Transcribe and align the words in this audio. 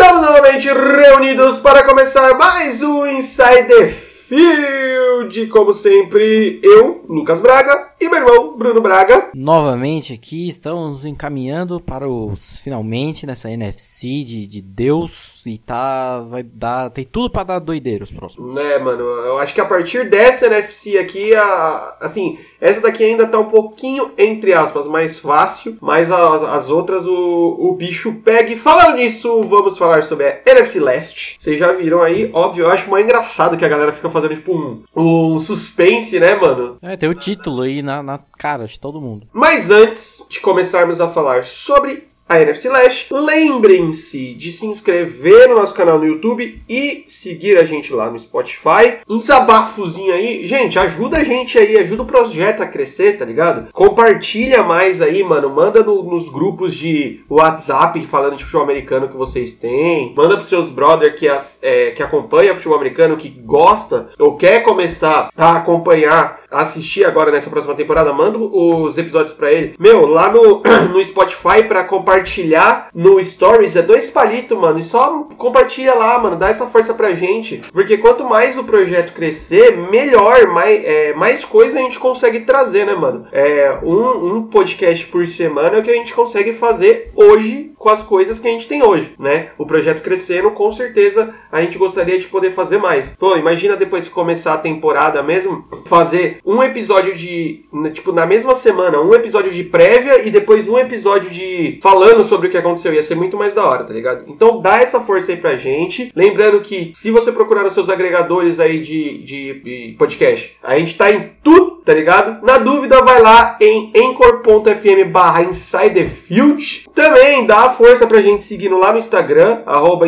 Estamos 0.00 0.22
novamente 0.22 0.68
reunidos 0.72 1.58
para 1.58 1.82
começar 1.82 2.38
mais 2.38 2.80
um 2.82 3.04
Inside 3.04 3.64
the 3.64 3.86
Field. 3.88 5.48
Como 5.48 5.74
sempre, 5.74 6.60
eu, 6.62 7.04
Lucas 7.08 7.40
Braga, 7.40 7.87
e 8.00 8.08
meu 8.08 8.20
irmão, 8.20 8.56
Bruno 8.56 8.80
Braga. 8.80 9.30
Novamente 9.34 10.12
aqui, 10.12 10.48
estamos 10.48 11.04
encaminhando 11.04 11.80
para 11.80 12.08
os 12.08 12.60
finalmente 12.60 13.26
nessa 13.26 13.50
NFC 13.50 14.22
de, 14.24 14.46
de 14.46 14.62
Deus. 14.62 15.42
E 15.44 15.58
tá. 15.58 16.20
Vai 16.20 16.42
dar. 16.42 16.90
Tem 16.90 17.04
tudo 17.04 17.30
para 17.30 17.44
dar 17.44 17.58
doideira 17.58 18.04
os 18.04 18.12
próximos. 18.12 18.54
Né, 18.54 18.78
mano? 18.78 19.02
Eu 19.02 19.38
acho 19.38 19.52
que 19.52 19.60
a 19.60 19.64
partir 19.64 20.08
dessa 20.08 20.46
NFC 20.46 20.98
aqui, 20.98 21.34
a, 21.34 21.96
assim, 22.00 22.38
essa 22.60 22.80
daqui 22.80 23.02
ainda 23.02 23.26
tá 23.26 23.38
um 23.38 23.46
pouquinho, 23.46 24.12
entre 24.16 24.52
aspas, 24.52 24.86
mais 24.86 25.18
fácil. 25.18 25.76
Mas 25.80 26.12
as, 26.12 26.42
as 26.42 26.70
outras 26.70 27.06
o, 27.06 27.56
o 27.58 27.74
bicho 27.74 28.14
pega. 28.24 28.52
E 28.52 28.56
falando 28.56 28.96
nisso, 28.96 29.42
vamos 29.44 29.76
falar 29.76 30.02
sobre 30.02 30.26
a 30.26 30.40
NFC 30.46 30.78
Leste. 30.78 31.36
Vocês 31.40 31.58
já 31.58 31.72
viram 31.72 32.02
aí, 32.02 32.30
óbvio, 32.32 32.66
eu 32.66 32.70
acho 32.70 32.88
mais 32.88 33.04
engraçado 33.04 33.56
que 33.56 33.64
a 33.64 33.68
galera 33.68 33.90
fica 33.90 34.10
fazendo, 34.10 34.34
tipo, 34.34 34.54
um, 34.54 34.82
um 34.94 35.38
suspense, 35.38 36.20
né, 36.20 36.34
mano? 36.34 36.76
É, 36.82 36.96
tem 36.96 37.08
o 37.08 37.14
título 37.14 37.62
aí 37.62 37.82
na, 37.88 38.02
na 38.02 38.20
cara 38.36 38.66
de 38.66 38.78
todo 38.78 39.00
mundo. 39.00 39.26
Mas 39.32 39.70
antes 39.70 40.22
de 40.28 40.40
começarmos 40.40 41.00
a 41.00 41.08
falar 41.08 41.44
sobre 41.44 42.08
a 42.28 42.40
NFC 42.42 42.68
Leste. 42.68 43.12
Lembrem-se 43.12 44.34
de 44.34 44.52
se 44.52 44.66
inscrever 44.66 45.48
no 45.48 45.54
nosso 45.54 45.74
canal 45.74 45.98
no 45.98 46.06
YouTube 46.06 46.62
e 46.68 47.04
seguir 47.08 47.56
a 47.56 47.64
gente 47.64 47.92
lá 47.92 48.10
no 48.10 48.18
Spotify. 48.18 48.98
Um 49.08 49.18
desabafozinho 49.18 50.12
aí. 50.12 50.46
Gente, 50.46 50.78
ajuda 50.78 51.18
a 51.18 51.24
gente 51.24 51.58
aí, 51.58 51.78
ajuda 51.78 52.02
o 52.02 52.06
projeto 52.06 52.62
a 52.62 52.66
crescer, 52.66 53.16
tá 53.16 53.24
ligado? 53.24 53.72
Compartilha 53.72 54.62
mais 54.62 55.00
aí, 55.00 55.22
mano. 55.24 55.48
Manda 55.48 55.82
no, 55.82 56.02
nos 56.02 56.28
grupos 56.28 56.74
de 56.74 57.24
WhatsApp 57.30 58.04
falando 58.04 58.36
de 58.36 58.44
futebol 58.44 58.64
americano 58.64 59.08
que 59.08 59.16
vocês 59.16 59.54
têm. 59.54 60.12
Manda 60.14 60.36
pros 60.36 60.48
seus 60.48 60.68
brother 60.68 61.14
que, 61.14 61.26
as, 61.26 61.58
é, 61.62 61.92
que 61.92 62.02
acompanha 62.02 62.54
futebol 62.54 62.76
americano, 62.76 63.16
que 63.16 63.30
gosta 63.30 64.10
ou 64.18 64.36
quer 64.36 64.62
começar 64.62 65.30
a 65.34 65.56
acompanhar, 65.56 66.40
assistir 66.50 67.04
agora 67.04 67.30
nessa 67.30 67.50
próxima 67.50 67.74
temporada. 67.74 68.12
Manda 68.12 68.38
os 68.38 68.96
episódios 68.98 69.34
para 69.34 69.52
ele. 69.52 69.74
Meu, 69.78 70.06
lá 70.06 70.30
no, 70.30 70.62
no 70.92 71.04
Spotify 71.04 71.62
para 71.66 71.84
compartilhar 71.84 72.88
no 72.94 73.22
Stories 73.22 73.76
é 73.76 73.82
dois 73.82 74.10
palitos, 74.10 74.58
mano. 74.58 74.78
E 74.78 74.82
só 74.82 75.28
compartilha 75.36 75.94
lá, 75.94 76.18
mano. 76.18 76.36
Dá 76.36 76.48
essa 76.48 76.66
força 76.66 76.94
pra 76.94 77.14
gente. 77.14 77.62
Porque 77.72 77.98
quanto 77.98 78.24
mais 78.24 78.56
o 78.58 78.64
projeto 78.64 79.12
crescer, 79.12 79.76
melhor, 79.76 80.46
mais, 80.48 80.84
é, 80.84 81.14
mais 81.14 81.44
coisa 81.44 81.78
a 81.78 81.82
gente 81.82 81.98
consegue 81.98 82.40
trazer, 82.40 82.86
né, 82.86 82.94
mano? 82.94 83.26
É, 83.32 83.78
um, 83.82 84.36
um 84.36 84.42
podcast 84.42 85.06
por 85.06 85.26
semana 85.26 85.76
é 85.76 85.80
o 85.80 85.82
que 85.82 85.90
a 85.90 85.94
gente 85.94 86.12
consegue 86.12 86.52
fazer 86.52 87.10
hoje 87.14 87.67
com 87.78 87.88
as 87.88 88.02
coisas 88.02 88.38
que 88.38 88.48
a 88.48 88.50
gente 88.50 88.66
tem 88.66 88.82
hoje, 88.82 89.14
né? 89.18 89.50
O 89.56 89.64
projeto 89.64 90.02
crescendo, 90.02 90.50
com 90.50 90.70
certeza 90.70 91.34
a 91.50 91.62
gente 91.62 91.78
gostaria 91.78 92.18
de 92.18 92.26
poder 92.26 92.50
fazer 92.50 92.78
mais. 92.78 93.16
Pô, 93.16 93.36
imagina 93.36 93.76
depois 93.76 94.08
que 94.08 94.14
começar 94.14 94.54
a 94.54 94.58
temporada 94.58 95.22
mesmo, 95.22 95.64
fazer 95.86 96.40
um 96.44 96.62
episódio 96.62 97.14
de, 97.14 97.64
tipo, 97.92 98.12
na 98.12 98.26
mesma 98.26 98.54
semana, 98.54 99.00
um 99.00 99.14
episódio 99.14 99.52
de 99.52 99.62
prévia 99.64 100.26
e 100.26 100.30
depois 100.30 100.68
um 100.68 100.78
episódio 100.78 101.30
de 101.30 101.78
falando 101.82 102.24
sobre 102.24 102.48
o 102.48 102.50
que 102.50 102.58
aconteceu. 102.58 102.92
Ia 102.92 103.02
ser 103.02 103.14
muito 103.14 103.36
mais 103.36 103.54
da 103.54 103.64
hora, 103.64 103.84
tá 103.84 103.92
ligado? 103.92 104.24
Então 104.26 104.60
dá 104.60 104.80
essa 104.80 105.00
força 105.00 105.32
aí 105.32 105.38
pra 105.38 105.56
gente. 105.56 106.10
Lembrando 106.14 106.60
que 106.60 106.92
se 106.94 107.10
você 107.10 107.30
procurar 107.30 107.64
os 107.64 107.72
seus 107.72 107.88
agregadores 107.88 108.58
aí 108.58 108.80
de, 108.80 109.18
de, 109.18 109.60
de 109.60 109.96
podcast, 109.98 110.56
a 110.62 110.78
gente 110.78 110.96
tá 110.96 111.10
em 111.10 111.32
tudo, 111.42 111.82
tá 111.84 111.94
ligado? 111.94 112.44
Na 112.44 112.58
dúvida, 112.58 113.02
vai 113.02 113.20
lá 113.20 113.56
em 113.60 113.92
anchor.fm 113.96 115.10
barra 115.10 115.38
Field. 115.52 116.88
Também 116.94 117.46
dá 117.46 117.67
força 117.70 118.06
pra 118.06 118.22
gente 118.22 118.44
seguindo 118.44 118.78
lá 118.78 118.92
no 118.92 118.98
Instagram, 118.98 119.62
arroba 119.66 120.06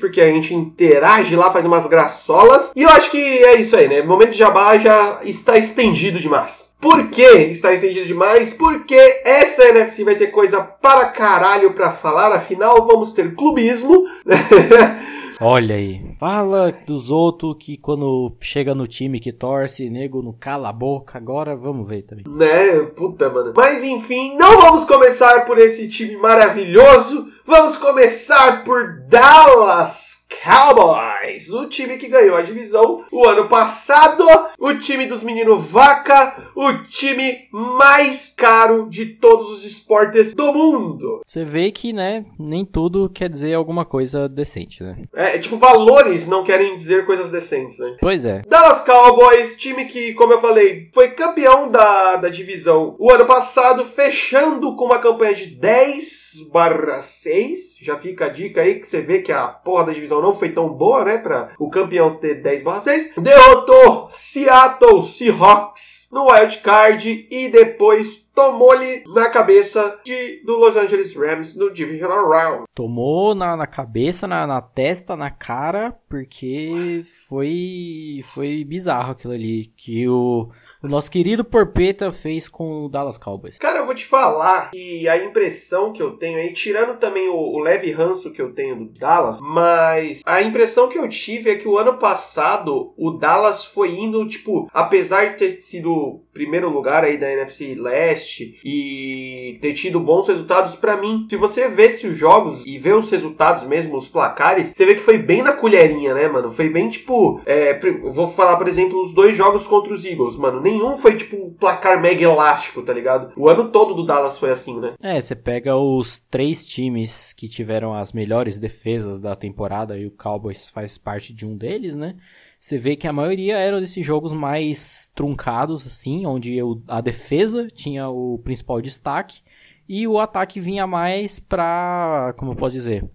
porque 0.00 0.20
a 0.20 0.26
gente 0.26 0.54
interage 0.54 1.36
lá, 1.36 1.50
faz 1.50 1.64
umas 1.64 1.86
graçolas. 1.86 2.72
E 2.74 2.82
eu 2.82 2.88
acho 2.90 3.10
que 3.10 3.18
é 3.18 3.60
isso 3.60 3.76
aí, 3.76 3.88
né? 3.88 4.02
Momento 4.02 4.30
de 4.30 4.38
jabá 4.38 4.76
já 4.78 5.20
está 5.22 5.56
estendido 5.56 6.18
demais. 6.18 6.68
Por 6.80 7.08
que 7.08 7.22
está 7.22 7.72
estendido 7.72 8.06
demais? 8.06 8.52
Porque 8.52 9.22
essa 9.24 9.64
NFC 9.64 10.04
vai 10.04 10.14
ter 10.14 10.28
coisa 10.28 10.60
para 10.60 11.06
caralho 11.06 11.72
para 11.72 11.90
falar, 11.90 12.32
afinal 12.32 12.86
vamos 12.86 13.12
ter 13.12 13.34
clubismo. 13.34 14.04
Olha 15.40 15.76
aí, 15.76 16.16
fala 16.18 16.72
dos 16.84 17.10
outros 17.10 17.56
que 17.60 17.76
quando 17.76 18.36
chega 18.40 18.74
no 18.74 18.88
time 18.88 19.20
que 19.20 19.32
torce, 19.32 19.88
nego 19.88 20.20
não 20.20 20.32
cala 20.32 20.70
a 20.70 20.72
boca, 20.72 21.16
agora 21.16 21.54
vamos 21.54 21.88
ver 21.88 22.02
também. 22.02 22.24
Né, 22.26 22.80
puta, 22.96 23.30
mano. 23.30 23.52
Mas 23.56 23.84
enfim, 23.84 24.36
não 24.36 24.60
vamos 24.60 24.84
começar 24.84 25.44
por 25.44 25.56
esse 25.58 25.86
time 25.86 26.16
maravilhoso, 26.16 27.28
vamos 27.46 27.76
começar 27.76 28.64
por 28.64 29.02
Dallas 29.08 30.17
Cowboys, 30.42 31.50
o 31.50 31.66
time 31.66 31.96
que 31.96 32.06
ganhou 32.06 32.36
a 32.36 32.42
divisão 32.42 33.04
o 33.10 33.26
ano 33.26 33.48
passado, 33.48 34.24
o 34.58 34.74
time 34.74 35.06
dos 35.06 35.22
meninos 35.22 35.66
vaca, 35.66 36.50
o 36.54 36.82
time 36.84 37.48
mais 37.50 38.32
caro 38.36 38.88
de 38.88 39.06
todos 39.06 39.50
os 39.50 39.64
esportes 39.64 40.32
do 40.34 40.52
mundo. 40.52 41.22
Você 41.26 41.44
vê 41.44 41.70
que, 41.70 41.92
né, 41.92 42.24
nem 42.38 42.64
tudo 42.64 43.08
quer 43.08 43.28
dizer 43.28 43.54
alguma 43.54 43.84
coisa 43.84 44.28
decente, 44.28 44.82
né? 44.82 44.96
É, 45.14 45.38
tipo, 45.38 45.56
valores 45.56 46.26
não 46.26 46.44
querem 46.44 46.74
dizer 46.74 47.06
coisas 47.06 47.30
decentes, 47.30 47.78
né? 47.78 47.96
Pois 48.00 48.24
é. 48.24 48.42
Dallas 48.48 48.80
Cowboys, 48.82 49.56
time 49.56 49.86
que, 49.86 50.14
como 50.14 50.34
eu 50.34 50.40
falei, 50.40 50.88
foi 50.92 51.08
campeão 51.10 51.70
da, 51.70 52.16
da 52.16 52.28
divisão 52.28 52.96
o 52.98 53.10
ano 53.10 53.26
passado, 53.26 53.84
fechando 53.84 54.76
com 54.76 54.84
uma 54.84 54.98
campanha 54.98 55.34
de 55.34 55.46
10 55.46 56.48
barra 56.52 57.00
6. 57.00 57.76
Já 57.80 57.96
fica 57.96 58.26
a 58.26 58.28
dica 58.28 58.60
aí 58.60 58.80
que 58.80 58.86
você 58.86 59.00
vê 59.00 59.20
que 59.20 59.32
a 59.32 59.46
porra 59.46 59.86
da 59.86 59.92
divisão 59.92 60.17
não 60.22 60.32
foi 60.32 60.50
tão 60.50 60.68
boa, 60.68 61.04
né? 61.04 61.18
Para 61.18 61.52
o 61.58 61.70
campeão 61.70 62.14
ter 62.14 62.36
10 62.36 62.62
barra 62.62 62.80
6. 62.80 63.14
Derrotou 63.16 64.08
Seattle 64.10 65.02
Seahawks 65.02 66.08
no 66.12 66.30
wild 66.30 66.58
card 66.58 67.26
e 67.30 67.48
depois 67.48 68.26
tomou-lhe 68.34 69.02
na 69.06 69.28
cabeça 69.30 69.98
de, 70.04 70.42
do 70.44 70.56
Los 70.56 70.76
Angeles 70.76 71.14
Rams 71.16 71.56
no 71.56 71.72
Divisional 71.72 72.28
Round. 72.28 72.64
Tomou 72.74 73.34
na, 73.34 73.56
na 73.56 73.66
cabeça, 73.66 74.26
na, 74.26 74.46
na 74.46 74.62
testa, 74.62 75.16
na 75.16 75.28
cara, 75.28 75.96
porque 76.08 77.02
foi, 77.28 78.20
foi 78.32 78.64
bizarro 78.64 79.12
aquilo 79.12 79.32
ali. 79.32 79.72
Que 79.76 80.08
o 80.08 80.50
o 80.82 80.86
nosso 80.86 81.10
querido 81.10 81.44
Porpeta 81.44 82.12
fez 82.12 82.48
com 82.48 82.84
o 82.84 82.88
Dallas 82.88 83.18
Cowboys. 83.18 83.58
Cara, 83.58 83.80
eu 83.80 83.86
vou 83.86 83.94
te 83.94 84.06
falar 84.06 84.70
que 84.70 85.08
a 85.08 85.16
impressão 85.24 85.92
que 85.92 86.00
eu 86.02 86.12
tenho 86.12 86.38
aí, 86.38 86.52
tirando 86.52 86.98
também 86.98 87.28
o, 87.28 87.34
o 87.34 87.58
leve 87.58 87.90
ranço 87.90 88.30
que 88.30 88.40
eu 88.40 88.52
tenho 88.52 88.76
do 88.76 88.98
Dallas, 88.98 89.40
mas 89.40 90.20
a 90.24 90.40
impressão 90.42 90.88
que 90.88 90.98
eu 90.98 91.08
tive 91.08 91.50
é 91.50 91.56
que 91.56 91.66
o 91.66 91.76
ano 91.76 91.98
passado 91.98 92.92
o 92.96 93.10
Dallas 93.10 93.64
foi 93.64 93.96
indo, 93.96 94.26
tipo, 94.28 94.68
apesar 94.72 95.30
de 95.30 95.38
ter 95.38 95.62
sido 95.62 96.22
primeiro 96.32 96.70
lugar 96.70 97.02
aí 97.02 97.18
da 97.18 97.32
NFC 97.32 97.74
Leste 97.74 98.60
e 98.64 99.58
ter 99.60 99.72
tido 99.72 99.98
bons 99.98 100.28
resultados, 100.28 100.76
para 100.76 100.96
mim, 100.96 101.26
se 101.28 101.36
você 101.36 101.68
vê 101.68 101.88
os 101.88 102.16
jogos 102.16 102.64
e 102.64 102.78
vê 102.78 102.92
os 102.92 103.10
resultados 103.10 103.64
mesmo, 103.64 103.96
os 103.96 104.06
placares, 104.06 104.68
você 104.68 104.86
vê 104.86 104.94
que 104.94 105.00
foi 105.00 105.18
bem 105.18 105.42
na 105.42 105.52
colherinha, 105.52 106.14
né, 106.14 106.28
mano? 106.28 106.50
Foi 106.50 106.68
bem 106.68 106.88
tipo, 106.88 107.40
é, 107.44 107.78
vou 108.12 108.28
falar, 108.28 108.56
por 108.56 108.68
exemplo, 108.68 109.00
os 109.00 109.12
dois 109.12 109.36
jogos 109.36 109.66
contra 109.66 109.92
os 109.92 110.04
Eagles, 110.04 110.36
mano 110.36 110.67
nenhum 110.70 110.96
foi 110.96 111.16
tipo 111.16 111.36
um 111.36 111.50
placar 111.52 112.00
mega 112.00 112.22
elástico, 112.22 112.82
tá 112.82 112.92
ligado? 112.92 113.32
O 113.36 113.48
ano 113.48 113.70
todo 113.70 113.94
do 113.94 114.06
Dallas 114.06 114.38
foi 114.38 114.50
assim, 114.50 114.78
né? 114.78 114.94
É, 115.00 115.20
você 115.20 115.34
pega 115.34 115.76
os 115.76 116.20
três 116.30 116.66
times 116.66 117.32
que 117.32 117.48
tiveram 117.48 117.94
as 117.94 118.12
melhores 118.12 118.58
defesas 118.58 119.20
da 119.20 119.34
temporada 119.34 119.98
e 119.98 120.06
o 120.06 120.10
Cowboys 120.10 120.68
faz 120.68 120.98
parte 120.98 121.32
de 121.32 121.46
um 121.46 121.56
deles, 121.56 121.94
né? 121.94 122.16
Você 122.60 122.76
vê 122.76 122.96
que 122.96 123.06
a 123.06 123.12
maioria 123.12 123.56
eram 123.56 123.80
desses 123.80 124.04
jogos 124.04 124.32
mais 124.32 125.08
truncados, 125.14 125.86
assim, 125.86 126.26
onde 126.26 126.58
a 126.88 127.00
defesa 127.00 127.68
tinha 127.68 128.08
o 128.08 128.38
principal 128.42 128.80
destaque 128.80 129.40
e 129.88 130.06
o 130.08 130.18
ataque 130.18 130.60
vinha 130.60 130.86
mais 130.86 131.38
pra, 131.38 132.34
como 132.36 132.52
eu 132.52 132.56
posso 132.56 132.74
dizer, 132.74 133.08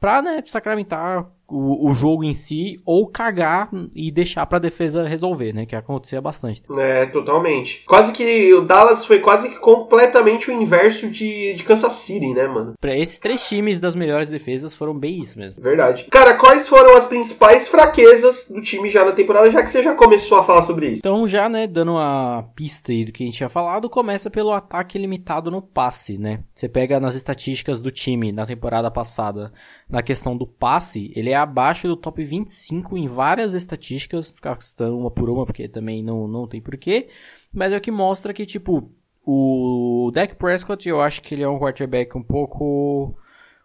pra, 0.00 0.20
né, 0.20 0.42
sacramentar 0.44 1.30
o, 1.48 1.90
o 1.90 1.94
jogo 1.94 2.22
em 2.22 2.34
si 2.34 2.76
ou 2.84 3.06
cagar 3.06 3.70
e 3.94 4.10
deixar 4.10 4.44
pra 4.46 4.58
defesa 4.58 5.08
resolver, 5.08 5.52
né? 5.54 5.64
Que 5.64 5.74
acontecia 5.74 6.20
bastante. 6.20 6.62
É, 6.76 7.06
totalmente. 7.06 7.82
Quase 7.86 8.12
que 8.12 8.52
o 8.54 8.60
Dallas 8.60 9.04
foi 9.04 9.18
quase 9.20 9.48
que 9.48 9.58
completamente 9.58 10.50
o 10.50 10.52
inverso 10.52 11.08
de, 11.08 11.54
de 11.54 11.64
Kansas 11.64 11.94
City, 11.94 12.34
né, 12.34 12.46
mano? 12.46 12.74
Pra 12.78 12.96
esses 12.96 13.18
três 13.18 13.46
times 13.48 13.80
das 13.80 13.96
melhores 13.96 14.28
defesas 14.28 14.74
foram 14.74 14.94
bem 14.94 15.20
isso 15.20 15.38
mesmo. 15.38 15.62
Verdade. 15.62 16.04
Cara, 16.10 16.34
quais 16.34 16.68
foram 16.68 16.94
as 16.96 17.06
principais 17.06 17.68
fraquezas 17.68 18.46
do 18.48 18.60
time 18.60 18.88
já 18.88 19.04
na 19.04 19.12
temporada, 19.12 19.50
já 19.50 19.62
que 19.62 19.70
você 19.70 19.82
já 19.82 19.94
começou 19.94 20.38
a 20.38 20.42
falar 20.42 20.62
sobre 20.62 20.88
isso? 20.88 20.98
Então, 20.98 21.26
já, 21.26 21.48
né, 21.48 21.66
dando 21.66 21.96
a 21.96 22.44
pista 22.54 22.92
aí 22.92 23.04
do 23.04 23.12
que 23.12 23.22
a 23.22 23.26
gente 23.26 23.36
tinha 23.36 23.48
falado, 23.48 23.88
começa 23.88 24.30
pelo 24.30 24.52
ataque 24.52 24.98
limitado 24.98 25.50
no 25.50 25.62
passe, 25.62 26.18
né? 26.18 26.40
Você 26.52 26.68
pega 26.68 27.00
nas 27.00 27.14
estatísticas 27.14 27.80
do 27.80 27.90
time 27.90 28.32
na 28.32 28.44
temporada 28.44 28.90
passada, 28.90 29.52
na 29.88 30.02
questão 30.02 30.36
do 30.36 30.46
passe, 30.46 31.12
ele 31.16 31.30
é 31.30 31.37
abaixo 31.38 31.88
do 31.88 31.96
top 31.96 32.22
25 32.22 32.96
em 32.96 33.06
várias 33.06 33.54
estatísticas, 33.54 34.32
castando 34.32 34.98
uma 34.98 35.10
por 35.10 35.30
uma, 35.30 35.46
porque 35.46 35.68
também 35.68 36.02
não, 36.02 36.28
não 36.28 36.46
tem 36.46 36.60
porquê. 36.60 37.08
Mas 37.52 37.72
é 37.72 37.76
o 37.76 37.80
que 37.80 37.90
mostra 37.90 38.34
que, 38.34 38.44
tipo, 38.44 38.92
o 39.24 40.10
Dak 40.12 40.36
Prescott, 40.36 40.88
eu 40.88 41.00
acho 41.00 41.22
que 41.22 41.34
ele 41.34 41.42
é 41.42 41.48
um 41.48 41.58
quarterback 41.58 42.16
um 42.16 42.22
pouco 42.22 43.16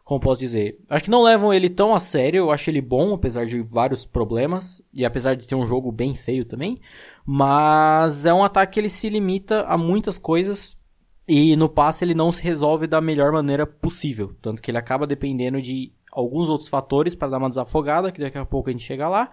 como 0.03 0.19
posso 0.19 0.41
dizer, 0.41 0.79
acho 0.89 1.05
que 1.05 1.09
não 1.09 1.23
levam 1.23 1.53
ele 1.53 1.69
tão 1.69 1.95
a 1.95 1.99
sério, 1.99 2.39
eu 2.39 2.51
acho 2.51 2.69
ele 2.69 2.81
bom, 2.81 3.13
apesar 3.13 3.45
de 3.45 3.61
vários 3.61 4.05
problemas, 4.05 4.81
e 4.93 5.05
apesar 5.05 5.35
de 5.35 5.47
ter 5.47 5.55
um 5.55 5.65
jogo 5.65 5.91
bem 5.91 6.13
feio 6.13 6.43
também, 6.43 6.79
mas 7.25 8.25
é 8.25 8.33
um 8.33 8.43
ataque 8.43 8.73
que 8.73 8.79
ele 8.81 8.89
se 8.89 9.07
limita 9.07 9.61
a 9.61 9.77
muitas 9.77 10.17
coisas, 10.17 10.77
e 11.25 11.55
no 11.55 11.69
passe 11.69 12.03
ele 12.03 12.13
não 12.13 12.33
se 12.33 12.41
resolve 12.41 12.85
da 12.85 12.99
melhor 12.99 13.31
maneira 13.31 13.65
possível, 13.65 14.35
tanto 14.41 14.61
que 14.61 14.69
ele 14.69 14.77
acaba 14.77 15.07
dependendo 15.07 15.61
de 15.61 15.93
alguns 16.13 16.49
outros 16.49 16.69
fatores 16.69 17.15
para 17.15 17.29
dar 17.29 17.37
uma 17.37 17.49
desafogada, 17.49 18.11
que 18.11 18.21
daqui 18.21 18.37
a 18.37 18.45
pouco 18.45 18.69
a 18.69 18.71
gente 18.71 18.83
chega 18.83 19.09
lá, 19.09 19.29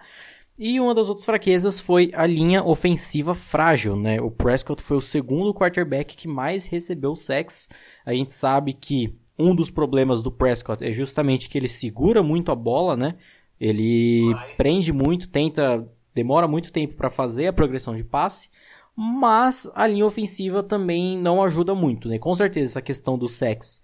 e 0.57 0.79
uma 0.79 0.93
das 0.93 1.07
outras 1.07 1.25
fraquezas 1.25 1.79
foi 1.79 2.11
a 2.13 2.25
linha 2.25 2.63
ofensiva 2.63 3.33
frágil, 3.33 3.95
né? 3.95 4.21
O 4.21 4.29
Prescott 4.29 4.81
foi 4.81 4.97
o 4.97 5.01
segundo 5.01 5.53
quarterback 5.53 6.15
que 6.15 6.27
mais 6.27 6.65
recebeu 6.65 7.15
sacks. 7.15 7.69
A 8.05 8.13
gente 8.13 8.33
sabe 8.33 8.73
que 8.73 9.15
um 9.39 9.55
dos 9.55 9.71
problemas 9.71 10.21
do 10.21 10.31
Prescott 10.31 10.83
é 10.83 10.91
justamente 10.91 11.49
que 11.49 11.57
ele 11.57 11.67
segura 11.67 12.21
muito 12.21 12.51
a 12.51 12.55
bola, 12.55 12.97
né? 12.97 13.15
Ele 13.59 14.33
Vai. 14.33 14.55
prende 14.55 14.91
muito, 14.91 15.29
tenta, 15.29 15.87
demora 16.13 16.47
muito 16.47 16.71
tempo 16.71 16.95
para 16.95 17.09
fazer 17.09 17.47
a 17.47 17.53
progressão 17.53 17.95
de 17.95 18.03
passe, 18.03 18.49
mas 18.95 19.69
a 19.73 19.87
linha 19.87 20.05
ofensiva 20.05 20.61
também 20.61 21.17
não 21.17 21.41
ajuda 21.41 21.73
muito, 21.73 22.09
né? 22.09 22.19
Com 22.19 22.35
certeza 22.35 22.73
essa 22.73 22.81
questão 22.81 23.17
do 23.17 23.27
sex 23.27 23.81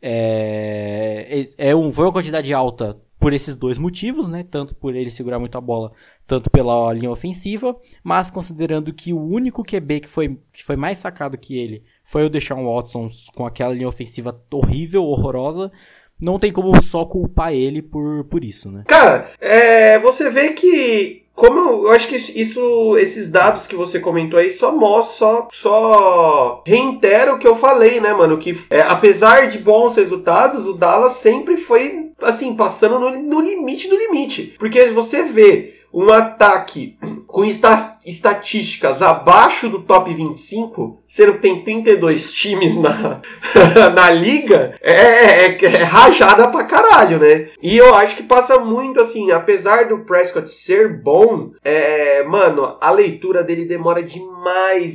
é, 0.00 1.44
é, 1.56 1.74
um, 1.74 1.90
foi 1.90 2.04
uma 2.06 2.12
quantidade 2.12 2.52
alta 2.52 3.00
por 3.18 3.32
esses 3.32 3.56
dois 3.56 3.78
motivos, 3.78 4.28
né? 4.28 4.44
Tanto 4.48 4.74
por 4.74 4.94
ele 4.94 5.10
segurar 5.10 5.38
muito 5.38 5.58
a 5.58 5.60
bola, 5.60 5.92
tanto 6.26 6.48
pela 6.50 6.92
linha 6.92 7.10
ofensiva, 7.10 7.76
mas 8.02 8.30
considerando 8.30 8.92
que 8.92 9.12
o 9.12 9.20
único 9.20 9.64
QB 9.64 10.00
que 10.00 10.08
foi, 10.08 10.38
que 10.52 10.62
foi 10.62 10.76
mais 10.76 10.98
sacado 10.98 11.36
que 11.36 11.58
ele 11.58 11.82
foi 12.04 12.24
o 12.24 12.30
Deshaun 12.30 12.64
Watson 12.64 13.08
com 13.34 13.44
aquela 13.44 13.74
linha 13.74 13.88
ofensiva 13.88 14.40
horrível, 14.52 15.04
horrorosa, 15.04 15.72
não 16.20 16.38
tem 16.38 16.52
como 16.52 16.80
só 16.82 17.04
culpar 17.04 17.52
ele 17.52 17.82
por, 17.82 18.24
por 18.24 18.44
isso, 18.44 18.70
né? 18.70 18.84
Cara, 18.86 19.30
é, 19.40 19.98
você 19.98 20.30
vê 20.30 20.52
que 20.52 21.24
como 21.38 21.56
eu, 21.86 21.92
acho 21.92 22.08
que 22.08 22.16
isso, 22.16 22.96
esses 22.98 23.28
dados 23.28 23.68
que 23.68 23.76
você 23.76 24.00
comentou 24.00 24.40
aí 24.40 24.50
só 24.50 24.72
mostra, 24.72 25.14
só, 25.14 25.48
só 25.52 26.62
reitera 26.66 27.32
o 27.32 27.38
que 27.38 27.46
eu 27.46 27.54
falei, 27.54 28.00
né, 28.00 28.12
mano? 28.12 28.38
Que 28.38 28.58
é, 28.68 28.80
apesar 28.80 29.46
de 29.46 29.58
bons 29.58 29.94
resultados, 29.94 30.66
o 30.66 30.72
Dallas 30.72 31.12
sempre 31.12 31.56
foi, 31.56 32.10
assim, 32.20 32.56
passando 32.56 32.98
no, 32.98 33.10
no 33.22 33.40
limite 33.40 33.88
do 33.88 33.96
limite. 33.96 34.56
Porque 34.58 34.86
você 34.86 35.22
vê 35.22 35.77
um 35.92 36.10
ataque 36.10 36.98
com 37.26 37.44
estatísticas 37.44 39.02
abaixo 39.02 39.68
do 39.68 39.80
top 39.80 40.12
25, 40.12 41.02
sendo 41.06 41.34
que 41.34 41.40
tem 41.40 41.62
32 41.62 42.32
times 42.32 42.76
na, 42.76 43.20
na 43.94 44.10
liga, 44.10 44.74
é, 44.80 45.46
é, 45.46 45.64
é, 45.64 45.82
rajada 45.82 46.48
pra 46.48 46.64
caralho, 46.64 47.18
né? 47.18 47.48
E 47.62 47.76
eu 47.76 47.94
acho 47.94 48.16
que 48.16 48.22
passa 48.22 48.58
muito 48.58 49.00
assim, 49.00 49.30
apesar 49.30 49.88
do 49.88 50.00
Prescott 50.00 50.50
ser 50.50 51.00
bom, 51.02 51.50
é, 51.62 52.22
mano, 52.24 52.76
a 52.80 52.90
leitura 52.90 53.42
dele 53.42 53.64
demora 53.64 54.02
demais, 54.02 54.37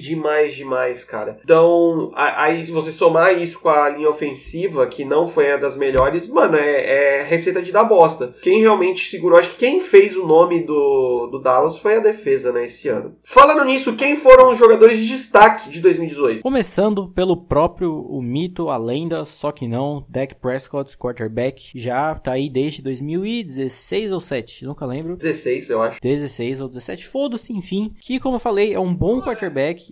demais, 0.02 0.56
demais, 0.56 1.04
cara. 1.04 1.40
Então, 1.44 2.12
aí 2.16 2.64
se 2.64 2.72
você 2.72 2.92
somar 2.92 3.38
isso 3.38 3.60
com 3.60 3.70
a 3.70 3.90
linha 3.90 4.10
ofensiva, 4.10 4.88
que 4.88 5.06
não 5.06 5.26
foi 5.28 5.52
a 5.52 5.58
das 5.58 5.76
melhores, 5.76 6.28
mano, 6.28 6.56
é, 6.56 7.20
é 7.20 7.24
receita 7.24 7.62
de 7.62 7.72
dar 7.72 7.84
bosta. 7.84 8.34
Quem 8.42 8.62
realmente 8.62 9.10
segurou, 9.10 9.40
acho 9.40 9.52
que 9.52 9.58
quem 9.58 9.80
fez 9.80 10.16
o 10.16 10.26
nome 10.26 10.64
do, 10.64 11.28
do 11.32 11.40
Dallas 11.40 11.78
foi 11.78 11.96
a 11.96 12.00
defesa, 12.00 12.52
né, 12.52 12.66
esse 12.66 12.88
ano. 12.90 13.16
Falando 13.24 13.66
nisso, 13.66 13.96
quem 13.96 14.16
foram 14.16 14.52
os 14.52 14.58
jogadores 14.58 14.98
de 14.98 15.08
destaque 15.08 15.70
de 15.70 15.80
2018? 15.82 16.42
Começando 16.42 17.10
pelo 17.10 17.38
próprio, 17.38 17.94
o 17.94 18.22
mito, 18.22 18.70
a 18.70 18.78
lenda, 18.78 19.26
só 19.26 19.52
que 19.52 19.68
não, 19.68 20.06
Dak 20.10 20.36
Prescott, 20.36 20.98
quarterback, 20.98 21.72
já 21.76 22.16
tá 22.16 22.34
aí 22.34 22.50
desde 22.50 22.82
2016 22.82 24.12
ou 24.12 24.20
7, 24.20 24.66
nunca 24.66 24.86
lembro. 24.86 25.16
16, 25.16 25.70
eu 25.70 25.82
acho. 25.82 26.00
16 26.02 26.62
ou 26.62 26.68
17, 26.68 27.08
foda-se, 27.08 27.54
enfim. 27.54 27.94
Que, 28.02 28.20
como 28.20 28.36
eu 28.36 28.40
falei, 28.40 28.74
é 28.74 28.80
um 28.80 28.94
bom 28.94 29.22
quarterback, 29.22 29.33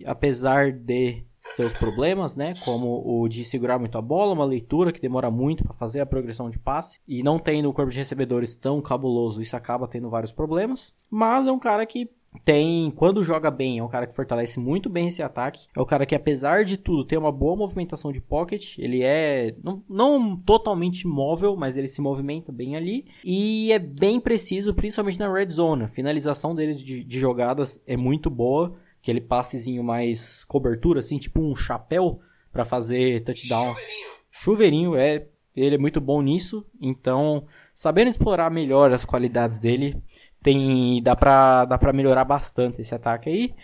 apesar 0.05 0.71
de 0.71 1.25
seus 1.39 1.73
problemas, 1.73 2.35
né? 2.35 2.53
Como 2.63 3.01
o 3.05 3.27
de 3.27 3.43
segurar 3.43 3.79
muito 3.79 3.97
a 3.97 4.01
bola, 4.01 4.33
uma 4.33 4.45
leitura 4.45 4.91
que 4.91 5.01
demora 5.01 5.31
muito 5.31 5.63
para 5.63 5.73
fazer 5.73 5.99
a 5.99 6.05
progressão 6.05 6.49
de 6.49 6.59
passe 6.59 6.99
e 7.07 7.23
não 7.23 7.39
tem 7.39 7.61
no 7.61 7.73
corpo 7.73 7.91
de 7.91 7.97
recebedores 7.97 8.55
tão 8.55 8.79
cabuloso, 8.79 9.41
isso 9.41 9.55
acaba 9.55 9.87
tendo 9.87 10.09
vários 10.09 10.31
problemas. 10.31 10.93
Mas 11.09 11.47
é 11.47 11.51
um 11.51 11.59
cara 11.59 11.85
que 11.85 12.09
tem, 12.45 12.89
quando 12.91 13.23
joga 13.23 13.51
bem, 13.51 13.79
é 13.79 13.83
um 13.83 13.89
cara 13.89 14.07
que 14.07 14.15
fortalece 14.15 14.59
muito 14.59 14.89
bem 14.89 15.07
esse 15.09 15.21
ataque. 15.21 15.67
É 15.75 15.81
o 15.81 15.85
cara 15.85 16.05
que, 16.05 16.15
apesar 16.15 16.63
de 16.63 16.77
tudo, 16.77 17.03
tem 17.03 17.17
uma 17.17 17.31
boa 17.31 17.57
movimentação 17.57 18.11
de 18.11 18.21
pocket. 18.21 18.77
Ele 18.77 19.03
é 19.03 19.53
não, 19.61 19.83
não 19.89 20.37
totalmente 20.37 21.05
móvel, 21.05 21.57
mas 21.57 21.75
ele 21.75 21.87
se 21.87 22.01
movimenta 22.01 22.51
bem 22.51 22.75
ali. 22.75 23.05
E 23.23 23.71
é 23.71 23.79
bem 23.79 24.19
preciso, 24.19 24.73
principalmente 24.73 25.19
na 25.19 25.31
red 25.31 25.49
zone. 25.49 25.83
A 25.83 25.89
finalização 25.89 26.55
deles 26.55 26.81
de, 26.81 27.03
de 27.03 27.19
jogadas 27.19 27.81
é 27.85 27.97
muito 27.97 28.29
boa. 28.29 28.73
Aquele 29.01 29.19
passezinho 29.19 29.83
mais 29.83 30.43
cobertura, 30.43 30.99
assim, 30.99 31.17
tipo 31.17 31.41
um 31.41 31.55
chapéu 31.55 32.19
para 32.51 32.63
fazer 32.63 33.21
touchdowns. 33.23 33.79
Chuveirinho. 33.79 34.11
Chuveirinho, 34.31 34.95
é. 34.95 35.27
Ele 35.55 35.75
é 35.75 35.77
muito 35.77 35.99
bom 35.99 36.21
nisso. 36.21 36.65
Então, 36.79 37.45
sabendo 37.73 38.09
explorar 38.09 38.49
melhor 38.49 38.91
as 38.91 39.03
qualidades 39.03 39.57
dele, 39.57 40.01
tem 40.41 41.01
dá 41.03 41.15
pra, 41.15 41.65
dá 41.65 41.77
pra 41.77 41.91
melhorar 41.91 42.23
bastante 42.23 42.79
esse 42.79 42.95
ataque 42.95 43.29
aí. 43.29 43.55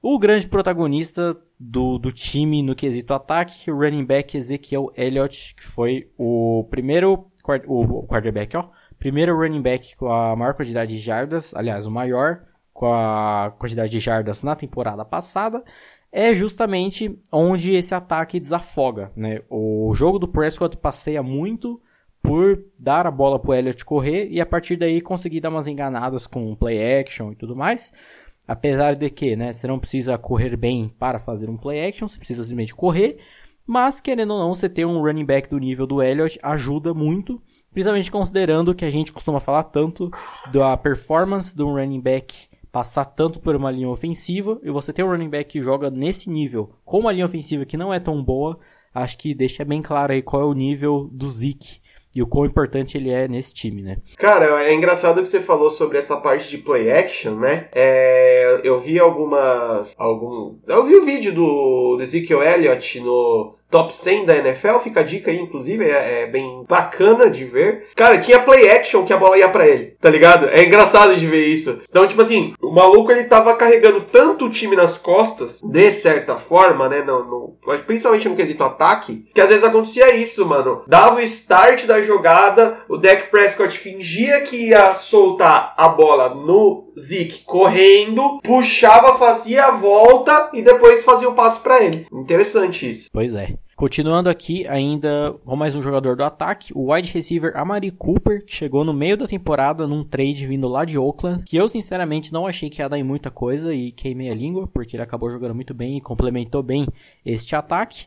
O 0.00 0.18
grande 0.18 0.46
protagonista 0.46 1.36
do, 1.58 1.98
do 1.98 2.12
time 2.12 2.62
no 2.62 2.74
quesito 2.74 3.14
ataque, 3.14 3.70
o 3.70 3.76
running 3.76 4.04
back 4.04 4.36
Ezekiel 4.36 4.92
Elliott, 4.96 5.54
que 5.54 5.64
foi 5.64 6.10
o 6.18 6.66
primeiro 6.70 7.30
o 7.66 8.06
quarterback, 8.06 8.56
ó, 8.56 8.68
primeiro 8.98 9.36
running 9.36 9.60
back 9.60 9.96
com 9.96 10.10
a 10.10 10.34
maior 10.34 10.54
quantidade 10.54 10.94
de 10.94 11.00
jardas, 11.00 11.54
aliás, 11.54 11.86
o 11.86 11.90
maior 11.90 12.42
com 12.74 12.92
a 12.92 13.54
quantidade 13.58 13.90
de 13.90 14.00
jardas 14.00 14.42
na 14.42 14.56
temporada 14.56 15.04
passada, 15.04 15.64
é 16.12 16.34
justamente 16.34 17.18
onde 17.32 17.74
esse 17.74 17.94
ataque 17.94 18.40
desafoga, 18.40 19.10
né? 19.16 19.40
O 19.48 19.92
jogo 19.94 20.18
do 20.18 20.28
Prescott 20.28 20.76
passeia 20.76 21.22
muito 21.22 21.80
por 22.20 22.62
dar 22.78 23.06
a 23.06 23.10
bola 23.10 23.38
pro 23.38 23.54
Elliott 23.54 23.84
correr 23.84 24.28
e 24.30 24.40
a 24.40 24.46
partir 24.46 24.76
daí 24.76 25.00
conseguir 25.00 25.40
dar 25.40 25.50
umas 25.50 25.66
enganadas 25.66 26.26
com 26.26 26.54
play 26.56 27.00
action 27.00 27.32
e 27.32 27.36
tudo 27.36 27.54
mais. 27.54 27.92
Apesar 28.46 28.94
de 28.94 29.08
que, 29.08 29.36
né, 29.36 29.52
você 29.52 29.66
não 29.66 29.78
precisa 29.78 30.18
correr 30.18 30.56
bem 30.56 30.92
para 30.98 31.18
fazer 31.18 31.48
um 31.48 31.56
play 31.56 31.86
action, 31.86 32.08
você 32.08 32.18
precisa 32.18 32.42
simplesmente 32.42 32.74
correr. 32.74 33.18
Mas, 33.66 34.00
querendo 34.00 34.32
ou 34.32 34.38
não, 34.38 34.54
você 34.54 34.68
ter 34.68 34.84
um 34.84 35.00
running 35.00 35.24
back 35.24 35.48
do 35.48 35.58
nível 35.58 35.86
do 35.86 36.02
Elliott 36.02 36.38
ajuda 36.42 36.92
muito. 36.92 37.40
Principalmente 37.72 38.10
considerando 38.10 38.74
que 38.74 38.84
a 38.84 38.90
gente 38.90 39.12
costuma 39.12 39.40
falar 39.40 39.64
tanto 39.64 40.10
da 40.52 40.76
performance 40.76 41.56
de 41.56 41.62
um 41.62 41.74
running 41.74 42.00
back 42.00 42.48
passar 42.74 43.04
tanto 43.04 43.38
por 43.38 43.54
uma 43.54 43.70
linha 43.70 43.88
ofensiva. 43.88 44.58
E 44.64 44.68
você 44.68 44.92
ter 44.92 45.04
um 45.04 45.08
running 45.08 45.30
back 45.30 45.52
que 45.52 45.62
joga 45.62 45.92
nesse 45.92 46.28
nível 46.28 46.72
com 46.84 46.98
uma 46.98 47.12
linha 47.12 47.24
ofensiva 47.24 47.64
que 47.64 47.76
não 47.76 47.94
é 47.94 48.00
tão 48.00 48.20
boa. 48.20 48.58
Acho 48.92 49.16
que 49.16 49.32
deixa 49.32 49.64
bem 49.64 49.80
claro 49.80 50.12
aí 50.12 50.20
qual 50.20 50.42
é 50.42 50.44
o 50.44 50.52
nível 50.52 51.08
do 51.12 51.28
Zeke 51.28 51.80
e 52.16 52.22
o 52.22 52.26
quão 52.26 52.46
importante 52.46 52.96
ele 52.96 53.10
é 53.10 53.26
nesse 53.26 53.54
time, 53.54 53.82
né? 53.82 53.98
Cara, 54.16 54.62
é 54.64 54.74
engraçado 54.74 55.20
que 55.22 55.28
você 55.28 55.40
falou 55.40 55.70
sobre 55.70 55.98
essa 55.98 56.16
parte 56.16 56.48
de 56.48 56.58
play 56.58 56.90
action, 56.90 57.36
né? 57.36 57.68
É, 57.72 58.60
eu 58.62 58.78
vi 58.78 58.98
algumas. 58.98 59.94
Algum, 59.96 60.56
eu 60.66 60.84
vi 60.84 60.96
o 60.96 61.04
vídeo 61.04 61.32
do, 61.32 61.96
do 61.96 62.02
Ezekiel 62.02 62.42
Elliott 62.42 63.00
no 63.00 63.54
top 63.74 63.92
100 63.92 64.24
da 64.24 64.36
NFL, 64.36 64.78
fica 64.78 65.00
a 65.00 65.02
dica 65.02 65.32
aí, 65.32 65.40
inclusive, 65.40 65.84
é, 65.84 66.22
é, 66.22 66.26
bem 66.28 66.64
bacana 66.68 67.28
de 67.28 67.44
ver. 67.44 67.88
Cara, 67.96 68.18
tinha 68.18 68.38
play 68.38 68.70
action 68.70 69.04
que 69.04 69.12
a 69.12 69.16
bola 69.16 69.36
ia 69.36 69.48
para 69.48 69.66
ele, 69.66 69.96
tá 70.00 70.08
ligado? 70.08 70.48
É 70.48 70.64
engraçado 70.64 71.16
de 71.16 71.26
ver 71.26 71.48
isso. 71.48 71.80
Então, 71.90 72.06
tipo 72.06 72.22
assim, 72.22 72.54
o 72.62 72.70
maluco 72.70 73.10
ele 73.10 73.24
tava 73.24 73.56
carregando 73.56 74.02
tanto 74.02 74.44
o 74.44 74.48
time 74.48 74.76
nas 74.76 74.96
costas, 74.96 75.60
de 75.60 75.90
certa 75.90 76.36
forma, 76.36 76.88
né? 76.88 77.02
No, 77.02 77.24
no, 77.24 77.56
mas 77.66 77.82
principalmente 77.82 78.28
no 78.28 78.36
quesito 78.36 78.62
ataque, 78.62 79.26
que 79.34 79.40
às 79.40 79.48
vezes 79.48 79.64
acontecia 79.64 80.14
isso, 80.14 80.46
mano. 80.46 80.84
Dava 80.86 81.16
o 81.16 81.20
start 81.22 81.84
da 81.84 82.00
jogada, 82.00 82.78
o 82.88 82.96
Dak 82.96 83.28
Prescott 83.28 83.76
fingia 83.76 84.42
que 84.42 84.68
ia 84.68 84.94
soltar 84.94 85.74
a 85.76 85.88
bola 85.88 86.32
no 86.32 86.83
Zeke 86.98 87.44
correndo, 87.44 88.40
puxava, 88.42 89.18
fazia 89.18 89.66
a 89.66 89.70
volta 89.72 90.50
e 90.52 90.62
depois 90.62 91.04
fazia 91.04 91.28
o 91.28 91.34
passe 91.34 91.60
para 91.60 91.82
ele. 91.82 92.06
Interessante 92.12 92.88
isso. 92.88 93.08
Pois 93.12 93.34
é. 93.34 93.54
Continuando 93.76 94.30
aqui, 94.30 94.66
ainda 94.68 95.34
com 95.44 95.56
mais 95.56 95.74
um 95.74 95.82
jogador 95.82 96.14
do 96.14 96.22
ataque, 96.22 96.72
o 96.76 96.92
wide 96.92 97.12
receiver 97.12 97.56
Amari 97.56 97.90
Cooper, 97.90 98.44
que 98.44 98.54
chegou 98.54 98.84
no 98.84 98.92
meio 98.92 99.16
da 99.16 99.26
temporada 99.26 99.84
num 99.84 100.04
trade 100.04 100.46
vindo 100.46 100.68
lá 100.68 100.84
de 100.84 100.96
Oakland, 100.96 101.42
que 101.44 101.56
eu 101.56 101.68
sinceramente 101.68 102.32
não 102.32 102.46
achei 102.46 102.70
que 102.70 102.80
ia 102.80 102.88
dar 102.88 102.98
em 102.98 103.02
muita 103.02 103.32
coisa 103.32 103.74
e 103.74 103.90
queimei 103.90 104.30
a 104.30 104.34
língua, 104.34 104.68
porque 104.68 104.94
ele 104.94 105.02
acabou 105.02 105.28
jogando 105.28 105.56
muito 105.56 105.74
bem 105.74 105.96
e 105.96 106.00
complementou 106.00 106.62
bem 106.62 106.86
este 107.26 107.56
ataque. 107.56 108.06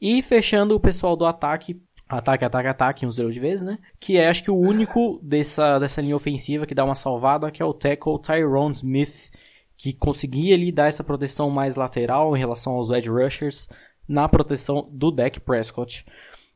E 0.00 0.22
fechando 0.22 0.74
o 0.74 0.80
pessoal 0.80 1.14
do 1.14 1.26
ataque, 1.26 1.80
ataque, 2.18 2.44
ataque, 2.44 2.68
ataque, 2.68 3.06
um 3.06 3.10
zero 3.10 3.30
de 3.30 3.40
vezes, 3.40 3.62
né? 3.62 3.78
Que 3.98 4.18
é 4.18 4.28
acho 4.28 4.42
que 4.42 4.50
o 4.50 4.58
único 4.58 5.18
dessa, 5.22 5.78
dessa 5.78 6.00
linha 6.00 6.16
ofensiva 6.16 6.66
que 6.66 6.74
dá 6.74 6.84
uma 6.84 6.94
salvada, 6.94 7.50
que 7.50 7.62
é 7.62 7.64
o 7.64 7.74
tackle 7.74 8.20
Tyrone 8.20 8.74
Smith, 8.74 9.30
que 9.76 9.92
conseguia 9.92 10.54
ali 10.54 10.70
dar 10.70 10.88
essa 10.88 11.02
proteção 11.02 11.50
mais 11.50 11.76
lateral 11.76 12.36
em 12.36 12.38
relação 12.38 12.74
aos 12.74 12.90
edge 12.90 13.08
rushers, 13.08 13.68
na 14.06 14.28
proteção 14.28 14.88
do 14.92 15.10
Dak 15.10 15.40
Prescott. 15.40 16.04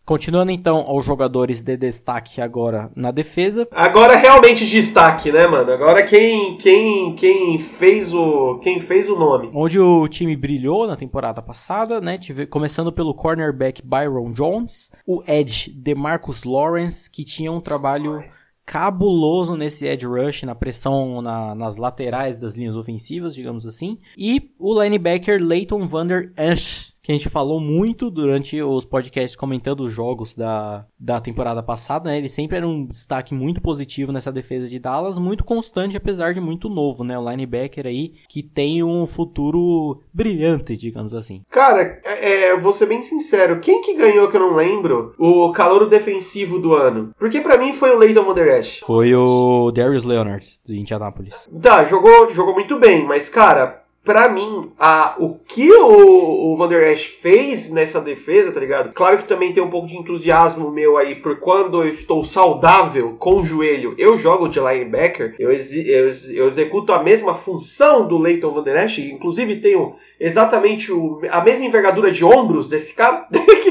Continuando 0.07 0.53
então 0.53 0.85
aos 0.87 1.05
jogadores 1.05 1.63
de 1.63 1.77
destaque 1.77 2.41
agora 2.41 2.89
na 2.95 3.11
defesa. 3.11 3.67
Agora 3.73 4.15
realmente 4.15 4.65
destaque, 4.65 5.33
né, 5.33 5.49
mano? 5.49 5.73
Agora 5.73 6.05
quem 6.05 6.57
quem 6.59 7.17
quem 7.17 7.59
fez 7.59 8.15
o 8.15 8.61
quem 8.63 8.79
fez 8.79 9.09
o 9.09 9.17
nome. 9.17 9.51
Onde 9.53 9.81
o 9.81 10.07
time 10.07 10.37
brilhou 10.37 10.87
na 10.87 10.95
temporada 10.95 11.43
passada, 11.43 12.01
né? 12.01 12.19
Tive, 12.19 12.47
começando 12.47 12.93
pelo 12.93 13.13
cornerback 13.13 13.83
Byron 13.85 14.33
Jones, 14.33 14.93
o 15.05 15.25
edge 15.27 15.73
DeMarcus 15.73 16.45
Lawrence, 16.45 17.11
que 17.11 17.25
tinha 17.25 17.51
um 17.51 17.61
trabalho 17.61 18.23
cabuloso 18.65 19.57
nesse 19.57 19.87
edge 19.87 20.07
rush, 20.07 20.43
na 20.43 20.55
pressão 20.55 21.23
na, 21.23 21.55
nas 21.55 21.77
laterais 21.77 22.41
das 22.41 22.57
linhas 22.57 22.75
ofensivas, 22.75 23.35
digamos 23.35 23.65
assim, 23.65 23.99
e 24.19 24.51
o 24.59 24.83
linebacker 24.83 25.41
Leighton 25.41 25.87
Vander 25.87 26.33
Esch, 26.37 26.96
que 27.07 27.13
a 27.13 27.15
gente 27.15 27.29
falou 27.29 27.61
muito 27.61 28.11
durante 28.11 28.61
os 28.61 28.85
podcasts 28.85 29.37
comentando 29.37 29.83
os 29.83 29.93
jogos 29.93 30.35
da, 30.35 30.85
da 30.99 31.21
temporada 31.21 31.63
passada, 31.63 32.11
né? 32.11 32.19
Ele 32.19 32.29
sempre 32.29 32.57
era 32.57 32.67
um 32.67 32.85
destaque 32.85 33.33
muito 33.33 33.61
positivo 33.61 34.11
nessa 34.11 34.33
defesa 34.33 34.69
de 34.69 34.81
Dallas, 34.81 35.17
muito 35.17 35.45
constante, 35.45 35.97
apesar 35.97 36.35
de 36.35 36.41
muito 36.41 36.69
novo, 36.69 37.05
né? 37.05 37.17
O 37.17 37.31
linebacker 37.31 37.87
aí 37.87 38.15
que 38.29 38.43
tem 38.43 38.83
um 38.83 39.07
futuro 39.07 40.03
brilhante, 40.13 40.77
digamos 40.77 41.15
assim. 41.15 41.43
Cara, 41.49 42.01
é, 42.05 42.47
é 42.47 42.57
vou 42.57 42.73
ser 42.73 42.87
bem 42.87 43.01
sincero, 43.01 43.61
quem 43.61 43.83
que 43.83 43.95
ganhou 43.95 44.27
que 44.27 44.37
eu 44.37 44.41
não 44.41 44.57
lembro 44.57 45.15
o 45.17 45.53
calor 45.53 45.89
defensivo 45.89 46.59
do 46.59 46.75
ano? 46.75 47.13
Porque 47.17 47.41
para 47.41 47.57
mim 47.57 47.73
foi 47.73 47.95
o 47.95 47.99
Leighton 47.99 48.25
Moderash. 48.25 48.81
Foi 48.85 49.15
o 49.15 49.71
Darius 49.71 50.03
Leonard, 50.03 50.45
do 50.67 50.75
Indianapolis. 50.75 51.49
Tá, 51.63 51.85
jogou, 51.85 52.29
jogou 52.31 52.53
muito 52.53 52.81
bem, 52.81 53.07
mas 53.07 53.29
cara, 53.29 53.86
para 54.07 54.29
mim, 54.29 54.71
a, 54.79 55.17
o 55.19 55.35
que 55.35 55.69
o, 55.73 56.53
o 56.53 56.57
Van 56.57 56.73
Esch 56.73 57.07
fez 57.21 57.69
nessa 57.69 58.01
defesa, 58.01 58.53
tá 58.53 58.61
ligado? 58.61 58.93
Claro 58.95 59.19
que 59.19 59.25
também 59.25 59.53
tem 59.53 59.61
um 59.61 59.69
pouco 59.69 59.89
de 59.89 59.97
entusiasmo 59.97 60.71
meu 60.71 60.97
aí, 60.97 61.17
por 61.17 61.41
quando 61.41 61.83
eu 61.83 61.89
estou 61.89 62.25
saudável 62.25 63.17
com 63.19 63.41
o 63.41 63.45
joelho, 63.45 63.97
eu 63.99 64.17
jogo 64.17 64.47
de 64.49 64.61
linebacker, 64.61 65.35
eu, 65.41 65.51
eu, 65.51 66.09
eu 66.31 66.47
executo 66.47 66.93
a 66.93 67.03
mesma 67.03 67.35
função 67.35 68.07
do 68.07 68.17
Leighton 68.17 68.55
Van 68.55 68.63
Der 68.63 68.85
Esch, 68.85 68.99
inclusive 68.99 69.57
tenho 69.57 69.97
exatamente 70.21 70.93
o, 70.93 71.21
a 71.29 71.41
mesma 71.41 71.67
envergadura 71.67 72.13
de 72.13 72.25
ombros 72.25 72.69
desse 72.69 72.95
cara. 72.95 73.27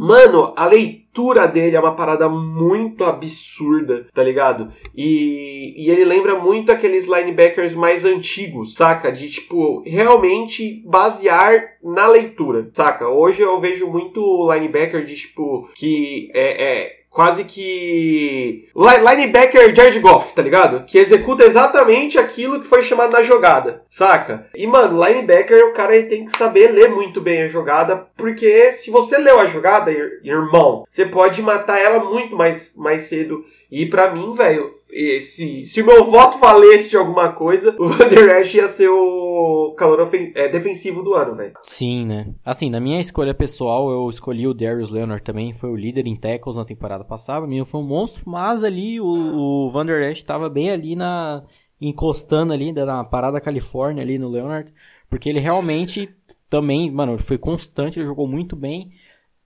Mano, 0.00 0.54
a 0.56 0.64
leitura 0.64 1.46
dele 1.46 1.76
é 1.76 1.78
uma 1.78 1.94
parada 1.94 2.26
muito 2.26 3.04
absurda, 3.04 4.06
tá 4.14 4.22
ligado? 4.22 4.68
E, 4.96 5.74
e 5.76 5.90
ele 5.90 6.06
lembra 6.06 6.38
muito 6.38 6.72
aqueles 6.72 7.04
linebackers 7.04 7.74
mais 7.74 8.06
antigos, 8.06 8.72
saca? 8.72 9.12
De, 9.12 9.28
tipo, 9.28 9.82
realmente 9.84 10.82
basear 10.86 11.76
na 11.84 12.08
leitura, 12.08 12.70
saca? 12.72 13.06
Hoje 13.08 13.42
eu 13.42 13.60
vejo 13.60 13.88
muito 13.88 14.50
linebacker 14.50 15.04
de, 15.04 15.16
tipo, 15.16 15.68
que 15.74 16.30
é, 16.32 16.64
é 16.64 16.99
quase 17.10 17.44
que 17.44 18.68
linebacker 18.74 19.74
Jared 19.74 19.98
Goff, 19.98 20.32
tá 20.32 20.40
ligado? 20.40 20.84
Que 20.84 20.98
executa 20.98 21.44
exatamente 21.44 22.16
aquilo 22.18 22.60
que 22.60 22.66
foi 22.66 22.84
chamado 22.84 23.12
na 23.12 23.22
jogada, 23.22 23.82
saca? 23.90 24.46
E 24.54 24.66
mano, 24.66 25.04
linebacker 25.04 25.66
o 25.66 25.72
cara 25.72 26.00
tem 26.04 26.24
que 26.24 26.38
saber 26.38 26.68
ler 26.68 26.88
muito 26.88 27.20
bem 27.20 27.42
a 27.42 27.48
jogada, 27.48 28.06
porque 28.16 28.72
se 28.72 28.90
você 28.90 29.18
leu 29.18 29.40
a 29.40 29.46
jogada, 29.46 29.90
irmão, 30.22 30.84
você 30.88 31.04
pode 31.04 31.42
matar 31.42 31.80
ela 31.80 32.02
muito 32.04 32.36
mais 32.36 32.74
mais 32.76 33.02
cedo. 33.02 33.44
E 33.70 33.86
para 33.86 34.12
mim, 34.12 34.32
velho, 34.34 34.79
se, 35.20 35.64
se 35.66 35.82
meu 35.82 36.04
voto 36.04 36.38
valesse 36.38 36.88
de 36.88 36.96
alguma 36.96 37.32
coisa, 37.32 37.74
o 37.78 37.88
Van 37.88 38.08
Der 38.08 38.40
Esch 38.40 38.54
ia 38.54 38.68
ser 38.68 38.88
o 38.88 39.74
calor 39.76 40.08
é, 40.34 40.48
defensivo 40.48 41.02
do 41.02 41.14
ano, 41.14 41.34
velho. 41.34 41.52
Sim, 41.62 42.06
né? 42.06 42.34
Assim, 42.44 42.70
na 42.70 42.80
minha 42.80 43.00
escolha 43.00 43.34
pessoal, 43.34 43.90
eu 43.90 44.08
escolhi 44.08 44.46
o 44.46 44.54
Darius 44.54 44.90
Leonard 44.90 45.22
também, 45.22 45.54
foi 45.54 45.70
o 45.70 45.76
líder 45.76 46.06
em 46.06 46.16
tackles 46.16 46.56
na 46.56 46.64
temporada 46.64 47.04
passada, 47.04 47.44
o 47.44 47.48
menino 47.48 47.64
foi 47.64 47.80
um 47.80 47.86
monstro, 47.86 48.22
mas 48.26 48.64
ali 48.64 49.00
o, 49.00 49.06
o 49.06 49.70
Van 49.70 49.86
Der 49.86 50.10
Esch 50.10 50.22
tava 50.22 50.48
bem 50.48 50.70
ali 50.70 50.96
na... 50.96 51.42
encostando 51.80 52.52
ali, 52.52 52.72
na 52.72 53.04
parada 53.04 53.40
Califórnia 53.40 54.02
ali 54.02 54.18
no 54.18 54.28
Leonard, 54.28 54.72
porque 55.08 55.28
ele 55.28 55.40
realmente 55.40 56.08
também, 56.48 56.90
mano, 56.90 57.18
foi 57.18 57.38
constante, 57.38 57.98
ele 57.98 58.06
jogou 58.06 58.26
muito 58.26 58.56
bem, 58.56 58.90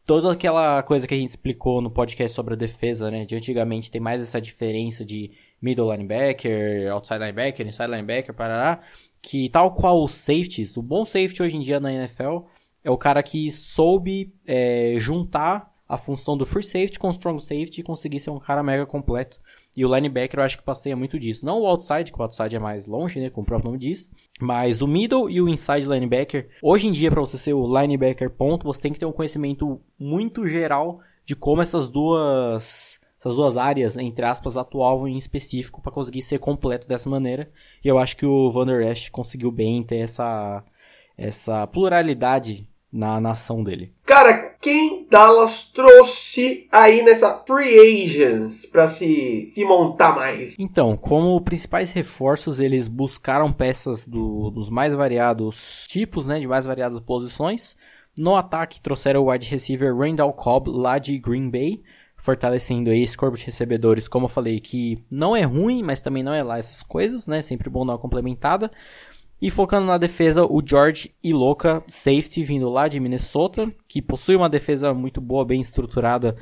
toda 0.04 0.32
aquela 0.32 0.82
coisa 0.82 1.06
que 1.06 1.14
a 1.14 1.16
gente 1.16 1.30
explicou 1.30 1.80
no 1.80 1.90
podcast 1.90 2.34
sobre 2.34 2.54
a 2.54 2.56
defesa, 2.56 3.10
né? 3.10 3.24
De 3.24 3.34
antigamente 3.34 3.90
tem 3.90 4.00
mais 4.00 4.22
essa 4.22 4.40
diferença 4.40 5.04
de 5.04 5.30
middle 5.60 5.90
linebacker, 5.90 6.92
outside 6.92 7.20
linebacker, 7.20 7.66
inside 7.66 7.90
linebacker, 7.90 8.34
parará. 8.34 8.80
Que 9.22 9.48
tal 9.48 9.72
qual 9.72 10.02
os 10.02 10.12
safeties, 10.12 10.76
o 10.76 10.82
bom 10.82 11.04
safety 11.04 11.42
hoje 11.42 11.56
em 11.56 11.60
dia 11.60 11.80
na 11.80 11.92
NFL 11.92 12.40
é 12.82 12.90
o 12.90 12.98
cara 12.98 13.22
que 13.22 13.50
soube 13.50 14.34
é, 14.46 14.94
juntar 14.98 15.72
a 15.88 15.96
função 15.96 16.36
do 16.36 16.44
free 16.44 16.62
safety 16.62 16.98
com 16.98 17.08
o 17.08 17.10
strong 17.10 17.40
safety 17.40 17.80
e 17.80 17.84
conseguir 17.84 18.20
ser 18.20 18.30
um 18.30 18.38
cara 18.38 18.62
mega 18.62 18.84
completo. 18.84 19.40
E 19.76 19.84
o 19.84 19.94
linebacker 19.94 20.38
eu 20.38 20.44
acho 20.44 20.58
que 20.58 20.62
passeia 20.62 20.94
muito 20.94 21.18
disso. 21.18 21.44
Não 21.46 21.60
o 21.60 21.66
outside, 21.66 22.12
que 22.12 22.18
o 22.18 22.22
outside 22.22 22.54
é 22.54 22.58
mais 22.58 22.86
longe, 22.86 23.18
né? 23.20 23.30
Como 23.30 23.42
o 23.42 23.46
próprio 23.46 23.70
nome 23.70 23.78
diz. 23.78 24.10
Mas 24.40 24.82
o 24.82 24.88
middle 24.88 25.30
e 25.30 25.40
o 25.40 25.48
inside 25.48 25.86
linebacker, 25.88 26.50
hoje 26.60 26.88
em 26.88 26.92
dia, 26.92 27.10
para 27.10 27.20
você 27.20 27.38
ser 27.38 27.54
o 27.54 27.80
linebacker 27.80 28.30
ponto, 28.30 28.64
você 28.64 28.82
tem 28.82 28.92
que 28.92 28.98
ter 28.98 29.06
um 29.06 29.12
conhecimento 29.12 29.80
muito 29.98 30.46
geral 30.46 31.00
de 31.24 31.36
como 31.36 31.62
essas 31.62 31.88
duas 31.88 33.00
essas 33.24 33.36
duas 33.36 33.56
áreas, 33.56 33.96
entre 33.96 34.22
aspas, 34.26 34.58
atuavam 34.58 35.08
em 35.08 35.16
específico 35.16 35.80
para 35.80 35.90
conseguir 35.90 36.20
ser 36.20 36.38
completo 36.38 36.86
dessa 36.86 37.08
maneira. 37.08 37.50
E 37.82 37.88
eu 37.88 37.98
acho 37.98 38.18
que 38.18 38.26
o 38.26 38.50
Van 38.50 38.66
Der 38.66 38.82
Esch 38.82 39.08
conseguiu 39.08 39.50
bem 39.50 39.82
ter 39.82 39.96
essa, 39.96 40.62
essa 41.16 41.66
pluralidade 41.66 42.68
na 42.94 43.20
nação 43.20 43.64
dele. 43.64 43.92
Cara, 44.06 44.54
quem 44.60 45.08
Dallas 45.10 45.62
trouxe 45.62 46.68
aí 46.70 47.02
nessa 47.02 47.42
free 47.44 48.04
agents 48.04 48.64
para 48.64 48.86
se, 48.86 49.48
se 49.50 49.64
montar 49.64 50.14
mais? 50.14 50.54
Então, 50.60 50.96
como 50.96 51.40
principais 51.40 51.90
reforços, 51.90 52.60
eles 52.60 52.86
buscaram 52.86 53.52
peças 53.52 54.06
do, 54.06 54.48
dos 54.50 54.70
mais 54.70 54.94
variados 54.94 55.84
tipos, 55.88 56.28
né, 56.28 56.38
de 56.38 56.46
mais 56.46 56.66
variadas 56.66 57.00
posições. 57.00 57.76
No 58.16 58.36
ataque 58.36 58.80
trouxeram 58.80 59.22
o 59.22 59.30
wide 59.30 59.50
receiver 59.50 59.92
Randall 59.96 60.32
Cobb 60.32 60.70
lá 60.70 61.00
de 61.00 61.18
Green 61.18 61.50
Bay, 61.50 61.82
fortalecendo 62.16 62.90
aí 62.90 63.02
esse 63.02 63.16
corpo 63.16 63.36
de 63.36 63.44
recebedores, 63.44 64.06
como 64.06 64.26
eu 64.26 64.30
falei, 64.30 64.60
que 64.60 65.04
não 65.12 65.34
é 65.34 65.42
ruim, 65.42 65.82
mas 65.82 66.00
também 66.00 66.22
não 66.22 66.32
é 66.32 66.44
lá 66.44 66.58
essas 66.58 66.84
coisas, 66.84 67.26
né? 67.26 67.42
Sempre 67.42 67.68
bom 67.68 67.84
dar 67.84 67.94
uma 67.94 67.98
complementada. 67.98 68.70
E 69.44 69.50
focando 69.50 69.86
na 69.86 69.98
defesa, 69.98 70.46
o 70.46 70.62
George 70.66 71.14
Iloka, 71.22 71.84
safety, 71.86 72.42
vindo 72.42 72.66
lá 72.70 72.88
de 72.88 72.98
Minnesota, 72.98 73.70
que 73.86 74.00
possui 74.00 74.36
uma 74.36 74.48
defesa 74.48 74.94
muito 74.94 75.20
boa, 75.20 75.44
bem 75.44 75.60
estruturada. 75.60 76.34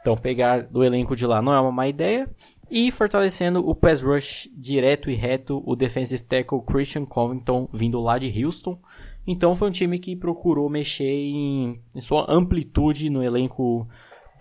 Então 0.00 0.16
pegar 0.16 0.62
do 0.62 0.82
elenco 0.82 1.14
de 1.14 1.24
lá 1.24 1.40
não 1.40 1.52
é 1.52 1.60
uma 1.60 1.70
má 1.70 1.86
ideia. 1.86 2.28
E 2.68 2.90
fortalecendo 2.90 3.60
o 3.60 3.76
pass 3.76 4.02
rush 4.02 4.50
direto 4.52 5.08
e 5.08 5.14
reto, 5.14 5.62
o 5.64 5.76
defensive 5.76 6.20
tackle 6.24 6.60
Christian 6.62 7.04
Covington, 7.04 7.68
vindo 7.72 8.00
lá 8.00 8.18
de 8.18 8.44
Houston. 8.44 8.76
Então 9.24 9.54
foi 9.54 9.68
um 9.68 9.72
time 9.72 9.96
que 10.00 10.16
procurou 10.16 10.68
mexer 10.68 11.04
em, 11.04 11.80
em 11.94 12.00
sua 12.00 12.26
amplitude 12.28 13.08
no 13.08 13.22
elenco 13.22 13.86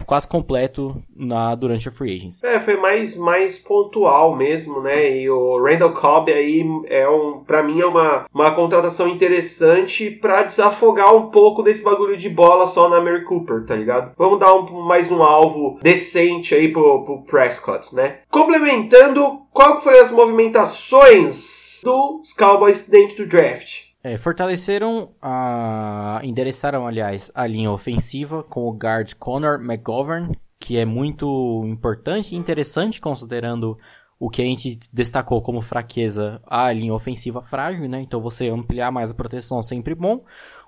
quase 0.05 0.27
completo 0.27 1.01
na 1.15 1.55
durante 1.55 1.87
a 1.87 1.91
free 1.91 2.15
agency. 2.15 2.45
É, 2.45 2.59
foi 2.59 2.77
mais 2.77 3.15
mais 3.15 3.57
pontual 3.57 4.35
mesmo, 4.35 4.81
né? 4.81 5.17
E 5.17 5.29
o 5.29 5.61
Randall 5.61 5.93
Cobb 5.93 6.31
aí 6.31 6.63
é 6.87 7.07
um, 7.09 7.43
para 7.45 7.63
mim 7.63 7.81
é 7.81 7.85
uma, 7.85 8.25
uma 8.33 8.51
contratação 8.51 9.07
interessante 9.07 10.11
para 10.11 10.43
desafogar 10.43 11.15
um 11.15 11.29
pouco 11.29 11.63
desse 11.63 11.81
bagulho 11.81 12.17
de 12.17 12.29
bola 12.29 12.67
só 12.67 12.89
na 12.89 13.01
Mary 13.01 13.23
Cooper, 13.23 13.65
tá 13.65 13.75
ligado? 13.75 14.13
Vamos 14.17 14.39
dar 14.39 14.53
um, 14.53 14.81
mais 14.83 15.11
um 15.11 15.21
alvo 15.21 15.79
decente 15.81 16.53
aí 16.55 16.71
pro, 16.71 17.03
pro 17.03 17.23
Prescott, 17.23 17.93
né? 17.93 18.19
Complementando, 18.29 19.41
qual 19.51 19.79
foi 19.81 19.99
as 19.99 20.11
movimentações 20.11 21.81
dos 21.83 22.33
Cowboys 22.33 22.83
dentro 22.83 23.17
do 23.17 23.27
draft? 23.27 23.86
É, 24.07 24.15
fortaleceram, 24.15 25.11
a, 25.21 26.21
endereçaram, 26.23 26.87
aliás, 26.87 27.29
a 27.35 27.45
linha 27.45 27.69
ofensiva 27.69 28.41
com 28.41 28.61
o 28.65 28.71
guard 28.71 29.13
Conor 29.15 29.59
McGovern, 29.59 30.33
que 30.57 30.77
é 30.77 30.85
muito 30.85 31.65
importante 31.65 32.33
e 32.33 32.37
interessante 32.37 33.01
considerando 33.01 33.77
o 34.17 34.29
que 34.29 34.41
a 34.41 34.45
gente 34.45 34.79
destacou 34.93 35.41
como 35.41 35.61
fraqueza, 35.61 36.41
a 36.47 36.71
linha 36.71 36.93
ofensiva 36.93 37.41
frágil, 37.41 37.89
né? 37.89 37.99
Então 37.99 38.21
você 38.21 38.47
ampliar 38.47 38.93
mais 38.93 39.11
a 39.11 39.13
proteção 39.13 39.59
é 39.59 39.63
sempre 39.63 39.93
bom. 39.93 40.23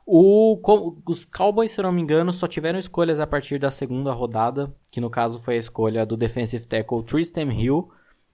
O, 0.06 0.60
os 1.08 1.24
Cowboys, 1.24 1.72
se 1.72 1.82
não 1.82 1.94
me 1.94 2.02
engano, 2.02 2.34
só 2.34 2.46
tiveram 2.46 2.78
escolhas 2.78 3.22
a 3.22 3.28
partir 3.28 3.58
da 3.58 3.72
segunda 3.72 4.12
rodada, 4.12 4.70
que 4.92 5.00
no 5.00 5.10
caso 5.10 5.40
foi 5.40 5.56
a 5.56 5.60
escolha 5.60 6.06
do 6.06 6.18
defensive 6.18 6.68
tackle 6.68 7.04
Tristan 7.04 7.54
Hill, 7.54 7.90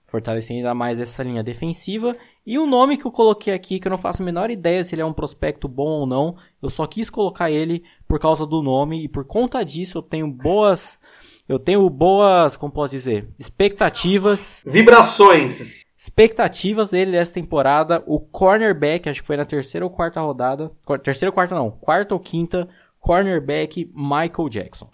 fortalecendo 0.06 0.58
ainda 0.58 0.74
mais 0.74 1.00
essa 1.00 1.22
linha 1.22 1.42
defensiva. 1.42 2.16
E 2.46 2.58
o 2.58 2.66
nome 2.66 2.96
que 2.96 3.04
eu 3.04 3.10
coloquei 3.10 3.52
aqui, 3.52 3.80
que 3.80 3.88
eu 3.88 3.90
não 3.90 3.98
faço 3.98 4.22
a 4.22 4.24
menor 4.24 4.50
ideia 4.50 4.82
se 4.84 4.94
ele 4.94 5.02
é 5.02 5.04
um 5.04 5.12
prospecto 5.12 5.66
bom 5.68 5.88
ou 5.88 6.06
não, 6.06 6.36
eu 6.62 6.70
só 6.70 6.86
quis 6.86 7.10
colocar 7.10 7.50
ele 7.50 7.82
por 8.06 8.20
causa 8.20 8.46
do 8.46 8.62
nome 8.62 9.04
e 9.04 9.08
por 9.08 9.24
conta 9.24 9.64
disso 9.64 9.98
eu 9.98 10.02
tenho 10.02 10.28
boas, 10.28 10.98
eu 11.48 11.58
tenho 11.58 11.88
boas, 11.90 12.56
como 12.56 12.72
posso 12.72 12.92
dizer, 12.92 13.28
expectativas, 13.38 14.62
vibrações, 14.64 15.84
expectativas 15.98 16.90
dele 16.90 17.10
dessa 17.10 17.32
temporada. 17.32 18.02
O 18.06 18.20
cornerback, 18.20 19.08
acho 19.08 19.22
que 19.22 19.26
foi 19.26 19.36
na 19.36 19.44
terceira 19.44 19.84
ou 19.84 19.90
quarta 19.90 20.20
rodada, 20.20 20.70
terceira 21.02 21.30
ou 21.30 21.34
quarta 21.34 21.54
não, 21.56 21.72
quarta 21.72 22.14
ou 22.14 22.20
quinta, 22.20 22.68
cornerback 23.00 23.90
Michael 23.94 24.48
Jackson. 24.48 24.88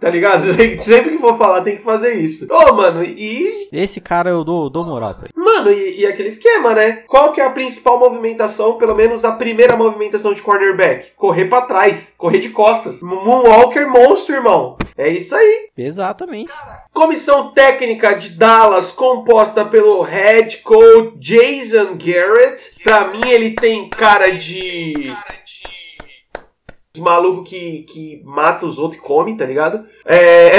Tá 0.00 0.10
ligado? 0.10 0.44
Sempre 0.82 1.12
que 1.12 1.18
for 1.18 1.36
falar, 1.36 1.62
tem 1.62 1.76
que 1.76 1.82
fazer 1.82 2.14
isso. 2.14 2.46
Ô, 2.50 2.72
mano, 2.74 3.02
e. 3.02 3.68
Esse 3.72 4.00
cara 4.00 4.30
eu 4.30 4.44
dou, 4.44 4.70
dou 4.70 4.84
moral 4.84 5.14
pra 5.14 5.28
ele. 5.28 5.32
Mano, 5.36 5.70
e, 5.72 6.00
e, 6.00 6.06
aquele 6.06 6.28
esquema, 6.28 6.74
né? 6.74 7.04
Qual 7.06 7.32
que 7.32 7.40
é 7.40 7.44
a 7.44 7.50
principal 7.50 7.98
movimentação, 7.98 8.76
pelo 8.76 8.94
menos 8.94 9.24
a 9.24 9.32
primeira 9.32 9.76
movimentação 9.76 10.32
de 10.32 10.42
cornerback? 10.42 11.12
Correr 11.16 11.46
para 11.46 11.66
trás, 11.66 12.14
correr 12.16 12.38
de 12.38 12.50
costas. 12.50 13.02
Moonwalker 13.02 13.88
monstro, 13.90 14.34
irmão. 14.34 14.76
É 14.96 15.08
isso 15.08 15.34
aí. 15.34 15.68
Exatamente. 15.76 16.52
Comissão 16.92 17.52
técnica 17.52 18.14
de 18.14 18.30
Dallas, 18.30 18.92
composta 18.92 19.64
pelo 19.64 20.02
head 20.02 20.58
coach 20.58 21.16
Jason 21.18 21.96
Garrett. 21.96 22.72
Pra 22.82 23.08
mim, 23.08 23.28
ele 23.28 23.50
tem 23.50 23.88
cara 23.88 24.30
de 24.30 25.14
maluco 27.00 27.42
que, 27.42 27.82
que 27.82 28.22
mata 28.24 28.66
os 28.66 28.78
outros 28.78 29.00
e 29.00 29.04
come, 29.04 29.36
tá 29.36 29.44
ligado? 29.44 29.84
É. 30.04 30.52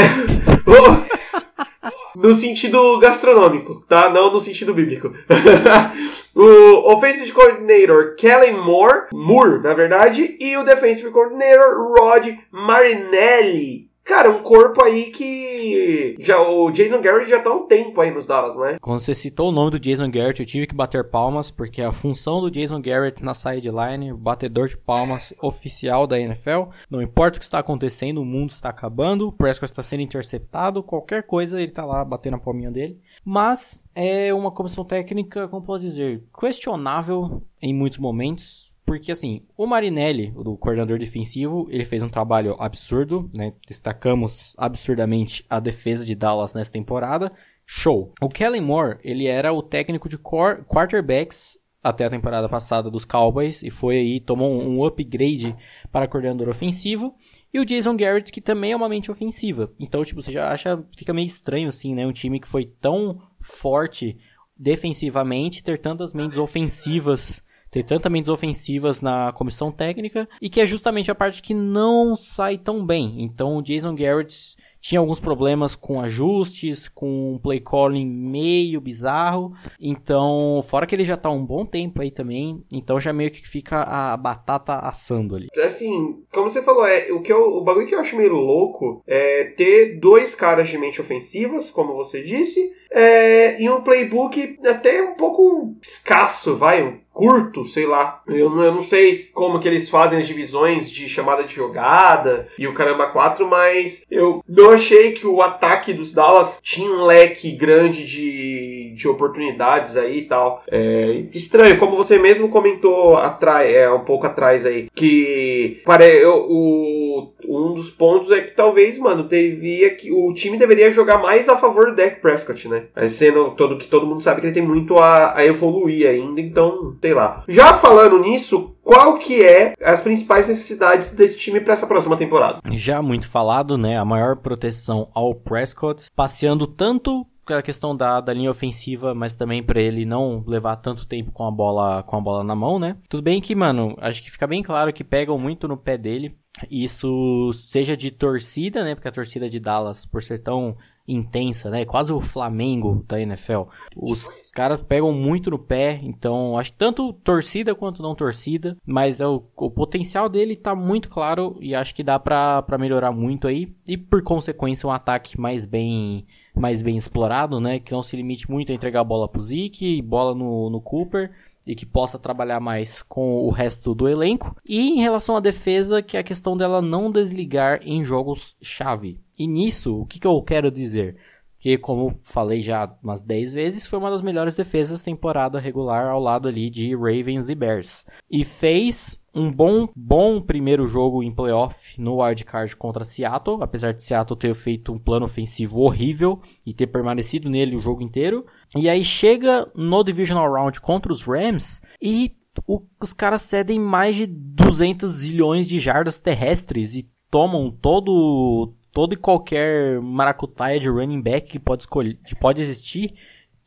no 2.16 2.34
sentido 2.34 2.98
gastronômico, 3.00 3.84
tá? 3.88 4.10
Não 4.10 4.32
no 4.32 4.40
sentido 4.40 4.74
bíblico. 4.74 5.14
o 6.36 6.94
Offensive 6.94 7.32
Coordinator 7.32 8.16
Kellen 8.16 8.58
Moore, 8.58 9.08
Moore, 9.14 9.62
na 9.62 9.74
verdade, 9.74 10.38
e 10.40 10.58
o 10.58 10.64
Defensive 10.64 11.12
Coordinator 11.12 11.94
Rod 11.94 12.28
Marinelli. 12.52 13.87
Cara, 14.08 14.30
um 14.32 14.42
corpo 14.42 14.82
aí 14.82 15.12
que. 15.12 16.16
Já, 16.18 16.40
o 16.40 16.72
Jason 16.72 17.02
Garrett 17.02 17.30
já 17.30 17.42
tá 17.42 17.52
um 17.52 17.68
tempo 17.68 18.00
aí 18.00 18.10
nos 18.10 18.26
Dallas, 18.26 18.56
não 18.56 18.66
é? 18.66 18.80
Quando 18.80 19.02
você 19.02 19.14
citou 19.14 19.50
o 19.50 19.52
nome 19.52 19.72
do 19.72 19.80
Jason 19.80 20.10
Garrett, 20.10 20.40
eu 20.40 20.46
tive 20.46 20.66
que 20.66 20.74
bater 20.74 21.10
palmas, 21.10 21.52
porque 21.52 21.82
a 21.82 21.92
função 21.92 22.40
do 22.40 22.50
Jason 22.50 22.82
Garrett 22.82 23.22
na 23.22 23.34
sideline, 23.34 24.14
batedor 24.14 24.70
de 24.70 24.78
palmas 24.78 25.34
oficial 25.42 26.08
da 26.08 26.18
NFL. 26.18 26.70
Não 26.90 27.02
importa 27.02 27.36
o 27.36 27.40
que 27.40 27.46
está 27.46 27.60
acontecendo, 27.60 28.22
o 28.22 28.26
mundo 28.26 28.52
está 28.52 28.70
acabando, 28.70 29.28
o 29.28 29.32
Prescott 29.34 29.70
está 29.70 29.84
sendo 29.84 30.04
interceptado, 30.04 30.82
qualquer 30.82 31.24
coisa, 31.24 31.62
ele 31.62 31.72
tá 31.72 31.84
lá 31.84 32.06
batendo 32.06 32.38
a 32.38 32.40
palminha 32.40 32.72
dele. 32.72 32.98
Mas 33.26 33.84
é 33.94 34.34
uma 34.34 34.52
comissão 34.52 34.86
técnica, 34.86 35.50
como 35.50 35.66
posso 35.66 35.82
dizer, 35.82 36.24
questionável 36.40 37.44
em 37.62 37.74
muitos 37.74 37.98
momentos 37.98 38.67
porque 38.88 39.12
assim, 39.12 39.42
o 39.58 39.68
Marinelli, 39.68 40.32
o 40.34 40.58
coordenador 40.58 40.98
defensivo, 40.98 41.68
ele 41.70 41.84
fez 41.84 42.02
um 42.02 42.08
trabalho 42.08 42.56
absurdo, 42.58 43.30
né? 43.36 43.52
Destacamos 43.68 44.56
absurdamente 44.58 45.46
a 45.50 45.60
defesa 45.60 46.06
de 46.06 46.16
Dallas 46.16 46.54
nessa 46.54 46.72
temporada. 46.72 47.34
Show. 47.66 48.14
O 48.22 48.30
Kellen 48.30 48.62
Moore, 48.62 48.98
ele 49.04 49.28
era 49.28 49.52
o 49.52 49.62
técnico 49.62 50.08
de 50.08 50.18
quarterbacks 50.18 51.60
até 51.84 52.06
a 52.06 52.10
temporada 52.10 52.48
passada 52.48 52.90
dos 52.90 53.04
Cowboys 53.04 53.62
e 53.62 53.70
foi 53.70 53.98
aí, 53.98 54.20
tomou 54.22 54.50
um 54.58 54.86
upgrade 54.86 55.54
para 55.92 56.08
coordenador 56.08 56.48
ofensivo. 56.48 57.14
E 57.54 57.60
o 57.60 57.66
Jason 57.66 57.98
Garrett, 57.98 58.32
que 58.32 58.40
também 58.40 58.72
é 58.72 58.76
uma 58.76 58.88
mente 58.88 59.12
ofensiva. 59.12 59.70
Então, 59.78 60.02
tipo, 60.06 60.22
você 60.22 60.32
já 60.32 60.50
acha, 60.50 60.82
fica 60.98 61.14
meio 61.14 61.28
estranho 61.28 61.68
assim, 61.68 61.94
né? 61.94 62.08
Um 62.08 62.14
time 62.14 62.40
que 62.40 62.48
foi 62.48 62.66
tão 62.80 63.20
forte 63.38 64.18
defensivamente 64.58 65.62
ter 65.62 65.78
tantas 65.78 66.14
mentes 66.14 66.38
ofensivas 66.38 67.46
ter 67.70 67.84
tantas 67.84 68.12
mentes 68.12 68.30
ofensivas 68.30 69.02
na 69.02 69.32
comissão 69.34 69.72
técnica 69.72 70.28
e 70.42 70.50
que 70.50 70.62
é 70.62 70.66
justamente 70.66 71.12
a 71.12 71.16
parte 71.16 71.42
que 71.42 71.54
não 71.54 72.16
sai 72.16 72.58
tão 72.58 72.86
bem. 72.86 73.22
Então 73.24 73.58
o 73.58 73.62
Jason 73.62 73.96
Garrett 73.96 74.58
tinha 74.80 75.00
alguns 75.00 75.20
problemas 75.20 75.76
com 75.76 76.00
ajustes, 76.00 76.88
com 76.88 77.40
play 77.42 77.60
calling 77.60 78.06
meio 78.06 78.80
bizarro. 78.80 79.54
Então, 79.80 80.62
fora 80.64 80.86
que 80.86 80.96
ele 80.96 81.04
já 81.04 81.18
tá 81.18 81.30
um 81.30 81.46
bom 81.46 81.66
tempo 81.66 82.02
aí 82.02 82.12
também, 82.12 82.64
então 82.74 83.00
já 83.00 83.12
meio 83.12 83.32
que 83.32 83.48
fica 83.48 83.82
a 83.82 84.16
batata 84.16 84.76
assando 84.80 85.36
ali. 85.36 85.48
Assim, 85.58 86.24
como 86.32 86.50
você 86.50 86.62
falou, 86.62 86.86
é 86.86 87.12
o 87.12 87.22
que 87.22 87.34
eu, 87.34 87.58
o 87.58 87.64
bagulho 87.64 87.88
que 87.88 87.96
eu 87.96 88.00
acho 88.00 88.16
meio 88.16 88.34
louco 88.34 89.04
é 89.06 89.46
ter 89.58 90.00
dois 90.00 90.34
caras 90.34 90.70
de 90.70 90.78
mente 90.78 91.02
ofensivas, 91.02 91.70
como 91.70 91.96
você 91.96 92.22
disse, 92.22 92.72
é, 92.92 93.62
e 93.62 93.70
um 93.70 93.82
playbook 93.82 94.60
até 94.66 95.02
um 95.02 95.16
pouco 95.16 95.76
escasso, 95.82 96.56
vai, 96.56 97.00
curto, 97.18 97.66
sei 97.66 97.88
lá. 97.88 98.22
Eu, 98.28 98.62
eu, 98.62 98.72
não 98.72 98.82
sei 98.82 99.18
como 99.34 99.60
que 99.60 99.68
eles 99.68 99.90
fazem 99.90 100.20
as 100.20 100.28
divisões 100.28 100.92
de 100.92 101.10
chamada 101.10 101.44
de 101.44 101.56
jogada 101.56 102.48
e 102.60 102.68
o 102.68 102.76
caramba 102.76 103.08
4, 103.08 103.48
mas 103.48 104.04
eu 104.12 104.44
não 104.48 104.70
achei 104.70 105.14
que 105.14 105.26
o 105.26 105.42
ataque 105.42 105.94
dos 105.94 106.12
Dallas 106.12 106.60
tinha 106.62 106.92
um 106.92 107.06
leque 107.06 107.52
grande 107.54 108.06
de, 108.06 108.94
de 108.96 109.08
oportunidades 109.08 109.98
aí 109.98 110.20
e 110.20 110.26
tal. 110.26 110.64
É 110.70 111.24
estranho, 111.34 111.80
como 111.80 111.96
você 111.96 112.20
mesmo 112.20 112.50
comentou 112.50 113.18
atrás, 113.18 113.74
é, 113.74 113.90
um 113.90 114.06
pouco 114.06 114.28
atrás 114.28 114.64
aí, 114.64 114.88
que 114.94 115.82
pare, 115.84 116.06
eu, 116.06 116.46
o, 116.48 117.34
um 117.58 117.74
dos 117.74 117.90
pontos 117.90 118.32
é 118.32 118.42
que 118.42 118.52
talvez, 118.52 119.00
mano, 119.00 119.28
devia 119.28 119.94
que 119.96 120.12
o 120.12 120.34
time 120.34 120.58
deveria 120.58 120.92
jogar 120.92 121.18
mais 121.18 121.50
a 121.50 121.56
favor 121.56 121.88
do 121.88 121.96
Dak 121.96 122.22
Prescott, 122.22 122.68
né? 122.68 122.84
Sendo 123.10 123.52
todo 123.52 123.78
que 123.78 123.88
todo 123.88 124.06
mundo 124.06 124.22
sabe 124.22 124.42
que 124.42 124.48
ele 124.48 124.54
tem 124.54 124.66
muito 124.66 124.98
a, 124.98 125.36
a 125.36 125.46
evoluir 125.46 126.08
ainda, 126.08 126.40
então 126.40 126.96
sei 127.02 127.14
lá. 127.14 127.44
Já 127.48 127.74
falando 127.74 128.20
nisso, 128.20 128.76
qual 128.84 129.18
que 129.18 129.44
é 129.44 129.74
as 129.84 130.02
principais 130.02 130.48
necessidades 130.48 131.10
desse 131.10 131.38
time 131.38 131.60
para 131.60 131.74
essa 131.74 131.88
próxima 131.88 132.16
temporada? 132.16 132.60
Já 132.72 133.02
muito 133.02 133.30
falado, 133.30 133.78
né? 133.78 133.98
A 133.98 134.06
maior 134.06 134.38
proteção 134.38 135.10
ao 135.14 135.36
Prescott, 135.36 136.08
passeando 136.16 136.66
tanto 136.66 137.26
a 137.54 137.62
questão 137.62 137.96
da, 137.96 138.20
da 138.20 138.34
linha 138.34 138.52
ofensiva, 138.52 139.14
mas 139.14 139.36
também 139.36 139.64
para 139.64 139.82
ele 139.82 140.06
não 140.06 140.44
levar 140.46 140.76
tanto 140.78 141.08
tempo 141.08 141.32
com 141.32 141.46
a 141.46 141.52
bola 141.52 142.04
com 142.04 142.16
a 142.16 142.22
bola 142.22 142.44
na 142.44 142.56
mão, 142.56 142.80
né? 142.80 142.98
Tudo 143.10 143.24
bem 143.24 143.42
que, 143.42 143.56
mano, 143.56 143.96
acho 144.00 144.22
que 144.22 144.32
fica 144.32 144.48
bem 144.48 144.64
claro 144.64 144.94
que 144.94 145.04
pegam 145.04 145.38
muito 145.38 145.68
no 145.68 145.78
pé 145.78 145.98
dele. 145.98 146.36
Isso 146.72 147.52
seja 147.54 147.96
de 147.96 148.10
torcida, 148.10 148.84
né? 148.84 148.96
Porque 148.96 149.08
a 149.08 149.12
torcida 149.12 149.50
de 149.50 149.60
Dallas, 149.60 150.06
por 150.06 150.24
ser 150.24 150.40
tão 150.40 150.76
intensa, 151.08 151.70
né? 151.70 151.86
Quase 151.86 152.12
o 152.12 152.20
Flamengo 152.20 153.06
da 153.08 153.22
NFL. 153.22 153.62
Os 153.96 154.28
caras 154.54 154.82
pegam 154.82 155.14
muito 155.14 155.50
no 155.50 155.58
pé, 155.58 156.00
então 156.04 156.58
acho 156.58 156.72
que 156.72 156.78
tanto 156.78 157.14
torcida 157.14 157.74
quanto 157.74 158.02
não 158.02 158.14
torcida, 158.14 158.76
mas 158.86 159.22
é 159.22 159.28
o, 159.28 159.42
o 159.56 159.72
potencial 159.72 160.28
dele 160.28 160.56
tá 160.56 160.76
muito 160.76 161.10
claro 161.10 161.56
e 161.62 161.74
acho 161.74 161.96
que 161.96 162.04
dá 162.04 162.20
para 162.20 162.78
melhorar 162.78 163.12
muito 163.12 163.48
aí 163.48 163.74
e 163.88 163.96
por 163.96 164.22
consequência 164.22 164.88
um 164.88 164.92
ataque 164.92 165.40
mais 165.40 165.66
bem 165.66 166.26
mais 166.58 166.82
bem 166.82 166.98
explorado, 166.98 167.60
né? 167.60 167.80
Que 167.80 167.92
não 167.92 168.02
se 168.02 168.16
limite 168.16 168.50
muito 168.50 168.72
a 168.72 168.76
entregar 168.76 169.02
a 169.02 169.06
bola 169.06 169.28
pro 169.28 169.42
Zeke, 169.42 170.02
bola 170.02 170.34
no, 170.34 170.70
no 170.70 170.82
Cooper 170.82 171.32
e 171.68 171.76
que 171.76 171.86
possa 171.86 172.18
trabalhar 172.18 172.62
mais 172.62 173.02
com 173.02 173.46
o 173.46 173.50
resto 173.50 173.94
do 173.94 174.08
elenco. 174.08 174.56
E 174.66 174.98
em 174.98 175.02
relação 175.02 175.36
à 175.36 175.42
defesa, 175.42 176.02
que 176.02 176.16
é 176.16 176.22
a 176.22 176.24
questão 176.24 176.56
dela 176.56 176.82
não 176.82 177.12
desligar 177.12 177.82
em 177.84 178.06
jogos 178.06 178.56
chave. 178.62 179.20
E 179.38 179.46
nisso, 179.46 180.00
o 180.02 180.06
que, 180.06 180.18
que 180.18 180.26
eu 180.26 180.42
quero 180.42 180.72
dizer? 180.72 181.18
Que, 181.60 181.78
como 181.78 182.16
falei 182.22 182.62
já 182.62 182.90
umas 183.04 183.22
10 183.22 183.54
vezes, 183.54 183.86
foi 183.86 184.00
uma 184.00 184.10
das 184.10 184.22
melhores 184.22 184.56
defesas 184.56 185.04
temporada 185.04 185.60
regular 185.60 186.08
ao 186.08 186.22
lado 186.22 186.48
ali 186.48 186.70
de 186.70 186.96
Ravens 186.96 187.50
e 187.50 187.56
Bears. 187.56 188.06
E 188.32 188.46
fez 188.46 189.20
um 189.38 189.52
bom, 189.52 189.88
bom 189.96 190.42
primeiro 190.42 190.88
jogo 190.88 191.22
em 191.22 191.32
playoff 191.32 192.02
no 192.02 192.22
wildcard 192.22 192.76
contra 192.76 193.06
Seattle, 193.06 193.60
apesar 193.62 193.94
de 193.94 194.02
Seattle 194.02 194.38
ter 194.38 194.54
feito 194.56 194.92
um 194.92 194.98
plano 194.98 195.26
ofensivo 195.26 195.82
horrível 195.82 196.42
e 196.66 196.74
ter 196.74 196.88
permanecido 196.88 197.50
nele 197.50 197.76
o 197.76 197.80
jogo 197.80 198.02
inteiro. 198.02 198.46
E 198.76 198.90
aí 198.90 199.04
chega 199.04 199.70
no 199.76 200.04
Divisional 200.04 200.52
Round 200.52 200.82
contra 200.82 201.12
os 201.12 201.22
Rams 201.22 201.80
e 202.02 202.36
o, 202.66 202.82
os 203.00 203.14
caras 203.14 203.44
cedem 203.44 203.80
mais 203.80 204.16
de 204.16 204.26
200 204.26 205.12
zilhões 205.12 205.68
de 205.68 205.80
jardas 205.80 206.20
terrestres 206.20 206.96
e 206.96 207.08
tomam 207.30 207.70
todo 207.70 208.74
todo 208.92 209.14
e 209.14 209.18
qualquer 209.18 210.02
maracutaia 210.02 210.80
de 210.80 210.90
running 210.90 211.22
back 211.22 211.48
que 211.48 211.60
pode 211.60 211.84
escolher, 211.84 212.18
que 212.26 212.34
pode 212.34 212.60
existir, 212.60 213.14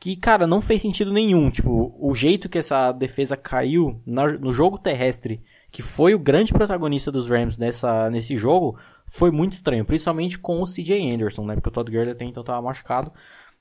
que 0.00 0.16
cara, 0.16 0.44
não 0.44 0.60
fez 0.60 0.82
sentido 0.82 1.12
nenhum, 1.12 1.50
tipo, 1.50 1.94
o 2.00 2.12
jeito 2.14 2.48
que 2.48 2.58
essa 2.58 2.90
defesa 2.90 3.36
caiu 3.36 4.00
na, 4.04 4.26
no 4.32 4.50
jogo 4.50 4.76
terrestre, 4.76 5.40
que 5.70 5.82
foi 5.82 6.14
o 6.14 6.18
grande 6.18 6.52
protagonista 6.52 7.12
dos 7.12 7.28
Rams 7.28 7.56
nessa 7.56 8.10
nesse 8.10 8.36
jogo, 8.36 8.78
foi 9.06 9.30
muito 9.30 9.52
estranho, 9.52 9.84
principalmente 9.84 10.38
com 10.38 10.60
o 10.62 10.64
CJ 10.64 11.14
Anderson, 11.14 11.44
né? 11.44 11.54
Porque 11.54 11.68
o 11.68 11.72
Todd 11.72 11.90
Gurley 11.90 12.12
até 12.12 12.24
então 12.24 12.42
estava 12.42 12.60
machucado. 12.60 13.12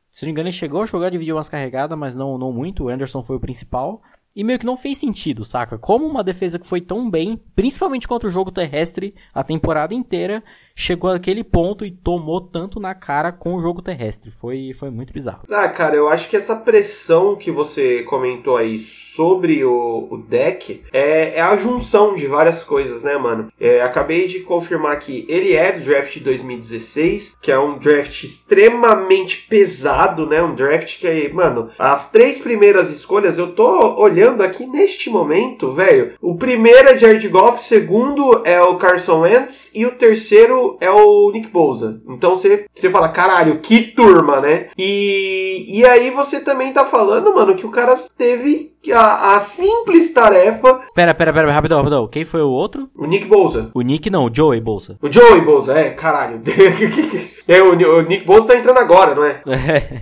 Se 0.09 0.23
não 0.23 0.27
me 0.27 0.31
engano, 0.31 0.47
ele 0.47 0.55
chegou 0.55 0.81
a 0.81 0.85
jogar, 0.85 1.09
dividir 1.09 1.33
umas 1.33 1.49
carregadas, 1.49 1.97
mas 1.97 2.15
não, 2.15 2.37
não 2.37 2.51
muito. 2.51 2.85
O 2.85 2.89
Anderson 2.89 3.23
foi 3.23 3.35
o 3.35 3.39
principal. 3.39 4.01
E 4.35 4.43
meio 4.43 4.59
que 4.59 4.65
não 4.65 4.77
fez 4.77 4.97
sentido, 4.97 5.43
saca? 5.43 5.77
Como 5.77 6.05
uma 6.05 6.23
defesa 6.23 6.59
que 6.59 6.67
foi 6.67 6.81
tão 6.81 7.09
bem, 7.09 7.39
principalmente 7.55 8.07
contra 8.07 8.29
o 8.29 8.31
jogo 8.31 8.51
terrestre 8.51 9.15
a 9.33 9.43
temporada 9.43 9.93
inteira, 9.93 10.43
chegou 10.79 11.09
àquele 11.09 11.43
ponto 11.43 11.85
e 11.85 11.91
tomou 11.91 12.39
tanto 12.39 12.79
na 12.79 12.95
cara 12.95 13.31
com 13.31 13.55
o 13.55 13.61
jogo 13.61 13.81
terrestre. 13.81 14.31
Foi, 14.31 14.71
foi 14.73 14.89
muito 14.89 15.11
bizarro. 15.11 15.43
Ah, 15.51 15.67
cara, 15.67 15.95
eu 15.95 16.07
acho 16.07 16.29
que 16.29 16.37
essa 16.37 16.55
pressão 16.55 17.35
que 17.35 17.51
você 17.51 18.03
comentou 18.03 18.55
aí 18.55 18.79
sobre 18.79 19.63
o, 19.65 20.07
o 20.09 20.17
deck 20.17 20.83
é, 20.93 21.37
é 21.37 21.41
a 21.41 21.55
junção 21.55 22.13
de 22.13 22.25
várias 22.27 22.63
coisas, 22.63 23.03
né, 23.03 23.17
mano? 23.17 23.51
É, 23.59 23.81
acabei 23.81 24.25
de 24.25 24.39
confirmar 24.39 24.99
que 24.99 25.25
ele 25.27 25.53
é 25.53 25.71
do 25.71 25.83
draft 25.83 26.13
de 26.13 26.21
2016, 26.21 27.37
que 27.41 27.51
é 27.51 27.59
um 27.59 27.77
draft 27.77 28.23
extremamente 28.23 29.47
pesado, 29.49 30.25
né? 30.25 30.41
Um 30.41 30.55
draft 30.55 30.97
que, 30.99 31.29
mano, 31.33 31.69
as 31.77 32.09
três 32.09 32.39
primeiras 32.39 32.89
escolhas 32.89 33.37
eu 33.37 33.53
tô 33.53 33.99
olhando 34.01 34.29
olhando 34.29 34.43
aqui 34.43 34.65
neste 34.65 35.09
momento, 35.09 35.71
velho, 35.71 36.13
o 36.21 36.35
primeiro 36.35 36.89
é 36.89 36.97
Jared 36.97 37.27
Goff, 37.27 37.59
o 37.59 37.63
segundo 37.63 38.41
é 38.45 38.61
o 38.61 38.77
Carson 38.77 39.21
Wentz 39.21 39.71
e 39.73 39.85
o 39.85 39.91
terceiro 39.91 40.68
é 40.79 40.89
o 40.89 41.31
Nick 41.31 41.49
Bosa. 41.49 42.01
Então 42.07 42.35
você, 42.35 42.65
você 42.73 42.89
fala, 42.89 43.09
caralho, 43.09 43.59
que 43.59 43.81
turma, 43.81 44.39
né? 44.39 44.69
E, 44.77 45.65
e 45.67 45.85
aí 45.85 46.09
você 46.09 46.39
também 46.39 46.73
tá 46.73 46.85
falando, 46.85 47.33
mano, 47.33 47.55
que 47.55 47.65
o 47.65 47.71
cara 47.71 47.95
teve 48.17 48.73
a, 48.93 49.35
a 49.35 49.39
simples 49.39 50.13
tarefa. 50.13 50.81
Pera, 50.95 51.13
pera, 51.13 51.33
pera, 51.33 51.51
rapidão, 51.51 51.77
rapidão. 51.79 52.07
Quem 52.07 52.23
foi 52.23 52.41
o 52.41 52.49
outro? 52.49 52.89
O 52.95 53.05
Nick 53.05 53.25
Bosa. 53.25 53.69
O 53.73 53.81
Nick 53.81 54.09
não, 54.09 54.25
o 54.25 54.33
Joey 54.33 54.61
Bolsa. 54.61 54.97
O 55.01 55.11
Joey 55.11 55.41
Bosa, 55.41 55.77
é, 55.77 55.89
caralho. 55.91 56.41
é, 57.47 57.61
o, 57.61 57.73
o 57.73 58.01
Nick 58.01 58.25
Bosa 58.25 58.47
tá 58.47 58.55
entrando 58.55 58.77
agora, 58.79 59.15
não 59.15 59.23
é? 59.23 59.41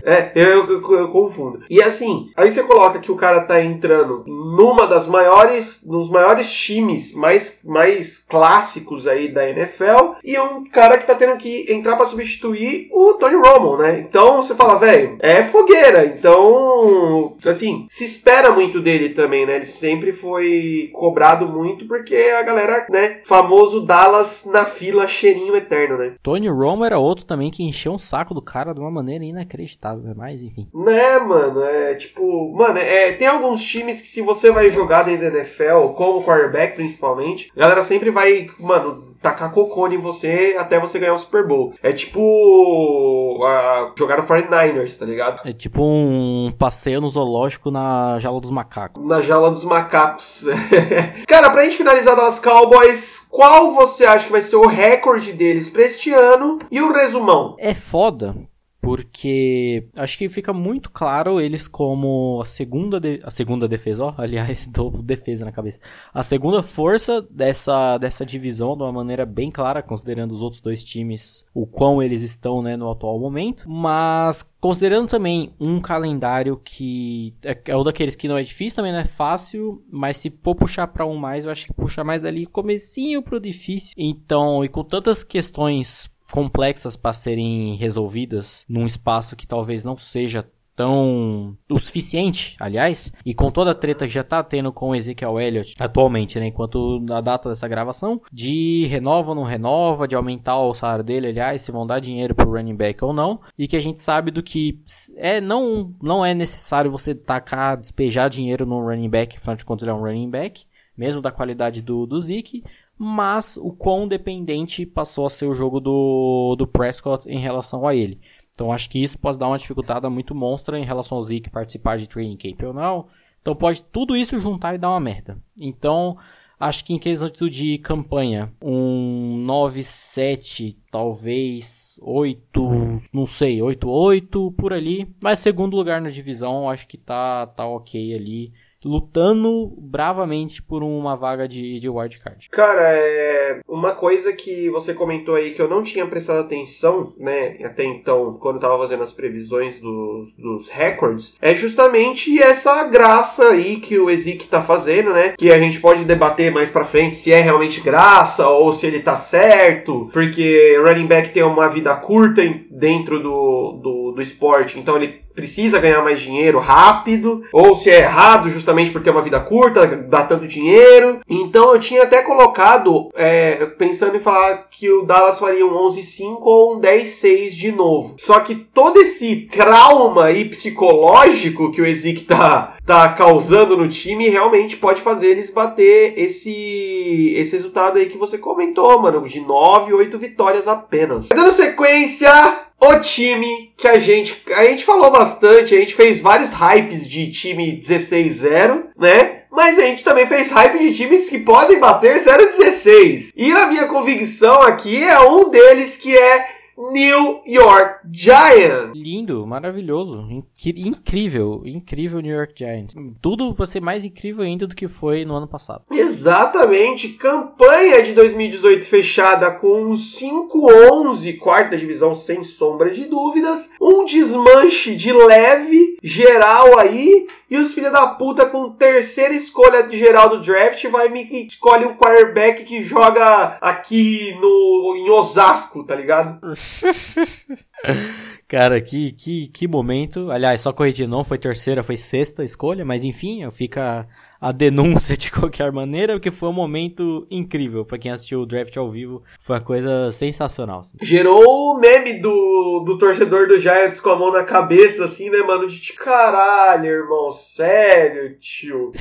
É. 0.04 0.18
É, 0.18 0.32
eu, 0.34 0.66
eu, 0.66 0.92
eu, 0.92 1.08
confundo. 1.08 1.60
E 1.68 1.82
assim, 1.82 2.30
aí 2.36 2.50
você 2.50 2.62
coloca 2.62 2.98
que 2.98 3.10
o 3.10 3.16
cara 3.16 3.42
tá 3.42 3.62
entrando 3.62 4.24
numa 4.26 4.86
das 4.86 5.06
maiores, 5.06 5.82
nos 5.84 6.08
maiores 6.10 6.50
times 6.50 7.12
mais, 7.14 7.60
mais 7.64 8.18
clássicos 8.18 9.06
aí 9.06 9.28
da 9.28 9.48
NFL 9.48 10.14
e 10.22 10.38
um 10.38 10.64
cara 10.64 10.98
que 10.98 11.06
tá 11.06 11.14
tendo 11.14 11.36
que 11.36 11.66
entrar 11.72 11.96
para 11.96 12.06
substituir 12.06 12.88
o 12.92 13.14
Tony 13.14 13.36
Romo, 13.36 13.76
né? 13.76 13.98
Então 13.98 14.36
você 14.36 14.54
fala, 14.54 14.78
velho, 14.78 15.16
é 15.20 15.42
fogueira. 15.42 16.04
Então, 16.04 17.36
assim, 17.44 17.86
se 17.88 18.04
espera 18.04 18.52
muito 18.52 18.67
dele 18.80 19.10
também, 19.10 19.46
né? 19.46 19.56
Ele 19.56 19.66
sempre 19.66 20.12
foi 20.12 20.90
cobrado 20.92 21.48
muito 21.48 21.86
porque 21.86 22.14
a 22.14 22.42
galera, 22.42 22.86
né, 22.90 23.20
famoso 23.24 23.84
Dallas 23.84 24.44
na 24.44 24.64
fila 24.64 25.08
cheirinho 25.08 25.56
eterno, 25.56 25.96
né? 25.96 26.14
Tony 26.22 26.48
Romo 26.48 26.84
era 26.84 26.98
outro 26.98 27.24
também 27.24 27.50
que 27.50 27.62
encheu 27.62 27.92
um 27.92 27.98
saco 27.98 28.34
do 28.34 28.42
cara 28.42 28.72
de 28.72 28.80
uma 28.80 28.90
maneira 28.90 29.24
inacreditável, 29.24 30.02
né? 30.02 30.14
mas 30.16 30.42
enfim. 30.42 30.68
Né, 30.74 31.18
mano, 31.18 31.62
é 31.62 31.94
tipo, 31.94 32.52
mano, 32.54 32.78
é, 32.78 33.12
tem 33.12 33.26
alguns 33.26 33.62
times 33.62 34.00
que 34.00 34.08
se 34.08 34.20
você 34.20 34.50
vai 34.50 34.70
jogar 34.70 35.04
dentro 35.04 35.30
da 35.30 35.38
NFL, 35.38 35.94
como 35.96 36.22
quarterback 36.22 36.74
principalmente, 36.74 37.50
a 37.56 37.60
galera 37.60 37.82
sempre 37.82 38.10
vai, 38.10 38.48
mano, 38.58 39.07
tacar 39.20 39.50
cocô 39.50 39.88
em 39.88 39.96
você 39.96 40.56
até 40.58 40.78
você 40.78 40.98
ganhar 40.98 41.14
o 41.14 41.18
Super 41.18 41.46
Bowl. 41.46 41.74
É 41.82 41.92
tipo 41.92 42.20
uh, 42.20 43.92
jogar 43.98 44.18
no 44.18 44.22
49ers, 44.22 44.98
tá 44.98 45.04
ligado? 45.04 45.40
É 45.44 45.52
tipo 45.52 45.82
um 45.82 46.52
passeio 46.58 47.00
no 47.00 47.10
zoológico 47.10 47.70
na 47.70 48.18
jaula 48.18 48.40
dos 48.40 48.50
macacos. 48.50 49.04
Na 49.04 49.20
jaula 49.20 49.50
dos 49.50 49.64
macacos. 49.64 50.44
Cara, 51.26 51.50
pra 51.50 51.64
gente 51.64 51.76
finalizar 51.76 52.16
das 52.16 52.38
Cowboys, 52.38 53.20
qual 53.30 53.72
você 53.72 54.04
acha 54.04 54.26
que 54.26 54.32
vai 54.32 54.42
ser 54.42 54.56
o 54.56 54.66
recorde 54.66 55.32
deles 55.32 55.68
pra 55.68 55.82
este 55.82 56.12
ano 56.12 56.58
e 56.70 56.80
o 56.80 56.92
resumão? 56.92 57.56
É 57.58 57.74
foda, 57.74 58.34
porque 58.80 59.88
acho 59.96 60.16
que 60.16 60.28
fica 60.28 60.52
muito 60.52 60.90
claro 60.90 61.40
eles 61.40 61.66
como 61.66 62.40
a 62.40 62.44
segunda 62.44 63.00
de, 63.00 63.20
a 63.24 63.30
segunda 63.30 63.66
defesa, 63.66 64.04
ó, 64.04 64.14
aliás, 64.16 64.68
tô 64.72 64.90
defesa 65.02 65.44
na 65.44 65.52
cabeça. 65.52 65.80
A 66.14 66.22
segunda 66.22 66.62
força 66.62 67.20
dessa 67.22 67.98
dessa 67.98 68.24
divisão 68.24 68.76
de 68.76 68.82
uma 68.82 68.92
maneira 68.92 69.26
bem 69.26 69.50
clara, 69.50 69.82
considerando 69.82 70.32
os 70.32 70.42
outros 70.42 70.60
dois 70.60 70.84
times, 70.84 71.44
o 71.52 71.66
quão 71.66 72.02
eles 72.02 72.22
estão, 72.22 72.62
né, 72.62 72.76
no 72.76 72.90
atual 72.90 73.18
momento, 73.18 73.68
mas 73.68 74.46
considerando 74.60 75.08
também 75.08 75.52
um 75.58 75.80
calendário 75.80 76.60
que 76.62 77.34
é, 77.42 77.58
é 77.66 77.76
um 77.76 77.84
daqueles 77.84 78.16
que 78.16 78.28
não 78.28 78.38
é 78.38 78.42
difícil, 78.42 78.76
também 78.76 78.92
não 78.92 79.00
é 79.00 79.04
fácil, 79.04 79.82
mas 79.90 80.18
se 80.18 80.32
for 80.42 80.54
puxar 80.54 80.86
para 80.88 81.06
um 81.06 81.16
mais, 81.16 81.44
eu 81.44 81.50
acho 81.50 81.66
que 81.66 81.74
puxa 81.74 82.04
mais 82.04 82.24
ali 82.24 82.46
comecinho 82.46 83.22
pro 83.22 83.40
difícil. 83.40 83.92
Então, 83.96 84.64
e 84.64 84.68
com 84.68 84.84
tantas 84.84 85.24
questões 85.24 86.10
complexas 86.30 86.96
para 86.96 87.12
serem 87.12 87.74
resolvidas 87.76 88.64
num 88.68 88.86
espaço 88.86 89.36
que 89.36 89.46
talvez 89.46 89.84
não 89.84 89.96
seja 89.96 90.46
tão 90.78 91.58
o 91.68 91.76
suficiente, 91.76 92.56
aliás, 92.60 93.12
e 93.26 93.34
com 93.34 93.50
toda 93.50 93.72
a 93.72 93.74
treta 93.74 94.06
que 94.06 94.12
já 94.12 94.22
tá 94.22 94.44
tendo 94.44 94.72
com 94.72 94.90
o 94.90 94.94
Ezekiel 94.94 95.40
Elliott 95.40 95.74
atualmente, 95.76 96.38
né, 96.38 96.46
enquanto 96.46 97.04
a 97.10 97.20
data 97.20 97.48
dessa 97.48 97.66
gravação, 97.66 98.22
de 98.32 98.86
renova 98.86 99.30
ou 99.30 99.34
não 99.34 99.42
renova, 99.42 100.06
de 100.06 100.14
aumentar 100.14 100.56
o 100.60 100.72
salário 100.72 101.02
dele, 101.02 101.26
aliás, 101.26 101.62
se 101.62 101.72
vão 101.72 101.84
dar 101.84 101.98
dinheiro 101.98 102.32
pro 102.32 102.52
running 102.52 102.76
back 102.76 103.04
ou 103.04 103.12
não, 103.12 103.40
e 103.58 103.66
que 103.66 103.76
a 103.76 103.80
gente 103.80 103.98
sabe 103.98 104.30
do 104.30 104.40
que 104.40 104.80
é 105.16 105.40
não 105.40 105.92
não 106.00 106.24
é 106.24 106.32
necessário 106.32 106.92
você 106.92 107.12
tacar, 107.12 107.76
despejar 107.76 108.30
dinheiro 108.30 108.64
no 108.64 108.80
running 108.80 109.10
back, 109.10 109.36
afinal 109.36 109.56
de 109.56 109.64
contas 109.64 109.82
ele 109.82 109.90
é 109.90 109.94
um 109.94 110.04
running 110.04 110.30
back, 110.30 110.64
mesmo 110.96 111.20
da 111.20 111.32
qualidade 111.32 111.82
do, 111.82 112.06
do 112.06 112.20
Zeke, 112.20 112.62
mas 112.98 113.56
o 113.56 113.70
quão 113.70 114.08
dependente 114.08 114.84
passou 114.84 115.24
a 115.24 115.30
ser 115.30 115.46
o 115.46 115.54
jogo 115.54 115.78
do, 115.78 116.56
do 116.56 116.66
Prescott 116.66 117.28
em 117.28 117.38
relação 117.38 117.86
a 117.86 117.94
ele. 117.94 118.20
Então 118.50 118.72
acho 118.72 118.90
que 118.90 119.00
isso 119.02 119.16
pode 119.16 119.38
dar 119.38 119.46
uma 119.46 119.56
dificultada 119.56 120.10
muito 120.10 120.34
monstra 120.34 120.76
em 120.78 120.84
relação 120.84 121.16
ao 121.16 121.22
Zeke 121.22 121.48
participar 121.48 121.96
de 121.96 122.08
training 122.08 122.36
camp 122.36 122.60
ou 122.64 122.74
não. 122.74 123.06
Então 123.40 123.54
pode 123.54 123.82
tudo 123.84 124.16
isso 124.16 124.40
juntar 124.40 124.74
e 124.74 124.78
dar 124.78 124.90
uma 124.90 124.98
merda. 124.98 125.38
Então 125.60 126.16
acho 126.58 126.84
que 126.84 126.92
em 126.92 126.98
questão 126.98 127.30
de 127.48 127.78
campanha, 127.78 128.52
um 128.60 129.46
9-7, 129.46 130.76
talvez 130.90 132.00
8, 132.02 132.68
não 133.12 133.26
sei, 133.26 133.58
8-8 133.58 134.52
por 134.56 134.72
ali. 134.72 135.14
Mas 135.20 135.38
segundo 135.38 135.76
lugar 135.76 136.00
na 136.00 136.10
divisão, 136.10 136.68
acho 136.68 136.88
que 136.88 136.98
tá, 136.98 137.46
tá 137.46 137.64
ok 137.64 138.12
ali 138.12 138.52
lutando 138.84 139.74
bravamente 139.78 140.62
por 140.62 140.82
uma 140.82 141.16
vaga 141.16 141.48
de, 141.48 141.78
de 141.78 141.88
wildcard. 141.88 142.48
Cara, 142.50 142.82
é 142.82 143.60
uma 143.66 143.92
coisa 143.92 144.32
que 144.32 144.70
você 144.70 144.94
comentou 144.94 145.34
aí 145.34 145.52
que 145.52 145.60
eu 145.60 145.68
não 145.68 145.82
tinha 145.82 146.06
prestado 146.06 146.40
atenção, 146.40 147.12
né, 147.18 147.58
até 147.64 147.84
então, 147.84 148.38
quando 148.40 148.56
eu 148.56 148.60
tava 148.60 148.78
fazendo 148.78 149.02
as 149.02 149.12
previsões 149.12 149.80
dos, 149.80 150.34
dos 150.34 150.68
records, 150.68 151.34
é 151.40 151.54
justamente 151.54 152.40
essa 152.40 152.84
graça 152.84 153.48
aí 153.48 153.76
que 153.76 153.98
o 153.98 154.10
Ezik 154.10 154.46
tá 154.46 154.60
fazendo, 154.60 155.10
né, 155.10 155.34
que 155.36 155.50
a 155.50 155.58
gente 155.58 155.80
pode 155.80 156.04
debater 156.04 156.52
mais 156.52 156.70
pra 156.70 156.84
frente 156.84 157.16
se 157.16 157.32
é 157.32 157.40
realmente 157.40 157.80
graça 157.80 158.48
ou 158.48 158.72
se 158.72 158.86
ele 158.86 159.00
tá 159.00 159.16
certo, 159.16 160.08
porque 160.12 160.80
running 160.86 161.06
back 161.06 161.30
tem 161.30 161.42
uma 161.42 161.68
vida 161.68 161.94
curta 161.96 162.42
dentro 162.70 163.20
do, 163.20 163.72
do, 163.82 164.12
do 164.12 164.22
esporte, 164.22 164.78
então 164.78 164.96
ele 164.96 165.27
precisa 165.38 165.78
ganhar 165.78 166.02
mais 166.02 166.20
dinheiro 166.20 166.58
rápido, 166.58 167.44
ou 167.52 167.76
se 167.76 167.88
é 167.88 168.00
errado 168.00 168.50
justamente 168.50 168.90
por 168.90 169.00
ter 169.00 169.10
uma 169.10 169.22
vida 169.22 169.38
curta, 169.38 169.86
dá 169.86 170.24
tanto 170.24 170.48
dinheiro. 170.48 171.20
Então 171.30 171.72
eu 171.72 171.78
tinha 171.78 172.02
até 172.02 172.22
colocado, 172.22 173.08
é, 173.14 173.66
pensando 173.78 174.16
em 174.16 174.20
falar 174.20 174.66
que 174.68 174.90
o 174.90 175.02
Dallas 175.02 175.38
faria 175.38 175.64
um 175.64 175.70
11-5 175.70 176.38
ou 176.40 176.76
um 176.76 176.80
10-6 176.80 177.50
de 177.50 177.70
novo. 177.70 178.16
Só 178.18 178.40
que 178.40 178.56
todo 178.56 179.00
esse 179.00 179.46
trauma 179.48 180.24
aí 180.24 180.44
psicológico 180.44 181.70
que 181.70 181.80
o 181.80 181.86
Ezik 181.86 182.24
tá, 182.24 182.74
tá 182.84 183.08
causando 183.10 183.76
no 183.76 183.88
time 183.88 184.28
realmente 184.28 184.76
pode 184.76 185.00
fazer 185.00 185.28
eles 185.28 185.50
bater 185.50 186.14
esse, 186.16 187.34
esse 187.36 187.52
resultado 187.52 187.98
aí 187.98 188.06
que 188.06 188.18
você 188.18 188.36
comentou, 188.38 189.00
mano, 189.00 189.22
de 189.22 189.40
9, 189.40 189.94
8 189.94 190.18
vitórias 190.18 190.66
apenas. 190.66 191.28
Dando 191.28 191.52
sequência, 191.52 192.67
o 192.80 193.00
time 193.00 193.72
que 193.76 193.88
a 193.88 193.98
gente. 193.98 194.42
A 194.54 194.64
gente 194.64 194.84
falou 194.84 195.10
bastante, 195.10 195.74
a 195.74 195.78
gente 195.78 195.94
fez 195.94 196.20
vários 196.20 196.52
hypes 196.52 197.08
de 197.08 197.28
time 197.28 197.80
16-0, 197.80 198.84
né? 198.96 199.42
Mas 199.50 199.78
a 199.78 199.82
gente 199.82 200.04
também 200.04 200.26
fez 200.26 200.50
hype 200.50 200.78
de 200.78 200.94
times 200.94 201.28
que 201.28 201.38
podem 201.38 201.80
bater 201.80 202.16
0-16. 202.20 203.32
E 203.34 203.50
a 203.52 203.66
minha 203.66 203.86
convicção 203.86 204.60
aqui 204.62 205.02
é 205.02 205.18
um 205.20 205.50
deles 205.50 205.96
que 205.96 206.16
é 206.16 206.57
New 206.78 207.40
York 207.44 208.06
Giants. 208.12 208.96
Lindo, 208.96 209.44
maravilhoso, 209.44 210.44
incrível, 210.76 211.62
incrível 211.64 212.20
New 212.20 212.34
York 212.34 212.54
Giants. 212.56 212.94
Tudo 213.20 213.52
vai 213.52 213.66
ser 213.66 213.80
mais 213.80 214.04
incrível 214.04 214.44
ainda 214.44 214.64
do 214.64 214.76
que 214.76 214.86
foi 214.86 215.24
no 215.24 215.36
ano 215.36 215.48
passado. 215.48 215.82
Exatamente, 215.90 217.08
campanha 217.08 218.00
de 218.00 218.12
2018 218.12 218.88
fechada 218.88 219.50
com 219.50 219.90
5-11, 219.90 221.36
quarta 221.38 221.76
divisão 221.76 222.14
sem 222.14 222.44
sombra 222.44 222.92
de 222.92 223.06
dúvidas, 223.06 223.68
um 223.80 224.04
desmanche 224.04 224.94
de 224.94 225.12
leve 225.12 225.98
geral 226.00 226.78
aí 226.78 227.26
e 227.50 227.56
os 227.56 227.72
filhos 227.72 227.92
da 227.92 228.06
puta 228.06 228.46
com 228.46 228.70
terceira 228.70 229.34
escolha 229.34 229.82
de 229.82 229.98
geral 229.98 230.28
do 230.28 230.38
draft 230.38 230.84
vai 230.88 231.08
me 231.08 231.22
escolhe 231.46 231.86
um 231.86 231.96
quarterback 231.96 232.62
que 232.62 232.82
joga 232.82 233.58
aqui 233.60 234.36
no 234.40 234.94
em 234.96 235.10
Osasco, 235.10 235.82
tá 235.82 235.94
ligado? 235.94 236.38
Cara, 238.48 238.80
que, 238.80 239.12
que, 239.12 239.48
que 239.48 239.68
momento. 239.68 240.30
Aliás, 240.30 240.60
só 240.60 240.72
corrigir, 240.72 241.06
não 241.06 241.22
foi 241.22 241.38
terceira, 241.38 241.82
foi 241.82 241.96
sexta 241.96 242.44
escolha, 242.44 242.84
mas 242.84 243.04
enfim, 243.04 243.48
fica 243.50 244.08
a 244.40 244.52
denúncia 244.52 245.16
de 245.16 245.30
qualquer 245.32 245.72
maneira, 245.72 246.14
porque 246.14 246.30
foi 246.30 246.48
um 246.48 246.52
momento 246.52 247.26
incrível. 247.30 247.84
para 247.84 247.98
quem 247.98 248.10
assistiu 248.10 248.40
o 248.40 248.46
draft 248.46 248.76
ao 248.76 248.90
vivo, 248.90 249.22
foi 249.40 249.56
uma 249.56 249.62
coisa 249.62 250.10
sensacional. 250.12 250.82
Gerou 251.02 251.74
o 251.74 251.78
meme 251.78 252.20
do, 252.20 252.84
do 252.86 252.96
torcedor 252.98 253.48
do 253.48 253.58
Giants 253.58 254.00
com 254.00 254.10
a 254.10 254.18
mão 254.18 254.32
na 254.32 254.44
cabeça, 254.44 255.04
assim, 255.04 255.28
né, 255.30 255.38
mano? 255.38 255.66
De 255.66 255.92
caralho, 255.92 256.86
irmão, 256.86 257.30
sério, 257.30 258.38
tio. 258.38 258.92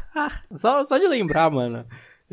só, 0.54 0.84
só 0.84 0.98
de 0.98 1.08
lembrar, 1.08 1.50
mano. 1.50 1.84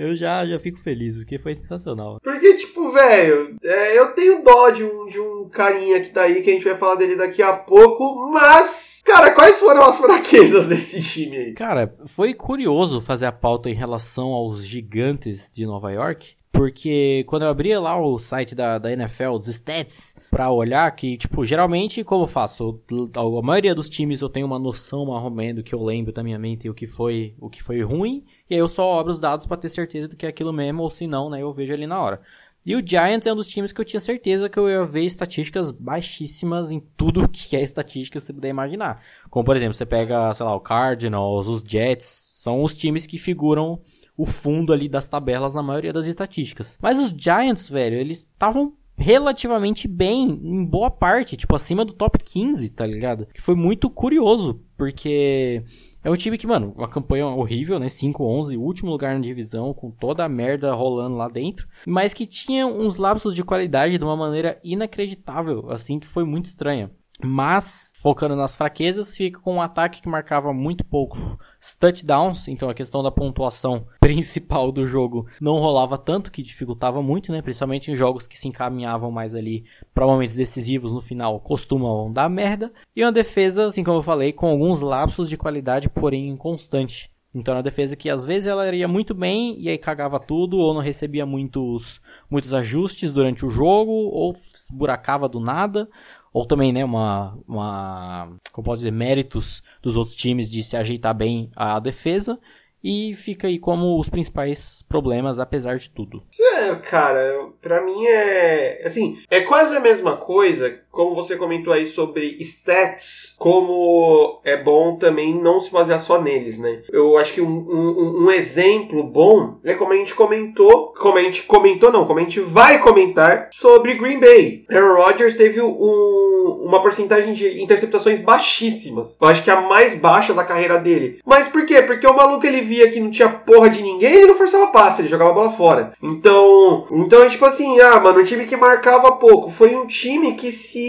Eu 0.02 0.16
já, 0.16 0.44
já 0.48 0.58
fico 0.58 0.80
feliz, 0.80 1.16
porque 1.16 1.38
foi 1.38 1.54
sensacional. 1.54 2.20
Porque, 2.24 2.56
tipo, 2.56 2.92
velho, 2.92 3.56
é, 3.64 4.00
eu 4.00 4.08
tenho 4.14 4.44
dó 4.44 4.72
de 4.72 4.84
um, 4.84 5.06
de 5.06 5.20
um 5.20 5.48
carinha 5.48 6.02
que 6.02 6.10
tá 6.10 6.24
aí, 6.24 6.42
que 6.42 6.50
a 6.50 6.54
gente 6.54 6.66
vai 6.66 6.76
falar 6.76 6.96
dele 6.96 7.16
daqui 7.16 7.44
a 7.44 7.54
pouco, 7.54 8.28
mas, 8.34 9.04
cara, 9.06 9.30
quais 9.30 9.60
foram 9.60 9.84
as 9.84 10.00
fraquezas 10.00 10.66
desse 10.68 11.00
time 11.04 11.38
aí? 11.38 11.54
Cara, 11.54 11.94
foi 12.08 12.34
curioso 12.34 13.00
fazer 13.00 13.28
a 13.28 13.32
pauta 13.32 13.70
em 13.70 13.76
relação 13.76 14.30
aos 14.30 14.66
gigantes 14.66 15.52
de 15.52 15.68
Nova 15.68 15.92
York, 15.92 16.34
porque 16.52 17.24
quando 17.28 17.44
eu 17.44 17.50
abria 17.50 17.80
lá 17.80 18.00
o 18.00 18.20
site 18.20 18.54
da, 18.54 18.78
da 18.78 18.92
NFL, 18.92 19.30
os 19.30 19.48
stats, 19.48 20.16
pra 20.30 20.52
olhar, 20.52 20.90
que, 20.96 21.18
tipo, 21.18 21.46
geralmente, 21.46 22.04
como 22.04 22.24
eu 22.24 22.28
faço? 22.28 22.82
A 23.16 23.42
maioria 23.42 23.74
dos 23.74 23.90
times 23.90 24.22
eu 24.22 24.30
tenho 24.30 24.46
uma 24.46 24.60
noção 24.60 25.06
menos 25.32 25.64
do 25.64 25.64
que 25.64 25.74
eu 25.74 25.82
lembro 25.82 26.12
da 26.12 26.24
minha 26.24 26.38
mente 26.38 26.70
o 26.70 26.74
que 26.74 26.86
foi, 26.86 27.34
o 27.40 27.50
que 27.50 27.64
foi 27.64 27.82
ruim, 27.82 28.26
e 28.50 28.54
aí 28.54 28.60
eu 28.60 28.68
só 28.68 29.00
abro 29.00 29.12
os 29.12 29.20
dados 29.20 29.46
para 29.46 29.58
ter 29.58 29.70
certeza 29.70 30.10
do 30.10 30.18
que 30.18 30.26
é 30.26 30.30
aquilo 30.30 30.52
mesmo, 30.52 30.84
ou 30.84 30.90
se 30.90 31.08
não, 31.08 31.30
né, 31.30 31.42
eu 31.42 31.54
vejo 31.54 31.74
ali 31.74 31.88
na 31.88 32.02
hora. 32.02 32.22
E 32.64 32.76
o 32.76 32.86
Giants 32.86 33.26
é 33.26 33.34
um 33.34 33.36
dos 33.36 33.48
times 33.48 33.74
que 33.74 33.82
eu 33.82 33.86
tinha 33.86 34.00
certeza 34.00 34.48
que 34.48 34.60
eu 34.60 34.70
ia 34.70 34.86
ver 34.86 35.04
estatísticas 35.04 35.72
baixíssimas 35.72 36.70
em 36.70 36.80
tudo 36.96 37.28
que 37.32 37.56
é 37.56 37.62
estatística 37.62 38.20
você 38.20 38.32
puder 38.32 38.50
imaginar. 38.50 39.02
Como, 39.30 39.44
por 39.44 39.56
exemplo, 39.56 39.74
você 39.74 39.86
pega, 39.86 40.32
sei 40.34 40.46
lá, 40.46 40.56
o 40.56 40.60
Cardinals, 40.60 41.48
os 41.48 41.64
Jets, 41.66 42.06
são 42.06 42.62
os 42.62 42.76
times 42.76 43.08
que 43.08 43.18
figuram 43.18 43.82
o 44.18 44.26
fundo 44.26 44.74
ali 44.74 44.88
das 44.88 45.08
tabelas 45.08 45.54
na 45.54 45.64
maioria 45.64 45.94
das 45.94 46.08
estatísticas. 46.08 46.78
Mas 46.82 47.00
os 47.00 47.10
Giants, 47.10 47.70
velho, 47.70 47.98
eles 47.98 48.20
estavam 48.20 48.74
relativamente 48.98 49.88
bem 49.88 50.40
em 50.44 50.64
boa 50.64 50.92
parte, 50.92 51.36
tipo 51.36 51.56
acima 51.56 51.84
do 51.84 51.94
top 51.94 52.20
15, 52.24 52.70
tá 52.70 52.86
ligado? 52.86 53.28
Que 53.34 53.42
foi 53.42 53.56
muito 53.56 53.90
curioso, 53.90 54.62
porque 54.78 55.64
é 56.04 56.10
um 56.10 56.16
time 56.16 56.38
que, 56.38 56.48
mano, 56.48 56.74
uma 56.76 56.88
campanha 56.88 57.28
horrível, 57.28 57.80
né? 57.80 57.88
5-11, 57.88 58.58
último 58.58 58.92
lugar 58.92 59.16
na 59.16 59.22
divisão, 59.22 59.74
com 59.74 59.92
toda 59.92 60.24
a 60.24 60.30
merda 60.30 60.74
rolando 60.74 61.16
lá 61.16 61.28
dentro. 61.28 61.68
Mas 61.86 62.14
que 62.14 62.26
tinha 62.26 62.66
uns 62.68 62.98
lapsos 62.98 63.34
de 63.36 63.44
qualidade 63.44 63.98
de 63.98 64.04
uma 64.04 64.18
maneira 64.18 64.60
inacreditável, 64.64 65.70
assim, 65.70 66.00
que 66.00 66.08
foi 66.08 66.24
muito 66.24 66.46
estranha. 66.46 66.92
Mas, 67.24 67.91
focando 68.02 68.36
nas 68.36 68.56
fraquezas, 68.56 69.16
fica 69.16 69.40
com 69.40 69.56
um 69.56 69.62
ataque 69.62 70.02
que 70.02 70.10
marcava 70.10 70.52
muito 70.52 70.84
pouco 70.84 71.40
touchdowns, 71.80 72.48
então 72.48 72.70
a 72.70 72.74
questão 72.74 73.04
da 73.04 73.12
pontuação 73.12 73.86
principal 74.02 74.72
do 74.72 74.86
jogo 74.88 75.28
não 75.40 75.60
rolava 75.60 75.98
tanto, 75.98 76.32
que 76.32 76.42
dificultava 76.42 77.02
muito, 77.02 77.32
né? 77.32 77.42
Principalmente 77.42 77.92
em 77.92 77.96
jogos 77.96 78.28
que 78.28 78.38
se 78.38 78.48
encaminhavam 78.48 79.12
mais 79.12 79.36
ali 79.36 79.66
para 79.94 80.08
momentos 80.08 80.36
decisivos 80.36 80.92
no 80.92 81.02
final, 81.02 81.40
costumam 81.40 82.12
dar 82.12 82.30
merda. 82.30 82.72
E 82.96 83.04
uma 83.04 83.12
defesa, 83.12 83.68
assim 83.68 83.84
como 83.84 84.00
eu 84.00 84.04
falei, 84.04 84.34
com 84.34 84.48
alguns 84.48 84.82
lapsos 84.82 85.30
de 85.30 85.38
qualidade, 85.38 85.90
porém 85.90 86.30
inconstante. 86.30 87.12
Então, 87.34 87.56
uma 87.56 87.64
defesa 87.64 87.96
que 87.96 88.10
às 88.10 88.26
vezes 88.26 88.48
ela 88.48 88.68
iria 88.68 88.90
muito 88.90 89.14
bem 89.14 89.56
e 89.58 89.70
aí 89.70 89.78
cagava 89.78 90.20
tudo, 90.20 90.58
ou 90.58 90.74
não 90.74 90.82
recebia 90.82 91.26
muitos, 91.26 92.02
muitos 92.30 92.54
ajustes 92.54 93.14
durante 93.14 93.46
o 93.46 93.50
jogo, 93.50 93.92
ou 93.92 94.34
buracava 94.70 95.30
do 95.30 95.40
nada, 95.40 95.88
ou 96.34 96.46
também, 96.46 96.72
né, 96.72 96.84
uma, 96.84 97.38
uma, 97.48 98.34
como 98.52 98.66
posso 98.66 98.80
dizer, 98.80 98.92
méritos 98.92 99.62
dos 99.82 99.98
outros 99.98 100.16
times 100.16 100.50
de 100.50 100.64
se 100.64 100.78
ajeitar 100.78 101.14
bem 101.14 101.50
a 101.56 101.80
defesa. 101.80 102.40
E 102.84 103.14
fica 103.14 103.48
aí 103.48 103.60
como 103.60 104.00
os 104.00 104.10
principais 104.10 104.84
problemas, 104.90 105.40
apesar 105.40 105.78
de 105.78 105.88
tudo. 105.88 106.24
É, 106.56 106.76
cara, 106.78 107.52
pra 107.62 107.86
mim 107.86 108.08
é. 108.08 108.82
Assim, 108.88 109.22
é 109.30 109.42
quase 109.42 109.76
a 109.76 109.80
mesma 109.80 110.18
coisa, 110.18 110.80
como 110.92 111.16
você 111.16 111.38
comentou 111.38 111.72
aí 111.72 111.86
sobre 111.86 112.38
stats, 112.42 113.34
como 113.38 114.42
é 114.44 114.62
bom 114.62 114.98
também 114.98 115.34
não 115.34 115.60
se 115.60 115.72
basear 115.72 116.00
só 116.00 116.22
neles, 116.22 116.58
né? 116.58 116.82
Eu 116.92 117.18
acho 117.18 117.34
que 117.34 117.42
um, 117.42 117.48
um, 117.48 118.26
um 118.26 118.32
exemplo 118.32 119.04
bom 119.04 119.58
é 119.64 119.74
como 119.74 119.94
a 119.94 119.96
gente 119.96 120.14
comentou, 120.14 120.94
como 121.00 121.18
a 121.18 121.24
gente 121.24 121.44
comentou, 121.44 121.92
não, 121.92 122.06
como 122.06 122.20
a 122.20 122.24
gente 122.24 122.42
vai 122.42 122.80
comentar 122.80 123.50
sobre 123.54 123.96
Green 123.96 124.20
Bay. 124.20 124.66
Aaron 124.70 125.02
Rodgers 125.02 125.36
teve 125.36 125.62
um, 125.62 126.62
uma 126.62 126.82
porcentagem 126.82 127.34
de 127.34 127.62
interceptações 127.62 128.20
baixíssimas. 128.20 129.18
Eu 129.22 129.28
acho 129.28 129.44
que 129.44 129.50
a 129.50 129.62
mais 129.62 129.96
baixa 129.96 130.34
da 130.34 130.44
carreira 130.44 130.78
dele. 130.78 131.20
Mas 131.26 131.48
por 131.48 131.66
quê? 131.66 131.82
Porque 131.82 132.06
o 132.06 132.16
maluco 132.16 132.46
ele 132.46 132.62
via 132.62 132.92
que 132.92 133.00
não 133.00 133.10
tinha 133.10 133.30
porra 133.30 133.70
de 133.70 133.82
ninguém, 133.82 134.14
ele 134.14 134.28
não 134.28 134.36
forçava 134.36 134.68
passe, 134.68 135.02
ele 135.02 135.08
jogava 135.08 135.32
a 135.32 135.34
bola 135.34 135.50
fora. 135.52 135.94
Então, 136.04 136.86
então 136.92 137.24
é 137.24 137.30
tipo 137.30 137.46
assim, 137.46 137.80
ah, 137.80 138.00
mano, 138.00 138.20
um 138.20 138.24
time 138.24 138.46
que 138.46 138.58
marcava 138.58 139.14
pouco. 139.14 139.50
Foi 139.50 139.76
um 139.76 139.88
time 139.88 140.34
que 140.34 140.52
se 140.52 140.81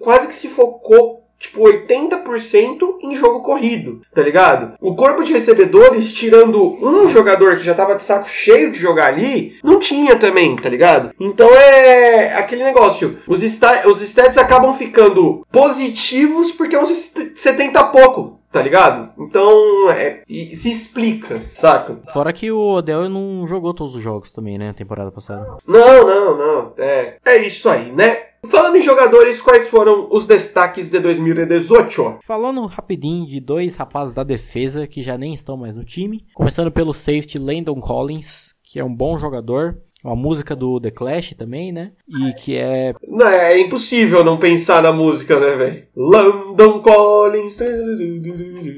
quase 0.00 0.26
que 0.26 0.34
se 0.34 0.48
focou 0.48 1.26
tipo 1.38 1.60
80% 1.62 2.96
em 3.02 3.14
jogo 3.14 3.40
corrido, 3.40 4.00
tá 4.14 4.22
ligado? 4.22 4.74
O 4.80 4.94
corpo 4.94 5.22
de 5.22 5.32
recebedores, 5.32 6.12
tirando 6.12 6.76
um 6.82 7.08
jogador 7.08 7.56
que 7.56 7.64
já 7.64 7.74
tava 7.74 7.94
de 7.94 8.02
saco 8.02 8.28
cheio 8.28 8.70
de 8.70 8.78
jogar 8.78 9.08
ali, 9.08 9.56
não 9.62 9.78
tinha 9.78 10.16
também, 10.16 10.56
tá 10.56 10.68
ligado? 10.68 11.10
Então 11.20 11.48
é 11.54 12.34
aquele 12.34 12.64
negócio, 12.64 13.18
os, 13.28 13.42
os 13.42 14.02
stats 14.02 14.38
acabam 14.38 14.72
ficando 14.74 15.46
positivos 15.52 16.50
porque 16.50 16.76
você, 16.76 17.10
você 17.34 17.52
tenta 17.52 17.84
pouco, 17.84 18.40
tá 18.56 18.62
ligado? 18.62 19.12
Então, 19.18 19.90
é, 19.90 20.22
se 20.26 20.72
explica, 20.72 21.42
saca? 21.52 22.00
Fora 22.10 22.32
que 22.32 22.50
o 22.50 22.58
Odell 22.58 23.06
não 23.06 23.46
jogou 23.46 23.74
todos 23.74 23.94
os 23.94 24.02
jogos 24.02 24.32
também, 24.32 24.56
né, 24.56 24.72
temporada 24.72 25.12
passada. 25.12 25.58
Não, 25.66 26.06
não, 26.06 26.38
não. 26.38 26.72
É, 26.78 27.18
é 27.22 27.36
isso 27.36 27.68
aí, 27.68 27.92
né? 27.92 28.28
Falando 28.50 28.76
em 28.76 28.82
jogadores, 28.82 29.42
quais 29.42 29.68
foram 29.68 30.08
os 30.10 30.24
destaques 30.24 30.88
de 30.88 30.98
2018? 30.98 32.20
Falando 32.24 32.64
rapidinho 32.64 33.26
de 33.26 33.40
dois 33.40 33.76
rapazes 33.76 34.14
da 34.14 34.24
defesa 34.24 34.86
que 34.86 35.02
já 35.02 35.18
nem 35.18 35.34
estão 35.34 35.58
mais 35.58 35.74
no 35.74 35.84
time. 35.84 36.24
Começando 36.32 36.70
pelo 36.70 36.94
safety 36.94 37.38
Landon 37.38 37.78
Collins, 37.78 38.54
que 38.64 38.80
é 38.80 38.84
um 38.84 38.94
bom 38.94 39.18
jogador. 39.18 39.76
Uma 40.06 40.14
música 40.14 40.54
do 40.54 40.78
The 40.78 40.92
Clash 40.92 41.34
também, 41.36 41.72
né? 41.72 41.90
E 42.08 42.32
que 42.34 42.56
é. 42.56 42.94
Não, 43.08 43.26
é 43.26 43.58
impossível 43.58 44.22
não 44.22 44.38
pensar 44.38 44.80
na 44.80 44.92
música, 44.92 45.40
né, 45.40 45.56
velho? 45.56 45.86
London 45.96 46.80
Collins. 46.80 47.58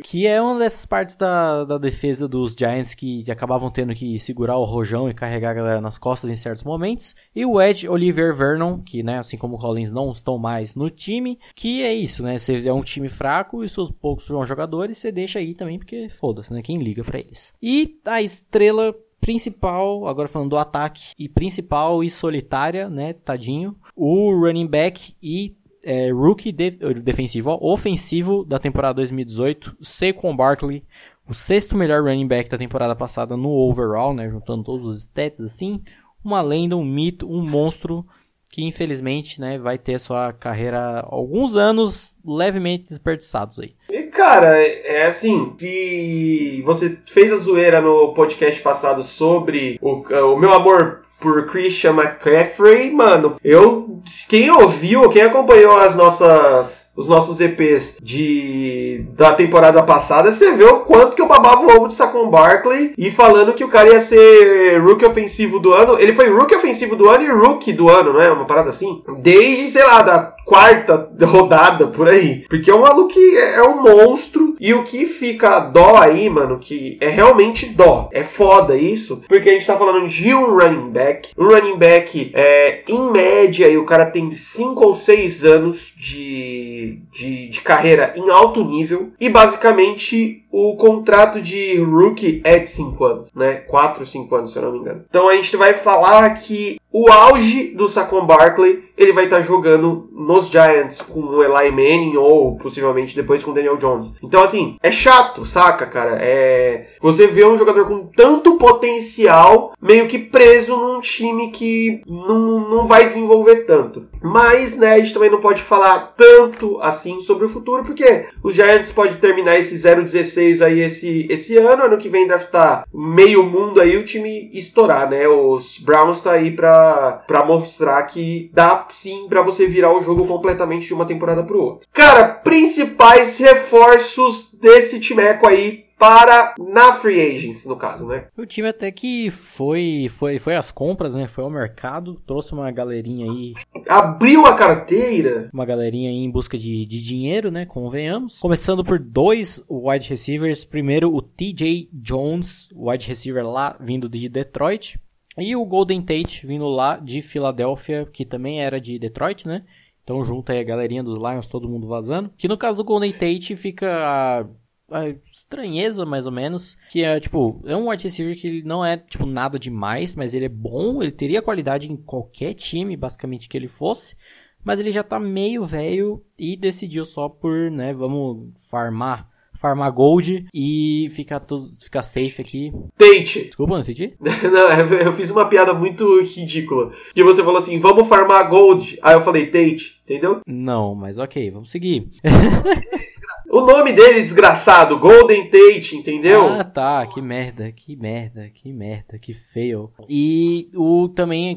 Que 0.02 0.26
é 0.26 0.40
uma 0.40 0.58
dessas 0.58 0.86
partes 0.86 1.16
da, 1.16 1.64
da 1.64 1.76
defesa 1.76 2.26
dos 2.26 2.54
Giants 2.58 2.94
que 2.94 3.30
acabavam 3.30 3.70
tendo 3.70 3.94
que 3.94 4.18
segurar 4.18 4.56
o 4.56 4.64
rojão 4.64 5.10
e 5.10 5.12
carregar 5.12 5.50
a 5.50 5.54
galera 5.54 5.80
nas 5.82 5.98
costas 5.98 6.30
em 6.30 6.34
certos 6.34 6.64
momentos. 6.64 7.14
E 7.36 7.44
o 7.44 7.60
Ed 7.60 7.86
Oliver 7.86 8.34
Vernon, 8.34 8.78
que, 8.78 9.02
né, 9.02 9.18
assim 9.18 9.36
como 9.36 9.56
o 9.56 9.58
Collins 9.58 9.92
não 9.92 10.10
estão 10.12 10.38
mais 10.38 10.74
no 10.74 10.88
time. 10.88 11.38
Que 11.54 11.82
é 11.82 11.92
isso, 11.92 12.22
né? 12.22 12.38
Você 12.38 12.66
é 12.66 12.72
um 12.72 12.80
time 12.80 13.10
fraco 13.10 13.62
e 13.62 13.68
seus 13.68 13.90
poucos 13.90 14.24
jogadores, 14.24 14.96
você 14.96 15.12
deixa 15.12 15.40
aí 15.40 15.52
também, 15.52 15.78
porque 15.78 16.08
foda-se, 16.08 16.54
né? 16.54 16.62
Quem 16.62 16.78
liga 16.78 17.04
para 17.04 17.18
eles. 17.18 17.52
E 17.62 17.98
a 18.06 18.22
estrela 18.22 18.94
principal, 19.20 20.06
agora 20.06 20.28
falando 20.28 20.50
do 20.50 20.58
ataque, 20.58 21.12
e 21.18 21.28
principal 21.28 22.02
e 22.02 22.10
solitária, 22.10 22.88
né, 22.88 23.12
tadinho, 23.12 23.76
o 23.94 24.30
running 24.32 24.66
back 24.66 25.14
e 25.22 25.56
é, 25.84 26.10
rookie 26.10 26.52
de, 26.52 26.70
defensivo, 27.02 27.50
ó, 27.50 27.72
ofensivo 27.72 28.44
da 28.44 28.58
temporada 28.58 28.94
2018, 28.94 29.76
Saquon 29.80 30.34
Barkley, 30.34 30.84
o 31.28 31.34
sexto 31.34 31.76
melhor 31.76 32.02
running 32.02 32.26
back 32.26 32.48
da 32.48 32.58
temporada 32.58 32.96
passada 32.96 33.36
no 33.36 33.50
overall, 33.50 34.14
né, 34.14 34.28
juntando 34.28 34.64
todos 34.64 34.86
os 34.86 35.02
stats 35.02 35.40
assim, 35.40 35.82
uma 36.24 36.40
lenda, 36.42 36.76
um 36.76 36.84
mito, 36.84 37.30
um 37.30 37.42
monstro, 37.42 38.06
que 38.50 38.64
infelizmente, 38.64 39.40
né, 39.40 39.58
vai 39.58 39.78
ter 39.78 39.98
sua 39.98 40.32
carreira 40.32 41.04
alguns 41.08 41.56
anos 41.56 42.16
levemente 42.24 42.88
desperdiçados 42.88 43.58
aí. 43.60 43.74
E 43.90 44.04
cara, 44.04 44.58
é 44.58 45.06
assim, 45.06 45.54
se 45.58 46.62
você 46.64 46.98
fez 47.06 47.32
a 47.32 47.36
zoeira 47.36 47.80
no 47.80 48.14
podcast 48.14 48.60
passado 48.62 49.02
sobre 49.02 49.78
o, 49.80 50.02
o 50.34 50.38
meu 50.38 50.52
amor 50.52 51.02
por 51.20 51.46
Christian 51.46 51.94
McCaffrey, 51.94 52.90
mano, 52.90 53.38
eu 53.42 54.00
quem 54.28 54.50
ouviu, 54.50 55.08
quem 55.08 55.22
acompanhou 55.22 55.76
as 55.76 55.94
nossas 55.94 56.87
os 56.98 57.06
nossos 57.06 57.40
EPs 57.40 57.96
de 58.02 59.04
da 59.12 59.32
temporada 59.32 59.80
passada, 59.84 60.32
você 60.32 60.50
vê 60.50 60.64
o 60.64 60.80
quanto 60.80 61.14
que 61.14 61.22
eu 61.22 61.28
babava 61.28 61.62
o 61.62 61.76
ovo 61.76 61.86
de 61.86 61.94
Saquon 61.94 62.28
Barkley 62.28 62.92
e 62.98 63.08
falando 63.12 63.54
que 63.54 63.62
o 63.62 63.68
cara 63.68 63.88
ia 63.88 64.00
ser 64.00 64.80
rookie 64.82 65.06
ofensivo 65.06 65.60
do 65.60 65.72
ano. 65.72 65.96
Ele 65.96 66.12
foi 66.12 66.28
rookie 66.28 66.56
ofensivo 66.56 66.96
do 66.96 67.08
ano 67.08 67.22
e 67.22 67.30
rookie 67.30 67.72
do 67.72 67.88
ano, 67.88 68.14
não 68.14 68.20
é? 68.20 68.32
Uma 68.32 68.46
parada 68.46 68.70
assim. 68.70 69.00
Desde, 69.18 69.68
sei 69.68 69.84
lá, 69.84 70.02
da 70.02 70.18
quarta 70.44 71.08
rodada 71.24 71.86
por 71.86 72.08
aí. 72.08 72.44
Porque 72.48 72.70
é 72.70 72.74
um 72.74 72.80
maluco 72.80 73.14
que 73.14 73.36
é, 73.36 73.56
é 73.56 73.62
um 73.62 73.80
monstro. 73.80 74.56
E 74.58 74.74
o 74.74 74.82
que 74.82 75.06
fica 75.06 75.60
dó 75.60 75.96
aí, 75.96 76.28
mano, 76.28 76.58
que 76.58 76.98
é 77.00 77.08
realmente 77.08 77.66
dó. 77.66 78.08
É 78.12 78.24
foda 78.24 78.76
isso. 78.76 79.22
Porque 79.28 79.48
a 79.48 79.52
gente 79.52 79.66
tá 79.66 79.76
falando 79.76 80.08
de 80.08 80.34
um 80.34 80.46
running 80.46 80.90
back. 80.90 81.30
Um 81.38 81.46
running 81.46 81.76
back, 81.76 82.32
é, 82.34 82.82
em 82.88 83.12
média, 83.12 83.68
e 83.68 83.78
o 83.78 83.84
cara 83.84 84.06
tem 84.06 84.32
5 84.32 84.84
ou 84.84 84.94
6 84.94 85.44
anos 85.44 85.92
de 85.96 86.87
de, 87.10 87.48
de, 87.48 87.60
carreira 87.60 88.12
em 88.16 88.30
alto 88.30 88.64
nível 88.64 89.10
e 89.20 89.28
basicamente 89.28 90.44
o 90.50 90.76
contrato 90.76 91.40
de 91.40 91.78
rookie 91.78 92.40
é 92.44 92.58
de 92.58 92.70
5 92.70 93.04
anos, 93.04 93.32
né? 93.34 93.54
4 93.54 94.00
ou 94.00 94.06
5 94.06 94.34
anos, 94.34 94.52
se 94.52 94.58
eu 94.58 94.62
não 94.62 94.72
me 94.72 94.78
engano. 94.78 95.04
Então 95.08 95.28
a 95.28 95.34
gente 95.34 95.56
vai 95.56 95.74
falar 95.74 96.34
que 96.36 96.78
o 97.00 97.12
auge 97.12 97.68
do 97.68 97.86
Saquon 97.86 98.26
Barkley, 98.26 98.82
ele 98.96 99.12
vai 99.12 99.24
estar 99.24 99.36
tá 99.36 99.42
jogando 99.42 100.08
nos 100.12 100.48
Giants 100.48 101.00
com 101.00 101.20
o 101.20 101.44
Eli 101.44 101.70
Manning 101.70 102.16
ou 102.16 102.56
possivelmente 102.56 103.14
depois 103.14 103.44
com 103.44 103.52
o 103.52 103.54
Daniel 103.54 103.76
Jones. 103.76 104.12
Então, 104.20 104.42
assim, 104.42 104.76
é 104.82 104.90
chato, 104.90 105.44
saca, 105.44 105.86
cara? 105.86 106.18
É. 106.20 106.88
Você 107.00 107.28
vê 107.28 107.46
um 107.46 107.56
jogador 107.56 107.86
com 107.86 108.06
tanto 108.16 108.58
potencial 108.58 109.72
meio 109.80 110.08
que 110.08 110.18
preso 110.18 110.76
num 110.76 111.00
time 111.00 111.52
que 111.52 112.02
não, 112.04 112.68
não 112.68 112.86
vai 112.88 113.06
desenvolver 113.06 113.64
tanto. 113.64 114.08
Mas, 114.20 114.74
né, 114.74 114.94
a 114.94 114.98
gente 114.98 115.14
também 115.14 115.30
não 115.30 115.40
pode 115.40 115.62
falar 115.62 116.14
tanto 116.16 116.80
assim 116.80 117.20
sobre 117.20 117.46
o 117.46 117.48
futuro, 117.48 117.84
porque 117.84 118.26
os 118.42 118.54
Giants 118.54 118.90
podem 118.90 119.16
terminar 119.16 119.56
esse 119.56 119.76
0-16 119.76 120.66
aí 120.66 120.80
esse, 120.80 121.28
esse 121.30 121.56
ano, 121.56 121.84
ano 121.84 121.98
que 121.98 122.08
vem 122.08 122.26
draftar 122.26 122.84
meio 122.92 123.44
mundo 123.44 123.80
aí 123.80 123.96
o 123.96 124.04
time 124.04 124.50
estourar, 124.52 125.08
né? 125.08 125.28
Os 125.28 125.78
Browns 125.78 126.20
tá 126.20 126.32
aí 126.32 126.50
pra, 126.88 127.12
pra 127.26 127.44
mostrar 127.44 128.02
que 128.04 128.50
dá 128.52 128.86
sim 128.88 129.28
para 129.28 129.42
você 129.42 129.66
virar 129.66 129.92
o 129.94 130.02
jogo 130.02 130.26
completamente 130.26 130.86
de 130.86 130.94
uma 130.94 131.06
temporada 131.06 131.42
pro 131.42 131.60
outro. 131.60 131.88
Cara, 131.92 132.24
principais 132.28 133.38
reforços 133.38 134.52
desse 134.52 134.98
timeco 134.98 135.46
aí 135.46 135.86
para 135.98 136.54
na 136.56 136.92
free 136.92 137.20
agents, 137.20 137.66
no 137.66 137.74
caso, 137.74 138.06
né? 138.06 138.28
O 138.36 138.46
time 138.46 138.68
até 138.68 138.88
que 138.92 139.32
foi 139.32 140.06
foi 140.08 140.38
foi 140.38 140.54
às 140.54 140.70
compras, 140.70 141.12
né? 141.12 141.26
Foi 141.26 141.42
ao 141.42 141.50
mercado, 141.50 142.14
trouxe 142.24 142.52
uma 142.52 142.70
galerinha 142.70 143.28
aí. 143.28 143.54
Abriu 143.88 144.46
a 144.46 144.54
carteira. 144.54 145.50
Uma 145.52 145.64
galerinha 145.64 146.08
aí 146.08 146.16
em 146.16 146.30
busca 146.30 146.56
de, 146.56 146.86
de 146.86 147.04
dinheiro, 147.04 147.50
né? 147.50 147.66
Convenhamos. 147.66 148.38
Começando 148.38 148.84
por 148.84 149.00
dois 149.00 149.60
wide 149.68 150.08
receivers. 150.08 150.64
Primeiro 150.64 151.12
o 151.12 151.20
TJ 151.20 151.90
Jones, 151.92 152.68
wide 152.72 153.08
receiver 153.08 153.44
lá 153.44 153.76
vindo 153.80 154.08
de 154.08 154.28
Detroit. 154.28 155.00
E 155.38 155.54
o 155.54 155.64
Golden 155.64 156.02
Tate 156.02 156.46
vindo 156.46 156.68
lá 156.68 156.96
de 156.96 157.22
Filadélfia, 157.22 158.06
que 158.06 158.24
também 158.24 158.60
era 158.60 158.80
de 158.80 158.98
Detroit, 158.98 159.46
né? 159.46 159.64
Então 160.02 160.24
junta 160.24 160.52
aí 160.52 160.60
a 160.60 160.64
galerinha 160.64 161.02
dos 161.02 161.18
Lions, 161.18 161.48
todo 161.48 161.68
mundo 161.68 161.86
vazando. 161.86 162.30
Que 162.36 162.48
no 162.48 162.56
caso 162.56 162.78
do 162.78 162.84
Golden 162.84 163.12
Tate 163.12 163.54
fica 163.54 164.48
a 164.90 165.06
estranheza, 165.30 166.06
mais 166.06 166.26
ou 166.26 166.32
menos, 166.32 166.76
que 166.90 167.04
é, 167.04 167.20
tipo, 167.20 167.60
é 167.66 167.76
um 167.76 167.90
wide 167.90 168.04
receiver 168.04 168.34
que 168.38 168.46
ele 168.46 168.62
não 168.62 168.84
é, 168.84 168.96
tipo, 168.96 169.26
nada 169.26 169.58
demais, 169.58 170.14
mas 170.14 170.34
ele 170.34 170.46
é 170.46 170.48
bom, 170.48 171.02
ele 171.02 171.12
teria 171.12 171.42
qualidade 171.42 171.92
em 171.92 171.96
qualquer 171.96 172.54
time, 172.54 172.96
basicamente, 172.96 173.48
que 173.48 173.56
ele 173.56 173.68
fosse, 173.68 174.16
mas 174.64 174.80
ele 174.80 174.90
já 174.90 175.02
tá 175.02 175.20
meio 175.20 175.64
velho 175.64 176.24
e 176.38 176.56
decidiu 176.56 177.04
só 177.04 177.28
por, 177.28 177.70
né, 177.70 177.92
vamos 177.92 178.50
farmar 178.70 179.28
farmar 179.58 179.92
gold 179.92 180.46
e 180.54 181.08
ficar 181.10 181.40
tudo 181.40 181.70
ficar 181.80 182.02
safe 182.02 182.40
aqui. 182.40 182.72
Tate. 182.96 183.46
Desculpa, 183.46 183.74
não 183.74 183.80
entendi? 183.80 184.14
não, 184.20 184.96
eu 184.96 185.12
fiz 185.12 185.30
uma 185.30 185.46
piada 185.46 185.74
muito 185.74 186.22
ridícula. 186.22 186.92
Que 187.12 187.24
você 187.24 187.42
falou 187.42 187.58
assim, 187.58 187.78
vamos 187.78 188.06
farmar 188.06 188.48
gold. 188.48 188.98
Aí 189.02 189.14
eu 189.14 189.20
falei 189.20 189.46
Tate, 189.46 190.00
entendeu? 190.04 190.40
Não, 190.46 190.94
mas 190.94 191.18
ok, 191.18 191.50
vamos 191.50 191.70
seguir. 191.70 192.08
o 193.50 193.62
nome 193.62 193.92
dele, 193.92 194.22
desgraçado, 194.22 194.98
Golden 194.98 195.50
Tate, 195.50 195.96
entendeu? 195.96 196.48
Ah, 196.48 196.62
tá, 196.62 197.06
que 197.06 197.20
merda, 197.20 197.72
que 197.72 197.96
merda, 197.96 198.48
que 198.54 198.72
merda, 198.72 199.18
que 199.18 199.32
fail. 199.32 199.90
E 200.08 200.70
o 200.74 201.08
também 201.08 201.56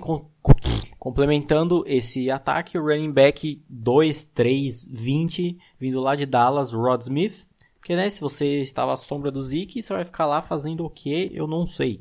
complementando 0.98 1.84
esse 1.88 2.30
ataque, 2.30 2.78
o 2.78 2.84
running 2.84 3.12
back 3.12 3.62
2, 3.68 4.26
3, 4.26 4.88
20, 4.92 5.58
vindo 5.80 6.00
lá 6.00 6.16
de 6.16 6.26
Dallas, 6.26 6.74
Rod 6.74 7.02
Smith. 7.02 7.48
Porque, 7.82 7.96
né, 7.96 8.12
se 8.12 8.22
você 8.22 8.62
estava 8.62 8.94
à 8.94 8.96
sombra 8.96 9.32
do 9.32 9.41
Zeke, 9.41 9.82
você 9.82 9.91
vai 9.91 10.06
ficar 10.06 10.28
lá 10.28 10.39
fazendo 10.39 10.86
o 10.86 10.89
que? 10.89 11.32
Eu 11.34 11.48
não 11.48 11.65
sei. 11.65 12.00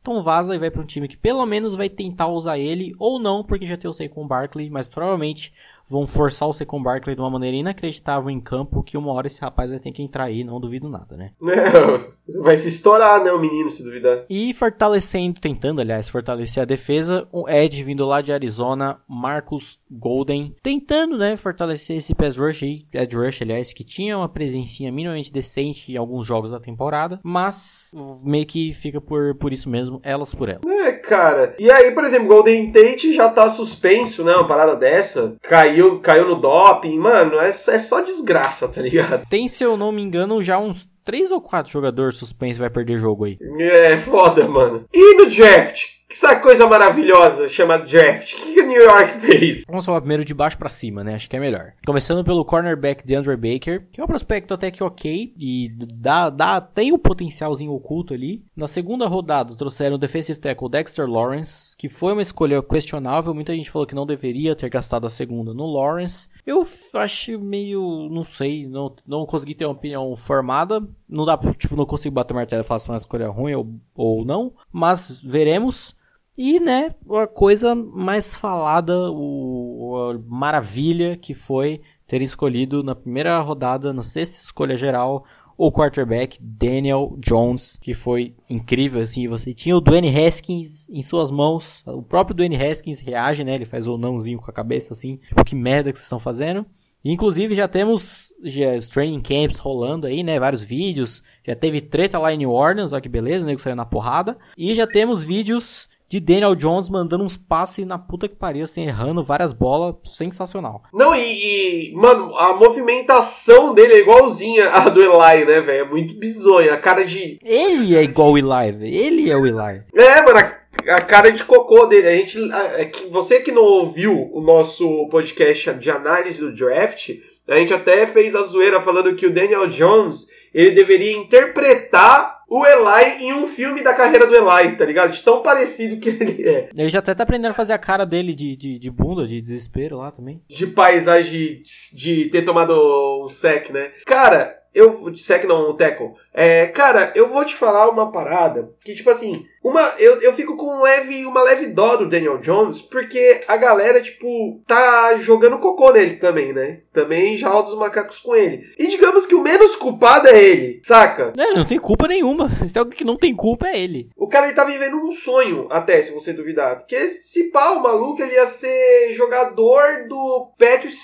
Então 0.00 0.24
vaza 0.24 0.56
e 0.56 0.58
vai 0.58 0.72
para 0.72 0.82
um 0.82 0.86
time 0.86 1.06
que 1.06 1.16
pelo 1.16 1.46
menos 1.46 1.76
vai 1.76 1.88
tentar 1.88 2.26
usar 2.26 2.58
ele, 2.58 2.96
ou 2.98 3.20
não, 3.20 3.44
porque 3.44 3.64
já 3.64 3.76
tem 3.76 3.88
o 3.88 3.94
Saquon 3.94 4.26
Barkley, 4.26 4.68
mas 4.68 4.88
provavelmente 4.88 5.52
vão 5.90 6.06
forçar 6.06 6.48
o 6.48 6.52
Saquon 6.52 6.82
Barkley 6.82 7.16
de 7.16 7.20
uma 7.20 7.30
maneira 7.30 7.56
inacreditável 7.56 8.30
em 8.30 8.40
campo, 8.40 8.82
que 8.82 8.96
uma 8.96 9.12
hora 9.12 9.26
esse 9.26 9.40
rapaz 9.40 9.70
vai 9.70 9.80
ter 9.80 9.90
que 9.90 10.02
entrar 10.02 10.24
aí, 10.24 10.44
não 10.44 10.60
duvido 10.60 10.88
nada, 10.88 11.16
né? 11.16 11.32
É, 11.50 12.38
vai 12.38 12.56
se 12.56 12.68
estourar, 12.68 13.22
né, 13.24 13.32
o 13.32 13.38
menino, 13.38 13.68
se 13.70 13.82
duvidar. 13.82 14.24
E 14.30 14.54
fortalecendo, 14.54 15.40
tentando, 15.40 15.80
aliás, 15.80 16.08
fortalecer 16.08 16.62
a 16.62 16.66
defesa, 16.66 17.26
o 17.32 17.48
Ed 17.48 17.82
vindo 17.82 18.06
lá 18.06 18.20
de 18.20 18.32
Arizona, 18.32 19.00
Marcus 19.08 19.80
Golden, 19.90 20.54
tentando, 20.62 21.18
né, 21.18 21.36
fortalecer 21.36 21.96
esse 21.96 22.14
pass 22.14 22.36
rush 22.36 22.62
aí, 22.62 22.86
Ed 22.94 23.16
rush, 23.16 23.42
aliás, 23.42 23.72
que 23.72 23.82
tinha 23.82 24.16
uma 24.16 24.28
presencinha 24.28 24.92
minimamente 24.92 25.32
decente 25.32 25.92
em 25.92 25.96
alguns 25.96 26.26
jogos 26.26 26.52
da 26.52 26.60
temporada, 26.60 27.20
mas 27.22 27.90
meio 28.24 28.46
que 28.46 28.72
fica 28.72 29.00
por, 29.00 29.34
por 29.34 29.52
isso 29.52 29.68
mesmo, 29.68 30.00
elas 30.04 30.32
por 30.32 30.48
elas. 30.48 30.62
É, 30.64 30.92
cara. 30.92 31.56
E 31.58 31.70
aí, 31.70 31.90
por 31.90 32.04
exemplo, 32.04 32.28
Golden 32.28 32.70
Tate 32.70 33.12
já 33.12 33.28
tá 33.28 33.48
suspenso, 33.48 34.22
né, 34.22 34.34
uma 34.34 34.46
parada 34.46 34.76
dessa, 34.76 35.34
caiu 35.42 35.79
caiu, 35.80 36.00
caiu 36.00 36.28
no 36.28 36.36
doping, 36.36 36.98
mano, 36.98 37.38
é, 37.38 37.48
é 37.48 37.78
só 37.78 38.00
desgraça, 38.00 38.68
tá 38.68 38.82
ligado? 38.82 39.26
Tem, 39.28 39.48
se 39.48 39.64
eu 39.64 39.76
não 39.76 39.90
me 39.90 40.02
engano, 40.02 40.42
já 40.42 40.58
uns 40.58 40.88
três 41.04 41.30
ou 41.30 41.40
quatro 41.40 41.72
jogadores 41.72 42.18
suspensos 42.18 42.58
vai 42.58 42.70
perder 42.70 42.98
jogo 42.98 43.24
aí. 43.24 43.38
É, 43.58 43.96
foda, 43.96 44.46
mano. 44.48 44.84
E 44.92 45.16
no 45.16 45.30
draft? 45.30 45.99
Essa 46.10 46.34
coisa 46.34 46.66
maravilhosa 46.66 47.48
chamada 47.48 47.84
draft. 47.84 48.32
O 48.32 48.36
que, 48.36 48.60
o 48.60 48.66
New 48.66 48.82
York 48.82 49.20
fez? 49.20 49.64
Vamos 49.68 49.86
falar 49.86 50.00
primeiro 50.00 50.24
de 50.24 50.34
baixo 50.34 50.58
para 50.58 50.68
cima, 50.68 51.04
né? 51.04 51.14
Acho 51.14 51.30
que 51.30 51.36
é 51.36 51.40
melhor. 51.40 51.72
Começando 51.86 52.24
pelo 52.24 52.44
cornerback 52.44 53.06
DeAndre 53.06 53.36
Baker, 53.36 53.86
que 53.92 54.00
é 54.00 54.04
um 54.04 54.08
prospecto 54.08 54.52
até 54.52 54.72
que 54.72 54.82
ok 54.82 55.32
e 55.38 55.68
dá, 55.94 56.28
dá, 56.28 56.60
tem 56.60 56.92
um 56.92 56.98
potencialzinho 56.98 57.72
oculto 57.72 58.12
ali. 58.12 58.44
Na 58.56 58.66
segunda 58.66 59.06
rodada 59.06 59.54
trouxeram 59.54 59.94
o 59.94 59.98
defensive 59.98 60.40
tackle 60.40 60.68
Dexter 60.68 61.08
Lawrence, 61.08 61.76
que 61.78 61.88
foi 61.88 62.12
uma 62.12 62.22
escolha 62.22 62.60
questionável. 62.60 63.32
Muita 63.32 63.54
gente 63.54 63.70
falou 63.70 63.86
que 63.86 63.94
não 63.94 64.04
deveria 64.04 64.56
ter 64.56 64.68
gastado 64.68 65.06
a 65.06 65.10
segunda 65.10 65.54
no 65.54 65.66
Lawrence. 65.66 66.28
Eu 66.44 66.66
acho 66.94 67.38
meio, 67.38 68.08
não 68.10 68.24
sei, 68.24 68.66
não, 68.66 68.96
não 69.06 69.24
consegui 69.24 69.54
ter 69.54 69.64
uma 69.64 69.74
opinião 69.74 70.16
formada. 70.16 70.82
Não 71.08 71.24
dá, 71.24 71.38
tipo, 71.56 71.76
não 71.76 71.86
consigo 71.86 72.14
bater 72.16 72.32
o 72.32 72.36
martelo 72.36 72.62
e 72.62 72.66
falar 72.66 72.80
se 72.80 72.86
foi 72.86 72.94
uma 72.94 72.98
escolha 72.98 73.28
ruim 73.28 73.54
ou, 73.54 73.68
ou 73.94 74.24
não. 74.24 74.52
Mas 74.72 75.20
veremos. 75.22 75.99
E, 76.42 76.58
né, 76.58 76.94
a 77.10 77.26
coisa 77.26 77.74
mais 77.74 78.34
falada, 78.34 79.12
o, 79.12 79.94
a 80.10 80.18
maravilha 80.26 81.14
que 81.14 81.34
foi 81.34 81.82
ter 82.06 82.22
escolhido 82.22 82.82
na 82.82 82.94
primeira 82.94 83.38
rodada, 83.40 83.92
na 83.92 84.02
sexta 84.02 84.42
escolha 84.42 84.74
geral, 84.74 85.26
o 85.54 85.70
quarterback 85.70 86.38
Daniel 86.40 87.14
Jones, 87.18 87.76
que 87.78 87.92
foi 87.92 88.34
incrível, 88.48 89.02
assim, 89.02 89.28
você 89.28 89.52
tinha 89.52 89.76
o 89.76 89.82
Dwayne 89.82 90.08
Haskins 90.08 90.88
em 90.88 91.02
suas 91.02 91.30
mãos, 91.30 91.82
o 91.86 92.00
próprio 92.00 92.34
Dwayne 92.34 92.56
Haskins 92.56 93.00
reage, 93.00 93.44
né, 93.44 93.54
ele 93.54 93.66
faz 93.66 93.86
o 93.86 93.98
nãozinho 93.98 94.38
com 94.38 94.50
a 94.50 94.54
cabeça, 94.54 94.94
assim, 94.94 95.16
tipo, 95.18 95.44
que 95.44 95.54
merda 95.54 95.92
que 95.92 95.98
vocês 95.98 96.06
estão 96.06 96.18
fazendo. 96.18 96.64
Inclusive 97.04 97.54
já 97.54 97.68
temos 97.68 98.32
já, 98.42 98.76
os 98.78 98.88
training 98.88 99.20
camps 99.20 99.58
rolando 99.58 100.06
aí, 100.06 100.22
né? 100.22 100.38
Vários 100.38 100.62
vídeos. 100.62 101.22
Já 101.46 101.56
teve 101.56 101.80
treta 101.80 102.18
lá 102.18 102.30
em 102.30 102.36
New 102.36 102.50
Orleans, 102.50 102.92
olha 102.92 103.00
que 103.00 103.08
beleza, 103.08 103.42
o 103.42 103.46
nego 103.46 103.58
saiu 103.58 103.74
na 103.74 103.86
porrada. 103.86 104.36
E 104.54 104.74
já 104.74 104.86
temos 104.86 105.22
vídeos 105.22 105.88
de 106.10 106.18
Daniel 106.18 106.56
Jones 106.56 106.90
mandando 106.90 107.22
uns 107.22 107.36
passes 107.36 107.86
na 107.86 107.96
puta 107.96 108.26
que 108.26 108.34
pariu, 108.34 108.64
assim, 108.64 108.84
errando 108.84 109.22
várias 109.22 109.52
bolas, 109.52 109.94
sensacional. 110.04 110.82
Não, 110.92 111.14
e, 111.14 111.90
e, 111.90 111.94
mano, 111.94 112.36
a 112.36 112.52
movimentação 112.52 113.72
dele 113.72 113.94
é 113.94 114.00
igualzinha 114.00 114.70
à 114.70 114.88
do 114.88 115.00
Eli, 115.00 115.44
né, 115.44 115.60
velho? 115.60 115.84
É 115.84 115.88
muito 115.88 116.18
bizonha, 116.18 116.74
a 116.74 116.76
cara 116.76 117.04
de... 117.04 117.38
Ele 117.44 117.94
é 117.94 118.02
igual 118.02 118.32
o 118.32 118.38
Eli, 118.38 118.72
velho. 118.72 118.92
Ele 118.92 119.30
é 119.30 119.36
o 119.36 119.46
Eli. 119.46 119.82
É, 119.94 120.20
mano, 120.22 120.38
a, 120.40 120.96
a 120.96 121.00
cara 121.00 121.30
de 121.30 121.44
cocô 121.44 121.86
dele. 121.86 122.08
A 122.08 122.12
gente, 122.12 122.52
a, 122.52 122.80
é 122.80 122.90
você 123.08 123.38
que 123.38 123.52
não 123.52 123.62
ouviu 123.62 124.30
o 124.32 124.40
nosso 124.40 125.08
podcast 125.10 125.74
de 125.74 125.90
análise 125.92 126.40
do 126.40 126.52
draft, 126.52 127.10
a 127.46 127.56
gente 127.56 127.72
até 127.72 128.04
fez 128.08 128.34
a 128.34 128.42
zoeira 128.42 128.80
falando 128.80 129.14
que 129.14 129.26
o 129.26 129.32
Daniel 129.32 129.68
Jones, 129.68 130.26
ele 130.52 130.72
deveria 130.72 131.16
interpretar 131.16 132.39
o 132.50 132.66
Eli 132.66 133.24
em 133.24 133.32
um 133.32 133.46
filme 133.46 133.80
da 133.80 133.94
carreira 133.94 134.26
do 134.26 134.34
Eli, 134.34 134.76
tá 134.76 134.84
ligado? 134.84 135.12
De 135.12 135.20
tão 135.20 135.40
parecido 135.40 136.00
que 136.00 136.08
ele 136.08 136.48
é. 136.48 136.68
Ele 136.76 136.88
já 136.88 136.98
até 136.98 137.14
tá 137.14 137.22
aprendendo 137.22 137.52
a 137.52 137.54
fazer 137.54 137.72
a 137.72 137.78
cara 137.78 138.04
dele 138.04 138.34
de, 138.34 138.56
de, 138.56 138.76
de 138.76 138.90
bunda, 138.90 139.24
de 139.24 139.40
desespero 139.40 139.98
lá 139.98 140.10
também. 140.10 140.42
De 140.48 140.66
paisagem, 140.66 141.30
de, 141.32 141.62
de 141.94 142.24
ter 142.28 142.42
tomado 142.42 143.24
um 143.24 143.28
sec, 143.28 143.70
né? 143.70 143.92
Cara, 144.04 144.59
eu. 144.74 145.14
Sec 145.16 145.44
não, 145.44 145.70
o 145.70 145.74
tackle. 145.74 146.12
É, 146.32 146.66
cara, 146.68 147.12
eu 147.14 147.28
vou 147.28 147.44
te 147.44 147.54
falar 147.54 147.88
uma 147.88 148.12
parada 148.12 148.70
que, 148.84 148.94
tipo 148.94 149.10
assim, 149.10 149.44
uma, 149.62 149.94
eu, 149.98 150.20
eu 150.20 150.32
fico 150.32 150.56
com 150.56 150.78
um 150.78 150.82
leve, 150.82 151.26
uma 151.26 151.42
leve 151.42 151.66
dó 151.66 151.96
do 151.96 152.08
Daniel 152.08 152.38
Jones, 152.38 152.80
porque 152.80 153.42
a 153.46 153.56
galera, 153.56 154.00
tipo, 154.00 154.60
tá 154.66 155.16
jogando 155.18 155.58
cocô 155.58 155.90
nele 155.92 156.16
também, 156.16 156.52
né? 156.52 156.80
Também 156.92 157.36
já 157.36 157.48
roda 157.48 157.68
os 157.68 157.76
macacos 157.76 158.20
com 158.20 158.34
ele. 158.34 158.72
E 158.78 158.86
digamos 158.86 159.26
que 159.26 159.34
o 159.34 159.42
menos 159.42 159.76
culpado 159.76 160.28
é 160.28 160.42
ele, 160.42 160.80
saca? 160.84 161.32
É, 161.36 161.52
não 161.52 161.64
tem 161.64 161.78
culpa 161.78 162.08
nenhuma. 162.08 162.48
Se 162.66 162.72
tem 162.72 162.80
alguém 162.80 162.96
que 162.96 163.04
não 163.04 163.16
tem 163.16 163.34
culpa, 163.34 163.68
é 163.68 163.78
ele. 163.78 164.08
O 164.16 164.28
cara 164.28 164.46
ele 164.46 164.54
tá 164.54 164.64
vivendo 164.64 164.96
um 164.96 165.10
sonho, 165.10 165.66
até, 165.70 166.00
se 166.00 166.12
você 166.12 166.32
duvidar. 166.32 166.76
Porque 166.78 167.08
se 167.08 167.50
pá, 167.50 167.70
o 167.72 167.82
maluco 167.82 168.22
ele 168.22 168.34
ia 168.34 168.46
ser 168.46 169.12
jogador 169.14 170.06
do 170.08 170.52
Patriot 170.56 170.96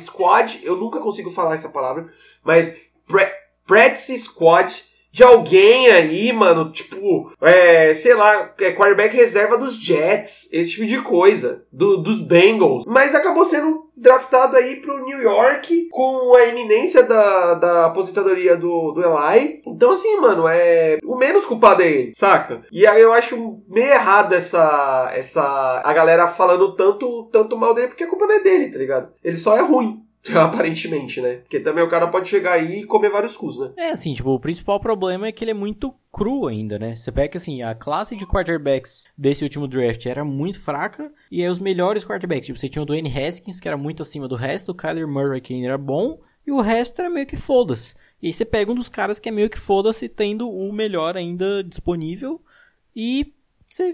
Squad. 0.00 0.60
Eu 0.62 0.76
nunca 0.76 1.00
consigo 1.00 1.30
falar 1.30 1.54
essa 1.54 1.68
palavra, 1.68 2.08
mas 2.44 2.74
Practice 3.66 4.18
Squad 4.18 4.84
de 5.16 5.24
alguém 5.24 5.90
aí, 5.90 6.30
mano, 6.30 6.70
tipo, 6.70 7.32
é, 7.40 7.94
sei 7.94 8.14
lá, 8.14 8.52
é 8.60 8.72
quarterback 8.72 9.16
reserva 9.16 9.56
dos 9.56 9.74
Jets, 9.74 10.46
esse 10.52 10.72
tipo 10.72 10.84
de 10.84 11.00
coisa, 11.00 11.64
do, 11.72 11.96
dos 11.96 12.20
Bengals. 12.20 12.84
Mas 12.86 13.14
acabou 13.14 13.46
sendo 13.46 13.86
draftado 13.96 14.58
aí 14.58 14.76
pro 14.76 15.02
New 15.02 15.18
York 15.22 15.88
com 15.90 16.36
a 16.36 16.44
iminência 16.44 17.02
da, 17.02 17.54
da 17.54 17.86
aposentadoria 17.86 18.58
do, 18.58 18.92
do 18.92 19.00
Eli. 19.00 19.62
Então, 19.66 19.92
assim, 19.92 20.20
mano, 20.20 20.46
é 20.46 20.98
o 21.02 21.16
menos 21.16 21.46
culpado 21.46 21.80
é 21.80 21.88
ele, 21.88 22.12
saca? 22.14 22.60
E 22.70 22.86
aí 22.86 23.00
eu 23.00 23.14
acho 23.14 23.62
meio 23.70 23.88
errado 23.88 24.34
essa, 24.34 25.10
essa 25.14 25.80
a 25.82 25.94
galera 25.94 26.28
falando 26.28 26.76
tanto, 26.76 27.30
tanto 27.32 27.56
mal 27.56 27.72
dele, 27.72 27.88
porque 27.88 28.04
a 28.04 28.08
culpa 28.08 28.26
não 28.26 28.34
é 28.34 28.40
dele, 28.40 28.70
tá 28.70 28.78
ligado? 28.78 29.08
Ele 29.24 29.38
só 29.38 29.56
é 29.56 29.62
ruim. 29.62 30.05
Aparentemente, 30.36 31.20
né? 31.20 31.36
Porque 31.36 31.60
também 31.60 31.84
o 31.84 31.88
cara 31.88 32.08
pode 32.08 32.28
chegar 32.28 32.52
aí 32.52 32.80
e 32.80 32.86
comer 32.86 33.10
vários 33.10 33.36
cus, 33.36 33.58
né? 33.58 33.72
É, 33.76 33.90
assim, 33.90 34.14
tipo, 34.14 34.30
o 34.30 34.40
principal 34.40 34.80
problema 34.80 35.26
é 35.26 35.32
que 35.32 35.44
ele 35.44 35.50
é 35.50 35.54
muito 35.54 35.94
cru 36.12 36.46
ainda, 36.46 36.78
né? 36.78 36.96
Você 36.96 37.12
pega 37.12 37.36
assim, 37.36 37.62
a 37.62 37.74
classe 37.74 38.16
de 38.16 38.26
quarterbacks 38.26 39.04
desse 39.16 39.44
último 39.44 39.68
draft 39.68 40.04
era 40.06 40.24
muito 40.24 40.60
fraca, 40.60 41.12
e 41.30 41.42
aí 41.42 41.48
os 41.48 41.60
melhores 41.60 42.04
quarterbacks, 42.04 42.46
tipo, 42.46 42.58
você 42.58 42.68
tinha 42.68 42.82
o 42.82 42.86
Dwayne 42.86 43.12
Haskins, 43.12 43.60
que 43.60 43.68
era 43.68 43.76
muito 43.76 44.02
acima 44.02 44.26
do 44.26 44.34
resto, 44.36 44.72
o 44.72 44.74
Kyler 44.74 45.08
Murray, 45.08 45.40
que 45.40 45.54
ainda 45.54 45.68
era 45.68 45.78
bom, 45.78 46.20
e 46.46 46.52
o 46.52 46.60
resto 46.60 47.00
era 47.00 47.10
meio 47.10 47.26
que 47.26 47.36
foda-se. 47.36 47.94
E 48.22 48.28
aí 48.28 48.32
você 48.32 48.44
pega 48.44 48.70
um 48.70 48.74
dos 48.74 48.88
caras 48.88 49.18
que 49.18 49.28
é 49.28 49.32
meio 49.32 49.50
que 49.50 49.58
foda-se, 49.58 50.08
tendo 50.08 50.48
o 50.50 50.72
melhor 50.72 51.16
ainda 51.16 51.62
disponível, 51.62 52.40
e 52.94 53.32
você 53.68 53.92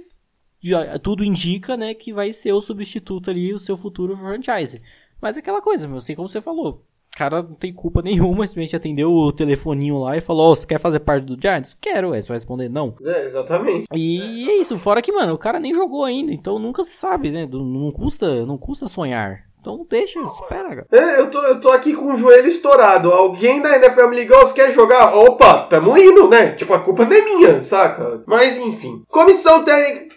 tudo 1.02 1.24
indica, 1.24 1.76
né, 1.76 1.92
que 1.92 2.12
vai 2.12 2.32
ser 2.32 2.52
o 2.52 2.60
substituto 2.60 3.30
ali, 3.30 3.52
o 3.52 3.58
seu 3.58 3.76
futuro 3.76 4.16
franchise. 4.16 4.80
Mas 5.22 5.36
é 5.36 5.38
aquela 5.38 5.62
coisa, 5.62 5.86
meu, 5.86 5.98
assim 5.98 6.16
como 6.16 6.28
você 6.28 6.40
falou. 6.40 6.82
O 7.14 7.16
cara 7.16 7.42
não 7.42 7.54
tem 7.54 7.72
culpa 7.72 8.02
nenhuma, 8.02 8.46
simplesmente 8.46 8.74
atendeu 8.74 9.12
o 9.12 9.32
telefoninho 9.32 9.98
lá 10.00 10.16
e 10.16 10.20
falou: 10.20 10.48
Ó, 10.48 10.52
oh, 10.52 10.56
você 10.56 10.66
quer 10.66 10.80
fazer 10.80 10.98
parte 11.00 11.24
do 11.24 11.40
Giants? 11.40 11.76
Quero, 11.80 12.12
é. 12.12 12.20
Você 12.20 12.28
vai 12.28 12.36
responder 12.36 12.68
não. 12.68 12.96
É, 13.04 13.22
exatamente. 13.22 13.86
E 13.94 14.50
é 14.50 14.56
isso, 14.56 14.76
fora 14.78 15.00
que, 15.00 15.12
mano, 15.12 15.34
o 15.34 15.38
cara 15.38 15.60
nem 15.60 15.72
jogou 15.72 16.04
ainda, 16.04 16.32
então 16.32 16.58
nunca 16.58 16.82
se 16.82 16.96
sabe, 16.96 17.30
né? 17.30 17.46
Não 17.48 17.92
custa, 17.92 18.44
não 18.44 18.58
custa 18.58 18.88
sonhar. 18.88 19.44
Então 19.60 19.86
deixa, 19.88 20.18
espera, 20.18 20.68
cara. 20.70 20.86
É, 20.90 21.20
eu 21.20 21.30
tô, 21.30 21.38
eu 21.38 21.60
tô 21.60 21.70
aqui 21.70 21.94
com 21.94 22.12
o 22.12 22.16
joelho 22.16 22.48
estourado. 22.48 23.12
Alguém 23.12 23.62
da 23.62 23.76
NFL 23.76 24.08
me 24.08 24.16
ligou, 24.16 24.40
você 24.40 24.52
quer 24.52 24.72
jogar? 24.72 25.14
Opa, 25.14 25.66
tamo 25.66 25.96
indo, 25.96 26.28
né? 26.28 26.50
Tipo, 26.52 26.74
a 26.74 26.80
culpa 26.80 27.04
não 27.04 27.12
é 27.12 27.22
minha, 27.22 27.62
saca? 27.62 28.24
Mas 28.26 28.58
enfim. 28.58 29.04
Comissão 29.08 29.62
técnica 29.62 30.11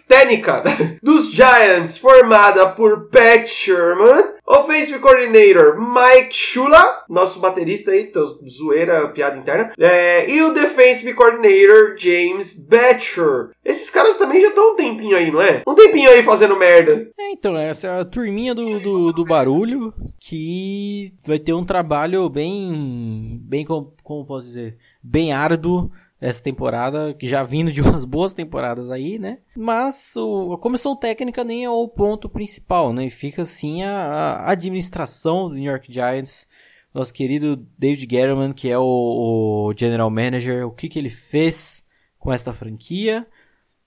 dos 1.02 1.30
Giants, 1.32 1.98
formada 1.98 2.68
por 2.68 3.08
Pat 3.08 3.46
Sherman, 3.46 4.36
Offensive 4.46 5.00
Coordinator 5.00 5.76
Mike 5.76 6.34
Shula, 6.34 7.04
nosso 7.08 7.40
baterista 7.40 7.90
aí, 7.90 8.12
zoeira, 8.48 9.08
piada 9.08 9.36
interna, 9.36 9.72
é, 9.78 10.30
e 10.30 10.40
o 10.42 10.52
Defensive 10.52 11.12
Coordinator 11.14 11.96
James 11.98 12.54
Batcher. 12.54 13.50
Esses 13.64 13.90
caras 13.90 14.16
também 14.16 14.40
já 14.40 14.48
estão 14.48 14.72
um 14.72 14.76
tempinho 14.76 15.16
aí, 15.16 15.30
não 15.30 15.40
é? 15.40 15.62
Um 15.66 15.74
tempinho 15.74 16.08
aí 16.10 16.22
fazendo 16.22 16.56
merda. 16.56 17.08
É, 17.18 17.32
então, 17.32 17.56
essa 17.56 17.88
é 17.88 18.00
a 18.00 18.04
turminha 18.04 18.54
do, 18.54 18.78
do, 18.78 19.12
do 19.12 19.24
barulho 19.24 19.92
que 20.20 21.12
vai 21.26 21.40
ter 21.40 21.52
um 21.52 21.64
trabalho 21.64 22.28
bem, 22.28 23.40
bem 23.42 23.64
como, 23.64 23.92
como 24.04 24.24
posso 24.24 24.46
dizer, 24.46 24.76
bem 25.02 25.32
árduo 25.32 25.90
essa 26.20 26.42
temporada, 26.42 27.14
que 27.14 27.26
já 27.26 27.42
vindo 27.42 27.70
de 27.70 27.80
umas 27.82 28.04
boas 28.04 28.32
temporadas 28.32 28.90
aí, 28.90 29.18
né? 29.18 29.38
Mas 29.56 30.14
o, 30.16 30.54
a 30.54 30.58
comissão 30.58 30.96
técnica 30.96 31.44
nem 31.44 31.64
é 31.64 31.70
o 31.70 31.88
ponto 31.88 32.28
principal, 32.28 32.92
né? 32.92 33.08
Fica 33.10 33.42
assim 33.42 33.82
a, 33.82 33.92
a 33.92 34.50
administração 34.50 35.48
do 35.48 35.54
New 35.54 35.70
York 35.70 35.92
Giants, 35.92 36.46
nosso 36.92 37.12
querido 37.12 37.56
David 37.78 38.08
Gettleman, 38.10 38.52
que 38.52 38.70
é 38.70 38.78
o, 38.78 38.84
o 39.68 39.74
general 39.76 40.10
manager, 40.10 40.66
o 40.66 40.72
que, 40.72 40.88
que 40.88 40.98
ele 40.98 41.10
fez 41.10 41.84
com 42.18 42.32
esta 42.32 42.52
franquia. 42.52 43.26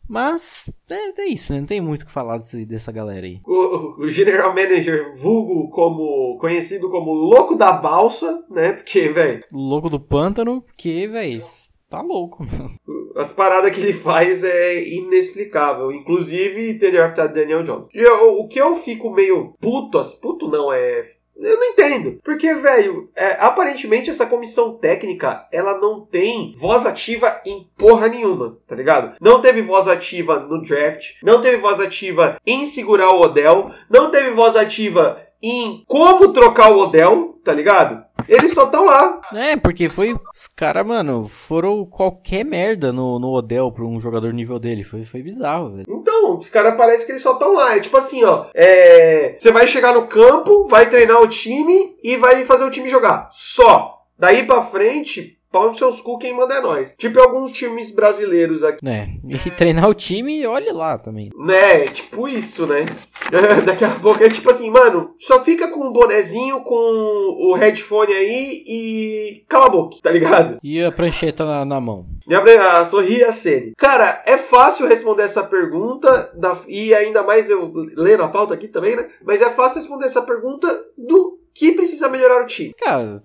Mas 0.07 0.71
é, 0.89 1.21
é, 1.21 1.25
isso, 1.27 1.53
né? 1.53 1.59
Não 1.59 1.67
tem 1.67 1.79
muito 1.79 2.01
o 2.01 2.05
que 2.07 2.11
falar 2.11 2.37
desse, 2.37 2.65
dessa 2.65 2.91
galera 2.91 3.27
aí. 3.27 3.41
O, 3.45 4.05
o, 4.05 4.09
General 4.09 4.49
Manager, 4.55 5.15
vulgo 5.15 5.69
como. 5.69 6.35
conhecido 6.39 6.89
como 6.89 7.13
louco 7.13 7.53
da 7.53 7.71
balsa, 7.71 8.43
né? 8.49 8.73
Porque, 8.73 9.09
velho. 9.09 9.43
Louco 9.51 9.87
do 9.87 9.99
pântano, 9.99 10.63
porque, 10.63 11.07
velho 11.07 11.43
Tá 11.89 12.01
louco, 12.01 12.45
mano. 12.45 12.71
As 13.15 13.31
paradas 13.31 13.71
que 13.71 13.81
ele 13.81 13.93
faz 13.93 14.43
é 14.43 14.83
inexplicável. 14.83 15.91
Inclusive 15.91 16.77
ter 16.77 16.91
draftado 16.91 17.33
Daniel 17.33 17.63
Jones. 17.63 17.89
E 17.93 17.99
eu, 17.99 18.39
o 18.39 18.47
que 18.47 18.59
eu 18.59 18.75
fico 18.75 19.09
meio 19.09 19.55
puto, 19.59 19.99
puto 20.21 20.47
não, 20.47 20.71
é 20.71 21.13
eu 21.41 21.57
não 21.57 21.67
entendo. 21.67 22.19
Porque, 22.23 22.53
velho, 22.53 23.09
é, 23.15 23.37
aparentemente 23.39 24.09
essa 24.09 24.25
comissão 24.25 24.77
técnica, 24.77 25.47
ela 25.51 25.77
não 25.77 26.05
tem 26.05 26.53
voz 26.57 26.85
ativa 26.85 27.41
em 27.45 27.65
porra 27.77 28.09
nenhuma, 28.09 28.57
tá 28.67 28.75
ligado? 28.75 29.15
Não 29.21 29.41
teve 29.41 29.61
voz 29.61 29.87
ativa 29.87 30.39
no 30.39 30.61
draft, 30.61 31.13
não 31.23 31.41
teve 31.41 31.57
voz 31.57 31.79
ativa 31.79 32.37
em 32.45 32.65
segurar 32.65 33.11
o 33.11 33.21
Odell, 33.21 33.71
não 33.89 34.11
teve 34.11 34.31
voz 34.31 34.55
ativa 34.55 35.21
em 35.41 35.83
como 35.87 36.33
trocar 36.33 36.71
o 36.71 36.79
Odell, 36.79 37.39
tá 37.43 37.53
ligado? 37.53 38.03
Eles 38.29 38.53
só 38.53 38.65
estão 38.65 38.85
lá. 38.85 39.19
É, 39.33 39.57
porque 39.57 39.89
foi. 39.89 40.13
Os 40.13 40.47
caras, 40.55 40.85
mano, 40.85 41.23
foram 41.23 41.85
qualquer 41.85 42.45
merda 42.45 42.93
no, 42.93 43.19
no 43.19 43.33
Odell 43.33 43.71
pra 43.71 43.83
um 43.83 43.99
jogador 43.99 44.31
nível 44.31 44.59
dele. 44.59 44.83
Foi, 44.83 45.03
foi 45.03 45.21
bizarro, 45.21 45.75
velho. 45.75 45.85
Então, 45.89 46.37
os 46.37 46.49
caras 46.49 46.77
parecem 46.77 47.05
que 47.05 47.11
eles 47.11 47.23
só 47.23 47.33
estão 47.33 47.53
lá. 47.53 47.75
É 47.75 47.79
tipo 47.79 47.97
assim, 47.97 48.23
ó. 48.23 48.45
É, 48.53 49.35
você 49.39 49.51
vai 49.51 49.67
chegar 49.67 49.93
no 49.93 50.07
campo, 50.07 50.67
vai 50.67 50.89
treinar 50.89 51.21
o 51.21 51.27
time 51.27 51.95
e 52.03 52.15
vai 52.17 52.45
fazer 52.45 52.63
o 52.63 52.69
time 52.69 52.89
jogar. 52.89 53.27
Só. 53.31 53.95
Daí 54.17 54.45
pra 54.45 54.61
frente, 54.61 55.38
Pau 55.51 55.67
nos 55.67 55.79
seus 55.79 55.99
cu, 55.99 56.19
quem 56.19 56.35
manda 56.35 56.53
é 56.53 56.61
nós. 56.61 56.93
Tipo 56.95 57.19
alguns 57.19 57.51
times 57.51 57.89
brasileiros 57.89 58.63
aqui. 58.63 58.87
É, 58.87 59.09
e 59.27 59.51
treinar 59.51 59.89
o 59.89 59.95
time, 59.95 60.45
olhe 60.45 60.71
lá 60.71 60.97
também. 60.97 61.31
Né, 61.35 61.85
tipo 61.85 62.27
isso, 62.27 62.67
né? 62.67 62.85
Daqui 63.65 63.83
a 63.83 63.99
pouco 63.99 64.23
é 64.23 64.29
tipo 64.29 64.51
assim, 64.51 64.69
mano, 64.69 65.15
só 65.17 65.43
fica 65.43 65.67
com 65.69 65.87
o 65.87 65.91
bonezinho, 65.91 66.61
com 66.61 66.75
o 66.75 67.53
headphone 67.53 68.13
aí 68.13 68.63
e 68.67 69.43
cala 69.47 69.65
a 69.65 69.69
boca, 69.69 69.97
tá 70.03 70.11
ligado? 70.11 70.59
E 70.63 70.83
a 70.83 70.91
prancheta 70.91 71.43
na, 71.43 71.65
na 71.65 71.81
mão. 71.81 72.05
E 72.27 72.35
a, 72.35 72.79
a 72.79 72.85
sorrir 72.85 73.23
a 73.23 73.33
série. 73.33 73.73
Cara, 73.75 74.21
é 74.27 74.37
fácil 74.37 74.87
responder 74.87 75.23
essa 75.23 75.43
pergunta, 75.43 76.31
da, 76.35 76.55
e 76.67 76.93
ainda 76.93 77.23
mais 77.23 77.49
eu 77.49 77.71
lendo 77.95 78.21
a 78.21 78.27
pauta 78.27 78.53
aqui 78.53 78.67
também, 78.67 78.95
né? 78.95 79.09
Mas 79.23 79.41
é 79.41 79.49
fácil 79.49 79.79
responder 79.79 80.05
essa 80.05 80.21
pergunta 80.21 80.67
do 80.95 81.39
que 81.53 81.71
precisa 81.73 82.07
melhorar 82.07 82.41
o 82.41 82.45
time. 82.45 82.73
Cara, 82.79 83.21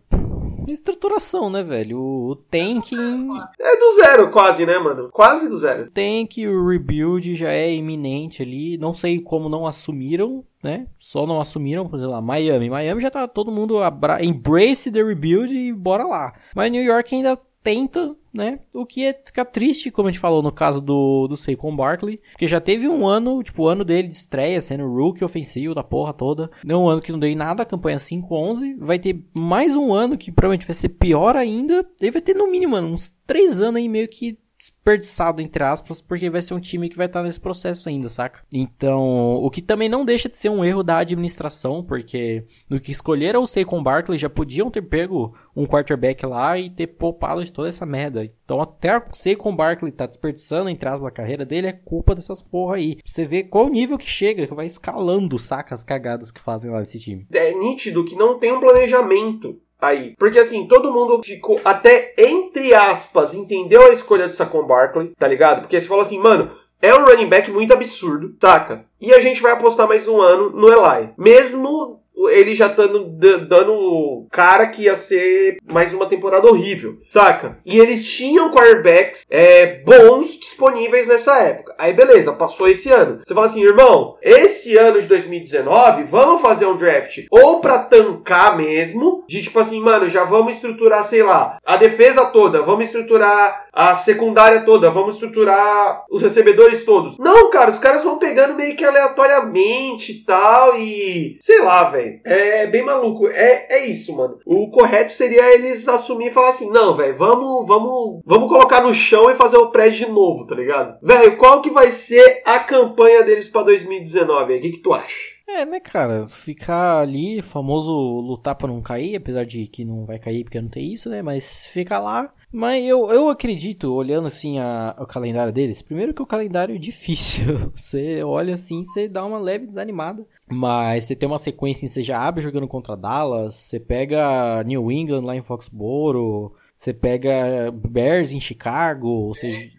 estruturação, 0.72 1.50
né, 1.50 1.62
velho? 1.62 1.98
O 1.98 2.36
tanking. 2.36 3.28
É 3.60 3.76
do 3.76 3.94
zero, 3.94 4.30
quase, 4.30 4.64
né, 4.66 4.78
mano? 4.78 5.08
Quase 5.10 5.48
do 5.48 5.56
zero. 5.56 5.84
O 5.84 5.90
tank, 5.90 6.38
o 6.38 6.68
rebuild 6.68 7.34
já 7.34 7.50
é 7.50 7.74
iminente 7.74 8.42
ali. 8.42 8.78
Não 8.78 8.94
sei 8.94 9.20
como 9.20 9.48
não 9.48 9.66
assumiram, 9.66 10.44
né? 10.62 10.86
Só 10.98 11.26
não 11.26 11.40
assumiram, 11.40 11.88
por 11.88 11.96
exemplo, 11.96 12.14
lá, 12.14 12.20
Miami. 12.20 12.70
Miami 12.70 13.00
já 13.00 13.10
tá 13.10 13.26
todo 13.28 13.52
mundo 13.52 13.78
abra... 13.82 14.24
embrace 14.24 14.90
the 14.90 15.02
rebuild 15.02 15.54
e 15.54 15.72
bora 15.72 16.04
lá. 16.04 16.32
Mas 16.54 16.70
New 16.70 16.82
York 16.82 17.14
ainda 17.14 17.38
tenta, 17.62 18.14
né? 18.34 18.58
O 18.72 18.84
que 18.84 19.04
é 19.04 19.12
ficar 19.12 19.44
triste, 19.44 19.90
como 19.90 20.08
a 20.08 20.10
gente 20.10 20.20
falou 20.20 20.42
no 20.42 20.50
caso 20.50 20.80
do, 20.80 21.28
do 21.28 21.36
Saquon 21.36 21.74
Barkley, 21.74 22.20
porque 22.32 22.48
já 22.48 22.60
teve 22.60 22.88
um 22.88 23.06
ano, 23.06 23.42
tipo, 23.42 23.62
o 23.62 23.68
ano 23.68 23.84
dele 23.84 24.08
de 24.08 24.16
estreia, 24.16 24.60
sendo 24.60 24.88
rookie 24.88 25.24
ofensivo 25.24 25.74
da 25.74 25.84
porra 25.84 26.12
toda. 26.12 26.50
Deu 26.64 26.80
um 26.80 26.88
ano 26.88 27.00
que 27.00 27.12
não 27.12 27.18
deu 27.18 27.30
em 27.30 27.36
nada, 27.36 27.62
a 27.62 27.66
campanha 27.66 27.98
5-11. 27.98 28.76
Vai 28.78 28.98
ter 28.98 29.24
mais 29.32 29.76
um 29.76 29.94
ano 29.94 30.18
que 30.18 30.32
provavelmente 30.32 30.66
vai 30.66 30.74
ser 30.74 30.88
pior 30.88 31.36
ainda. 31.36 31.86
E 32.02 32.10
vai 32.10 32.20
ter 32.20 32.34
no 32.34 32.50
mínimo, 32.50 32.72
mano, 32.72 32.88
uns 32.88 33.14
3 33.26 33.60
anos 33.60 33.76
aí 33.76 33.88
meio 33.88 34.08
que 34.08 34.38
desperdiçado, 34.64 35.42
entre 35.42 35.62
aspas, 35.62 36.00
porque 36.00 36.30
vai 36.30 36.40
ser 36.40 36.54
um 36.54 36.60
time 36.60 36.88
que 36.88 36.96
vai 36.96 37.06
estar 37.06 37.22
nesse 37.22 37.40
processo 37.40 37.88
ainda, 37.88 38.08
saca? 38.08 38.40
Então, 38.52 39.34
o 39.36 39.50
que 39.50 39.60
também 39.60 39.88
não 39.88 40.04
deixa 40.04 40.28
de 40.28 40.36
ser 40.36 40.48
um 40.48 40.64
erro 40.64 40.82
da 40.82 40.98
administração, 40.98 41.82
porque 41.82 42.44
no 42.68 42.80
que 42.80 42.92
escolheram 42.92 43.42
o 43.42 43.46
Saquon 43.46 43.82
Barkley 43.82 44.18
já 44.18 44.30
podiam 44.30 44.70
ter 44.70 44.82
pego 44.82 45.34
um 45.54 45.66
quarterback 45.66 46.24
lá 46.24 46.58
e 46.58 46.70
ter 46.70 46.86
poupado 46.86 47.44
de 47.44 47.52
toda 47.52 47.68
essa 47.68 47.84
merda. 47.84 48.24
Então, 48.44 48.60
até 48.60 48.96
o 48.96 49.02
Saquon 49.12 49.54
Barkley 49.54 49.92
tá 49.92 50.06
desperdiçando, 50.06 50.70
entre 50.70 50.88
aspas, 50.88 51.08
a 51.08 51.10
carreira 51.10 51.44
dele, 51.44 51.66
é 51.66 51.72
culpa 51.72 52.14
dessas 52.14 52.42
porra 52.42 52.76
aí. 52.76 52.96
Você 53.04 53.24
vê 53.24 53.42
qual 53.42 53.68
nível 53.68 53.98
que 53.98 54.06
chega, 54.06 54.46
que 54.46 54.54
vai 54.54 54.66
escalando, 54.66 55.38
saca, 55.38 55.74
as 55.74 55.84
cagadas 55.84 56.30
que 56.30 56.40
fazem 56.40 56.70
lá 56.70 56.82
esse 56.82 56.98
time. 56.98 57.26
É 57.32 57.52
nítido 57.54 58.04
que 58.04 58.16
não 58.16 58.38
tem 58.38 58.52
um 58.52 58.60
planejamento 58.60 59.60
aí. 59.86 60.14
Porque 60.18 60.38
assim, 60.38 60.66
todo 60.66 60.92
mundo 60.92 61.20
ficou 61.24 61.60
até 61.64 62.14
entre 62.18 62.74
aspas, 62.74 63.34
entendeu 63.34 63.82
a 63.82 63.90
escolha 63.90 64.26
do 64.26 64.34
Saquon 64.34 64.66
Barkley, 64.66 65.12
tá 65.18 65.28
ligado? 65.28 65.62
Porque 65.62 65.80
você 65.80 65.86
falou 65.86 66.02
assim, 66.02 66.18
mano, 66.18 66.50
é 66.80 66.94
um 66.94 67.04
running 67.04 67.28
back 67.28 67.50
muito 67.50 67.72
absurdo, 67.72 68.34
saca? 68.40 68.84
E 69.00 69.12
a 69.12 69.18
gente 69.20 69.40
vai 69.40 69.52
apostar 69.52 69.88
mais 69.88 70.06
um 70.06 70.20
ano 70.20 70.50
no 70.50 70.68
Eli. 70.68 71.10
Mesmo 71.16 72.03
ele 72.30 72.54
já 72.54 72.68
tá 72.68 72.84
dando 72.86 74.26
cara 74.30 74.66
que 74.68 74.82
ia 74.82 74.94
ser 74.94 75.58
mais 75.70 75.92
uma 75.92 76.06
temporada 76.06 76.48
horrível, 76.48 76.98
saca? 77.10 77.58
E 77.64 77.78
eles 77.78 78.08
tinham 78.08 78.50
quarterbacks 78.50 79.24
é, 79.28 79.82
bons 79.82 80.36
disponíveis 80.36 81.06
nessa 81.06 81.36
época. 81.38 81.74
Aí 81.78 81.92
beleza, 81.92 82.32
passou 82.32 82.68
esse 82.68 82.90
ano. 82.90 83.20
Você 83.24 83.34
fala 83.34 83.46
assim, 83.46 83.62
irmão, 83.62 84.16
esse 84.22 84.76
ano 84.76 85.00
de 85.00 85.06
2019, 85.06 86.04
vamos 86.04 86.40
fazer 86.40 86.66
um 86.66 86.76
draft 86.76 87.24
ou 87.30 87.60
pra 87.60 87.78
tancar 87.78 88.56
mesmo, 88.56 89.24
de 89.28 89.42
tipo 89.42 89.58
assim, 89.58 89.80
mano, 89.80 90.08
já 90.08 90.24
vamos 90.24 90.52
estruturar, 90.54 91.04
sei 91.04 91.22
lá, 91.22 91.58
a 91.64 91.76
defesa 91.76 92.24
toda, 92.26 92.62
vamos 92.62 92.86
estruturar 92.86 93.64
a 93.72 93.94
secundária 93.96 94.60
toda, 94.60 94.90
vamos 94.90 95.14
estruturar 95.14 96.04
os 96.10 96.22
recebedores 96.22 96.84
todos. 96.84 97.18
Não, 97.18 97.50
cara, 97.50 97.70
os 97.70 97.78
caras 97.78 98.04
vão 98.04 98.18
pegando 98.18 98.54
meio 98.54 98.76
que 98.76 98.84
aleatoriamente 98.84 100.12
e 100.12 100.24
tal, 100.24 100.76
e 100.76 101.36
sei 101.40 101.60
lá, 101.60 101.84
velho. 101.84 102.03
É 102.24 102.66
bem 102.66 102.82
maluco. 102.82 103.28
É, 103.28 103.66
é 103.70 103.86
isso, 103.86 104.14
mano. 104.16 104.38
O 104.44 104.70
correto 104.70 105.12
seria 105.12 105.54
eles 105.54 105.86
assumir 105.88 106.28
e 106.28 106.30
falar 106.30 106.50
assim: 106.50 106.70
não, 106.70 106.94
velho, 106.94 107.16
vamos, 107.16 107.66
vamos, 107.66 108.20
vamos 108.24 108.48
colocar 108.48 108.82
no 108.82 108.94
chão 108.94 109.30
e 109.30 109.34
fazer 109.34 109.56
o 109.56 109.70
prédio 109.70 110.06
de 110.06 110.12
novo, 110.12 110.46
tá 110.46 110.54
ligado? 110.54 110.98
Velho, 111.02 111.36
qual 111.36 111.60
que 111.60 111.70
vai 111.70 111.90
ser 111.90 112.42
a 112.44 112.58
campanha 112.58 113.22
deles 113.22 113.48
pra 113.48 113.62
2019 113.62 114.52
aí? 114.52 114.58
O 114.58 114.62
que, 114.62 114.70
que 114.72 114.82
tu 114.82 114.92
acha? 114.92 115.34
É, 115.46 115.66
né, 115.66 115.78
cara? 115.78 116.26
Ficar 116.26 117.00
ali, 117.00 117.42
famoso 117.42 117.92
lutar 117.92 118.54
pra 118.54 118.66
não 118.66 118.80
cair, 118.80 119.16
apesar 119.16 119.44
de 119.44 119.66
que 119.66 119.84
não 119.84 120.06
vai 120.06 120.18
cair 120.18 120.42
porque 120.42 120.60
não 120.60 120.70
tem 120.70 120.92
isso, 120.92 121.10
né? 121.10 121.20
Mas 121.20 121.66
ficar 121.66 122.00
lá. 122.00 122.32
Mas 122.56 122.84
eu, 122.84 123.10
eu 123.10 123.28
acredito, 123.28 123.92
olhando 123.92 124.28
assim 124.28 124.60
a, 124.60 124.94
o 125.00 125.06
calendário 125.06 125.52
deles, 125.52 125.82
primeiro 125.82 126.14
que 126.14 126.22
o 126.22 126.26
calendário 126.26 126.76
é 126.76 126.78
difícil. 126.78 127.72
Você 127.74 128.22
olha 128.22 128.54
assim, 128.54 128.84
você 128.84 129.08
dá 129.08 129.24
uma 129.24 129.38
leve 129.38 129.66
desanimada. 129.66 130.24
Mas 130.48 131.02
você 131.02 131.16
tem 131.16 131.26
uma 131.26 131.36
sequência, 131.36 131.88
você 131.88 132.00
já 132.00 132.20
abre 132.20 132.40
jogando 132.40 132.68
contra 132.68 132.96
Dallas, 132.96 133.56
você 133.56 133.80
pega 133.80 134.62
New 134.62 134.92
England 134.92 135.22
lá 135.22 135.34
em 135.34 135.42
Foxboro, 135.42 136.52
você 136.76 136.94
pega 136.94 137.72
Bears 137.72 138.32
em 138.32 138.38
Chicago, 138.38 139.32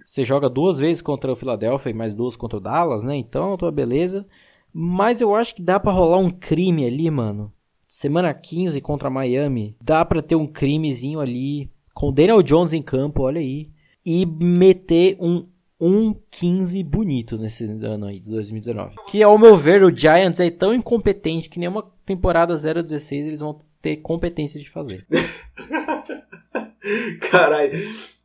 você 0.05 0.25
joga 0.25 0.49
duas 0.49 0.77
vezes 0.77 1.01
contra 1.01 1.31
o 1.31 1.35
Philadelphia 1.35 1.91
e 1.91 1.93
mais 1.93 2.13
duas 2.13 2.35
contra 2.35 2.57
o 2.57 2.61
Dallas, 2.61 3.03
né? 3.03 3.15
Então, 3.15 3.55
tua 3.55 3.71
beleza. 3.71 4.27
Mas 4.73 5.21
eu 5.21 5.33
acho 5.33 5.55
que 5.55 5.61
dá 5.61 5.79
para 5.79 5.93
rolar 5.93 6.17
um 6.17 6.29
crime 6.29 6.85
ali, 6.85 7.09
mano. 7.09 7.53
Semana 7.87 8.33
15 8.33 8.81
contra 8.81 9.09
Miami. 9.09 9.77
Dá 9.81 10.03
para 10.03 10.21
ter 10.21 10.35
um 10.35 10.45
crimezinho 10.45 11.21
ali. 11.21 11.73
Com 11.95 12.11
Daniel 12.11 12.43
Jones 12.43 12.73
em 12.73 12.81
campo, 12.81 13.23
olha 13.23 13.39
aí. 13.39 13.69
E 14.05 14.25
meter 14.25 15.15
um 15.17 15.43
1-15 15.81 16.83
bonito 16.83 17.37
nesse 17.37 17.63
ano 17.63 18.07
aí, 18.07 18.19
de 18.19 18.29
2019. 18.29 18.95
Que 19.07 19.23
ao 19.23 19.37
meu 19.37 19.55
ver, 19.55 19.81
o 19.81 19.95
Giants 19.95 20.41
é 20.41 20.51
tão 20.51 20.73
incompetente 20.73 21.49
que 21.49 21.57
nenhuma 21.57 21.89
temporada 22.05 22.53
0-16 22.53 23.27
eles 23.27 23.39
vão 23.39 23.61
ter 23.81 23.95
competência 23.97 24.59
de 24.59 24.69
fazer. 24.69 25.07
Caralho. 27.31 27.71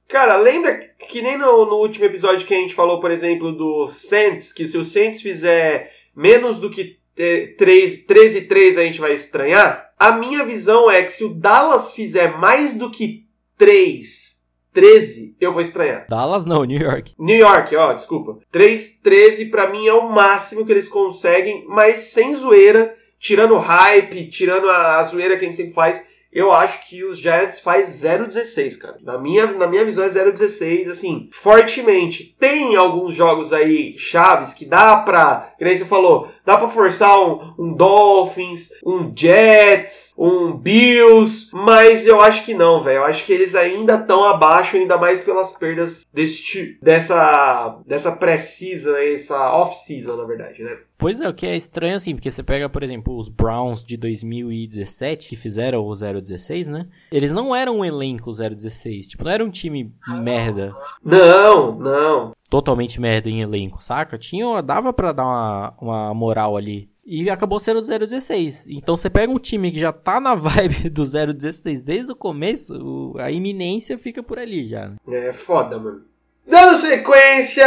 Cara, 0.08 0.36
lembra 0.36 0.76
que 1.08 1.22
nem 1.22 1.38
no, 1.38 1.64
no, 1.64 1.76
último 1.76 2.06
episódio 2.06 2.44
que 2.44 2.52
a 2.52 2.58
gente 2.58 2.74
falou, 2.74 2.98
por 2.98 3.12
exemplo, 3.12 3.52
do 3.52 3.86
Saints, 3.86 4.52
que 4.52 4.66
se 4.66 4.76
o 4.76 4.84
Saints 4.84 5.22
fizer 5.22 5.92
menos 6.14 6.58
do 6.58 6.68
que 6.68 6.98
3, 7.14 8.04
13 8.04 8.38
e 8.38 8.42
3 8.42 8.78
a 8.78 8.84
gente 8.84 9.00
vai 9.00 9.14
estranhar. 9.14 9.92
A 9.96 10.10
minha 10.10 10.44
visão 10.44 10.90
é 10.90 11.04
que 11.04 11.12
se 11.12 11.22
o 11.22 11.32
Dallas 11.32 11.92
fizer 11.92 12.36
mais 12.36 12.74
do 12.74 12.90
que 12.90 13.29
3, 13.60 14.38
13, 14.72 15.36
eu 15.38 15.52
vou 15.52 15.60
estranhar. 15.60 16.06
Dallas 16.08 16.46
não, 16.46 16.64
New 16.64 16.80
York. 16.80 17.12
New 17.18 17.36
York, 17.36 17.76
ó, 17.76 17.92
desculpa. 17.92 18.38
3, 18.50 19.00
13 19.02 19.50
para 19.50 19.68
mim 19.68 19.86
é 19.86 19.92
o 19.92 20.08
máximo 20.10 20.64
que 20.64 20.72
eles 20.72 20.88
conseguem, 20.88 21.66
mas 21.68 22.04
sem 22.04 22.34
zoeira, 22.34 22.96
tirando 23.18 23.58
hype, 23.58 24.30
tirando 24.30 24.66
a, 24.66 24.96
a 24.96 25.04
zoeira 25.04 25.36
que 25.36 25.44
a 25.44 25.48
gente 25.48 25.58
sempre 25.58 25.74
faz 25.74 26.02
eu 26.32 26.52
acho 26.52 26.88
que 26.88 27.02
os 27.04 27.18
Giants 27.18 27.58
faz 27.58 28.02
0-16, 28.02 28.78
cara. 28.78 28.98
Na 29.02 29.18
minha, 29.18 29.46
na 29.46 29.66
minha 29.66 29.84
visão 29.84 30.04
é 30.04 30.08
0-16, 30.08 30.88
assim, 30.88 31.28
fortemente. 31.32 32.36
Tem 32.38 32.76
alguns 32.76 33.14
jogos 33.14 33.52
aí 33.52 33.98
chaves 33.98 34.54
que 34.54 34.64
dá 34.64 34.98
pra, 34.98 35.52
que 35.58 35.64
nem 35.64 35.74
você 35.74 35.84
falou, 35.84 36.28
dá 36.44 36.56
pra 36.56 36.68
forçar 36.68 37.18
um, 37.20 37.54
um 37.58 37.72
Dolphins, 37.74 38.70
um 38.84 39.12
Jets, 39.14 40.14
um 40.16 40.52
Bills, 40.52 41.48
mas 41.52 42.06
eu 42.06 42.20
acho 42.20 42.44
que 42.44 42.54
não, 42.54 42.80
velho. 42.80 42.98
Eu 42.98 43.04
acho 43.04 43.24
que 43.24 43.32
eles 43.32 43.54
ainda 43.54 43.94
estão 43.94 44.24
abaixo, 44.24 44.76
ainda 44.76 44.96
mais 44.96 45.20
pelas 45.20 45.52
perdas 45.52 46.06
deste, 46.12 46.78
dessa, 46.80 47.80
dessa 47.86 48.12
pré-season, 48.12 48.96
essa 48.96 49.52
off-season, 49.52 50.16
na 50.16 50.24
verdade, 50.24 50.62
né? 50.62 50.78
Pois 51.00 51.18
é, 51.18 51.26
o 51.26 51.32
que 51.32 51.46
é 51.46 51.56
estranho 51.56 51.96
assim, 51.96 52.14
porque 52.14 52.30
você 52.30 52.42
pega, 52.42 52.68
por 52.68 52.82
exemplo, 52.82 53.16
os 53.16 53.30
Browns 53.30 53.82
de 53.82 53.96
2017, 53.96 55.30
que 55.30 55.34
fizeram 55.34 55.82
o 55.82 55.94
016, 55.94 56.68
né? 56.68 56.88
Eles 57.10 57.32
não 57.32 57.56
eram 57.56 57.78
um 57.78 57.84
elenco 57.84 58.30
016, 58.30 59.08
tipo, 59.08 59.24
não 59.24 59.30
era 59.30 59.42
um 59.42 59.50
time 59.50 59.94
merda. 60.06 60.76
Não, 61.02 61.74
não. 61.74 62.32
Totalmente 62.50 63.00
merda 63.00 63.30
em 63.30 63.40
elenco, 63.40 63.82
saca? 63.82 64.18
Tinha, 64.18 64.60
dava 64.60 64.92
para 64.92 65.12
dar 65.12 65.24
uma, 65.24 65.74
uma 65.80 66.14
moral 66.14 66.54
ali. 66.54 66.90
E 67.02 67.30
acabou 67.30 67.58
sendo 67.58 67.80
016. 67.80 68.66
Então 68.68 68.94
você 68.94 69.08
pega 69.08 69.32
um 69.32 69.38
time 69.38 69.72
que 69.72 69.80
já 69.80 69.92
tá 69.94 70.20
na 70.20 70.34
vibe 70.36 70.90
do 70.90 71.04
016 71.06 71.82
desde 71.82 72.12
o 72.12 72.16
começo, 72.16 73.14
a 73.18 73.30
iminência 73.30 73.96
fica 73.96 74.22
por 74.22 74.38
ali 74.38 74.68
já. 74.68 74.90
Né? 74.90 74.96
É 75.08 75.32
foda, 75.32 75.78
mano. 75.78 76.09
Dando 76.50 76.76
sequência, 76.78 77.64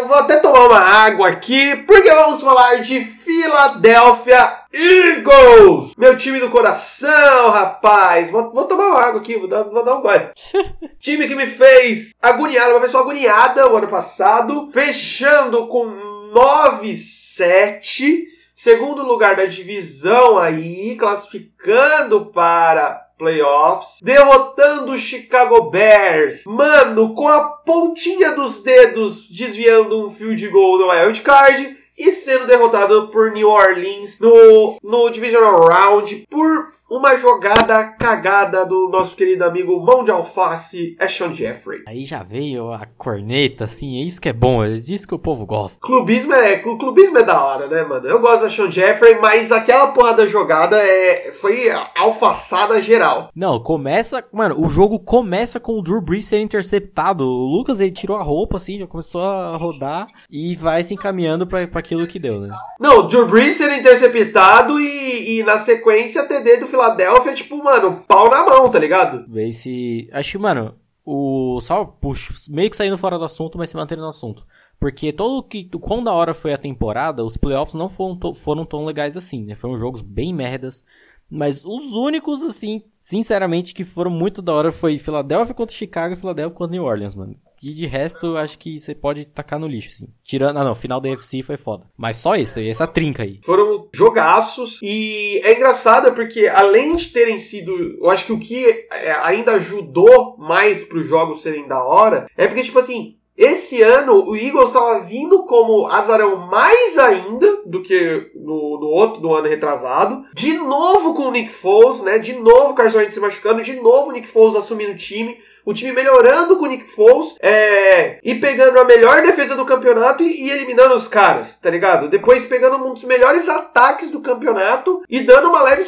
eu 0.00 0.08
vou 0.08 0.16
até 0.16 0.38
tomar 0.38 0.66
uma 0.66 0.80
água 0.80 1.28
aqui, 1.28 1.76
porque 1.86 2.12
vamos 2.12 2.40
falar 2.40 2.80
de 2.80 3.04
Philadelphia 3.04 4.64
Eagles! 4.74 5.94
Meu 5.96 6.16
time 6.16 6.40
do 6.40 6.50
coração, 6.50 7.50
rapaz! 7.50 8.28
Vou, 8.28 8.50
vou 8.50 8.64
tomar 8.64 8.88
uma 8.88 9.00
água 9.00 9.20
aqui, 9.20 9.38
vou 9.38 9.46
dar, 9.46 9.62
vou 9.62 9.84
dar 9.84 9.94
um 9.94 10.02
banho. 10.02 10.30
time 10.98 11.28
que 11.28 11.36
me 11.36 11.46
fez 11.46 12.10
agoniar, 12.20 12.72
uma 12.72 12.80
pessoa 12.80 13.04
agoniada 13.04 13.70
o 13.70 13.76
ano 13.76 13.86
passado, 13.86 14.68
fechando 14.72 15.68
com 15.68 15.86
9-7, 16.34 18.24
segundo 18.56 19.04
lugar 19.04 19.36
da 19.36 19.44
divisão 19.44 20.36
aí, 20.36 20.96
classificando 20.96 22.26
para 22.26 23.06
playoffs, 23.20 24.00
derrotando 24.02 24.92
o 24.92 24.98
Chicago 24.98 25.70
Bears. 25.70 26.44
Mano, 26.46 27.14
com 27.14 27.28
a 27.28 27.42
pontinha 27.44 28.32
dos 28.32 28.62
dedos 28.62 29.30
desviando 29.30 30.06
um 30.06 30.10
field 30.10 30.48
goal 30.48 30.78
no 30.78 30.88
wild 30.88 31.20
card 31.20 31.76
e 31.98 32.12
sendo 32.12 32.46
derrotado 32.46 33.08
por 33.08 33.30
New 33.30 33.48
Orleans 33.50 34.18
no, 34.18 34.78
no 34.82 35.10
Divisional 35.10 35.60
Round 35.60 36.26
por 36.30 36.72
uma 36.90 37.16
jogada 37.16 37.84
cagada 37.84 38.66
do 38.66 38.88
nosso 38.88 39.14
querido 39.14 39.44
amigo 39.44 39.78
Mão 39.80 40.02
de 40.02 40.10
Alface, 40.10 40.96
Ashon 40.98 41.32
Jeffrey. 41.32 41.84
Aí 41.86 42.04
já 42.04 42.24
veio 42.24 42.72
a 42.72 42.84
corneta, 42.98 43.64
assim, 43.64 44.00
é 44.00 44.04
isso 44.04 44.20
que 44.20 44.28
é 44.28 44.32
bom, 44.32 44.64
é 44.64 44.70
disso 44.70 45.06
que 45.06 45.14
o 45.14 45.18
povo 45.18 45.46
gosta. 45.46 45.78
Clubismo 45.80 46.34
é, 46.34 46.60
o 46.66 46.76
clubismo 46.76 47.18
é 47.18 47.22
da 47.22 47.44
hora, 47.44 47.68
né, 47.68 47.84
mano? 47.84 48.08
Eu 48.08 48.18
gosto 48.18 48.40
do 48.40 48.46
Ashon 48.46 48.68
Jeffrey, 48.68 49.20
mas 49.20 49.52
aquela 49.52 49.88
porra 49.92 50.14
da 50.14 50.26
jogada 50.26 50.82
é, 50.82 51.30
foi 51.32 51.70
alfaçada 51.96 52.82
geral. 52.82 53.30
Não, 53.36 53.60
começa, 53.60 54.24
mano, 54.32 54.60
o 54.60 54.68
jogo 54.68 54.98
começa 54.98 55.60
com 55.60 55.78
o 55.78 55.82
Drew 55.82 56.00
Brees 56.00 56.24
sendo 56.24 56.42
interceptado. 56.42 57.24
O 57.24 57.46
Lucas, 57.46 57.78
ele 57.78 57.92
tirou 57.92 58.16
a 58.16 58.22
roupa, 58.22 58.56
assim, 58.56 58.80
já 58.80 58.86
começou 58.88 59.22
a 59.22 59.56
rodar 59.56 60.08
e 60.28 60.56
vai 60.56 60.82
se 60.82 60.94
encaminhando 60.94 61.46
para 61.46 61.60
aquilo 61.62 62.06
que 62.08 62.18
deu, 62.18 62.40
né? 62.40 62.48
Não, 62.80 62.98
o 62.98 63.02
Drew 63.04 63.26
Brees 63.26 63.56
sendo 63.56 63.74
interceptado 63.74 64.80
e, 64.80 65.38
e 65.38 65.42
na 65.44 65.58
sequência 65.58 66.24
TD 66.24 66.56
do 66.56 66.66
Filadélfia, 66.80 67.34
tipo, 67.34 67.62
mano, 67.62 68.02
pau 68.08 68.30
na 68.30 68.44
mão, 68.44 68.70
tá 68.70 68.78
ligado? 68.78 69.24
Vê 69.28 69.52
se. 69.52 70.08
Acho 70.12 70.32
que, 70.32 70.38
mano, 70.38 70.74
o. 71.04 71.60
Só 71.60 71.84
puxo, 71.84 72.32
meio 72.50 72.70
que 72.70 72.76
saindo 72.76 72.96
fora 72.96 73.18
do 73.18 73.24
assunto, 73.24 73.58
mas 73.58 73.68
se 73.68 73.76
mantendo 73.76 74.02
no 74.02 74.08
assunto. 74.08 74.46
Porque 74.78 75.12
todo 75.12 75.42
que. 75.42 75.68
Quão 75.78 76.02
da 76.02 76.12
hora 76.12 76.32
foi 76.32 76.54
a 76.54 76.58
temporada, 76.58 77.24
os 77.24 77.36
playoffs 77.36 77.74
não 77.74 77.88
foram, 77.88 78.18
foram 78.34 78.64
tão 78.64 78.84
legais 78.84 79.16
assim, 79.16 79.44
né? 79.44 79.54
Foram 79.54 79.76
jogos 79.76 80.00
bem 80.00 80.32
merdas. 80.32 80.82
Mas 81.30 81.64
os 81.64 81.92
únicos, 81.92 82.42
assim, 82.42 82.82
sinceramente, 82.98 83.72
que 83.72 83.84
foram 83.84 84.10
muito 84.10 84.42
da 84.42 84.52
hora 84.52 84.72
foi 84.72 84.98
Filadélfia 84.98 85.54
contra 85.54 85.76
Chicago 85.76 86.14
e 86.14 86.16
Filadélfia 86.16 86.56
contra 86.56 86.72
New 86.72 86.84
Orleans, 86.84 87.14
mano. 87.14 87.36
E 87.62 87.72
de 87.72 87.86
resto, 87.86 88.36
acho 88.36 88.58
que 88.58 88.80
você 88.80 88.94
pode 88.94 89.26
tacar 89.26 89.58
no 89.58 89.66
lixo, 89.66 89.90
assim. 89.92 90.08
Tirando. 90.24 90.58
Ah, 90.58 90.64
não, 90.64 90.74
final 90.74 91.00
da 91.00 91.10
UFC 91.10 91.42
foi 91.42 91.56
foda. 91.56 91.84
Mas 91.96 92.16
só 92.16 92.34
isso, 92.36 92.58
essa 92.58 92.86
trinca 92.86 93.22
aí. 93.22 93.40
Foram 93.44 93.88
jogaços. 93.94 94.78
E 94.82 95.40
é 95.44 95.54
engraçado 95.54 96.12
porque, 96.14 96.46
além 96.46 96.96
de 96.96 97.08
terem 97.08 97.38
sido. 97.38 97.72
Eu 97.72 98.08
acho 98.10 98.24
que 98.24 98.32
o 98.32 98.38
que 98.38 98.86
é, 98.90 99.12
ainda 99.22 99.52
ajudou 99.52 100.36
mais 100.38 100.84
para 100.84 100.98
os 100.98 101.06
jogos 101.06 101.42
serem 101.42 101.68
da 101.68 101.82
hora 101.84 102.26
é 102.36 102.46
porque, 102.46 102.62
tipo 102.62 102.78
assim, 102.78 103.16
Esse 103.36 103.80
ano 103.80 104.28
o 104.28 104.36
Eagles 104.36 104.68
estava 104.68 105.00
vindo 105.00 105.44
como 105.44 105.86
azarão 105.86 106.46
mais 106.46 106.98
ainda 106.98 107.62
do 107.64 107.80
que 107.82 108.30
no, 108.34 108.78
no 108.78 108.86
outro, 108.86 109.22
no 109.22 109.34
ano 109.34 109.48
retrasado. 109.48 110.24
De 110.34 110.52
novo 110.52 111.14
com 111.14 111.28
o 111.28 111.30
Nick 111.30 111.50
Foles, 111.50 112.02
né? 112.02 112.18
De 112.18 112.34
novo 112.34 112.72
o 112.72 112.74
Carson 112.74 112.98
Wentz 112.98 113.14
se 113.14 113.20
machucando, 113.20 113.62
de 113.62 113.74
novo 113.80 114.10
o 114.10 114.12
Nick 114.12 114.28
Foles 114.28 114.56
assumindo 114.56 114.92
o 114.92 114.96
time 114.96 115.38
o 115.64 115.74
time 115.74 115.92
melhorando 115.92 116.56
com 116.56 116.64
o 116.64 116.68
Nick 116.68 116.86
Foles 116.86 117.34
é, 117.40 118.18
e 118.22 118.34
pegando 118.34 118.78
a 118.78 118.84
melhor 118.84 119.22
defesa 119.22 119.54
do 119.54 119.64
campeonato 119.64 120.22
e, 120.22 120.46
e, 120.46 120.50
eliminando 120.50 120.94
os 120.94 121.08
caras, 121.08 121.56
tá 121.56 121.70
ligado? 121.70 122.08
Depois 122.08 122.44
pegando 122.44 122.76
um 122.76 122.94
dos 122.94 123.04
melhores 123.04 123.48
ataques 123.48 124.10
do 124.10 124.20
campeonato 124.20 125.02
e 125.08 125.20
dando 125.20 125.48
uma 125.48 125.62
leve 125.62 125.82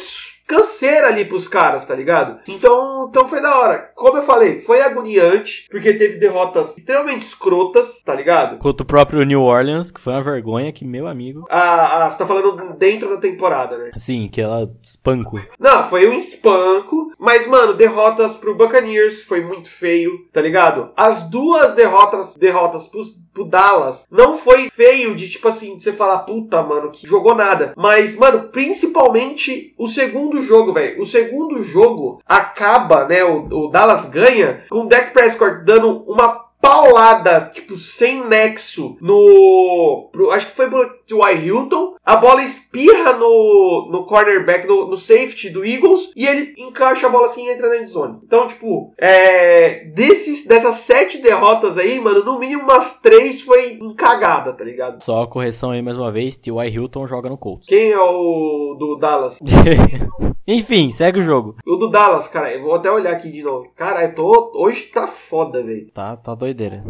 canseira 0.53 1.07
ali 1.07 1.25
pros 1.25 1.47
caras, 1.47 1.85
tá 1.85 1.95
ligado? 1.95 2.39
Então, 2.47 3.07
então 3.09 3.27
foi 3.27 3.41
da 3.41 3.57
hora. 3.57 3.91
Como 3.95 4.17
eu 4.17 4.23
falei, 4.23 4.59
foi 4.59 4.81
agoniante, 4.81 5.67
porque 5.71 5.93
teve 5.93 6.17
derrotas 6.17 6.77
extremamente 6.77 7.25
escrotas, 7.25 8.01
tá 8.03 8.13
ligado? 8.13 8.57
Contra 8.57 8.83
o 8.83 8.87
próprio 8.87 9.23
New 9.23 9.41
Orleans, 9.41 9.91
que 9.91 9.99
foi 9.99 10.13
uma 10.13 10.21
vergonha 10.21 10.71
que, 10.71 10.85
meu 10.85 11.07
amigo. 11.07 11.45
Ah, 11.49 12.05
ah 12.05 12.09
você 12.09 12.17
tá 12.19 12.25
falando 12.25 12.75
dentro 12.77 13.09
da 13.09 13.17
temporada, 13.17 13.77
né? 13.77 13.91
Sim, 13.97 14.29
que 14.31 14.41
ela 14.41 14.69
espanco. 14.81 15.41
Não, 15.59 15.83
foi 15.83 16.07
um 16.07 16.13
espanco, 16.13 17.11
mas, 17.17 17.47
mano, 17.47 17.73
derrotas 17.73 18.35
pro 18.35 18.55
Buccaneers 18.55 19.23
foi 19.23 19.41
muito 19.41 19.69
feio, 19.69 20.11
tá 20.31 20.41
ligado? 20.41 20.91
As 20.95 21.23
duas 21.23 21.73
derrotas, 21.73 22.33
derrotas 22.35 22.85
pros, 22.85 23.09
pro 23.33 23.45
Dallas 23.45 24.05
não 24.09 24.37
foi 24.37 24.69
feio 24.69 25.15
de 25.15 25.29
tipo 25.29 25.47
assim, 25.47 25.79
você 25.79 25.91
falar, 25.91 26.19
puta, 26.19 26.61
mano, 26.61 26.91
que 26.91 27.07
jogou 27.07 27.35
nada. 27.35 27.73
Mas, 27.75 28.15
mano, 28.15 28.49
principalmente 28.49 29.73
o 29.77 29.87
segundo 29.87 30.41
jogo, 30.41 30.73
velho. 30.73 31.01
O 31.01 31.05
segundo 31.05 31.61
jogo 31.63 32.21
acaba, 32.25 33.07
né? 33.07 33.23
O, 33.23 33.47
o 33.47 33.67
Dallas 33.69 34.05
ganha 34.05 34.63
com 34.69 34.83
o 34.83 34.87
Dak 34.87 35.11
Prescott 35.11 35.63
dando 35.65 36.03
uma 36.07 36.43
paulada, 36.63 37.51
tipo, 37.53 37.75
sem 37.75 38.25
nexo 38.25 38.95
no. 39.01 40.09
Pro, 40.13 40.31
acho 40.31 40.47
que 40.47 40.55
foi 40.55 40.69
pro 40.69 40.89
T.Y. 41.05 41.45
Hilton. 41.45 41.95
A 42.05 42.15
bola 42.15 42.41
espirra 42.41 43.13
no, 43.13 43.89
no 43.91 44.05
cornerback, 44.05 44.65
no, 44.65 44.87
no, 44.87 44.95
safety 44.95 45.49
do 45.49 45.65
Eagles, 45.65 46.11
e 46.15 46.25
ele 46.25 46.53
encaixa 46.57 47.07
a 47.07 47.09
bola 47.09 47.27
assim 47.27 47.45
e 47.45 47.51
entra 47.51 47.67
na 47.67 47.77
endzone. 47.77 48.19
Então, 48.23 48.47
tipo, 48.47 48.93
é, 48.97 49.85
desses, 49.85 50.45
dessas 50.45 50.75
sete 50.75 51.17
derrotas 51.17 51.77
aí, 51.77 51.99
mano, 51.99 52.23
no 52.23 52.39
mínimo 52.39 52.63
umas 52.63 52.99
três 53.01 53.41
foi 53.41 53.73
encagada, 53.81 54.53
tá 54.53 54.63
ligado? 54.63 55.03
Só 55.03 55.23
a 55.23 55.27
correção 55.27 55.71
aí 55.71 55.81
mais 55.81 55.97
uma 55.97 56.11
vez: 56.11 56.37
T.Y. 56.37 56.69
Hilton 56.69 57.07
joga 57.07 57.29
no 57.29 57.37
Colts. 57.37 57.67
Quem 57.67 57.91
é 57.91 57.99
o 57.99 58.75
do 58.79 58.97
Dallas? 58.97 59.39
Enfim, 60.45 60.91
segue 60.91 61.19
o 61.19 61.23
jogo. 61.23 61.55
O 61.65 61.77
do 61.77 61.89
Dallas, 61.89 62.27
cara, 62.27 62.53
eu 62.53 62.61
vou 62.61 62.75
até 62.75 62.91
olhar 62.91 63.13
aqui 63.13 63.31
de 63.31 63.41
novo. 63.41 63.71
Cara, 63.75 64.03
eu 64.03 64.13
tô. 64.13 64.51
Hoje 64.55 64.87
tá 64.87 65.07
foda, 65.07 65.63
velho. 65.63 65.89
Tá, 65.93 66.17
tá 66.17 66.35
doideira. 66.53 66.83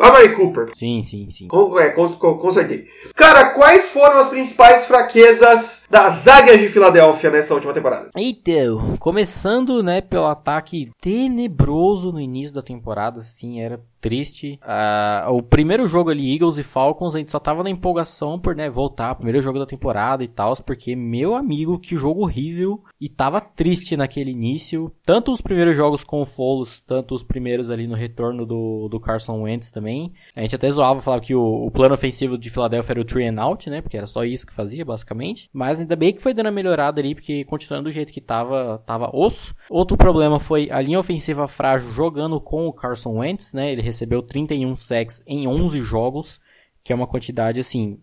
A 0.00 0.10
Mary 0.10 0.34
Cooper. 0.34 0.70
Sim, 0.74 1.00
sim, 1.02 1.30
sim. 1.30 1.48
Com, 1.48 1.78
é, 1.78 1.90
com, 1.90 2.08
com, 2.08 2.36
consertei. 2.36 2.86
Cara, 3.14 3.50
quais 3.50 3.88
foram 3.88 4.18
as 4.18 4.28
principais 4.28 4.84
fraquezas 4.86 5.82
das 5.88 6.26
Águias 6.26 6.58
de 6.58 6.68
Filadélfia 6.68 7.30
nessa 7.30 7.54
última 7.54 7.72
temporada? 7.72 8.10
Então, 8.16 8.96
começando, 8.98 9.82
né, 9.82 10.00
pelo 10.00 10.26
ataque 10.26 10.90
tenebroso 11.00 12.12
no 12.12 12.20
início 12.20 12.52
da 12.52 12.60
temporada, 12.60 13.20
assim, 13.20 13.60
era 13.60 13.80
triste. 14.04 14.60
Uh, 14.62 15.32
o 15.32 15.42
primeiro 15.42 15.88
jogo 15.88 16.10
ali, 16.10 16.30
Eagles 16.34 16.58
e 16.58 16.62
Falcons, 16.62 17.14
a 17.14 17.18
gente 17.18 17.30
só 17.30 17.38
tava 17.38 17.62
na 17.62 17.70
empolgação 17.70 18.38
por, 18.38 18.54
né, 18.54 18.68
voltar, 18.68 19.14
primeiro 19.14 19.40
jogo 19.40 19.58
da 19.58 19.64
temporada 19.64 20.22
e 20.22 20.28
tal, 20.28 20.54
porque, 20.62 20.94
meu 20.94 21.34
amigo, 21.34 21.78
que 21.78 21.96
jogo 21.96 22.20
horrível. 22.20 22.84
E 23.00 23.08
tava 23.08 23.40
triste 23.40 23.96
naquele 23.96 24.30
início. 24.30 24.92
Tanto 25.02 25.32
os 25.32 25.40
primeiros 25.40 25.74
jogos 25.74 26.04
com 26.04 26.20
o 26.20 26.26
Foles, 26.26 26.80
tanto 26.80 27.14
os 27.14 27.22
primeiros 27.22 27.70
ali 27.70 27.86
no 27.86 27.94
retorno 27.94 28.44
do, 28.44 28.88
do 28.90 29.00
Carson 29.00 29.40
Wentz 29.40 29.70
também. 29.70 30.12
A 30.36 30.42
gente 30.42 30.54
até 30.54 30.70
zoava, 30.70 31.00
falava 31.00 31.22
que 31.22 31.34
o, 31.34 31.66
o 31.66 31.70
plano 31.70 31.94
ofensivo 31.94 32.36
de 32.36 32.50
Philadelphia 32.50 32.92
era 32.92 33.00
o 33.00 33.04
three 33.06 33.26
and 33.26 33.40
out, 33.40 33.70
né, 33.70 33.80
porque 33.80 33.96
era 33.96 34.06
só 34.06 34.22
isso 34.22 34.46
que 34.46 34.52
fazia, 34.52 34.84
basicamente. 34.84 35.48
Mas 35.50 35.80
ainda 35.80 35.96
bem 35.96 36.12
que 36.12 36.20
foi 36.20 36.34
dando 36.34 36.48
a 36.48 36.52
melhorada 36.52 37.00
ali, 37.00 37.14
porque 37.14 37.42
continuando 37.44 37.88
do 37.88 37.92
jeito 37.92 38.12
que 38.12 38.20
tava, 38.20 38.82
tava 38.84 39.10
osso. 39.16 39.54
Outro 39.70 39.96
problema 39.96 40.38
foi 40.38 40.70
a 40.70 40.80
linha 40.82 41.00
ofensiva 41.00 41.48
frágil 41.48 41.90
jogando 41.90 42.38
com 42.38 42.66
o 42.66 42.72
Carson 42.72 43.18
Wentz, 43.18 43.54
né, 43.54 43.72
ele 43.72 43.80
recebeu 43.94 44.22
31 44.22 44.74
sacks 44.76 45.22
em 45.26 45.46
11 45.46 45.80
jogos, 45.80 46.40
que 46.82 46.92
é 46.92 46.96
uma 46.96 47.06
quantidade 47.06 47.60
assim 47.60 47.98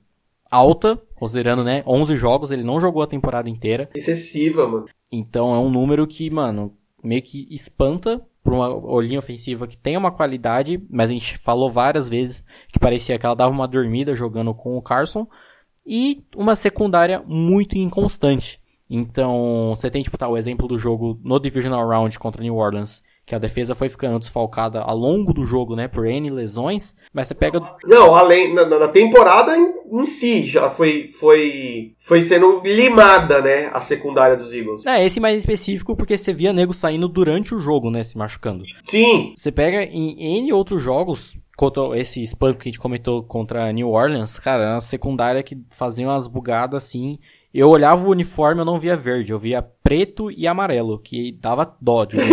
alta, 0.49 1.01
considerando, 1.15 1.63
né, 1.63 1.83
11 1.85 2.15
jogos, 2.15 2.51
ele 2.51 2.63
não 2.63 2.81
jogou 2.81 3.01
a 3.01 3.07
temporada 3.07 3.49
inteira. 3.49 3.89
Excessiva, 3.93 4.67
mano. 4.67 4.85
Então 5.11 5.53
é 5.53 5.59
um 5.59 5.69
número 5.69 6.05
que, 6.07 6.29
mano, 6.29 6.75
meio 7.03 7.21
que 7.21 7.47
espanta 7.49 8.21
para 8.43 8.53
uma 8.53 9.01
linha 9.01 9.19
ofensiva 9.19 9.67
que 9.67 9.77
tem 9.77 9.95
uma 9.95 10.11
qualidade, 10.11 10.83
mas 10.89 11.09
a 11.09 11.13
gente 11.13 11.37
falou 11.37 11.69
várias 11.69 12.09
vezes 12.09 12.43
que 12.67 12.79
parecia 12.79 13.17
que 13.17 13.25
ela 13.25 13.35
dava 13.35 13.53
uma 13.53 13.67
dormida 13.67 14.15
jogando 14.15 14.53
com 14.53 14.77
o 14.77 14.81
Carson 14.81 15.27
e 15.85 16.23
uma 16.35 16.55
secundária 16.55 17.23
muito 17.25 17.77
inconstante. 17.77 18.59
Então, 18.89 19.73
você 19.73 19.89
tem 19.89 20.03
tipo 20.03 20.17
tá, 20.17 20.27
o 20.27 20.37
exemplo 20.37 20.67
do 20.67 20.77
jogo 20.77 21.17
no 21.23 21.39
Divisional 21.39 21.87
Round 21.87 22.19
contra 22.19 22.43
New 22.43 22.55
Orleans, 22.55 23.01
que 23.25 23.35
a 23.35 23.39
defesa 23.39 23.75
foi 23.75 23.87
ficando 23.87 24.19
desfalcada 24.19 24.81
ao 24.81 24.97
longo 24.97 25.33
do 25.33 25.45
jogo, 25.45 25.75
né, 25.75 25.87
por 25.87 26.05
N 26.05 26.29
lesões, 26.29 26.95
mas 27.13 27.27
você 27.27 27.35
pega... 27.35 27.61
Não, 27.85 28.15
além, 28.15 28.53
na, 28.53 28.65
na 28.65 28.87
temporada 28.87 29.55
em, 29.57 29.73
em, 29.91 30.05
si 30.05 30.43
já 30.45 30.69
foi, 30.69 31.07
foi, 31.07 31.93
foi 31.99 32.21
sendo 32.21 32.61
limada, 32.63 33.41
né, 33.41 33.69
a 33.73 33.79
secundária 33.79 34.35
dos 34.35 34.51
Eagles. 34.51 34.85
É, 34.85 35.05
esse 35.05 35.19
mais 35.19 35.37
específico 35.37 35.95
porque 35.95 36.17
você 36.17 36.33
via 36.33 36.51
nego 36.51 36.73
saindo 36.73 37.07
durante 37.07 37.55
o 37.55 37.59
jogo, 37.59 37.89
né, 37.89 38.03
se 38.03 38.17
machucando. 38.17 38.63
Sim. 38.85 39.33
Você 39.35 39.51
pega 39.51 39.83
em 39.83 40.39
N 40.39 40.53
outros 40.53 40.81
jogos, 40.81 41.37
contra 41.55 41.97
esse 41.97 42.21
spam 42.23 42.53
que 42.53 42.69
a 42.69 42.71
gente 42.71 42.79
comentou 42.79 43.23
contra 43.23 43.71
New 43.71 43.89
Orleans, 43.89 44.39
cara, 44.39 44.63
era 44.63 44.73
uma 44.73 44.81
secundária 44.81 45.43
que 45.43 45.57
fazia 45.69 46.07
umas 46.07 46.27
bugadas 46.27 46.83
assim 46.83 47.19
eu 47.53 47.69
olhava 47.69 48.07
o 48.07 48.11
uniforme, 48.11 48.61
eu 48.61 48.65
não 48.65 48.79
via 48.79 48.95
verde, 48.95 49.31
eu 49.31 49.37
via 49.37 49.61
preto 49.91 50.31
e 50.31 50.47
amarelo, 50.47 50.97
que 50.99 51.33
dava 51.33 51.75
dó 51.81 52.05
de 52.05 52.15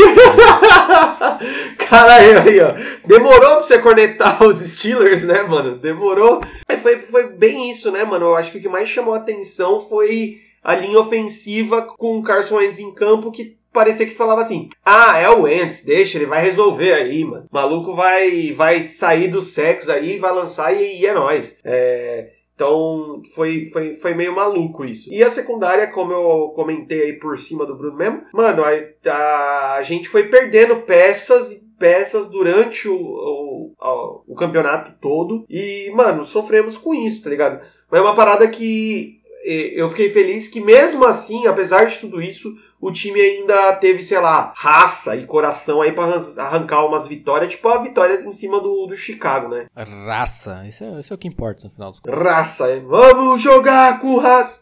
Caralho, 1.76 2.42
aí, 2.42 2.61
ó. 2.61 2.72
Demorou 3.04 3.56
pra 3.56 3.62
você 3.64 3.80
conectar 3.80 4.40
os 4.46 4.61
Steelers, 4.61 5.24
né, 5.24 5.42
mano? 5.42 5.76
Demorou. 5.76 6.40
Aí 6.68 6.78
foi, 6.78 7.00
foi 7.00 7.32
bem 7.32 7.68
isso, 7.68 7.90
né, 7.90 8.04
mano? 8.04 8.26
Eu 8.26 8.36
acho 8.36 8.52
que 8.52 8.59
o 8.59 8.61
que 8.61 8.68
mais 8.68 8.88
chamou 8.88 9.12
a 9.12 9.16
atenção 9.16 9.80
foi 9.80 10.38
a 10.62 10.76
linha 10.76 11.00
ofensiva 11.00 11.82
com 11.82 12.18
o 12.18 12.22
Carson 12.22 12.59
Wentz 12.59 12.78
em 12.78 12.94
campo, 12.94 13.32
que 13.32 13.56
parecia 13.72 14.06
que 14.06 14.14
falava 14.14 14.42
assim: 14.42 14.68
Ah, 14.84 15.18
é 15.18 15.28
o 15.28 15.42
Wentz, 15.42 15.82
deixa, 15.82 16.16
ele 16.16 16.26
vai 16.26 16.40
resolver 16.40 16.92
aí, 16.92 17.24
mano. 17.24 17.48
O 17.50 17.54
maluco 17.56 17.92
vai, 17.92 18.52
vai 18.52 18.86
sair 18.86 19.26
do 19.26 19.42
sexo 19.42 19.90
aí, 19.90 20.20
vai 20.20 20.32
lançar 20.32 20.72
e, 20.76 21.00
e 21.00 21.06
é 21.06 21.12
nóis. 21.12 21.56
É. 21.64 22.38
Então 22.59 23.22
foi, 23.36 23.66
foi, 23.66 23.94
foi 23.94 24.14
meio 24.14 24.34
maluco 24.34 24.84
isso. 24.84 25.09
E 25.12 25.22
a 25.22 25.30
secundária, 25.30 25.86
como 25.86 26.12
eu 26.12 26.48
comentei 26.56 27.02
aí 27.02 27.12
por 27.12 27.38
cima 27.38 27.64
do 27.64 27.76
Bruno 27.76 27.96
mesmo, 27.96 28.22
mano, 28.34 28.64
a, 28.64 29.74
a 29.74 29.82
gente 29.82 30.09
foi 30.09 30.24
perdendo 30.24 30.82
peças 30.82 31.52
e 31.52 31.62
peças 31.78 32.26
durante 32.26 32.88
o, 32.88 32.96
o, 32.96 33.74
o, 33.80 34.22
o 34.26 34.34
campeonato 34.34 34.90
todo. 35.00 35.44
E, 35.48 35.88
mano, 35.94 36.24
sofremos 36.24 36.76
com 36.76 36.92
isso, 36.92 37.22
tá 37.22 37.30
ligado? 37.30 37.61
Mas 37.88 38.00
é 38.00 38.02
uma 38.02 38.16
parada 38.16 38.48
que 38.48 39.17
eu 39.49 39.88
fiquei 39.88 40.11
feliz 40.11 40.49
que 40.49 40.61
mesmo 40.61 41.05
assim, 41.05 41.46
apesar 41.46 41.84
de 41.86 41.99
tudo 41.99 42.20
isso, 42.20 42.55
o 42.80 42.92
time 42.92 43.20
ainda 43.20 43.72
teve, 43.76 44.03
sei 44.03 44.20
lá, 44.20 44.53
raça 44.57 45.16
e 45.16 45.24
coração 45.24 45.80
aí 45.80 45.92
para 45.92 46.20
arrancar 46.36 46.84
umas 46.84 47.09
vitórias, 47.09 47.53
tipo 47.53 47.68
a 47.68 47.82
vitória 47.82 48.20
em 48.20 48.32
cima 48.32 48.61
do, 48.61 48.86
do 48.86 48.96
Chicago, 48.96 49.49
né? 49.49 49.66
Raça, 49.74 50.64
isso 50.68 50.84
é, 50.84 51.01
isso 51.01 51.12
é 51.12 51.16
o 51.16 51.18
que 51.18 51.28
importa 51.28 51.64
no 51.64 51.70
final 51.70 51.90
dos 51.90 52.01
contos. 52.01 52.20
Raça, 52.20 52.68
é. 52.68 52.80
vamos 52.80 53.40
jogar 53.40 54.01
com 54.01 54.18
raça. 54.18 54.61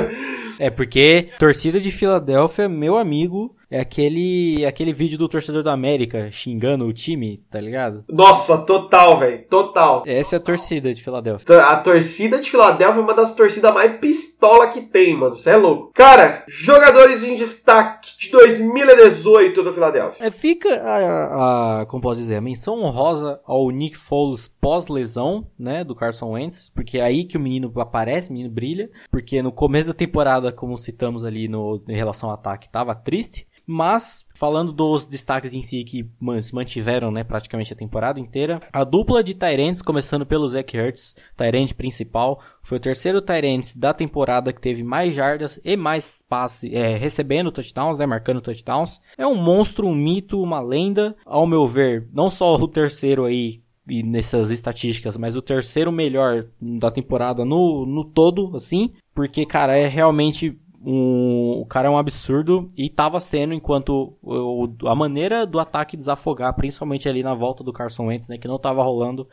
é 0.58 0.70
porque 0.70 1.28
torcida 1.38 1.78
de 1.78 1.90
Filadélfia, 1.90 2.68
meu 2.68 2.96
amigo, 2.96 3.54
é 3.70 3.80
aquele, 3.80 4.64
aquele 4.66 4.92
vídeo 4.92 5.18
do 5.18 5.28
torcedor 5.28 5.62
da 5.62 5.72
América 5.72 6.30
xingando 6.30 6.86
o 6.86 6.92
time, 6.92 7.42
tá 7.50 7.60
ligado? 7.60 8.04
Nossa, 8.08 8.58
total, 8.58 9.18
velho. 9.18 9.44
Total. 9.48 10.02
Essa 10.06 10.36
é 10.36 10.38
a 10.38 10.42
torcida 10.42 10.92
de 10.92 11.02
Filadélfia. 11.02 11.60
A 11.60 11.76
torcida 11.76 12.40
de 12.40 12.50
Filadélfia 12.50 13.00
é 13.00 13.02
uma 13.02 13.14
das 13.14 13.34
torcidas 13.34 13.72
mais 13.72 13.98
pistola 13.98 14.68
que 14.68 14.80
tem, 14.80 15.14
mano. 15.14 15.34
Você 15.34 15.50
é 15.50 15.56
louco. 15.56 15.92
Cara, 15.94 16.44
jogadores 16.48 17.24
em 17.24 17.36
destaque 17.36 18.12
de 18.18 18.30
2018 18.30 19.62
do 19.62 19.72
Filadélfia. 19.72 20.26
É, 20.26 20.30
fica 20.30 20.68
a, 20.82 21.80
a, 21.80 21.86
como 21.86 22.02
posso 22.02 22.20
dizer, 22.20 22.36
a 22.36 22.40
menção 22.40 22.82
honrosa 22.82 23.40
ao 23.44 23.70
Nick 23.70 23.96
Foles 23.96 24.48
pós-lesão, 24.48 25.46
né, 25.58 25.84
do 25.84 25.94
Carson 25.94 26.30
Wentz, 26.32 26.70
porque 26.74 26.98
é 26.98 27.02
aí 27.02 27.24
que 27.24 27.36
o 27.36 27.40
menino 27.40 27.72
aparece, 27.76 28.30
o 28.30 28.32
menino 28.32 28.50
brilha, 28.50 28.90
porque 29.10 29.42
no 29.42 29.52
começo 29.52 29.88
da 29.88 29.94
temporada, 29.94 30.52
como 30.52 30.78
citamos 30.78 31.24
ali 31.24 31.48
no, 31.48 31.82
em 31.88 31.96
relação 31.96 32.28
ao 32.28 32.34
ataque, 32.34 32.68
tava 32.68 32.94
triste. 32.94 33.46
Mas, 33.66 34.26
falando 34.34 34.72
dos 34.72 35.06
destaques 35.06 35.54
em 35.54 35.62
si 35.62 35.84
que 35.84 36.06
se 36.42 36.54
mantiveram, 36.54 37.10
né, 37.10 37.24
praticamente 37.24 37.72
a 37.72 37.76
temporada 37.76 38.20
inteira, 38.20 38.60
a 38.72 38.84
dupla 38.84 39.24
de 39.24 39.34
Tyrants, 39.34 39.80
começando 39.80 40.26
pelo 40.26 40.48
Zach 40.48 40.76
Ertz, 40.76 41.16
Tyrant 41.36 41.72
principal, 41.72 42.40
foi 42.62 42.78
o 42.78 42.80
terceiro 42.80 43.22
Tyrant 43.22 43.74
da 43.76 43.94
temporada 43.94 44.52
que 44.52 44.60
teve 44.60 44.82
mais 44.82 45.14
jardas 45.14 45.58
e 45.64 45.76
mais 45.76 46.22
passe, 46.28 46.74
é, 46.74 46.96
recebendo 46.96 47.52
touchdowns, 47.52 47.96
né, 47.98 48.06
marcando 48.06 48.40
touchdowns. 48.40 49.00
É 49.16 49.26
um 49.26 49.36
monstro, 49.36 49.86
um 49.86 49.94
mito, 49.94 50.42
uma 50.42 50.60
lenda, 50.60 51.16
ao 51.24 51.46
meu 51.46 51.66
ver, 51.66 52.08
não 52.12 52.28
só 52.30 52.54
o 52.54 52.68
terceiro 52.68 53.24
aí 53.24 53.62
e 53.86 54.02
nessas 54.02 54.50
estatísticas, 54.50 55.16
mas 55.16 55.36
o 55.36 55.42
terceiro 55.42 55.92
melhor 55.92 56.46
da 56.60 56.90
temporada 56.90 57.44
no, 57.44 57.84
no 57.84 58.04
todo, 58.04 58.56
assim, 58.56 58.92
porque, 59.14 59.44
cara, 59.44 59.76
é 59.76 59.86
realmente 59.86 60.58
um, 60.84 61.60
o 61.60 61.66
cara 61.66 61.88
é 61.88 61.90
um 61.90 61.98
absurdo 61.98 62.70
e 62.76 62.86
estava 62.86 63.18
sendo 63.20 63.54
enquanto 63.54 64.16
o, 64.22 64.68
a 64.86 64.94
maneira 64.94 65.46
do 65.46 65.58
ataque 65.58 65.96
desafogar, 65.96 66.54
principalmente 66.54 67.08
ali 67.08 67.22
na 67.22 67.34
volta 67.34 67.64
do 67.64 67.72
Carson 67.72 68.06
Wentz, 68.06 68.28
né, 68.28 68.36
que 68.36 68.46
não 68.46 68.56
estava 68.56 68.82
rolando, 68.82 69.28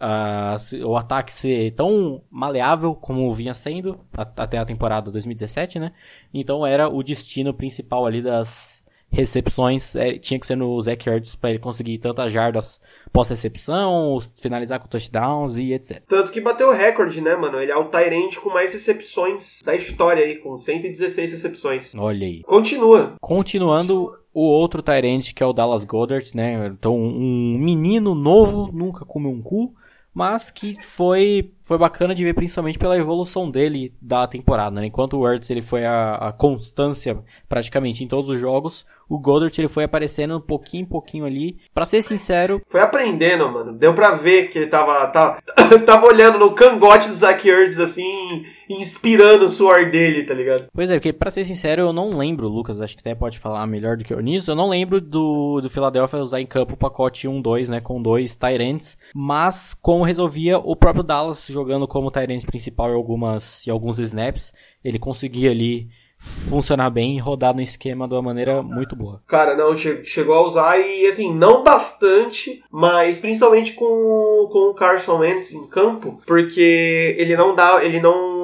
uh, 0.00 0.86
o 0.86 0.96
ataque 0.96 1.32
ser 1.32 1.72
tão 1.72 2.22
maleável 2.30 2.94
como 2.94 3.30
vinha 3.32 3.54
sendo 3.54 4.00
até 4.14 4.58
a 4.58 4.64
temporada 4.64 5.10
2017, 5.10 5.78
né? 5.78 5.92
Então 6.32 6.66
era 6.66 6.88
o 6.88 7.02
destino 7.02 7.52
principal 7.52 8.06
ali 8.06 8.22
das 8.22 8.75
recepções 9.10 9.94
é, 9.96 10.18
tinha 10.18 10.38
que 10.38 10.46
ser 10.46 10.56
no 10.56 10.80
Zach 10.80 11.08
Ertz 11.08 11.36
para 11.36 11.50
ele 11.50 11.58
conseguir 11.58 11.98
tantas 11.98 12.32
jardas 12.32 12.80
pós-recepção, 13.12 14.18
finalizar 14.34 14.80
com 14.80 14.88
touchdowns 14.88 15.56
e 15.56 15.72
etc. 15.72 16.02
Tanto 16.06 16.30
que 16.32 16.40
bateu 16.40 16.68
o 16.68 16.72
recorde, 16.72 17.20
né, 17.20 17.34
mano? 17.36 17.60
Ele 17.60 17.72
é 17.72 17.76
o 17.76 17.88
Tyrant 17.88 18.36
com 18.36 18.50
mais 18.50 18.72
recepções 18.72 19.62
da 19.64 19.74
história 19.74 20.24
aí, 20.24 20.36
com 20.36 20.56
116 20.56 21.32
recepções. 21.32 21.94
Olha 21.96 22.26
aí. 22.26 22.42
Continua. 22.42 23.14
Continuando, 23.20 24.12
o 24.34 24.42
outro 24.42 24.82
Tyrant 24.82 25.32
que 25.32 25.42
é 25.42 25.46
o 25.46 25.52
Dallas 25.52 25.84
Goddard, 25.84 26.30
né? 26.34 26.66
Então, 26.66 26.94
um 26.96 27.58
menino 27.58 28.14
novo, 28.14 28.70
nunca 28.72 29.04
comeu 29.04 29.30
um 29.30 29.40
cu 29.42 29.74
mas 30.16 30.50
que 30.50 30.82
foi, 30.82 31.52
foi 31.62 31.76
bacana 31.76 32.14
de 32.14 32.24
ver 32.24 32.32
principalmente 32.32 32.78
pela 32.78 32.96
evolução 32.96 33.50
dele 33.50 33.94
da 34.00 34.26
temporada. 34.26 34.80
Né? 34.80 34.86
Enquanto 34.86 35.18
o 35.18 35.28
Ertz 35.28 35.50
ele 35.50 35.60
foi 35.60 35.84
a, 35.84 36.14
a, 36.14 36.32
constância 36.32 37.22
praticamente 37.46 38.02
em 38.02 38.08
todos 38.08 38.30
os 38.30 38.40
jogos, 38.40 38.86
o 39.08 39.18
Goddard 39.18 39.58
ele 39.60 39.68
foi 39.68 39.84
aparecendo 39.84 40.36
um 40.36 40.40
pouquinho 40.40 40.82
em 40.82 40.88
pouquinho 40.88 41.24
ali. 41.24 41.56
Para 41.72 41.86
ser 41.86 42.02
sincero, 42.02 42.60
foi 42.68 42.80
aprendendo, 42.80 43.50
mano. 43.50 43.72
Deu 43.72 43.94
para 43.94 44.12
ver 44.12 44.48
que 44.48 44.58
ele 44.58 44.66
tava, 44.66 45.06
tava, 45.08 45.40
tava 45.86 46.06
olhando 46.06 46.38
no 46.38 46.52
cangote 46.52 47.08
do 47.08 47.14
Zach 47.14 47.48
Ertz 47.48 47.78
assim, 47.78 48.44
inspirando 48.68 49.44
o 49.44 49.50
suor 49.50 49.90
dele, 49.90 50.24
tá 50.24 50.34
ligado? 50.34 50.66
Pois 50.72 50.90
é, 50.90 50.94
porque 50.94 51.12
para 51.12 51.30
ser 51.30 51.44
sincero, 51.44 51.82
eu 51.82 51.92
não 51.92 52.10
lembro, 52.10 52.48
Lucas, 52.48 52.80
acho 52.80 52.94
que 52.94 53.00
até 53.00 53.14
pode 53.14 53.38
falar 53.38 53.66
melhor 53.66 53.96
do 53.96 54.04
que 54.04 54.12
eu 54.12 54.20
nisso. 54.20 54.50
Eu 54.50 54.56
não 54.56 54.68
lembro 54.68 55.00
do 55.00 55.60
do 55.60 55.70
Philadelphia 55.70 56.20
usar 56.20 56.40
em 56.40 56.46
campo 56.46 56.74
o 56.74 56.76
pacote 56.76 57.28
1-2, 57.28 57.68
né, 57.68 57.80
com 57.80 58.00
dois 58.00 58.36
Tyrants, 58.36 58.96
mas 59.14 59.74
como 59.74 60.04
resolvia 60.04 60.58
o 60.58 60.76
próprio 60.76 61.02
Dallas 61.02 61.46
jogando 61.48 61.86
como 61.86 62.10
Tyrant 62.10 62.44
principal 62.44 62.90
em 62.90 62.94
algumas 62.94 63.66
em 63.66 63.70
alguns 63.70 63.98
snaps, 63.98 64.52
ele 64.84 64.98
conseguia 64.98 65.50
ali 65.50 65.88
funcionar 66.18 66.90
bem 66.90 67.16
e 67.16 67.20
rodar 67.20 67.54
no 67.54 67.62
esquema 67.62 68.08
de 68.08 68.14
uma 68.14 68.22
maneira 68.22 68.62
muito 68.62 68.96
boa. 68.96 69.22
Cara, 69.26 69.56
não, 69.56 69.76
che 69.76 70.04
chegou 70.04 70.34
a 70.34 70.44
usar 70.44 70.78
e 70.78 71.06
assim, 71.06 71.32
não 71.34 71.62
bastante, 71.62 72.62
mas 72.70 73.18
principalmente 73.18 73.72
com, 73.72 74.48
com 74.50 74.70
o 74.70 74.74
Carson 74.74 75.18
Wentz 75.18 75.52
em 75.52 75.66
campo, 75.66 76.20
porque 76.26 77.14
ele 77.18 77.36
não 77.36 77.54
dá, 77.54 77.84
ele 77.84 78.00
não 78.00 78.35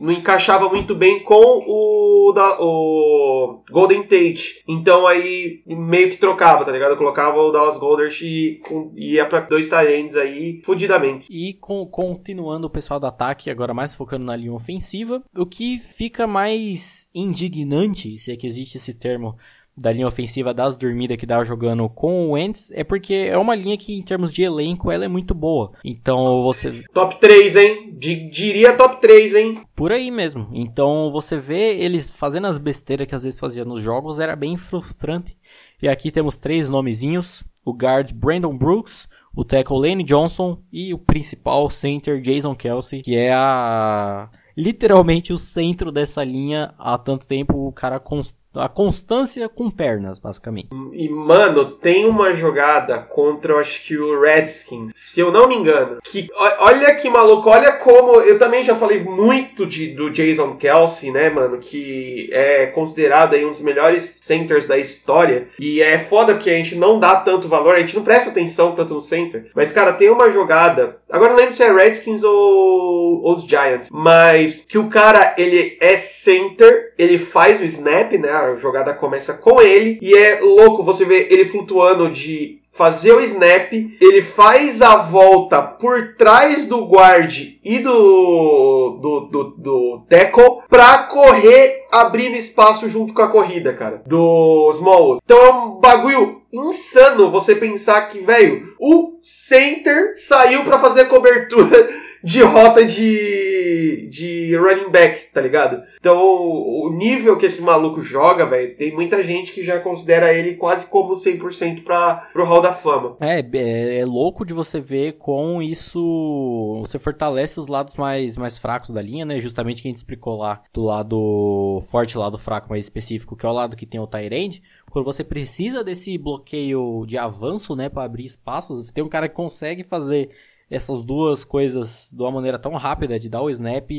não 0.00 0.12
encaixava 0.12 0.68
muito 0.68 0.94
bem 0.94 1.22
com 1.22 1.34
o, 1.34 2.32
da, 2.32 2.56
o 2.60 3.62
Golden 3.70 4.02
Tate. 4.02 4.62
Então 4.68 5.06
aí 5.06 5.62
meio 5.66 6.10
que 6.10 6.16
trocava, 6.16 6.64
tá 6.64 6.72
ligado? 6.72 6.92
Eu 6.92 6.96
colocava 6.96 7.40
o 7.40 7.50
Dallas 7.50 7.78
Golders 7.78 8.20
e 8.22 8.60
com, 8.66 8.92
ia 8.96 9.26
pra 9.26 9.40
dois 9.40 9.66
talentos 9.66 10.16
aí 10.16 10.60
fudidamente. 10.64 11.26
E 11.30 11.54
com, 11.54 11.86
continuando 11.86 12.66
o 12.66 12.70
pessoal 12.70 13.00
do 13.00 13.06
ataque, 13.06 13.50
agora 13.50 13.74
mais 13.74 13.94
focando 13.94 14.24
na 14.24 14.36
linha 14.36 14.52
ofensiva, 14.52 15.22
o 15.36 15.46
que 15.46 15.78
fica 15.78 16.26
mais 16.26 17.08
indignante, 17.14 18.18
se 18.18 18.32
é 18.32 18.36
que 18.36 18.46
existe 18.46 18.76
esse 18.76 18.94
termo, 18.94 19.36
da 19.76 19.92
linha 19.92 20.06
ofensiva 20.06 20.54
das 20.54 20.76
dormidas 20.76 21.16
que 21.16 21.26
dá 21.26 21.42
jogando 21.42 21.88
com 21.88 22.26
o 22.26 22.30
Wentz 22.32 22.70
é 22.72 22.84
porque 22.84 23.28
é 23.28 23.36
uma 23.36 23.54
linha 23.54 23.76
que 23.76 23.94
em 23.94 24.02
termos 24.02 24.32
de 24.32 24.42
elenco 24.42 24.90
ela 24.90 25.04
é 25.04 25.08
muito 25.08 25.34
boa. 25.34 25.72
Então 25.84 26.42
você 26.42 26.84
top 26.92 27.18
3, 27.18 27.56
hein? 27.56 27.90
D 27.92 28.28
diria 28.30 28.76
top 28.76 29.00
3, 29.00 29.34
hein? 29.34 29.62
Por 29.74 29.90
aí 29.90 30.10
mesmo. 30.10 30.48
Então 30.52 31.10
você 31.10 31.38
vê 31.38 31.76
eles 31.78 32.10
fazendo 32.10 32.46
as 32.46 32.58
besteiras 32.58 33.06
que 33.06 33.14
às 33.14 33.22
vezes 33.22 33.40
faziam 33.40 33.66
nos 33.66 33.82
jogos 33.82 34.18
era 34.18 34.36
bem 34.36 34.56
frustrante. 34.56 35.36
E 35.82 35.88
aqui 35.88 36.10
temos 36.10 36.38
três 36.38 36.68
nomezinhos: 36.68 37.42
o 37.64 37.72
guard 37.72 38.12
Brandon 38.12 38.56
Brooks, 38.56 39.08
o 39.34 39.44
tackle 39.44 39.88
Lane 39.88 40.04
Johnson 40.04 40.62
e 40.72 40.94
o 40.94 40.98
principal 40.98 41.68
center 41.68 42.20
Jason 42.20 42.54
Kelsey, 42.54 43.02
que 43.02 43.16
é 43.16 43.32
a 43.32 44.30
literalmente 44.56 45.32
o 45.32 45.36
centro 45.36 45.90
dessa 45.90 46.22
linha 46.22 46.72
há 46.78 46.96
tanto 46.96 47.26
tempo, 47.26 47.66
o 47.66 47.72
cara 47.72 47.98
const 47.98 48.36
a 48.54 48.68
constância 48.68 49.48
com 49.48 49.70
pernas, 49.70 50.18
basicamente. 50.18 50.68
E, 50.92 51.08
mano, 51.08 51.64
tem 51.64 52.06
uma 52.06 52.34
jogada 52.34 52.98
contra, 52.98 53.52
eu 53.52 53.58
acho 53.58 53.84
que 53.84 53.96
o 53.96 54.20
Redskins, 54.20 54.92
se 54.94 55.20
eu 55.20 55.32
não 55.32 55.48
me 55.48 55.54
engano, 55.54 55.98
que 56.04 56.28
olha 56.58 56.94
que 56.94 57.10
maluco, 57.10 57.48
olha 57.48 57.72
como. 57.72 58.20
Eu 58.20 58.38
também 58.38 58.64
já 58.64 58.74
falei 58.74 59.02
muito 59.02 59.66
de, 59.66 59.88
do 59.88 60.10
Jason 60.10 60.56
Kelsey, 60.56 61.10
né, 61.10 61.30
mano, 61.30 61.58
que 61.58 62.28
é 62.32 62.66
considerado 62.66 63.34
aí 63.34 63.44
um 63.44 63.50
dos 63.50 63.60
melhores 63.60 64.18
centers 64.20 64.66
da 64.66 64.78
história. 64.78 65.48
E 65.58 65.80
é 65.80 65.98
foda 65.98 66.36
que 66.36 66.50
a 66.50 66.54
gente 66.54 66.74
não 66.74 66.98
dá 66.98 67.16
tanto 67.16 67.48
valor, 67.48 67.74
a 67.74 67.80
gente 67.80 67.96
não 67.96 68.04
presta 68.04 68.30
atenção 68.30 68.74
tanto 68.74 68.94
no 68.94 69.00
center. 69.00 69.50
Mas, 69.54 69.72
cara, 69.72 69.92
tem 69.92 70.10
uma 70.10 70.30
jogada. 70.30 70.96
Agora 71.10 71.30
não 71.30 71.38
lembro 71.38 71.54
se 71.54 71.62
é 71.62 71.72
Redskins 71.72 72.22
ou, 72.22 73.22
ou 73.22 73.36
os 73.36 73.44
Giants, 73.44 73.88
mas 73.92 74.64
que 74.66 74.78
o 74.78 74.88
cara, 74.88 75.34
ele 75.36 75.76
é 75.80 75.96
center, 75.96 76.92
ele 76.98 77.18
faz 77.18 77.60
o 77.60 77.64
snap, 77.64 78.12
né? 78.12 78.30
A 78.44 78.54
jogada 78.54 78.94
começa 78.94 79.34
com 79.34 79.60
ele 79.60 79.98
e 80.00 80.14
é 80.14 80.40
louco 80.40 80.82
você 80.82 81.04
ver 81.04 81.32
ele 81.32 81.44
flutuando 81.44 82.10
de 82.10 82.60
fazer 82.74 83.12
o 83.12 83.20
snap, 83.20 83.72
ele 83.72 84.20
faz 84.20 84.82
a 84.82 84.96
volta 84.96 85.62
por 85.62 86.16
trás 86.16 86.64
do 86.64 86.84
guard 86.84 87.56
e 87.64 87.78
do 87.78 88.98
do, 89.00 89.20
do, 89.20 89.44
do 89.56 90.02
tackle 90.08 90.62
pra 90.68 91.04
correr 91.04 91.84
abrindo 91.90 92.36
espaço 92.36 92.88
junto 92.88 93.14
com 93.14 93.22
a 93.22 93.28
corrida, 93.28 93.72
cara, 93.72 94.02
do 94.04 94.70
Smallwood. 94.74 95.20
Então 95.24 95.38
é 95.38 95.50
um 95.52 95.80
bagulho 95.80 96.42
insano 96.52 97.30
você 97.30 97.54
pensar 97.54 98.08
que, 98.08 98.18
velho, 98.18 98.74
o 98.80 99.18
center 99.22 100.14
saiu 100.16 100.64
para 100.64 100.78
fazer 100.78 101.02
a 101.02 101.06
cobertura 101.06 101.88
de 102.24 102.42
rota 102.42 102.86
de, 102.86 104.08
de 104.10 104.56
running 104.56 104.90
back, 104.90 105.26
tá 105.26 105.42
ligado? 105.42 105.82
Então, 106.00 106.18
o, 106.18 106.90
nível 106.90 107.36
que 107.36 107.44
esse 107.44 107.60
maluco 107.60 108.00
joga, 108.00 108.46
velho, 108.46 108.74
tem 108.76 108.94
muita 108.94 109.22
gente 109.22 109.52
que 109.52 109.62
já 109.62 109.78
considera 109.78 110.32
ele 110.32 110.54
quase 110.54 110.86
como 110.86 111.12
100% 111.12 111.84
para 111.84 112.30
pro 112.32 112.44
Hall 112.44 112.62
da 112.62 112.72
Fama. 112.72 113.18
É, 113.20 113.40
é, 113.40 113.98
é, 113.98 114.04
louco 114.06 114.46
de 114.46 114.54
você 114.54 114.80
ver 114.80 115.18
com 115.18 115.60
isso 115.60 116.80
você 116.80 116.98
fortalece 116.98 117.60
os 117.60 117.68
lados 117.68 117.94
mais, 117.96 118.38
mais 118.38 118.56
fracos 118.56 118.88
da 118.88 119.02
linha, 119.02 119.26
né? 119.26 119.38
Justamente 119.38 119.82
que 119.82 119.88
a 119.88 119.90
gente 119.90 119.98
explicou 119.98 120.38
lá 120.38 120.62
do 120.72 120.82
lado 120.82 121.78
forte, 121.90 122.16
lado 122.16 122.38
fraco 122.38 122.70
mais 122.70 122.86
específico, 122.86 123.36
que 123.36 123.44
é 123.44 123.48
o 123.48 123.52
lado 123.52 123.76
que 123.76 123.84
tem 123.84 124.00
o 124.00 124.06
Tyrande. 124.06 124.62
Quando 124.90 125.04
você 125.04 125.22
precisa 125.22 125.84
desse 125.84 126.16
bloqueio 126.16 127.04
de 127.06 127.18
avanço, 127.18 127.76
né, 127.76 127.90
para 127.90 128.04
abrir 128.04 128.24
espaços, 128.24 128.90
tem 128.90 129.04
um 129.04 129.08
cara 129.08 129.28
que 129.28 129.34
consegue 129.34 129.82
fazer 129.82 130.30
essas 130.70 131.04
duas 131.04 131.44
coisas 131.44 132.10
de 132.12 132.22
uma 132.22 132.32
maneira 132.32 132.58
tão 132.58 132.72
rápida, 132.74 133.18
de 133.18 133.28
dar 133.28 133.42
o 133.42 133.50
snap 133.50 133.90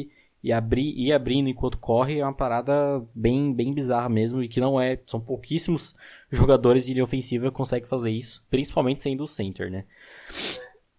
e 0.45 0.53
abrir 0.53 0.93
e 0.95 1.11
abrindo 1.11 1.49
enquanto 1.49 1.79
corre, 1.79 2.19
é 2.19 2.23
uma 2.23 2.31
parada 2.31 3.03
bem, 3.15 3.51
bem 3.51 3.73
bizarra 3.73 4.07
mesmo 4.07 4.43
e 4.43 4.47
que 4.47 4.59
não 4.59 4.79
é, 4.79 4.99
são 5.07 5.19
pouquíssimos 5.19 5.95
jogadores 6.29 6.85
de 6.85 6.93
linha 6.93 7.03
ofensiva 7.03 7.49
que 7.49 7.57
conseguem 7.57 7.89
fazer 7.89 8.11
isso, 8.11 8.43
principalmente 8.49 9.01
sendo 9.01 9.23
o 9.23 9.27
center, 9.27 9.71
né? 9.71 9.85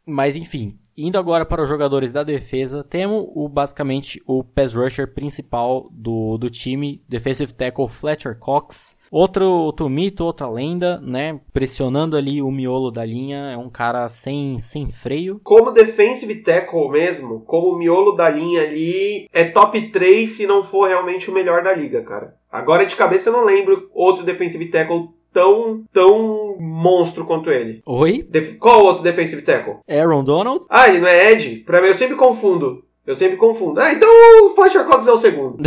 Mas 0.05 0.37
enfim, 0.37 0.79
indo 0.97 1.19
agora 1.19 1.45
para 1.45 1.63
os 1.63 1.69
jogadores 1.69 2.13
da 2.13 2.23
defesa, 2.23 2.83
temos 2.83 3.27
o, 3.35 3.49
basicamente 3.49 4.23
o 4.27 4.43
pass 4.43 4.75
rusher 4.75 5.13
principal 5.13 5.89
do, 5.93 6.39
do 6.39 6.49
time, 6.51 7.03
defensive 7.09 7.53
tackle 7.53 7.89
Fletcher 7.89 8.39
Cox. 8.39 8.96
Outro, 9.11 9.47
outro 9.47 9.89
mito, 9.89 10.25
outra 10.25 10.49
lenda, 10.49 11.01
né? 11.01 11.41
Pressionando 11.53 12.17
ali 12.17 12.43
o 12.43 12.51
miolo 12.51 12.91
da 12.91 13.05
linha, 13.05 13.51
é 13.53 13.57
um 13.57 13.71
cara 13.71 14.09
sem, 14.09 14.59
sem 14.59 14.91
freio. 14.91 15.41
Como 15.43 15.71
defensive 15.71 16.35
tackle 16.37 16.89
mesmo, 16.89 17.41
como 17.41 17.69
o 17.69 17.79
miolo 17.79 18.13
da 18.13 18.29
linha 18.29 18.63
ali, 18.63 19.29
é 19.33 19.45
top 19.45 19.91
3 19.91 20.29
se 20.29 20.47
não 20.47 20.63
for 20.63 20.89
realmente 20.89 21.31
o 21.31 21.35
melhor 21.35 21.63
da 21.63 21.73
liga, 21.73 22.03
cara. 22.03 22.35
Agora 22.51 22.87
de 22.87 22.97
cabeça 22.97 23.29
eu 23.29 23.33
não 23.33 23.45
lembro 23.45 23.91
outro 23.93 24.25
defensive 24.25 24.67
tackle 24.67 25.09
tão, 25.33 25.85
tão 25.93 26.57
monstro 26.59 27.27
quanto 27.27 27.51
ele. 27.51 27.83
Oi? 27.85 28.27
Def 28.29 28.55
Qual 28.55 28.83
outro 28.83 29.03
defensive 29.03 29.43
tackle? 29.43 29.77
Aaron 29.87 30.25
Donald? 30.25 30.65
Ah, 30.71 30.89
ele 30.89 31.01
não 31.01 31.09
é 31.09 31.33
Ed? 31.33 31.59
Pra 31.67 31.83
mim, 31.83 31.89
eu 31.89 31.95
sempre 31.95 32.17
confundo. 32.17 32.83
Eu 33.07 33.15
sempre 33.15 33.37
confundo. 33.37 33.79
Ah, 33.79 33.93
então 33.93 34.09
o 34.47 34.55
Fletcher 34.55 34.87
Cox 34.87 35.07
é 35.07 35.13
o 35.13 35.17
segundo. 35.19 35.59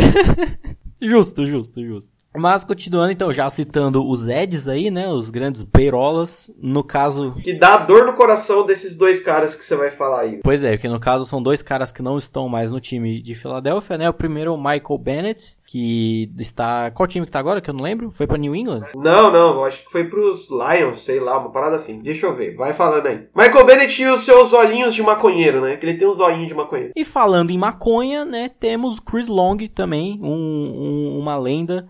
justo, 1.00 1.46
justo, 1.46 1.82
justo. 1.82 2.19
Mas 2.36 2.62
continuando, 2.62 3.10
então, 3.10 3.32
já 3.32 3.50
citando 3.50 4.08
os 4.08 4.28
Eds 4.28 4.68
aí, 4.68 4.90
né? 4.90 5.08
Os 5.08 5.30
grandes 5.30 5.64
peirolas. 5.64 6.50
No 6.62 6.84
caso. 6.84 7.32
Que 7.42 7.52
dá 7.52 7.76
dor 7.76 8.06
no 8.06 8.14
coração 8.14 8.64
desses 8.64 8.96
dois 8.96 9.20
caras 9.20 9.54
que 9.54 9.64
você 9.64 9.74
vai 9.74 9.90
falar 9.90 10.20
aí. 10.20 10.40
Pois 10.42 10.62
é, 10.62 10.72
porque 10.72 10.88
no 10.88 11.00
caso 11.00 11.26
são 11.26 11.42
dois 11.42 11.62
caras 11.62 11.90
que 11.90 12.02
não 12.02 12.16
estão 12.18 12.48
mais 12.48 12.70
no 12.70 12.80
time 12.80 13.20
de 13.20 13.34
Filadélfia, 13.34 13.98
né? 13.98 14.08
O 14.08 14.14
primeiro 14.14 14.52
é 14.52 14.54
o 14.54 14.56
Michael 14.56 14.98
Bennett, 14.98 15.56
que 15.66 16.30
está. 16.38 16.90
Qual 16.92 17.06
time 17.06 17.26
que 17.26 17.32
tá 17.32 17.40
agora? 17.40 17.60
Que 17.60 17.70
eu 17.70 17.74
não 17.74 17.84
lembro? 17.84 18.10
Foi 18.10 18.26
pra 18.26 18.38
New 18.38 18.54
England? 18.54 18.84
Não, 18.94 19.30
não, 19.32 19.64
acho 19.64 19.84
que 19.84 19.90
foi 19.90 20.04
pros 20.04 20.48
Lions, 20.50 21.04
sei 21.04 21.18
lá, 21.18 21.38
uma 21.38 21.50
parada 21.50 21.76
assim. 21.76 22.00
Deixa 22.00 22.26
eu 22.26 22.36
ver, 22.36 22.54
vai 22.54 22.72
falando 22.72 23.06
aí. 23.06 23.26
Michael 23.34 23.66
Bennett 23.66 24.02
e 24.02 24.06
os 24.06 24.24
seus 24.24 24.52
olhinhos 24.52 24.94
de 24.94 25.02
maconheiro, 25.02 25.60
né? 25.60 25.76
Que 25.76 25.86
ele 25.86 25.98
tem 25.98 26.06
uns 26.06 26.20
olhinhos 26.20 26.48
de 26.48 26.54
maconheiro. 26.54 26.92
E 26.94 27.04
falando 27.04 27.50
em 27.50 27.58
maconha, 27.58 28.24
né? 28.24 28.48
Temos 28.48 29.00
Chris 29.00 29.28
Long 29.28 29.56
também, 29.74 30.18
um, 30.22 30.28
um, 30.28 31.18
uma 31.18 31.36
lenda 31.36 31.88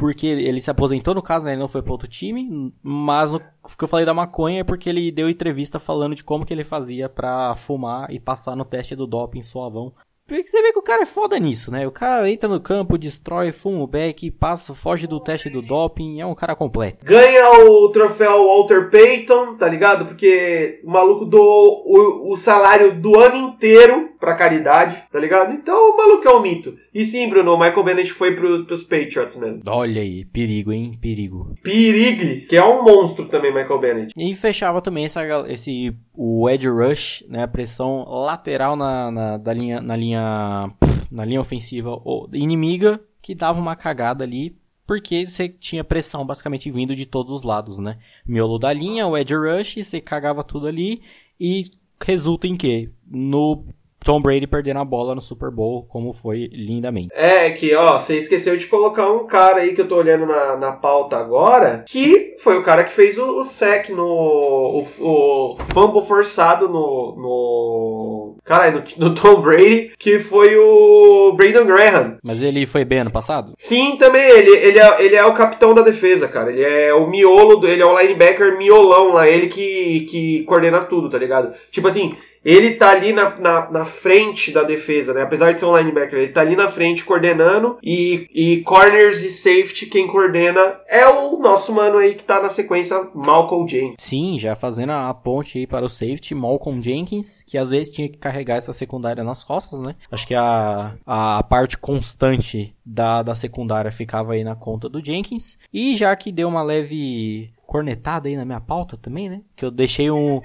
porque 0.00 0.26
ele 0.26 0.62
se 0.62 0.70
aposentou 0.70 1.14
no 1.14 1.20
caso, 1.20 1.44
né? 1.44 1.52
Ele 1.52 1.60
não 1.60 1.68
foi 1.68 1.82
para 1.82 1.92
outro 1.92 2.08
time, 2.08 2.72
mas 2.82 3.32
no 3.32 3.38
que 3.38 3.84
eu 3.84 3.86
falei 3.86 4.06
da 4.06 4.14
maconha 4.14 4.60
é 4.60 4.64
porque 4.64 4.88
ele 4.88 5.12
deu 5.12 5.28
entrevista 5.28 5.78
falando 5.78 6.14
de 6.14 6.24
como 6.24 6.46
que 6.46 6.54
ele 6.54 6.64
fazia 6.64 7.06
para 7.06 7.54
fumar 7.54 8.10
e 8.10 8.18
passar 8.18 8.56
no 8.56 8.64
teste 8.64 8.96
do 8.96 9.06
doping 9.06 9.42
suavão 9.42 9.92
você 10.34 10.62
vê 10.62 10.72
que 10.72 10.78
o 10.78 10.82
cara 10.82 11.02
é 11.02 11.06
foda 11.06 11.38
nisso, 11.38 11.70
né? 11.70 11.86
O 11.86 11.90
cara 11.90 12.28
entra 12.30 12.48
no 12.48 12.60
campo, 12.60 12.98
destrói, 12.98 13.52
fuma 13.52 13.82
o 13.82 13.86
back, 13.86 14.30
passa, 14.30 14.74
foge 14.74 15.06
do 15.06 15.20
teste 15.20 15.50
do 15.50 15.62
doping, 15.62 16.20
é 16.20 16.26
um 16.26 16.34
cara 16.34 16.54
completo. 16.54 17.04
Ganha 17.04 17.50
o 17.68 17.88
troféu 17.90 18.46
Walter 18.46 18.90
Payton, 18.90 19.56
tá 19.56 19.68
ligado? 19.68 20.06
Porque 20.06 20.80
o 20.84 20.90
maluco 20.90 21.24
doou 21.24 21.82
o, 21.86 22.32
o 22.32 22.36
salário 22.36 22.94
do 22.94 23.18
ano 23.18 23.36
inteiro 23.36 24.10
pra 24.20 24.34
caridade, 24.34 25.02
tá 25.10 25.18
ligado? 25.18 25.52
Então 25.52 25.90
o 25.90 25.96
maluco 25.96 26.28
é 26.28 26.34
um 26.34 26.40
mito. 26.40 26.76
E 26.94 27.04
sim, 27.04 27.28
Bruno, 27.28 27.54
o 27.54 27.58
Michael 27.58 27.82
Bennett 27.82 28.12
foi 28.12 28.34
pros, 28.34 28.62
pros 28.62 28.82
Patriots 28.82 29.36
mesmo. 29.36 29.62
Olha 29.66 30.02
aí, 30.02 30.24
perigo, 30.26 30.72
hein? 30.72 30.98
Perigo. 31.00 31.54
Periglis, 31.62 32.48
que 32.48 32.56
é 32.56 32.64
um 32.64 32.84
monstro 32.84 33.26
também, 33.26 33.52
Michael 33.52 33.78
Bennett. 33.78 34.12
E 34.16 34.34
fechava 34.34 34.82
também 34.82 35.06
essa, 35.06 35.22
esse, 35.48 35.94
o 36.14 36.48
edge 36.50 36.68
rush, 36.68 37.24
né? 37.28 37.44
A 37.44 37.48
pressão 37.48 38.04
lateral 38.06 38.76
na, 38.76 39.10
na, 39.10 39.36
da 39.38 39.54
linha, 39.54 39.80
na 39.80 39.96
linha 39.96 40.19
linha 40.20 40.72
na 41.10 41.24
linha 41.24 41.40
ofensiva 41.40 41.90
inimiga 42.32 43.00
que 43.20 43.34
dava 43.34 43.58
uma 43.58 43.76
cagada 43.76 44.24
ali 44.24 44.56
porque 44.86 45.24
você 45.26 45.48
tinha 45.48 45.84
pressão 45.84 46.26
basicamente 46.26 46.70
vindo 46.70 46.96
de 46.96 47.06
todos 47.06 47.30
os 47.30 47.42
lados, 47.44 47.78
né? 47.78 47.98
Miolo 48.26 48.58
da 48.58 48.72
linha, 48.72 49.06
o 49.06 49.16
edge 49.16 49.34
rush, 49.34 49.76
você 49.84 50.00
cagava 50.00 50.42
tudo 50.42 50.66
ali 50.66 51.00
e 51.38 51.62
resulta 52.04 52.48
em 52.48 52.56
quê? 52.56 52.90
No 53.08 53.64
Tom 54.04 54.20
Brady 54.20 54.46
perdendo 54.46 54.80
a 54.80 54.84
bola 54.84 55.14
no 55.14 55.20
Super 55.20 55.50
Bowl, 55.50 55.84
como 55.84 56.12
foi 56.12 56.48
lindamente. 56.52 57.10
É, 57.12 57.50
que 57.50 57.74
ó, 57.74 57.98
você 57.98 58.16
esqueceu 58.16 58.56
de 58.56 58.66
colocar 58.66 59.10
um 59.10 59.26
cara 59.26 59.60
aí 59.60 59.74
que 59.74 59.80
eu 59.80 59.88
tô 59.88 59.96
olhando 59.96 60.26
na, 60.26 60.56
na 60.56 60.72
pauta 60.72 61.18
agora, 61.18 61.84
que 61.86 62.34
foi 62.38 62.58
o 62.58 62.62
cara 62.62 62.82
que 62.82 62.92
fez 62.92 63.18
o, 63.18 63.40
o 63.40 63.44
sec 63.44 63.90
no. 63.90 64.02
O, 64.02 64.86
o 65.00 65.56
fumble 65.72 66.02
forçado 66.02 66.68
no. 66.68 67.14
no 67.16 68.19
caralho, 68.50 68.82
no, 68.96 69.08
no, 69.08 69.14
Tom 69.14 69.40
Brady, 69.40 69.92
que 69.96 70.18
foi 70.18 70.56
o 70.56 71.32
Brandon 71.36 71.64
Graham. 71.64 72.18
Mas 72.20 72.42
ele 72.42 72.66
foi 72.66 72.84
bem 72.84 72.98
ano 72.98 73.10
passado? 73.10 73.54
Sim, 73.56 73.96
também. 73.96 74.28
Ele, 74.28 74.50
ele, 74.50 74.78
é, 74.80 75.04
ele 75.04 75.14
é 75.14 75.24
o 75.24 75.32
capitão 75.32 75.72
da 75.72 75.82
defesa, 75.82 76.26
cara. 76.26 76.50
Ele 76.50 76.64
é 76.64 76.92
o 76.92 77.06
miolo, 77.06 77.56
do, 77.56 77.68
ele 77.68 77.80
é 77.80 77.86
o 77.86 77.96
linebacker 77.96 78.58
miolão 78.58 79.12
lá, 79.12 79.28
ele 79.28 79.46
que, 79.46 80.00
que 80.10 80.42
coordena 80.42 80.80
tudo, 80.80 81.08
tá 81.08 81.16
ligado? 81.16 81.54
Tipo 81.70 81.86
assim. 81.86 82.16
Ele 82.44 82.72
tá 82.72 82.90
ali 82.90 83.12
na, 83.12 83.38
na, 83.38 83.70
na, 83.70 83.84
frente 83.84 84.50
da 84.50 84.62
defesa, 84.62 85.12
né? 85.12 85.22
Apesar 85.22 85.52
de 85.52 85.60
ser 85.60 85.66
um 85.66 85.76
linebacker, 85.76 86.18
ele 86.18 86.32
tá 86.32 86.40
ali 86.40 86.56
na 86.56 86.68
frente 86.68 87.04
coordenando 87.04 87.78
e, 87.82 88.26
e 88.34 88.62
corners 88.62 89.22
e 89.22 89.30
safety 89.30 89.86
quem 89.86 90.06
coordena 90.06 90.80
é 90.88 91.06
o 91.06 91.38
nosso 91.38 91.72
mano 91.72 91.98
aí 91.98 92.14
que 92.14 92.24
tá 92.24 92.40
na 92.40 92.48
sequência, 92.48 93.08
Malcolm 93.14 93.68
Jenkins. 93.68 93.96
Sim, 93.98 94.38
já 94.38 94.54
fazendo 94.54 94.90
a 94.92 95.12
ponte 95.12 95.58
aí 95.58 95.66
para 95.66 95.84
o 95.84 95.88
safety, 95.88 96.34
Malcolm 96.34 96.82
Jenkins, 96.82 97.42
que 97.46 97.58
às 97.58 97.70
vezes 97.70 97.92
tinha 97.92 98.08
que 98.08 98.16
carregar 98.16 98.56
essa 98.56 98.72
secundária 98.72 99.22
nas 99.22 99.44
costas, 99.44 99.78
né? 99.78 99.94
Acho 100.10 100.26
que 100.26 100.34
a, 100.34 100.94
a 101.06 101.42
parte 101.42 101.76
constante 101.76 102.74
da, 102.84 103.22
da 103.22 103.34
secundária 103.34 103.92
ficava 103.92 104.32
aí 104.32 104.42
na 104.42 104.56
conta 104.56 104.88
do 104.88 105.04
Jenkins. 105.04 105.58
E 105.72 105.94
já 105.94 106.14
que 106.16 106.32
deu 106.32 106.48
uma 106.48 106.62
leve 106.62 107.52
cornetada 107.66 108.28
aí 108.28 108.34
na 108.34 108.44
minha 108.44 108.60
pauta 108.60 108.96
também, 108.96 109.28
né? 109.28 109.42
Que 109.54 109.64
eu 109.64 109.70
deixei 109.70 110.10
um 110.10 110.40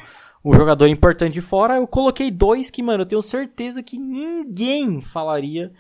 um 0.46 0.54
jogador 0.54 0.88
importante 0.88 1.34
de 1.34 1.42
fora, 1.42 1.78
eu 1.78 1.88
coloquei 1.88 2.30
dois 2.30 2.70
que, 2.70 2.84
mano, 2.84 3.02
eu 3.02 3.08
tenho 3.08 3.22
certeza 3.22 3.82
que 3.82 3.98
ninguém 3.98 5.02
falaria 5.02 5.74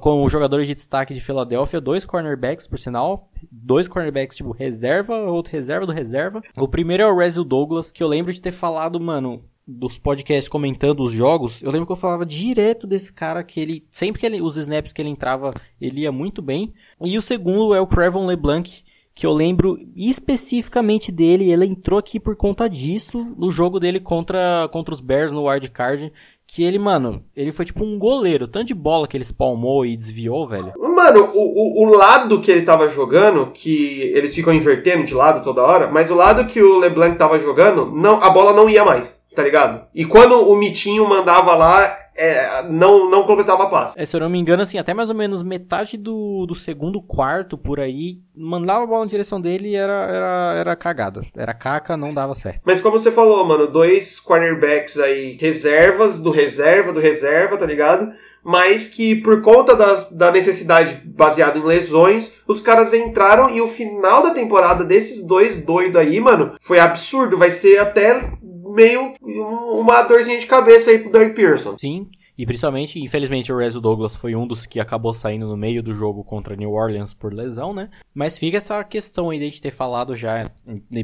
como 0.00 0.28
jogadores 0.28 0.66
de 0.66 0.74
destaque 0.74 1.14
de 1.14 1.20
Filadélfia, 1.20 1.80
dois 1.80 2.04
cornerbacks, 2.04 2.66
por 2.66 2.78
sinal, 2.78 3.30
dois 3.52 3.86
cornerbacks 3.86 4.36
tipo 4.36 4.50
reserva, 4.50 5.14
outro 5.14 5.52
reserva 5.52 5.86
do 5.86 5.92
reserva. 5.92 6.42
O 6.56 6.66
primeiro 6.66 7.04
é 7.04 7.06
o 7.06 7.16
Resil 7.16 7.44
Douglas, 7.44 7.92
que 7.92 8.02
eu 8.02 8.08
lembro 8.08 8.32
de 8.32 8.40
ter 8.40 8.50
falado, 8.50 8.98
mano, 8.98 9.44
dos 9.64 9.98
podcasts 9.98 10.48
comentando 10.48 11.02
os 11.02 11.12
jogos, 11.12 11.62
eu 11.62 11.70
lembro 11.70 11.86
que 11.86 11.92
eu 11.92 11.96
falava 11.96 12.24
direto 12.24 12.86
desse 12.86 13.12
cara 13.12 13.44
que 13.44 13.60
ele, 13.60 13.86
sempre 13.90 14.18
que 14.18 14.26
ele, 14.26 14.40
os 14.40 14.56
snaps 14.56 14.92
que 14.92 15.02
ele 15.02 15.10
entrava, 15.10 15.52
ele 15.78 16.00
ia 16.00 16.10
muito 16.10 16.40
bem. 16.40 16.72
E 17.04 17.18
o 17.18 17.22
segundo 17.22 17.74
é 17.74 17.80
o 17.80 17.86
Crevon 17.86 18.26
LeBlanc, 18.26 18.82
que 19.18 19.26
eu 19.26 19.32
lembro 19.32 19.76
especificamente 19.96 21.10
dele, 21.10 21.50
ele 21.50 21.66
entrou 21.66 21.98
aqui 21.98 22.20
por 22.20 22.36
conta 22.36 22.70
disso 22.70 23.34
no 23.36 23.50
jogo 23.50 23.80
dele 23.80 23.98
contra, 23.98 24.68
contra 24.70 24.94
os 24.94 25.00
Bears 25.00 25.32
no 25.32 25.48
wild 25.48 25.68
card, 25.72 26.12
que 26.46 26.62
ele, 26.62 26.78
mano, 26.78 27.24
ele 27.34 27.50
foi 27.50 27.64
tipo 27.64 27.84
um 27.84 27.98
goleiro, 27.98 28.46
tanto 28.46 28.68
de 28.68 28.74
bola 28.74 29.08
que 29.08 29.16
ele 29.16 29.24
espalmou 29.24 29.84
e 29.84 29.96
desviou, 29.96 30.46
velho. 30.46 30.72
Mano, 30.78 31.32
o, 31.34 31.82
o, 31.82 31.84
o, 31.84 31.96
lado 31.96 32.40
que 32.40 32.48
ele 32.48 32.62
tava 32.62 32.86
jogando, 32.86 33.50
que 33.50 34.02
eles 34.14 34.32
ficam 34.32 34.52
invertendo 34.52 35.02
de 35.02 35.14
lado 35.14 35.42
toda 35.42 35.64
hora, 35.64 35.90
mas 35.90 36.12
o 36.12 36.14
lado 36.14 36.46
que 36.46 36.62
o 36.62 36.78
LeBlanc 36.78 37.18
tava 37.18 37.40
jogando, 37.40 37.90
não, 37.90 38.22
a 38.22 38.30
bola 38.30 38.52
não 38.52 38.70
ia 38.70 38.84
mais, 38.84 39.20
tá 39.34 39.42
ligado? 39.42 39.84
E 39.92 40.04
quando 40.04 40.48
o 40.48 40.56
Mitinho 40.56 41.08
mandava 41.08 41.56
lá, 41.56 41.92
é, 42.18 42.64
não, 42.68 43.08
não 43.08 43.22
completava 43.22 43.62
a 43.62 43.66
passe. 43.68 43.94
É, 43.96 44.04
se 44.04 44.16
eu 44.16 44.20
não 44.20 44.28
me 44.28 44.38
engano, 44.38 44.62
assim, 44.62 44.76
até 44.76 44.92
mais 44.92 45.08
ou 45.08 45.14
menos 45.14 45.42
metade 45.44 45.96
do, 45.96 46.44
do 46.46 46.54
segundo 46.54 47.00
quarto 47.00 47.56
por 47.56 47.78
aí, 47.78 48.18
mandava 48.36 48.82
a 48.82 48.86
bola 48.86 49.04
na 49.04 49.10
direção 49.10 49.40
dele 49.40 49.68
e 49.68 49.76
era, 49.76 49.92
era, 49.92 50.54
era 50.56 50.76
cagado. 50.76 51.24
Era 51.36 51.54
caca, 51.54 51.96
não 51.96 52.12
dava 52.12 52.34
certo. 52.34 52.60
Mas 52.64 52.80
como 52.80 52.98
você 52.98 53.12
falou, 53.12 53.44
mano, 53.44 53.68
dois 53.68 54.18
cornerbacks 54.18 54.98
aí, 54.98 55.38
reservas 55.40 56.18
do 56.18 56.30
reserva, 56.30 56.92
do 56.92 57.00
reserva, 57.00 57.56
tá 57.56 57.64
ligado? 57.64 58.12
Mas 58.42 58.88
que 58.88 59.16
por 59.16 59.42
conta 59.42 59.76
das, 59.76 60.10
da 60.10 60.30
necessidade 60.30 61.02
baseada 61.04 61.58
em 61.58 61.64
lesões, 61.64 62.32
os 62.46 62.60
caras 62.60 62.94
entraram 62.94 63.50
e 63.50 63.60
o 63.60 63.68
final 63.68 64.22
da 64.22 64.30
temporada 64.30 64.84
desses 64.84 65.20
dois 65.20 65.58
doidos 65.58 66.00
aí, 66.00 66.18
mano, 66.20 66.54
foi 66.60 66.78
absurdo. 66.78 67.36
Vai 67.36 67.50
ser 67.50 67.78
até 67.78 68.32
meio 68.78 69.14
uma 69.20 70.02
dorzinha 70.02 70.38
de 70.38 70.46
cabeça 70.46 70.90
aí 70.90 71.00
pro 71.00 71.10
Doug 71.10 71.34
Pearson. 71.34 71.76
Sim, 71.76 72.08
e 72.38 72.46
principalmente, 72.46 73.00
infelizmente, 73.00 73.52
o 73.52 73.56
Rezo 73.56 73.80
Douglas 73.80 74.14
foi 74.14 74.36
um 74.36 74.46
dos 74.46 74.64
que 74.64 74.78
acabou 74.78 75.12
saindo 75.12 75.48
no 75.48 75.56
meio 75.56 75.82
do 75.82 75.92
jogo 75.92 76.22
contra 76.22 76.54
New 76.54 76.70
Orleans 76.70 77.12
por 77.12 77.34
lesão, 77.34 77.74
né? 77.74 77.90
Mas 78.14 78.38
fica 78.38 78.58
essa 78.58 78.84
questão 78.84 79.30
aí 79.30 79.38
de 79.38 79.44
a 79.44 79.48
gente 79.48 79.60
ter 79.60 79.72
falado 79.72 80.14
já, 80.14 80.44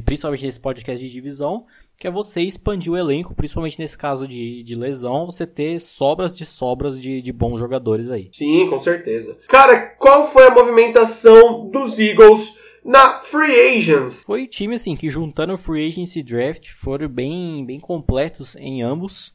principalmente 0.05 0.45
nesse 0.45 0.61
podcast 0.61 1.05
de 1.05 1.11
divisão, 1.11 1.65
que 1.99 2.07
é 2.07 2.11
você 2.11 2.39
expandir 2.39 2.89
o 2.89 2.97
elenco, 2.97 3.35
principalmente 3.35 3.77
nesse 3.77 3.97
caso 3.97 4.25
de, 4.25 4.63
de 4.63 4.75
lesão, 4.75 5.25
você 5.25 5.45
ter 5.45 5.77
sobras 5.81 6.35
de 6.35 6.45
sobras 6.45 6.97
de, 6.99 7.21
de 7.21 7.33
bons 7.33 7.59
jogadores 7.59 8.09
aí. 8.09 8.29
Sim, 8.31 8.69
com 8.69 8.79
certeza. 8.79 9.37
Cara, 9.49 9.77
qual 9.77 10.29
foi 10.29 10.47
a 10.47 10.51
movimentação 10.51 11.69
dos 11.69 11.99
Eagles? 11.99 12.53
Na 12.85 13.13
Free 13.15 13.79
Agents. 13.79 14.23
Foi 14.23 14.45
time 14.45 14.75
assim 14.75 14.95
que 14.95 15.09
juntando 15.09 15.57
Free 15.57 15.87
Agency 15.87 16.19
e 16.19 16.23
Draft 16.23 16.69
foram 16.69 17.07
bem, 17.09 17.65
bem 17.65 17.79
completos 17.79 18.55
em 18.55 18.83
ambos. 18.83 19.33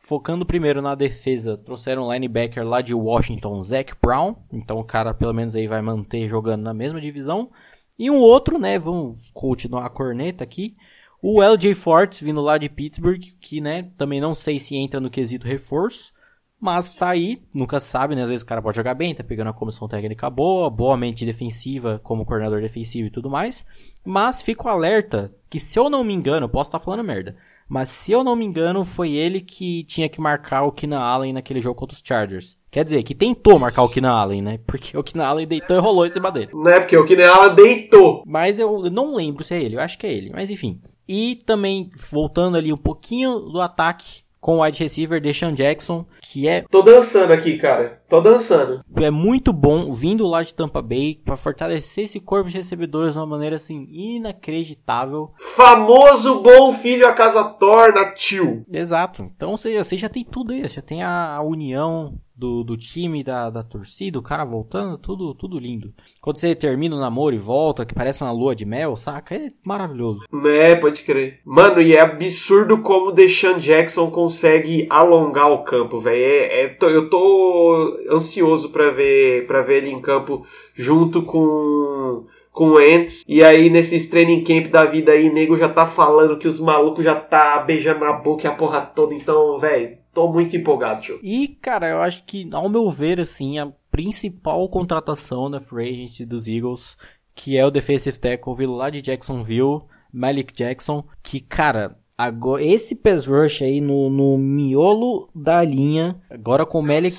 Focando 0.00 0.46
primeiro 0.46 0.80
na 0.80 0.94
defesa, 0.94 1.58
trouxeram 1.58 2.06
um 2.06 2.12
linebacker 2.12 2.66
lá 2.66 2.80
de 2.80 2.94
Washington, 2.94 3.60
Zach 3.60 3.92
Brown. 4.00 4.34
Então 4.50 4.78
o 4.78 4.84
cara 4.84 5.12
pelo 5.12 5.34
menos 5.34 5.54
aí 5.54 5.66
vai 5.66 5.82
manter 5.82 6.26
jogando 6.26 6.62
na 6.62 6.72
mesma 6.72 6.98
divisão. 6.98 7.50
E 7.98 8.10
um 8.10 8.16
outro, 8.16 8.58
né, 8.58 8.78
vamos 8.78 9.30
continuar 9.34 9.84
a 9.84 9.90
corneta 9.90 10.42
aqui. 10.42 10.74
O 11.20 11.42
LJ 11.42 11.74
Forte 11.74 12.24
vindo 12.24 12.40
lá 12.40 12.56
de 12.56 12.68
Pittsburgh, 12.68 13.22
que 13.40 13.60
né, 13.60 13.90
também 13.98 14.20
não 14.20 14.34
sei 14.34 14.58
se 14.58 14.74
entra 14.74 15.00
no 15.00 15.10
quesito 15.10 15.46
reforço. 15.46 16.14
Mas 16.60 16.88
tá 16.88 17.10
aí, 17.10 17.42
nunca 17.54 17.78
sabe, 17.78 18.14
né? 18.14 18.22
Às 18.22 18.30
vezes 18.30 18.42
o 18.42 18.46
cara 18.46 18.62
pode 18.62 18.76
jogar 18.76 18.94
bem, 18.94 19.14
tá 19.14 19.22
pegando 19.22 19.50
a 19.50 19.52
comissão 19.52 19.86
técnica 19.86 20.30
boa, 20.30 20.70
boa 20.70 20.96
mente 20.96 21.26
defensiva 21.26 22.00
como 22.02 22.24
coordenador 22.24 22.62
defensivo 22.62 23.08
e 23.08 23.10
tudo 23.10 23.28
mais. 23.28 23.64
Mas 24.04 24.40
fico 24.40 24.66
alerta 24.68 25.34
que 25.50 25.60
se 25.60 25.78
eu 25.78 25.90
não 25.90 26.02
me 26.02 26.14
engano, 26.14 26.48
posso 26.48 26.68
estar 26.68 26.78
tá 26.78 26.84
falando 26.84 27.04
merda, 27.04 27.36
mas 27.68 27.90
se 27.90 28.10
eu 28.10 28.24
não 28.24 28.34
me 28.34 28.44
engano, 28.44 28.84
foi 28.84 29.12
ele 29.12 29.40
que 29.40 29.84
tinha 29.84 30.08
que 30.08 30.20
marcar 30.20 30.62
o 30.62 30.72
Keenan 30.72 31.00
Allen 31.00 31.32
naquele 31.34 31.60
jogo 31.60 31.78
contra 31.78 31.94
os 31.94 32.02
Chargers. 32.04 32.56
Quer 32.70 32.84
dizer, 32.84 33.02
que 33.02 33.14
tentou 33.14 33.58
marcar 33.58 33.82
o 33.82 33.88
Keenan 33.88 34.12
Allen, 34.12 34.42
né? 34.42 34.58
Porque 34.66 34.96
o 34.96 35.02
Keenan 35.02 35.26
Allen 35.26 35.46
deitou 35.46 35.76
e 35.76 35.80
rolou 35.80 36.06
em 36.06 36.10
cima 36.10 36.30
dele. 36.30 36.50
Não 36.52 36.70
é 36.70 36.80
porque 36.80 36.96
o 36.96 37.04
Keenan 37.04 37.30
Allen 37.30 37.54
deitou. 37.54 38.22
Mas 38.26 38.58
eu 38.58 38.90
não 38.90 39.14
lembro 39.14 39.44
se 39.44 39.54
é 39.54 39.62
ele, 39.62 39.76
eu 39.76 39.80
acho 39.80 39.98
que 39.98 40.06
é 40.06 40.12
ele, 40.12 40.30
mas 40.30 40.50
enfim. 40.50 40.80
E 41.08 41.36
também, 41.46 41.90
voltando 42.10 42.56
ali 42.56 42.72
um 42.72 42.76
pouquinho 42.76 43.38
do 43.38 43.60
ataque, 43.60 44.22
com 44.40 44.58
o 44.58 44.62
wide 44.62 44.78
receiver 44.78 45.20
Deshaun 45.20 45.52
Jackson, 45.52 46.06
que 46.20 46.46
é... 46.48 46.64
Tô 46.70 46.82
dançando 46.82 47.32
aqui, 47.32 47.58
cara. 47.58 48.00
Tô 48.08 48.20
dançando. 48.20 48.84
É 48.96 49.10
muito 49.10 49.52
bom 49.52 49.92
vindo 49.92 50.26
lá 50.26 50.42
de 50.42 50.54
Tampa 50.54 50.80
Bay 50.80 51.20
para 51.24 51.36
fortalecer 51.36 52.04
esse 52.04 52.20
corpo 52.20 52.48
de 52.48 52.56
recebedores 52.56 53.12
de 53.12 53.18
uma 53.18 53.26
maneira 53.26 53.56
assim 53.56 53.86
inacreditável. 53.90 55.32
Famoso 55.54 56.40
bom 56.40 56.74
filho 56.74 57.06
a 57.06 57.12
casa 57.12 57.44
torna, 57.44 58.12
tio. 58.12 58.64
Exato. 58.72 59.30
Então 59.36 59.56
você, 59.56 59.82
você 59.82 59.96
já 59.96 60.08
tem 60.08 60.24
tudo 60.24 60.52
aí, 60.52 60.62
você 60.62 60.76
já 60.76 60.82
tem 60.82 61.02
a, 61.02 61.34
a 61.36 61.42
união 61.42 62.18
do, 62.36 62.62
do 62.62 62.76
time, 62.76 63.24
da, 63.24 63.48
da 63.48 63.62
torcida, 63.62 64.18
o 64.18 64.22
cara 64.22 64.44
voltando, 64.44 64.98
tudo, 64.98 65.34
tudo 65.34 65.58
lindo. 65.58 65.94
Quando 66.20 66.36
você 66.36 66.54
termina 66.54 66.94
o 66.94 67.00
namoro 67.00 67.34
e 67.34 67.38
volta, 67.38 67.86
que 67.86 67.94
parece 67.94 68.22
uma 68.22 68.32
lua 68.32 68.54
de 68.54 68.66
mel, 68.66 68.94
saca? 68.94 69.34
É 69.34 69.50
maravilhoso. 69.64 70.20
É, 70.44 70.76
pode 70.76 71.02
crer. 71.02 71.40
Mano, 71.44 71.80
e 71.80 71.94
é 71.94 72.00
absurdo 72.00 72.82
como 72.82 73.08
o 73.08 73.12
Deshaun 73.12 73.58
Jackson 73.58 74.10
consegue 74.10 74.86
alongar 74.90 75.50
o 75.50 75.64
campo, 75.64 75.98
velho. 75.98 76.16
É, 76.16 76.64
é, 76.64 76.78
eu 76.82 77.08
tô 77.08 77.95
ansioso 78.10 78.70
pra 78.70 78.90
ver, 78.90 79.46
pra 79.46 79.62
ver 79.62 79.78
ele 79.78 79.90
em 79.90 80.00
campo 80.00 80.46
junto 80.74 81.22
com 81.22 82.26
com 82.56 82.70
o 82.70 82.80
Ents. 82.80 83.22
E 83.28 83.44
aí, 83.44 83.68
nesses 83.68 84.06
training 84.06 84.42
camp 84.42 84.68
da 84.68 84.86
vida 84.86 85.12
aí, 85.12 85.30
nego 85.30 85.58
já 85.58 85.68
tá 85.68 85.86
falando 85.86 86.38
que 86.38 86.48
os 86.48 86.58
malucos 86.58 87.04
já 87.04 87.14
tá 87.14 87.58
beijando 87.58 88.00
na 88.00 88.14
boca 88.14 88.46
e 88.46 88.50
a 88.50 88.54
porra 88.54 88.80
toda. 88.80 89.14
Então, 89.14 89.58
velho, 89.58 89.98
tô 90.10 90.32
muito 90.32 90.56
empolgado, 90.56 91.02
tio. 91.02 91.18
E, 91.22 91.48
cara, 91.60 91.90
eu 91.90 92.00
acho 92.00 92.24
que, 92.24 92.48
ao 92.50 92.70
meu 92.70 92.90
ver, 92.90 93.20
assim, 93.20 93.58
a 93.58 93.70
principal 93.90 94.66
contratação 94.70 95.50
da 95.50 95.60
free 95.60 96.04
agent 96.04 96.26
dos 96.26 96.48
Eagles, 96.48 96.96
que 97.34 97.58
é 97.58 97.66
o 97.66 97.70
defensive 97.70 98.18
tackle 98.18 98.66
lá 98.66 98.88
de 98.88 99.02
Jacksonville, 99.02 99.82
Malik 100.10 100.54
Jackson, 100.54 101.04
que, 101.22 101.40
cara, 101.40 101.98
agora 102.16 102.64
esse 102.64 102.94
pass 102.96 103.26
rush 103.26 103.60
aí 103.60 103.82
no, 103.82 104.08
no 104.08 104.38
miolo 104.38 105.28
da 105.34 105.62
linha, 105.62 106.18
agora 106.30 106.64
com 106.64 106.78
o 106.78 106.82
Malik 106.82 107.16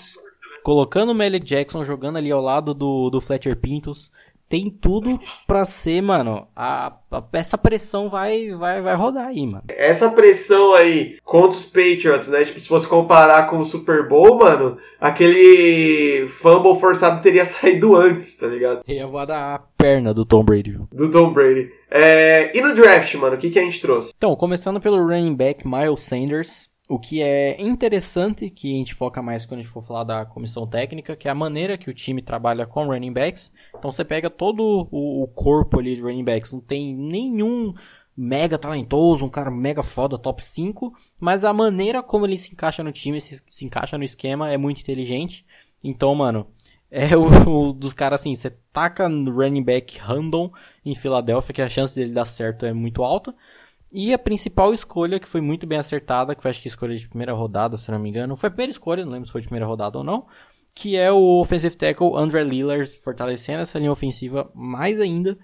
colocando 0.68 1.13
o 1.13 1.15
Malik 1.15 1.45
Jackson 1.45 1.86
jogando 1.86 2.18
ali 2.18 2.30
ao 2.30 2.41
lado 2.41 2.74
do, 2.74 3.09
do 3.09 3.22
Fletcher 3.22 3.55
Pintos, 3.55 4.11
tem 4.49 4.70
tudo 4.70 5.18
pra 5.47 5.63
ser, 5.63 6.01
mano, 6.01 6.45
a, 6.53 6.91
a, 7.09 7.24
essa 7.32 7.57
pressão 7.57 8.09
vai, 8.09 8.51
vai, 8.51 8.82
vai 8.82 8.93
rodar 8.93 9.28
aí, 9.28 9.45
mano. 9.47 9.63
Essa 9.70 10.09
pressão 10.09 10.74
aí 10.74 11.20
contra 11.24 11.51
os 11.57 11.63
Patriots, 11.63 12.28
né? 12.28 12.43
Tipo, 12.43 12.59
se 12.59 12.68
fosse 12.68 12.86
comparar 12.86 13.47
com 13.47 13.59
o 13.59 13.63
Super 13.63 14.09
Bowl, 14.09 14.39
mano, 14.39 14.78
aquele 14.99 16.28
fumble 16.28 16.78
forçado 16.78 17.22
teria 17.22 17.45
saído 17.47 17.95
antes, 17.95 18.36
tá 18.36 18.47
ligado? 18.47 18.84
Teria 18.84 19.07
voado 19.07 19.32
a 19.32 19.63
perna 19.78 20.13
do 20.13 20.26
Tom 20.26 20.43
Brady. 20.43 20.78
Do 20.91 21.09
Tom 21.09 21.32
Brady. 21.32 21.72
É, 21.89 22.51
e 22.53 22.59
no 22.59 22.74
draft, 22.74 23.15
mano, 23.15 23.38
o 23.38 23.39
que, 23.39 23.49
que 23.49 23.59
a 23.59 23.63
gente 23.63 23.80
trouxe? 23.80 24.11
Então, 24.18 24.36
começando 24.36 24.82
pelo 24.82 24.97
running 24.97 25.34
back 25.34 25.65
Miles 25.65 26.01
Sanders. 26.01 26.70
O 26.90 26.98
que 26.98 27.22
é 27.22 27.62
interessante, 27.62 28.50
que 28.50 28.74
a 28.74 28.78
gente 28.78 28.94
foca 28.94 29.22
mais 29.22 29.46
quando 29.46 29.60
a 29.60 29.64
gente 29.64 29.72
for 29.72 29.82
falar 29.84 30.06
da 30.06 30.26
comissão 30.26 30.66
técnica, 30.66 31.18
que 31.18 31.28
é 31.28 31.32
a 31.32 31.36
maneira 31.36 31.78
que 31.78 31.90
o 31.90 31.94
time 31.94 32.22
trabalha 32.22 32.66
com 32.66 32.86
running 32.86 33.12
backs. 33.12 33.52
Então 33.78 33.92
você 33.92 34.06
pega 34.06 34.30
todo 34.30 34.88
o, 34.90 35.28
corpo 35.28 35.80
ali 35.80 35.96
de 35.96 36.02
running 36.02 36.24
backs, 36.24 36.54
não 36.54 36.62
tem 36.62 36.96
nenhum 36.96 37.74
mega 38.16 38.58
talentoso, 38.58 39.26
um 39.26 39.30
cara 39.30 39.52
mega 39.52 39.84
foda, 39.84 40.18
top 40.18 40.42
5, 40.42 40.94
mas 41.20 41.44
a 41.44 41.52
maneira 41.52 42.02
como 42.02 42.26
ele 42.26 42.38
se 42.38 42.54
encaixa 42.54 42.82
no 42.82 42.92
time, 42.94 43.20
se, 43.20 43.42
se 43.48 43.66
encaixa 43.66 43.98
no 43.98 44.06
esquema 44.06 44.50
é 44.50 44.58
muito 44.58 44.80
inteligente. 44.80 45.46
Então, 45.84 46.16
mano, 46.16 46.48
é 46.90 47.16
o, 47.18 47.70
o 47.70 47.74
dos 47.74 47.94
caras 47.94 48.22
assim, 48.22 48.34
você 48.34 48.50
taca 48.72 49.08
running 49.08 49.64
back 49.64 50.00
random 50.00 50.52
em 50.86 50.96
Filadélfia, 50.96 51.54
que 51.54 51.62
a 51.62 51.70
chance 51.70 51.94
dele 51.94 52.14
dar 52.14 52.26
certo 52.26 52.66
é 52.66 52.72
muito 52.72 53.04
alta. 53.04 53.36
E 53.92 54.14
a 54.14 54.20
principal 54.20 54.74
escolha, 54.74 55.20
que 55.20 55.28
foi 55.28 55.40
muito 55.40 55.66
bem 55.66 55.78
acertada, 55.78 56.36
que 56.36 56.42
foi 56.42 56.52
acho 56.52 56.62
que 56.62 56.68
escolha 56.68 56.96
de 56.96 57.08
primeira 57.08 57.34
rodada, 57.34 57.78
se 57.78 57.90
não 57.90 58.00
me 58.00 58.10
engano. 58.10 58.36
Foi 58.36 58.48
a 58.48 58.52
primeira 58.52 58.72
escolha, 58.72 59.06
não 59.06 59.14
lembro 59.14 59.26
se 59.26 59.32
foi 59.32 59.42
de 59.42 59.48
primeira 59.48 59.66
rodada 59.66 59.98
ou 59.98 60.04
não. 60.04 60.26
Que 60.76 60.98
é 60.98 61.12
o 61.12 61.40
offensive 61.40 61.76
tackle 61.76 62.16
André 62.16 62.44
Lillard, 62.44 62.90
fortalecendo 63.02 63.62
essa 63.62 63.80
linha 63.80 63.92
ofensiva 63.92 64.52
mais 64.54 65.00
ainda. 65.00 65.38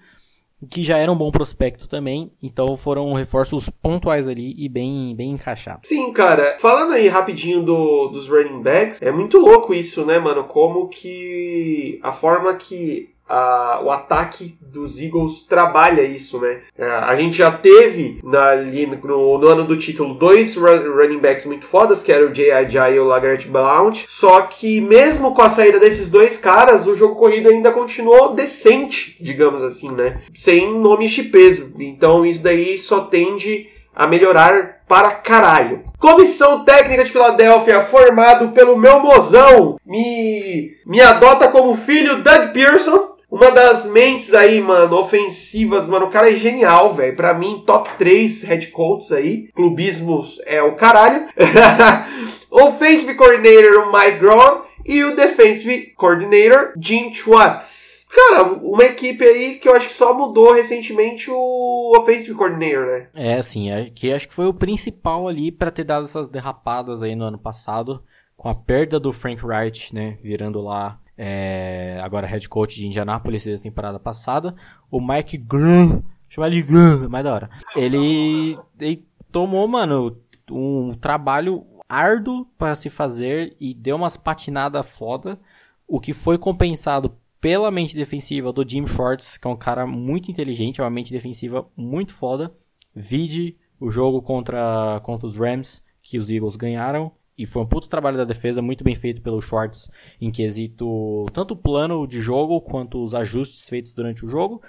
Que 0.70 0.84
já 0.84 0.98
era 0.98 1.10
um 1.10 1.16
bom 1.16 1.30
prospecto 1.30 1.88
também. 1.88 2.32
Então 2.42 2.76
foram 2.76 3.12
reforços 3.14 3.68
pontuais 3.68 4.28
ali 4.28 4.54
e 4.56 4.68
bem, 4.68 5.14
bem 5.16 5.32
encaixados. 5.32 5.88
Sim, 5.88 6.12
cara. 6.12 6.58
Falando 6.60 6.92
aí 6.92 7.08
rapidinho 7.08 7.62
do, 7.62 8.08
dos 8.08 8.28
running 8.28 8.62
backs, 8.62 9.00
é 9.02 9.10
muito 9.10 9.38
louco 9.38 9.74
isso, 9.74 10.04
né, 10.04 10.18
mano? 10.18 10.44
Como 10.44 10.88
que 10.88 11.98
a 12.02 12.12
forma 12.12 12.54
que 12.56 13.13
a, 13.28 13.80
o 13.82 13.90
ataque 13.90 14.56
dos 14.60 15.00
Eagles 15.00 15.42
trabalha 15.42 16.02
isso, 16.02 16.38
né? 16.40 16.60
A 16.78 17.14
gente 17.16 17.36
já 17.36 17.50
teve 17.50 18.20
na, 18.22 18.50
ali 18.50 18.86
no, 18.86 19.38
no, 19.38 19.48
ano 19.48 19.64
do 19.64 19.76
título 19.76 20.14
dois 20.14 20.56
run, 20.56 20.92
running 20.94 21.18
backs 21.18 21.46
muito 21.46 21.64
fodas, 21.64 22.02
que 22.02 22.12
era 22.12 22.26
o 22.26 22.32
J.I.J. 22.32 22.94
e 22.94 22.98
o 22.98 23.04
Lagart 23.04 23.46
Blount, 23.46 24.04
só 24.06 24.42
que 24.42 24.80
mesmo 24.80 25.34
com 25.34 25.42
a 25.42 25.48
saída 25.48 25.78
desses 25.78 26.10
dois 26.10 26.36
caras, 26.36 26.86
o 26.86 26.94
jogo 26.94 27.16
corrido 27.16 27.48
ainda 27.48 27.72
continuou 27.72 28.34
decente, 28.34 29.16
digamos 29.20 29.62
assim, 29.62 29.90
né? 29.90 30.22
Sem 30.34 30.78
nomes 30.78 31.10
de 31.10 31.22
peso. 31.24 31.72
Então 31.78 32.26
isso 32.26 32.42
daí 32.42 32.76
só 32.76 33.00
tende 33.00 33.68
a 33.94 34.06
melhorar 34.06 34.82
para 34.88 35.12
caralho. 35.12 35.84
Comissão 35.98 36.64
Técnica 36.64 37.04
de 37.04 37.10
Filadélfia, 37.10 37.80
formado 37.82 38.50
pelo 38.50 38.76
meu 38.76 39.00
mozão, 39.00 39.78
me, 39.86 40.72
me 40.84 41.00
adota 41.00 41.48
como 41.48 41.76
filho 41.76 42.16
Doug 42.16 42.52
Pearson, 42.52 43.13
uma 43.34 43.50
das 43.50 43.84
mentes 43.84 44.32
aí, 44.32 44.60
mano, 44.60 44.96
ofensivas, 44.96 45.88
mano, 45.88 46.06
o 46.06 46.08
cara 46.08 46.30
é 46.30 46.36
genial, 46.36 46.94
velho. 46.94 47.16
Pra 47.16 47.34
mim, 47.34 47.64
top 47.66 47.90
3 47.98 48.42
head 48.42 48.68
coaches 48.68 49.10
aí. 49.10 49.48
Clubismos 49.52 50.40
é 50.46 50.62
o 50.62 50.76
caralho. 50.76 51.26
Offensive 52.48 53.12
Coordinator 53.16 53.92
Mike 53.92 54.20
Gron 54.20 54.62
e 54.86 55.02
o 55.02 55.16
Defensive 55.16 55.94
Coordinator 55.96 56.74
Jim 56.80 57.12
Schwartz. 57.12 58.06
Cara, 58.08 58.44
uma 58.44 58.84
equipe 58.84 59.24
aí 59.24 59.54
que 59.54 59.68
eu 59.68 59.74
acho 59.74 59.88
que 59.88 59.92
só 59.92 60.14
mudou 60.14 60.52
recentemente 60.52 61.28
o 61.28 61.92
Offensive 61.98 62.36
Coordinator, 62.36 62.86
né? 62.86 63.08
É, 63.16 63.34
assim, 63.34 63.68
é, 63.68 63.90
que 63.92 64.12
acho 64.12 64.28
que 64.28 64.34
foi 64.34 64.46
o 64.46 64.54
principal 64.54 65.26
ali 65.26 65.50
para 65.50 65.72
ter 65.72 65.82
dado 65.82 66.04
essas 66.04 66.30
derrapadas 66.30 67.02
aí 67.02 67.16
no 67.16 67.24
ano 67.24 67.38
passado, 67.38 68.00
com 68.36 68.48
a 68.48 68.54
perda 68.54 69.00
do 69.00 69.12
Frank 69.12 69.44
Wright, 69.44 69.92
né, 69.92 70.18
virando 70.22 70.62
lá 70.62 71.00
é, 71.16 72.00
agora 72.02 72.26
head 72.26 72.48
coach 72.48 72.76
de 72.76 72.86
Indianapolis 72.86 73.44
da 73.44 73.58
temporada 73.58 73.98
passada. 73.98 74.54
O 74.90 75.00
Mike 75.00 75.38
Graham, 75.38 76.02
chama 76.28 76.46
ele 76.46 76.62
Graham, 76.62 77.08
mais 77.08 77.24
da 77.24 77.32
hora. 77.32 77.50
Ele, 77.76 78.58
ele 78.78 79.06
tomou, 79.30 79.66
mano, 79.68 80.16
um 80.50 80.94
trabalho 80.94 81.64
árduo 81.88 82.46
para 82.58 82.74
se 82.74 82.90
fazer 82.90 83.56
e 83.60 83.74
deu 83.74 83.96
umas 83.96 84.16
patinadas 84.16 84.90
foda, 84.96 85.38
o 85.86 86.00
que 86.00 86.12
foi 86.12 86.38
compensado 86.38 87.16
pela 87.40 87.70
mente 87.70 87.94
defensiva 87.94 88.52
do 88.52 88.66
Jim 88.66 88.86
Shorts, 88.86 89.36
que 89.36 89.46
é 89.46 89.50
um 89.50 89.56
cara 89.56 89.86
muito 89.86 90.30
inteligente, 90.30 90.80
é 90.80 90.84
uma 90.84 90.90
mente 90.90 91.12
defensiva 91.12 91.68
muito 91.76 92.12
foda. 92.14 92.54
Vide 92.94 93.58
o 93.78 93.90
jogo 93.90 94.22
contra, 94.22 95.00
contra 95.02 95.26
os 95.26 95.36
Rams, 95.36 95.82
que 96.00 96.18
os 96.18 96.30
Eagles 96.30 96.56
ganharam, 96.56 97.12
e 97.36 97.46
foi 97.46 97.62
um 97.62 97.66
puto 97.66 97.88
trabalho 97.88 98.16
da 98.16 98.24
defesa, 98.24 98.62
muito 98.62 98.84
bem 98.84 98.94
feito 98.94 99.20
pelo 99.20 99.40
Schwartz, 99.40 99.90
em 100.20 100.30
quesito 100.30 101.26
tanto 101.32 101.54
o 101.54 101.56
plano 101.56 102.06
de 102.06 102.20
jogo 102.20 102.60
quanto 102.60 103.02
os 103.02 103.14
ajustes 103.14 103.68
feitos 103.68 103.92
durante 103.92 104.24
o 104.24 104.28
jogo. 104.28 104.62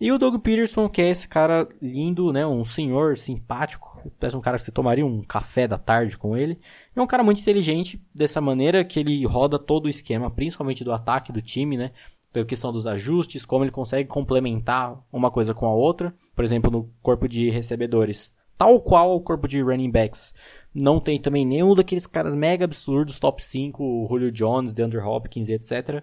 E 0.00 0.12
o 0.12 0.18
Doug 0.18 0.40
Peterson, 0.40 0.88
que 0.88 1.02
é 1.02 1.10
esse 1.10 1.26
cara 1.26 1.68
lindo, 1.82 2.32
né? 2.32 2.46
Um 2.46 2.64
senhor 2.64 3.18
simpático. 3.18 4.00
Parece 4.18 4.36
um 4.36 4.40
cara 4.40 4.56
que 4.56 4.62
você 4.62 4.70
tomaria 4.70 5.04
um 5.04 5.22
café 5.22 5.66
da 5.66 5.76
tarde 5.76 6.16
com 6.16 6.36
ele. 6.36 6.60
É 6.94 7.02
um 7.02 7.06
cara 7.06 7.24
muito 7.24 7.40
inteligente, 7.40 8.00
dessa 8.14 8.40
maneira 8.40 8.84
que 8.84 9.00
ele 9.00 9.26
roda 9.26 9.58
todo 9.58 9.86
o 9.86 9.88
esquema, 9.88 10.30
principalmente 10.30 10.84
do 10.84 10.92
ataque 10.92 11.32
do 11.32 11.42
time, 11.42 11.76
né? 11.76 11.90
Pela 12.32 12.46
questão 12.46 12.70
dos 12.70 12.86
ajustes, 12.86 13.44
como 13.44 13.64
ele 13.64 13.72
consegue 13.72 14.08
complementar 14.08 15.02
uma 15.12 15.32
coisa 15.32 15.52
com 15.52 15.66
a 15.66 15.74
outra. 15.74 16.14
Por 16.32 16.44
exemplo, 16.44 16.70
no 16.70 16.88
corpo 17.02 17.26
de 17.26 17.50
recebedores. 17.50 18.30
Tal 18.56 18.80
qual 18.80 19.16
o 19.16 19.20
corpo 19.20 19.48
de 19.48 19.60
running 19.60 19.90
backs 19.90 20.32
não 20.78 21.00
tem 21.00 21.20
também 21.20 21.44
nenhum 21.44 21.74
daqueles 21.74 22.06
caras 22.06 22.34
mega 22.34 22.64
absurdos, 22.64 23.18
top 23.18 23.42
5, 23.42 24.06
Julio 24.08 24.32
Jones, 24.32 24.74
DeAndre 24.74 25.00
Hopkins, 25.00 25.48
etc. 25.48 26.02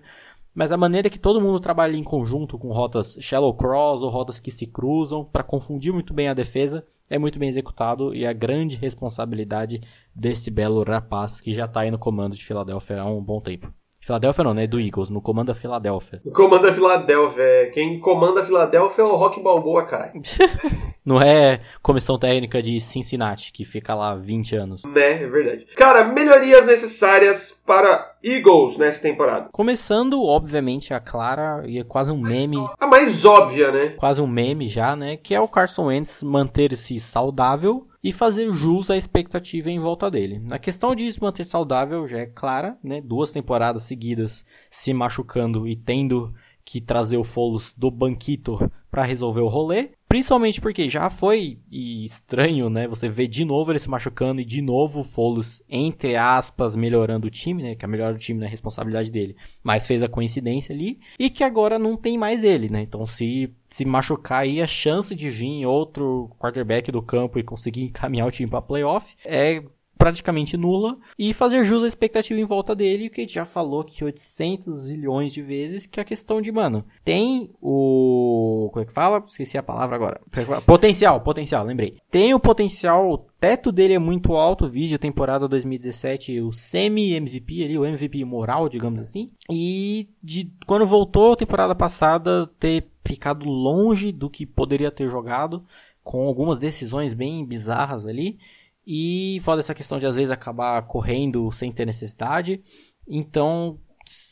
Mas 0.54 0.72
a 0.72 0.78
maneira 0.78 1.10
que 1.10 1.20
todo 1.20 1.42
mundo 1.42 1.60
trabalha 1.60 1.96
em 1.96 2.04
conjunto 2.04 2.58
com 2.58 2.72
rotas 2.72 3.18
shallow 3.20 3.54
cross 3.54 4.02
ou 4.02 4.10
rotas 4.10 4.40
que 4.40 4.52
se 4.52 4.66
cruzam 4.66 5.26
para 5.26 5.44
confundir 5.44 5.92
muito 5.92 6.14
bem 6.14 6.30
a 6.30 6.34
defesa 6.34 6.86
é 7.10 7.20
muito 7.20 7.38
bem 7.38 7.50
executado 7.50 8.16
e 8.16 8.26
a 8.26 8.34
grande 8.34 8.78
responsabilidade 8.78 9.82
desse 10.14 10.50
belo 10.50 10.84
rapaz 10.84 11.40
que 11.40 11.54
já 11.54 11.66
está 11.66 11.82
aí 11.82 11.92
no 11.92 12.00
comando 12.00 12.36
de 12.36 12.44
Filadélfia 12.44 13.02
há 13.02 13.10
um 13.10 13.22
bom 13.22 13.40
tempo. 13.42 13.72
Filadélfia 14.06 14.44
não, 14.44 14.54
né? 14.54 14.68
Do 14.68 14.80
Eagles, 14.80 15.10
no 15.10 15.20
comando 15.20 15.48
da 15.48 15.56
Filadélfia. 15.56 16.22
No 16.24 16.32
comando 16.32 16.62
da 16.62 16.72
Filadélfia, 16.72 17.42
é. 17.42 17.66
Quem 17.74 18.00
comanda 18.00 18.42
a 18.42 18.44
Filadélfia 18.44 19.02
é 19.02 19.06
o 19.06 19.16
Rock 19.16 19.42
Balboa, 19.42 19.84
cara. 19.84 20.14
não 21.04 21.20
é 21.20 21.62
comissão 21.82 22.20
técnica 22.20 22.62
de 22.62 22.80
Cincinnati, 22.80 23.52
que 23.52 23.66
fica 23.66 23.96
lá 23.96 24.14
20 24.14 24.56
anos. 24.58 24.84
Né, 24.84 25.24
é 25.24 25.28
verdade. 25.28 25.66
Cara, 25.76 26.04
melhorias 26.04 26.68
necessárias 26.68 27.52
para 27.66 28.14
Eagles 28.24 28.78
nessa 28.78 29.02
temporada. 29.02 29.50
Começando, 29.52 30.24
obviamente, 30.24 30.94
a 30.94 31.00
clara, 31.00 31.64
e 31.66 31.80
é 31.80 31.84
quase 31.84 32.12
um 32.12 32.22
meme. 32.22 32.64
A 32.80 32.86
mais 32.86 33.26
óbvia, 33.26 33.72
né? 33.72 33.96
Quase 33.98 34.22
um 34.22 34.28
meme 34.28 34.68
já, 34.68 34.96
né? 34.96 35.18
Que 35.18 35.34
é 35.34 35.42
o 35.42 35.48
Carson 35.48 35.88
Wentz 35.88 36.22
manter-se 36.22 37.00
saudável 37.00 37.88
e 38.06 38.12
fazer 38.12 38.54
jus 38.54 38.92
à 38.92 38.96
expectativa 38.96 39.68
em 39.72 39.80
volta 39.80 40.12
dele. 40.12 40.40
A 40.52 40.60
questão 40.60 40.94
de 40.94 41.12
se 41.12 41.20
manter 41.20 41.44
saudável 41.44 42.08
já 42.08 42.20
é 42.20 42.28
clara, 42.28 42.78
né? 42.84 43.02
Duas 43.02 43.32
temporadas 43.32 43.82
seguidas 43.82 44.46
se 44.70 44.94
machucando 44.94 45.68
e 45.68 45.76
tendo 45.76 46.32
que 46.66 46.82
trazer 46.82 47.18
o 47.18 47.24
Folos 47.24 47.74
do 47.78 47.92
banquito 47.92 48.60
para 48.90 49.04
resolver 49.04 49.42
o 49.42 49.48
rolê. 49.48 49.92
Principalmente 50.08 50.60
porque 50.60 50.90
já 50.90 51.10
foi 51.10 51.60
estranho, 51.72 52.70
né? 52.70 52.88
Você 52.88 53.08
vê 53.08 53.28
de 53.28 53.46
novo 53.46 53.72
ele 53.72 53.80
se 53.80 53.90
machucando 53.90 54.42
e 54.42 54.46
de 54.46 54.62
novo 54.62 55.02
o 55.02 55.04
Folos, 55.04 55.62
entre 55.70 56.16
aspas, 56.16 56.76
melhorando 56.76 57.28
o 57.28 57.30
time, 57.30 57.62
né? 57.62 57.76
Que 57.76 57.86
a 57.86 57.88
melhor 57.88 58.14
do 58.14 58.20
time 58.20 58.40
não 58.40 58.48
é 58.48 58.50
responsabilidade 58.50 59.12
dele. 59.12 59.36
Mas 59.62 59.86
fez 59.86 60.02
a 60.02 60.08
coincidência 60.08 60.74
ali. 60.74 61.00
E 61.20 61.30
que 61.30 61.44
agora 61.44 61.78
não 61.78 61.96
tem 61.96 62.18
mais 62.18 62.44
ele, 62.44 62.70
né? 62.70 62.82
Então 62.82 63.06
se 63.06 63.54
se 63.70 63.84
machucar 63.84 64.44
aí, 64.44 64.62
a 64.62 64.68
chance 64.68 65.14
de 65.14 65.30
vir 65.30 65.66
outro 65.66 66.32
quarterback 66.40 66.92
do 66.94 67.02
campo 67.02 67.38
e 67.38 67.44
conseguir 67.44 67.84
encaminhar 67.84 68.26
o 68.26 68.32
time 68.32 68.50
para 68.50 68.62
playoff 68.62 69.16
é 69.26 69.62
praticamente 69.98 70.58
nula 70.58 70.98
e 71.18 71.34
fazer 71.34 71.64
jus 71.64 71.84
à 71.84 71.88
expectativa 71.88 72.40
em 72.40 72.44
volta 72.44 72.76
dele, 72.76 73.10
que 73.10 73.22
a 73.22 73.24
gente 73.24 73.36
já 73.36 73.46
falou 73.46 73.84
que 73.84 74.04
800 74.04 74.80
zilhões 74.80 75.32
de 75.32 75.42
vezes, 75.42 75.86
que 75.86 76.00
é 76.00 76.04
a 76.04 76.06
questão 76.06 76.42
de, 76.42 76.52
mano, 76.52 76.86
tem 77.04 77.50
o... 77.62 78.70
como 78.72 78.84
é 78.84 78.86
que 78.86 78.94
fala? 78.94 79.24
Esqueci 79.26 79.58
a 79.58 79.64
palavra 79.64 79.96
agora. 79.96 80.22
Potencial, 80.66 81.22
potencial, 81.22 81.66
lembrei. 81.66 81.98
Tem 82.10 82.34
o 82.34 82.40
potencial, 82.40 83.10
o 83.10 83.18
teto 83.40 83.72
dele 83.72 83.94
é 83.94 84.00
muito 84.00 84.34
alto, 84.34 84.68
vídeo 84.68 85.00
temporada 85.00 85.48
2017, 85.48 86.42
o 86.42 86.52
semi-MVP 86.52 87.64
ali, 87.64 87.78
o 87.78 87.86
MVP 87.86 88.24
moral, 88.26 88.68
digamos 88.68 89.00
assim, 89.00 89.32
e 89.52 90.10
de 90.22 90.52
quando 90.66 90.86
voltou 90.86 91.34
a 91.34 91.38
temporada 91.38 91.76
passada, 91.76 92.50
ter 92.60 92.88
ficado 93.06 93.46
longe 93.46 94.12
do 94.12 94.30
que 94.30 94.46
poderia 94.46 94.92
ter 94.92 95.08
jogado, 95.08 95.64
com 96.04 96.28
algumas 96.28 96.58
decisões 96.58 97.14
bem 97.14 97.46
bizarras 97.46 98.06
ali, 98.06 98.38
e 98.86 99.40
foda 99.42 99.62
essa 99.62 99.74
questão 99.74 99.98
de 99.98 100.06
às 100.06 100.16
vezes 100.16 100.32
acabar 100.32 100.82
correndo 100.84 101.52
sem 101.52 101.72
ter 101.72 101.86
necessidade. 101.86 102.64
Então, 103.08 103.80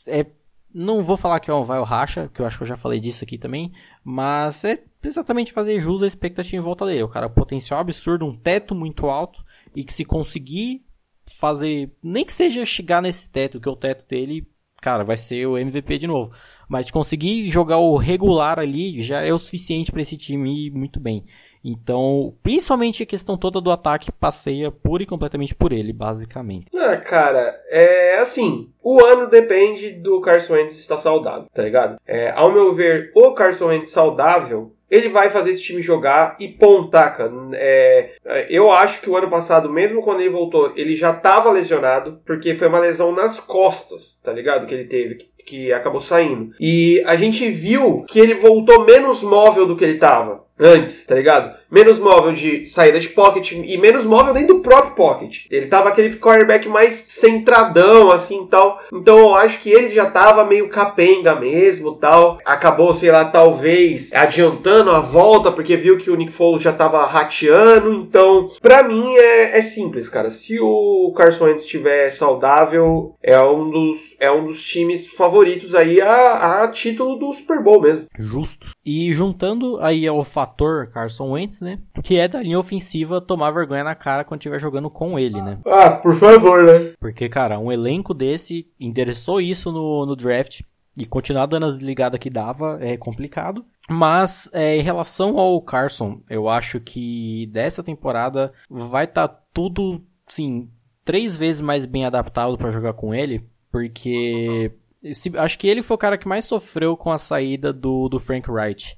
é, 0.06 0.26
não 0.72 1.02
vou 1.02 1.16
falar 1.16 1.40
que 1.40 1.50
é 1.50 1.54
um 1.54 1.62
vai 1.62 1.78
ou 1.78 1.84
racha, 1.84 2.28
que 2.32 2.40
eu 2.40 2.46
acho 2.46 2.56
que 2.56 2.62
eu 2.64 2.68
já 2.68 2.76
falei 2.76 2.98
disso 2.98 3.24
aqui 3.24 3.38
também, 3.38 3.72
mas 4.02 4.64
é 4.64 4.82
exatamente 5.02 5.52
fazer 5.52 5.78
jus 5.80 6.02
à 6.02 6.06
expectativa 6.06 6.56
em 6.56 6.64
volta 6.64 6.84
dele. 6.86 7.02
O 7.02 7.08
cara 7.08 7.28
potencial 7.28 7.80
absurdo, 7.80 8.26
um 8.26 8.34
teto 8.34 8.74
muito 8.74 9.06
alto 9.06 9.44
e 9.74 9.84
que 9.84 9.92
se 9.92 10.04
conseguir 10.04 10.84
fazer, 11.26 11.92
nem 12.02 12.24
que 12.24 12.32
seja 12.32 12.64
chegar 12.66 13.00
nesse 13.00 13.30
teto, 13.30 13.60
que 13.60 13.68
é 13.68 13.72
o 13.72 13.76
teto 13.76 14.06
dele, 14.06 14.46
cara, 14.80 15.04
vai 15.04 15.16
ser 15.16 15.46
o 15.46 15.56
MVP 15.56 15.98
de 15.98 16.06
novo. 16.06 16.32
Mas 16.68 16.90
conseguir 16.90 17.48
jogar 17.50 17.78
o 17.78 17.96
regular 17.96 18.58
ali 18.58 19.00
já 19.02 19.20
é 19.20 19.32
o 19.32 19.38
suficiente 19.38 19.90
para 19.90 20.02
esse 20.02 20.16
time 20.16 20.66
ir 20.66 20.70
muito 20.70 21.00
bem. 21.00 21.24
Então, 21.64 22.34
principalmente 22.42 23.02
a 23.02 23.06
questão 23.06 23.36
toda 23.38 23.60
do 23.60 23.70
ataque 23.70 24.12
passeia 24.12 24.70
pura 24.70 25.02
e 25.02 25.06
completamente 25.06 25.54
por 25.54 25.72
ele, 25.72 25.92
basicamente. 25.92 26.66
Ah, 26.76 26.96
cara, 26.96 27.58
é 27.68 28.18
assim. 28.18 28.68
O 28.82 29.02
ano 29.02 29.28
depende 29.28 29.90
do 29.90 30.20
Carson 30.20 30.54
Wentz 30.54 30.78
estar 30.78 30.98
saudável, 30.98 31.46
tá 31.54 31.62
ligado? 31.62 31.96
É, 32.06 32.30
ao 32.32 32.52
meu 32.52 32.74
ver, 32.74 33.10
o 33.14 33.32
Carson 33.32 33.68
Wentz 33.68 33.90
saudável 33.90 34.72
ele 34.90 35.08
vai 35.08 35.28
fazer 35.28 35.50
esse 35.50 35.62
time 35.62 35.82
jogar 35.82 36.36
e 36.38 36.46
pontaca. 36.46 37.28
É, 37.54 38.14
eu 38.48 38.70
acho 38.70 39.00
que 39.00 39.10
o 39.10 39.16
ano 39.16 39.28
passado, 39.28 39.68
mesmo 39.68 40.02
quando 40.02 40.20
ele 40.20 40.28
voltou, 40.28 40.72
ele 40.76 40.94
já 40.94 41.10
estava 41.10 41.50
lesionado, 41.50 42.20
porque 42.24 42.54
foi 42.54 42.68
uma 42.68 42.78
lesão 42.78 43.10
nas 43.10 43.40
costas, 43.40 44.20
tá 44.22 44.32
ligado? 44.32 44.66
Que 44.66 44.74
ele 44.74 44.84
teve, 44.84 45.16
que, 45.16 45.26
que 45.44 45.72
acabou 45.72 46.00
saindo. 46.00 46.52
E 46.60 47.02
a 47.06 47.16
gente 47.16 47.50
viu 47.50 48.04
que 48.06 48.20
ele 48.20 48.34
voltou 48.34 48.84
menos 48.84 49.22
móvel 49.22 49.66
do 49.66 49.74
que 49.74 49.82
ele 49.82 49.94
estava 49.94 50.43
antes, 50.58 51.04
tá 51.04 51.14
ligado? 51.14 51.56
Menos 51.74 51.98
móvel 51.98 52.32
de 52.32 52.64
saída 52.66 53.00
de 53.00 53.08
pocket 53.08 53.50
e 53.50 53.76
menos 53.76 54.06
móvel 54.06 54.32
dentro 54.32 54.54
do 54.54 54.60
próprio 54.60 54.94
pocket. 54.94 55.46
Ele 55.50 55.66
tava 55.66 55.88
aquele 55.88 56.14
quarterback 56.14 56.68
mais 56.68 57.04
centradão, 57.08 58.12
assim, 58.12 58.46
tal. 58.46 58.78
Então 58.92 59.18
eu 59.18 59.34
acho 59.34 59.58
que 59.58 59.70
ele 59.70 59.88
já 59.88 60.06
tava 60.06 60.44
meio 60.44 60.68
capenga 60.68 61.34
mesmo, 61.34 61.96
tal. 61.96 62.38
Acabou, 62.44 62.92
sei 62.92 63.10
lá, 63.10 63.24
talvez 63.24 64.12
adiantando 64.12 64.92
a 64.92 65.00
volta, 65.00 65.50
porque 65.50 65.76
viu 65.76 65.96
que 65.96 66.12
o 66.12 66.14
Nick 66.14 66.32
Foles 66.32 66.62
já 66.62 66.72
tava 66.72 67.04
rateando. 67.06 67.92
Então, 67.92 68.50
pra 68.62 68.84
mim 68.84 69.16
é, 69.16 69.58
é 69.58 69.62
simples, 69.62 70.08
cara. 70.08 70.30
Se 70.30 70.60
o 70.60 71.12
Carson 71.16 71.46
Wentz 71.46 71.62
estiver 71.62 72.08
saudável, 72.10 73.16
é 73.20 73.36
um 73.42 73.68
dos, 73.68 74.14
é 74.20 74.30
um 74.30 74.44
dos 74.44 74.62
times 74.62 75.08
favoritos 75.08 75.74
aí 75.74 76.00
a, 76.00 76.62
a 76.62 76.68
título 76.68 77.16
do 77.16 77.32
Super 77.32 77.60
Bowl 77.60 77.80
mesmo. 77.80 78.06
Justo. 78.16 78.70
E 78.86 79.12
juntando 79.12 79.80
aí 79.80 80.06
ao 80.06 80.22
fator 80.22 80.88
Carson 80.92 81.32
Wentz, 81.32 81.63
né? 81.64 81.80
Que 82.02 82.18
é 82.18 82.28
da 82.28 82.40
linha 82.40 82.58
ofensiva 82.58 83.20
tomar 83.20 83.50
vergonha 83.50 83.82
na 83.82 83.94
cara 83.94 84.22
quando 84.22 84.40
estiver 84.40 84.60
jogando 84.60 84.88
com 84.88 85.18
ele, 85.18 85.42
né? 85.42 85.58
Ah, 85.66 85.90
por 85.90 86.14
favor, 86.14 86.62
né? 86.62 86.92
Porque, 87.00 87.28
cara, 87.28 87.58
um 87.58 87.72
elenco 87.72 88.14
desse 88.14 88.68
endereçou 88.78 89.40
isso 89.40 89.72
no, 89.72 90.06
no 90.06 90.14
draft 90.14 90.60
e 90.96 91.06
continuar 91.06 91.46
dando 91.46 91.66
as 91.66 91.78
ligadas 91.78 92.20
que 92.20 92.30
dava 92.30 92.78
é 92.80 92.96
complicado. 92.96 93.64
Mas 93.88 94.48
é, 94.52 94.76
em 94.76 94.82
relação 94.82 95.38
ao 95.38 95.60
Carson, 95.60 96.20
eu 96.30 96.48
acho 96.48 96.80
que 96.80 97.46
dessa 97.46 97.82
temporada 97.82 98.52
vai 98.70 99.04
estar 99.04 99.28
tá 99.28 99.40
tudo, 99.52 100.00
sim, 100.26 100.70
três 101.04 101.36
vezes 101.36 101.60
mais 101.60 101.84
bem 101.84 102.06
adaptado 102.06 102.56
para 102.56 102.70
jogar 102.70 102.94
com 102.94 103.14
ele, 103.14 103.44
porque 103.70 104.72
esse, 105.02 105.30
acho 105.36 105.58
que 105.58 105.68
ele 105.68 105.82
foi 105.82 105.94
o 105.96 105.98
cara 105.98 106.16
que 106.16 106.26
mais 106.26 106.46
sofreu 106.46 106.96
com 106.96 107.12
a 107.12 107.18
saída 107.18 107.72
do, 107.72 108.08
do 108.08 108.18
Frank 108.18 108.50
Wright. 108.50 108.96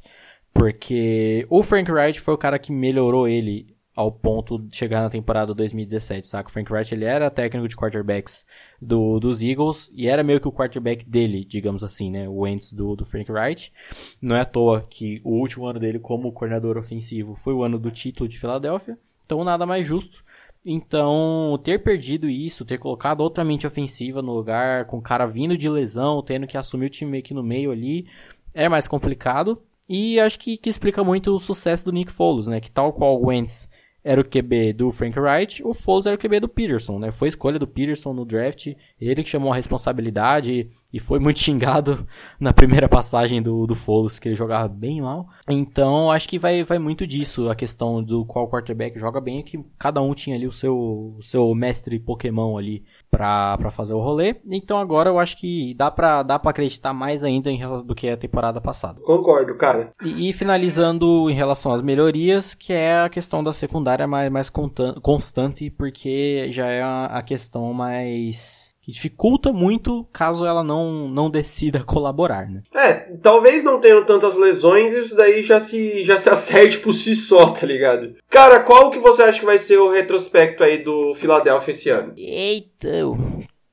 Porque 0.58 1.46
o 1.50 1.62
Frank 1.62 1.90
Wright 1.90 2.20
foi 2.20 2.34
o 2.34 2.38
cara 2.38 2.58
que 2.58 2.72
melhorou 2.72 3.28
ele 3.28 3.76
ao 3.94 4.12
ponto 4.12 4.58
de 4.58 4.76
chegar 4.76 5.00
na 5.00 5.08
temporada 5.08 5.54
2017, 5.54 6.26
saca? 6.26 6.48
O 6.48 6.52
Frank 6.52 6.70
Wright 6.70 6.94
ele 6.94 7.04
era 7.04 7.30
técnico 7.30 7.66
de 7.66 7.76
quarterbacks 7.76 8.44
do, 8.80 9.18
dos 9.18 9.42
Eagles 9.42 9.90
e 9.94 10.06
era 10.06 10.22
meio 10.22 10.40
que 10.40 10.48
o 10.48 10.52
quarterback 10.52 11.08
dele, 11.08 11.44
digamos 11.44 11.82
assim, 11.82 12.10
né? 12.10 12.28
O 12.28 12.40
Wentz 12.40 12.72
do, 12.72 12.94
do 12.94 13.04
Frank 13.04 13.30
Wright. 13.32 13.72
Não 14.20 14.36
é 14.36 14.40
à 14.40 14.44
toa 14.44 14.82
que 14.82 15.20
o 15.24 15.38
último 15.40 15.66
ano 15.66 15.80
dele 15.80 15.98
como 15.98 16.32
coordenador 16.32 16.76
ofensivo 16.76 17.34
foi 17.34 17.54
o 17.54 17.62
ano 17.62 17.78
do 17.78 17.90
título 17.90 18.28
de 18.28 18.38
Filadélfia. 18.38 18.98
Então 19.24 19.42
nada 19.44 19.64
mais 19.66 19.86
justo. 19.86 20.22
Então, 20.64 21.60
ter 21.62 21.78
perdido 21.78 22.28
isso, 22.28 22.64
ter 22.64 22.78
colocado 22.78 23.20
outra 23.20 23.44
mente 23.44 23.66
ofensiva 23.66 24.20
no 24.20 24.34
lugar, 24.34 24.84
com 24.86 24.98
o 24.98 25.02
cara 25.02 25.24
vindo 25.24 25.56
de 25.56 25.68
lesão, 25.68 26.22
tendo 26.22 26.46
que 26.46 26.56
assumir 26.56 26.86
o 26.86 26.90
time 26.90 27.12
meio 27.12 27.22
que 27.22 27.32
no 27.32 27.42
meio 27.42 27.70
ali, 27.70 28.06
é 28.52 28.68
mais 28.68 28.88
complicado. 28.88 29.62
E 29.88 30.18
acho 30.18 30.38
que, 30.38 30.56
que 30.56 30.68
explica 30.68 31.04
muito 31.04 31.34
o 31.34 31.38
sucesso 31.38 31.84
do 31.84 31.92
Nick 31.92 32.10
Foles, 32.10 32.46
né? 32.46 32.60
Que 32.60 32.70
tal 32.70 32.92
qual 32.92 33.20
o 33.20 33.26
Wentz 33.26 33.68
era 34.06 34.20
o 34.20 34.24
QB 34.24 34.72
do 34.72 34.90
Frank 34.92 35.18
Wright, 35.18 35.64
o 35.64 35.74
Foles 35.74 36.06
era 36.06 36.14
o 36.14 36.18
QB 36.18 36.38
do 36.38 36.48
Peterson, 36.48 36.96
né? 36.98 37.10
Foi 37.10 37.26
escolha 37.26 37.58
do 37.58 37.66
Peterson 37.66 38.12
no 38.12 38.24
draft, 38.24 38.72
ele 39.00 39.24
que 39.24 39.28
chamou 39.28 39.52
a 39.52 39.56
responsabilidade 39.56 40.70
e 40.92 41.00
foi 41.00 41.18
muito 41.18 41.38
xingado 41.38 42.06
na 42.38 42.52
primeira 42.52 42.88
passagem 42.88 43.42
do, 43.42 43.66
do 43.66 43.74
Foles, 43.74 44.18
que 44.18 44.28
ele 44.28 44.34
jogava 44.34 44.68
bem 44.68 45.00
mal. 45.00 45.28
Então, 45.48 46.10
acho 46.10 46.28
que 46.28 46.38
vai, 46.38 46.62
vai 46.62 46.78
muito 46.78 47.06
disso, 47.06 47.50
a 47.50 47.54
questão 47.54 48.02
do 48.02 48.24
qual 48.24 48.48
quarterback 48.48 48.98
joga 48.98 49.20
bem, 49.20 49.38
é 49.38 49.42
que 49.42 49.62
cada 49.78 50.00
um 50.00 50.14
tinha 50.14 50.36
ali 50.36 50.46
o 50.46 50.52
seu, 50.52 50.76
o 50.76 51.22
seu 51.22 51.54
mestre 51.54 51.98
Pokémon 51.98 52.56
ali 52.56 52.84
pra, 53.10 53.56
pra 53.58 53.70
fazer 53.70 53.94
o 53.94 54.00
rolê. 54.00 54.36
Então, 54.50 54.78
agora 54.78 55.10
eu 55.10 55.18
acho 55.18 55.36
que 55.38 55.74
dá 55.74 55.90
pra, 55.90 56.22
dá 56.22 56.38
pra 56.38 56.50
acreditar 56.50 56.92
mais 56.92 57.22
ainda 57.22 57.50
em, 57.50 57.60
do 57.84 57.94
que 57.94 58.08
a 58.08 58.16
temporada 58.16 58.60
passada. 58.60 59.00
Concordo, 59.02 59.54
cara. 59.56 59.92
E, 60.02 60.30
e 60.30 60.32
finalizando 60.32 61.28
em 61.30 61.34
relação 61.34 61.72
às 61.72 61.82
melhorias, 61.82 62.54
que 62.54 62.72
é 62.72 63.00
a 63.00 63.08
questão 63.08 63.42
da 63.42 63.52
secundária 63.52 64.06
mais, 64.06 64.30
mais 64.30 64.50
constante, 64.50 65.70
porque 65.70 66.48
já 66.50 66.66
é 66.66 66.82
a 66.82 67.22
questão 67.24 67.72
mais 67.72 68.65
que 68.86 68.92
dificulta 68.92 69.52
muito 69.52 70.04
caso 70.12 70.46
ela 70.46 70.62
não, 70.62 71.08
não 71.08 71.28
decida 71.28 71.82
colaborar, 71.84 72.48
né? 72.48 72.62
É, 72.72 72.92
talvez 73.20 73.64
não 73.64 73.80
tendo 73.80 74.06
tantas 74.06 74.36
lesões, 74.36 74.92
isso 74.92 75.16
daí 75.16 75.42
já 75.42 75.58
se, 75.58 76.04
já 76.04 76.16
se 76.16 76.30
acerte 76.30 76.78
por 76.78 76.92
si 76.92 77.16
só, 77.16 77.46
tá 77.50 77.66
ligado? 77.66 78.14
Cara, 78.30 78.60
qual 78.60 78.90
que 78.90 79.00
você 79.00 79.24
acha 79.24 79.40
que 79.40 79.44
vai 79.44 79.58
ser 79.58 79.78
o 79.78 79.90
retrospecto 79.90 80.62
aí 80.62 80.84
do 80.84 81.12
Philadelphia 81.14 81.72
esse 81.72 81.90
ano? 81.90 82.14
Eita, 82.16 82.88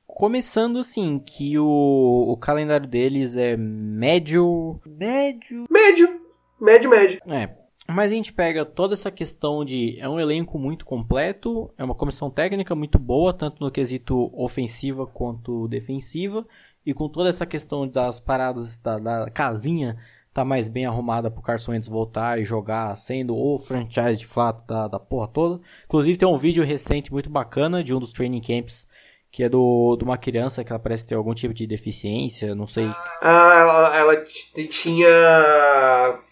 começando 0.04 0.80
assim, 0.80 1.20
que 1.20 1.56
o, 1.60 2.32
o 2.32 2.36
calendário 2.36 2.88
deles 2.88 3.36
é 3.36 3.56
médio... 3.56 4.80
Médio... 4.84 5.64
Médio! 5.70 6.08
Médio, 6.60 6.90
médio. 6.90 7.20
É, 7.28 7.50
mas 7.88 8.10
a 8.10 8.14
gente 8.14 8.32
pega 8.32 8.64
toda 8.64 8.94
essa 8.94 9.10
questão 9.10 9.64
de 9.64 9.98
é 10.00 10.08
um 10.08 10.18
elenco 10.18 10.58
muito 10.58 10.84
completo, 10.84 11.70
é 11.76 11.84
uma 11.84 11.94
comissão 11.94 12.30
técnica 12.30 12.74
muito 12.74 12.98
boa, 12.98 13.32
tanto 13.32 13.62
no 13.62 13.70
quesito 13.70 14.30
ofensiva 14.34 15.06
quanto 15.06 15.68
defensiva, 15.68 16.46
e 16.84 16.94
com 16.94 17.08
toda 17.08 17.28
essa 17.28 17.44
questão 17.44 17.86
das 17.86 18.20
paradas 18.20 18.76
da, 18.76 18.98
da 18.98 19.30
casinha 19.30 19.96
tá 20.34 20.44
mais 20.44 20.68
bem 20.68 20.84
arrumada 20.84 21.30
pro 21.30 21.40
Carson 21.40 21.70
Wentz 21.70 21.86
voltar 21.86 22.40
e 22.40 22.44
jogar, 22.44 22.96
sendo 22.96 23.36
o 23.36 23.56
franchise 23.56 24.18
de 24.18 24.26
fato 24.26 24.66
da, 24.66 24.88
da 24.88 24.98
porra 24.98 25.28
toda. 25.28 25.60
Inclusive 25.84 26.18
tem 26.18 26.26
um 26.26 26.36
vídeo 26.36 26.64
recente 26.64 27.12
muito 27.12 27.30
bacana 27.30 27.84
de 27.84 27.94
um 27.94 28.00
dos 28.00 28.12
training 28.12 28.40
camps 28.40 28.84
que 29.34 29.42
é 29.42 29.48
do, 29.48 29.96
de 29.96 30.04
uma 30.04 30.16
criança 30.16 30.62
que 30.62 30.72
ela 30.72 30.78
parece 30.78 31.08
ter 31.08 31.16
algum 31.16 31.34
tipo 31.34 31.52
de 31.52 31.66
deficiência, 31.66 32.54
não 32.54 32.68
sei. 32.68 32.88
Ah, 33.20 33.58
ela, 33.58 33.96
ela 33.96 34.24
tinha 34.70 35.08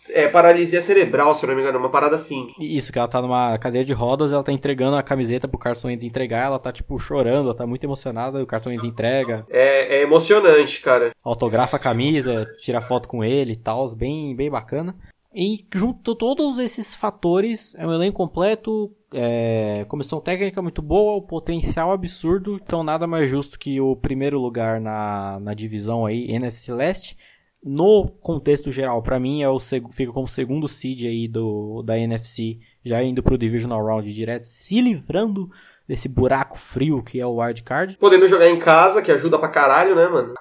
é, 0.08 0.28
paralisia 0.28 0.80
cerebral, 0.80 1.34
se 1.34 1.44
eu 1.44 1.48
não 1.48 1.56
me 1.56 1.62
engano, 1.62 1.80
uma 1.80 1.90
parada 1.90 2.14
assim. 2.14 2.52
Isso, 2.60 2.92
que 2.92 3.00
ela 3.00 3.08
tá 3.08 3.20
numa 3.20 3.58
cadeira 3.58 3.84
de 3.84 3.92
rodas, 3.92 4.32
ela 4.32 4.44
tá 4.44 4.52
entregando 4.52 4.94
a 4.94 5.02
camiseta 5.02 5.48
pro 5.48 5.58
Carson 5.58 5.88
Wentz 5.88 6.04
entregar, 6.04 6.46
ela 6.46 6.60
tá, 6.60 6.70
tipo, 6.70 6.96
chorando, 6.96 7.46
ela 7.46 7.56
tá 7.56 7.66
muito 7.66 7.82
emocionada, 7.82 8.38
e 8.38 8.42
o 8.44 8.46
Carson 8.46 8.70
Wentz 8.70 8.84
entrega. 8.84 9.44
É, 9.50 9.96
é 9.96 10.02
emocionante, 10.02 10.80
cara. 10.80 11.10
Autografa 11.24 11.78
a 11.78 11.80
camisa, 11.80 12.46
tira 12.60 12.80
foto 12.80 13.08
com 13.08 13.24
ele 13.24 13.54
e 13.54 13.56
tal, 13.56 13.88
bem, 13.96 14.36
bem 14.36 14.48
bacana. 14.48 14.94
E 15.34 15.64
junto 15.74 16.14
todos 16.14 16.58
esses 16.58 16.94
fatores, 16.94 17.74
é 17.76 17.86
um 17.86 17.92
elenco 17.92 18.18
completo, 18.18 18.94
é, 19.14 19.84
comissão 19.88 20.20
técnica 20.20 20.60
muito 20.60 20.82
boa, 20.82 21.16
o 21.16 21.22
potencial 21.22 21.90
absurdo, 21.90 22.60
então 22.62 22.84
nada 22.84 23.06
mais 23.06 23.30
justo 23.30 23.58
que 23.58 23.80
o 23.80 23.96
primeiro 23.96 24.38
lugar 24.38 24.80
na, 24.80 25.40
na 25.40 25.54
divisão 25.54 26.04
aí, 26.04 26.30
NFC 26.30 26.72
Leste. 26.72 27.16
No 27.64 28.08
contexto 28.20 28.72
geral, 28.72 29.00
para 29.02 29.20
mim, 29.20 29.42
é 29.42 29.48
o 29.48 29.58
fica 29.60 30.12
como 30.12 30.26
segundo 30.26 30.66
seed 30.66 31.04
aí 31.06 31.28
do, 31.28 31.82
da 31.82 31.96
NFC, 31.96 32.58
já 32.84 33.02
indo 33.02 33.22
pro 33.22 33.38
Divisional 33.38 33.84
Round 33.84 34.12
direto, 34.12 34.44
se 34.44 34.80
livrando 34.80 35.48
desse 35.86 36.08
buraco 36.08 36.58
frio 36.58 37.02
que 37.02 37.20
é 37.20 37.26
o 37.26 37.36
Wild 37.36 37.62
Card. 37.62 37.96
Podendo 37.98 38.26
jogar 38.26 38.48
em 38.48 38.58
casa, 38.58 39.00
que 39.00 39.12
ajuda 39.12 39.38
pra 39.38 39.48
caralho, 39.48 39.94
né, 39.94 40.08
mano? 40.08 40.34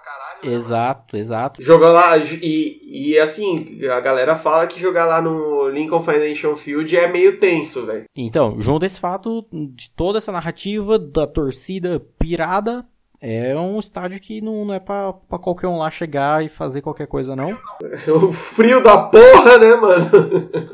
Exato, 0.43 1.17
exato. 1.17 1.61
Jogar 1.61 1.89
lá, 1.89 2.17
e, 2.17 3.11
e 3.11 3.19
assim, 3.19 3.79
a 3.85 3.99
galera 3.99 4.35
fala 4.35 4.67
que 4.67 4.79
jogar 4.79 5.05
lá 5.05 5.21
no 5.21 5.69
Lincoln 5.69 6.01
Financial 6.01 6.55
Field 6.55 6.95
é 6.95 7.11
meio 7.11 7.39
tenso, 7.39 7.85
velho. 7.85 8.05
Então, 8.15 8.59
junto 8.59 8.85
esse 8.85 8.99
fato 8.99 9.45
de 9.51 9.89
toda 9.91 10.17
essa 10.17 10.31
narrativa 10.31 10.97
da 10.97 11.27
torcida 11.27 12.01
pirada, 12.19 12.85
é 13.21 13.55
um 13.55 13.79
estádio 13.79 14.19
que 14.19 14.41
não, 14.41 14.65
não 14.65 14.73
é 14.73 14.79
pra, 14.79 15.13
pra 15.13 15.37
qualquer 15.37 15.67
um 15.67 15.77
lá 15.77 15.91
chegar 15.91 16.43
e 16.43 16.49
fazer 16.49 16.81
qualquer 16.81 17.05
coisa, 17.05 17.35
não. 17.35 17.51
o 18.11 18.33
frio 18.33 18.81
da 18.81 18.97
porra, 18.97 19.59
né, 19.59 19.75
mano? 19.75 20.09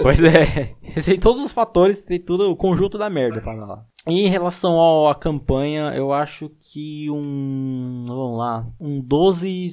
pois 0.01 0.23
é. 0.23 0.73
Tem 1.03 1.19
todos 1.19 1.43
os 1.43 1.51
fatores, 1.51 2.01
tem 2.03 2.19
tudo, 2.19 2.49
o 2.49 2.55
conjunto 2.55 2.97
da 2.97 3.09
merda 3.09 3.41
pra 3.41 3.53
lá. 3.53 3.85
Em 4.07 4.27
relação 4.27 5.07
à 5.07 5.13
campanha, 5.13 5.93
eu 5.93 6.13
acho 6.13 6.49
que 6.61 7.09
um. 7.11 8.05
Vamos 8.07 8.37
lá. 8.37 8.65
Um 8.79 9.01
12. 9.01 9.71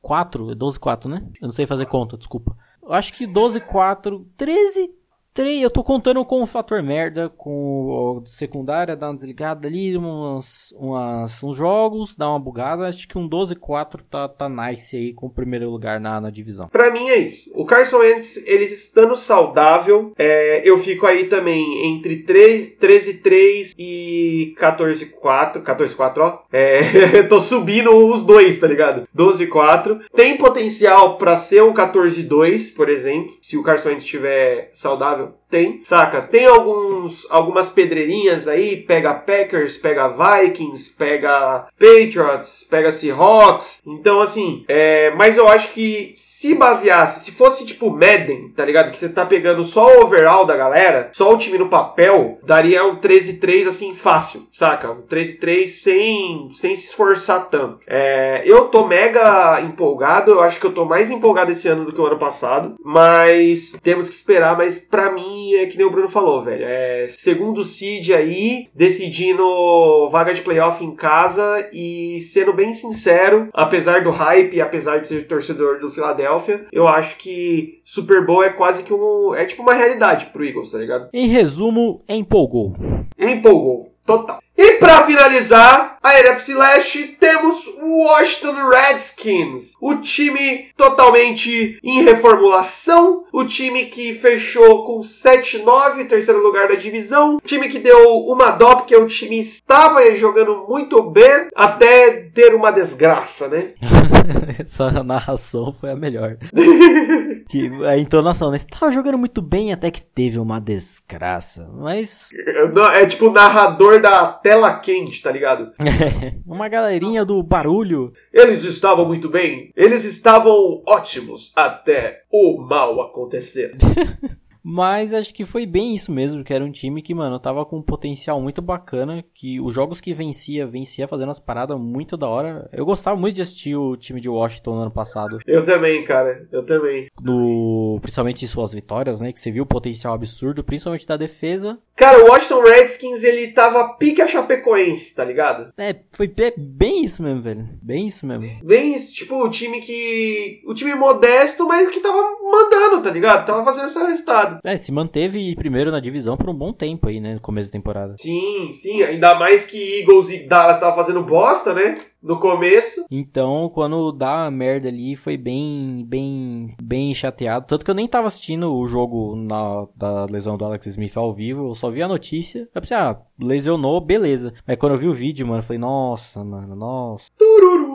4. 0.00 0.54
12 0.54 0.80
4, 0.80 1.10
né? 1.10 1.28
Eu 1.40 1.46
não 1.46 1.52
sei 1.52 1.66
fazer 1.66 1.86
conta, 1.86 2.16
desculpa. 2.16 2.56
Eu 2.82 2.92
acho 2.92 3.12
que 3.12 3.26
12 3.26 3.60
4. 3.60 4.26
13 4.36 5.01
3, 5.34 5.62
eu 5.62 5.70
tô 5.70 5.82
contando 5.82 6.22
com 6.26 6.42
o 6.42 6.46
fator 6.46 6.82
merda, 6.82 7.30
com 7.30 8.20
o 8.20 8.22
secundária, 8.26 8.94
dar 8.94 9.08
uma 9.08 9.14
desligada 9.14 9.66
ali, 9.66 9.96
umas, 9.96 10.74
umas, 10.76 11.42
uns 11.42 11.56
jogos, 11.56 12.14
dar 12.14 12.28
uma 12.28 12.38
bugada. 12.38 12.86
Acho 12.86 13.08
que 13.08 13.16
um 13.16 13.26
12-4 13.26 14.00
tá, 14.10 14.28
tá 14.28 14.46
nice 14.46 14.94
aí 14.94 15.14
com 15.14 15.26
o 15.26 15.32
primeiro 15.32 15.70
lugar 15.70 15.98
na, 15.98 16.20
na 16.20 16.28
divisão. 16.28 16.68
Pra 16.68 16.90
mim 16.90 17.08
é 17.08 17.16
isso. 17.16 17.50
O 17.54 17.64
Carson 17.64 17.98
Wentz, 17.98 18.36
ele 18.44 18.66
estando 18.66 19.16
saudável, 19.16 20.12
é, 20.18 20.60
eu 20.68 20.76
fico 20.76 21.06
aí 21.06 21.24
também 21.24 21.86
entre 21.86 22.24
13-3 22.24 23.74
e 23.78 24.54
14-4. 24.60 25.62
14-4, 25.62 26.18
ó. 26.18 26.42
É, 26.52 27.22
tô 27.24 27.40
subindo 27.40 27.90
os 27.90 28.22
dois, 28.22 28.58
tá 28.58 28.66
ligado? 28.66 29.08
12-4. 29.16 29.98
Tem 30.14 30.36
potencial 30.36 31.16
para 31.16 31.38
ser 31.38 31.62
um 31.62 31.72
14-2, 31.72 32.74
por 32.74 32.90
exemplo, 32.90 33.32
se 33.40 33.56
o 33.56 33.62
Carson 33.62 33.88
Wentz 33.88 34.04
estiver 34.04 34.68
saudável 34.74 35.21
claro 35.22 35.41
tem, 35.52 35.80
saca? 35.84 36.22
Tem 36.22 36.46
alguns, 36.46 37.26
algumas 37.28 37.68
pedreirinhas 37.68 38.48
aí, 38.48 38.78
pega 38.78 39.12
Packers, 39.12 39.76
pega 39.76 40.08
Vikings, 40.08 40.94
pega 40.96 41.66
Patriots, 41.78 42.66
pega 42.68 42.90
Seahawks. 42.90 43.82
Então, 43.86 44.18
assim, 44.18 44.64
é, 44.66 45.10
mas 45.10 45.36
eu 45.36 45.46
acho 45.46 45.68
que 45.68 46.14
se 46.16 46.54
baseasse, 46.54 47.22
se 47.22 47.32
fosse 47.32 47.66
tipo 47.66 47.90
Madden, 47.90 48.48
tá 48.56 48.64
ligado? 48.64 48.90
Que 48.90 48.96
você 48.96 49.10
tá 49.10 49.26
pegando 49.26 49.62
só 49.62 49.86
o 49.86 50.04
overall 50.04 50.46
da 50.46 50.56
galera, 50.56 51.10
só 51.12 51.30
o 51.30 51.36
time 51.36 51.58
no 51.58 51.68
papel, 51.68 52.38
daria 52.42 52.86
um 52.86 52.96
13-3 52.96 53.68
assim 53.68 53.94
fácil, 53.94 54.48
saca? 54.50 54.90
Um 54.90 55.02
13-3 55.02 55.66
sem, 55.66 56.48
sem 56.52 56.74
se 56.74 56.86
esforçar 56.86 57.50
tanto. 57.50 57.80
É, 57.86 58.42
eu 58.46 58.68
tô 58.68 58.86
mega 58.86 59.60
empolgado, 59.60 60.30
eu 60.32 60.40
acho 60.40 60.58
que 60.58 60.66
eu 60.66 60.72
tô 60.72 60.86
mais 60.86 61.10
empolgado 61.10 61.52
esse 61.52 61.68
ano 61.68 61.84
do 61.84 61.92
que 61.92 62.00
o 62.00 62.06
ano 62.06 62.18
passado, 62.18 62.74
mas 62.82 63.76
temos 63.82 64.08
que 64.08 64.14
esperar, 64.14 64.56
mas 64.56 64.78
pra 64.78 65.12
mim 65.12 65.41
é 65.56 65.66
que 65.66 65.76
nem 65.76 65.86
o 65.86 65.90
Bruno 65.90 66.08
falou, 66.08 66.42
velho. 66.42 66.64
É 66.64 67.06
segundo 67.08 67.62
seed 67.62 68.10
aí, 68.10 68.68
decidindo 68.74 70.08
vaga 70.10 70.32
de 70.32 70.42
playoff 70.42 70.84
em 70.84 70.94
casa 70.94 71.68
e 71.72 72.20
sendo 72.20 72.52
bem 72.52 72.74
sincero, 72.74 73.48
apesar 73.52 74.02
do 74.02 74.10
hype, 74.10 74.60
apesar 74.60 74.98
de 74.98 75.08
ser 75.08 75.26
torcedor 75.26 75.80
do 75.80 75.90
Philadelphia, 75.90 76.66
eu 76.72 76.86
acho 76.86 77.16
que 77.16 77.80
Super 77.84 78.24
Bowl 78.24 78.42
é 78.42 78.50
quase 78.50 78.82
que 78.82 78.92
um. 78.92 79.34
É 79.34 79.44
tipo 79.44 79.62
uma 79.62 79.74
realidade 79.74 80.26
pro 80.26 80.44
Eagles, 80.44 80.70
tá 80.70 80.78
ligado? 80.78 81.08
Em 81.12 81.28
resumo, 81.28 82.02
empolgou. 82.08 82.74
Empolgou. 83.18 83.92
Total. 84.04 84.40
E 84.56 84.72
para 84.72 85.02
finalizar, 85.02 85.98
a 86.02 86.18
NFC 86.18 86.54
Leste, 86.54 87.16
temos 87.18 87.66
o 87.80 88.06
Washington 88.06 88.68
Redskins, 88.68 89.74
o 89.80 89.96
time 89.96 90.68
totalmente 90.76 91.78
em 91.82 92.02
reformulação, 92.02 93.24
o 93.32 93.44
time 93.44 93.86
que 93.86 94.14
fechou 94.14 94.82
com 94.82 95.00
7-9, 95.00 96.08
terceiro 96.08 96.42
lugar 96.42 96.68
da 96.68 96.74
divisão, 96.74 97.36
o 97.36 97.40
time 97.40 97.68
que 97.68 97.78
deu 97.78 98.18
uma 98.26 98.50
dó 98.50 98.76
porque 98.76 98.96
o 98.96 99.06
time 99.06 99.38
estava 99.38 100.14
jogando 100.16 100.66
muito 100.68 101.02
bem 101.02 101.48
até 101.54 102.10
ter 102.34 102.54
uma 102.54 102.70
desgraça, 102.70 103.46
né? 103.48 103.72
Essa 104.58 104.90
narração 105.02 105.72
foi 105.72 105.90
a 105.90 105.96
melhor. 105.96 106.36
que 107.48 107.70
a 107.84 107.98
entonação, 107.98 108.50
né? 108.50 108.56
Estava 108.56 108.92
jogando 108.92 109.18
muito 109.18 109.40
bem 109.40 109.72
até 109.72 109.90
que 109.90 110.02
teve 110.02 110.38
uma 110.38 110.60
desgraça, 110.60 111.68
mas 111.74 112.30
é, 112.34 113.02
é 113.02 113.06
tipo 113.06 113.28
o 113.28 113.32
narrador 113.32 114.00
da 114.00 114.26
tela 114.26 114.72
quente, 114.74 115.22
tá 115.22 115.30
ligado? 115.30 115.72
Uma 116.46 116.68
galerinha 116.68 117.24
do 117.24 117.42
barulho. 117.42 118.12
Eles 118.32 118.64
estavam 118.64 119.06
muito 119.06 119.28
bem. 119.28 119.72
Eles 119.76 120.04
estavam 120.04 120.82
ótimos 120.86 121.52
até 121.56 122.22
o 122.30 122.58
mal 122.58 123.00
acontecer. 123.00 123.76
Mas 124.62 125.12
acho 125.12 125.34
que 125.34 125.44
foi 125.44 125.66
bem 125.66 125.94
isso 125.94 126.12
mesmo, 126.12 126.44
que 126.44 126.54
era 126.54 126.64
um 126.64 126.70
time 126.70 127.02
que, 127.02 127.14
mano, 127.14 127.38
tava 127.38 127.64
com 127.64 127.78
um 127.78 127.82
potencial 127.82 128.40
muito 128.40 128.62
bacana, 128.62 129.24
que 129.34 129.60
os 129.60 129.74
jogos 129.74 130.00
que 130.00 130.14
vencia, 130.14 130.66
vencia 130.66 131.08
fazendo 131.08 131.30
as 131.30 131.40
paradas 131.40 131.78
muito 131.78 132.16
da 132.16 132.28
hora. 132.28 132.68
Eu 132.72 132.84
gostava 132.84 133.16
muito 133.16 133.36
de 133.36 133.42
assistir 133.42 133.74
o 133.74 133.96
time 133.96 134.20
de 134.20 134.28
Washington 134.28 134.76
no 134.76 134.82
ano 134.82 134.90
passado. 134.90 135.38
Eu 135.46 135.64
também, 135.64 136.04
cara, 136.04 136.46
eu 136.52 136.64
também. 136.64 137.08
No, 137.20 137.98
principalmente 138.00 138.46
suas 138.46 138.72
vitórias, 138.72 139.20
né, 139.20 139.32
que 139.32 139.40
você 139.40 139.50
viu 139.50 139.64
o 139.64 139.66
potencial 139.66 140.14
absurdo, 140.14 140.62
principalmente 140.62 141.06
da 141.06 141.16
defesa. 141.16 141.78
Cara, 141.96 142.24
o 142.24 142.28
Washington 142.28 142.62
Redskins, 142.62 143.22
ele 143.22 143.48
tava 143.48 143.94
pique 143.94 144.22
a 144.22 144.26
Chapecoense, 144.26 145.14
tá 145.14 145.24
ligado? 145.24 145.72
É, 145.78 145.94
foi 146.12 146.32
bem 146.56 147.04
isso 147.04 147.22
mesmo, 147.22 147.42
velho. 147.42 147.68
Bem 147.82 148.06
isso 148.06 148.26
mesmo. 148.26 148.48
Bem 148.64 148.94
isso, 148.94 149.12
tipo, 149.12 149.36
o 149.36 149.50
time 149.50 149.80
que... 149.80 150.62
O 150.66 150.74
time 150.74 150.94
modesto, 150.94 151.66
mas 151.66 151.90
que 151.90 152.00
tava 152.00 152.22
mandando, 152.42 153.02
tá 153.02 153.10
ligado? 153.10 153.46
Tava 153.46 153.64
fazendo 153.64 153.90
seu 153.90 154.06
resultado. 154.06 154.51
É, 154.64 154.76
se 154.76 154.92
manteve 154.92 155.54
primeiro 155.56 155.90
na 155.90 156.00
divisão 156.00 156.36
por 156.36 156.48
um 156.48 156.54
bom 156.54 156.72
tempo 156.72 157.08
aí, 157.08 157.20
né? 157.20 157.34
No 157.34 157.40
começo 157.40 157.68
da 157.68 157.72
temporada. 157.72 158.14
Sim, 158.18 158.70
sim. 158.72 159.02
Ainda 159.02 159.34
mais 159.34 159.64
que 159.64 160.00
Eagles 160.00 160.28
e 160.30 160.46
Dallas 160.46 160.76
estavam 160.76 160.96
fazendo 160.96 161.22
bosta, 161.22 161.74
né? 161.74 162.00
No 162.22 162.38
começo. 162.38 163.04
Então, 163.10 163.68
quando 163.74 164.12
dá 164.12 164.46
a 164.46 164.50
merda 164.50 164.88
ali, 164.88 165.16
foi 165.16 165.36
bem, 165.36 166.04
bem, 166.06 166.76
bem 166.80 167.12
chateado. 167.12 167.66
Tanto 167.66 167.84
que 167.84 167.90
eu 167.90 167.94
nem 167.96 168.06
tava 168.06 168.28
assistindo 168.28 168.72
o 168.72 168.86
jogo 168.86 169.34
na, 169.34 169.88
da 169.96 170.26
lesão 170.26 170.56
do 170.56 170.64
Alex 170.64 170.86
Smith 170.86 171.16
ao 171.16 171.32
vivo. 171.32 171.68
Eu 171.68 171.74
só 171.74 171.90
vi 171.90 172.00
a 172.00 172.06
notícia. 172.06 172.68
Eu 172.72 172.80
pensei, 172.80 172.96
ah, 172.96 173.20
lesionou, 173.40 174.00
beleza. 174.00 174.54
Mas 174.64 174.76
quando 174.76 174.92
eu 174.92 174.98
vi 174.98 175.08
o 175.08 175.14
vídeo, 175.14 175.46
mano, 175.46 175.58
eu 175.58 175.64
falei, 175.64 175.80
nossa, 175.80 176.44
mano, 176.44 176.76
nossa. 176.76 177.28
Tururu. 177.36 177.91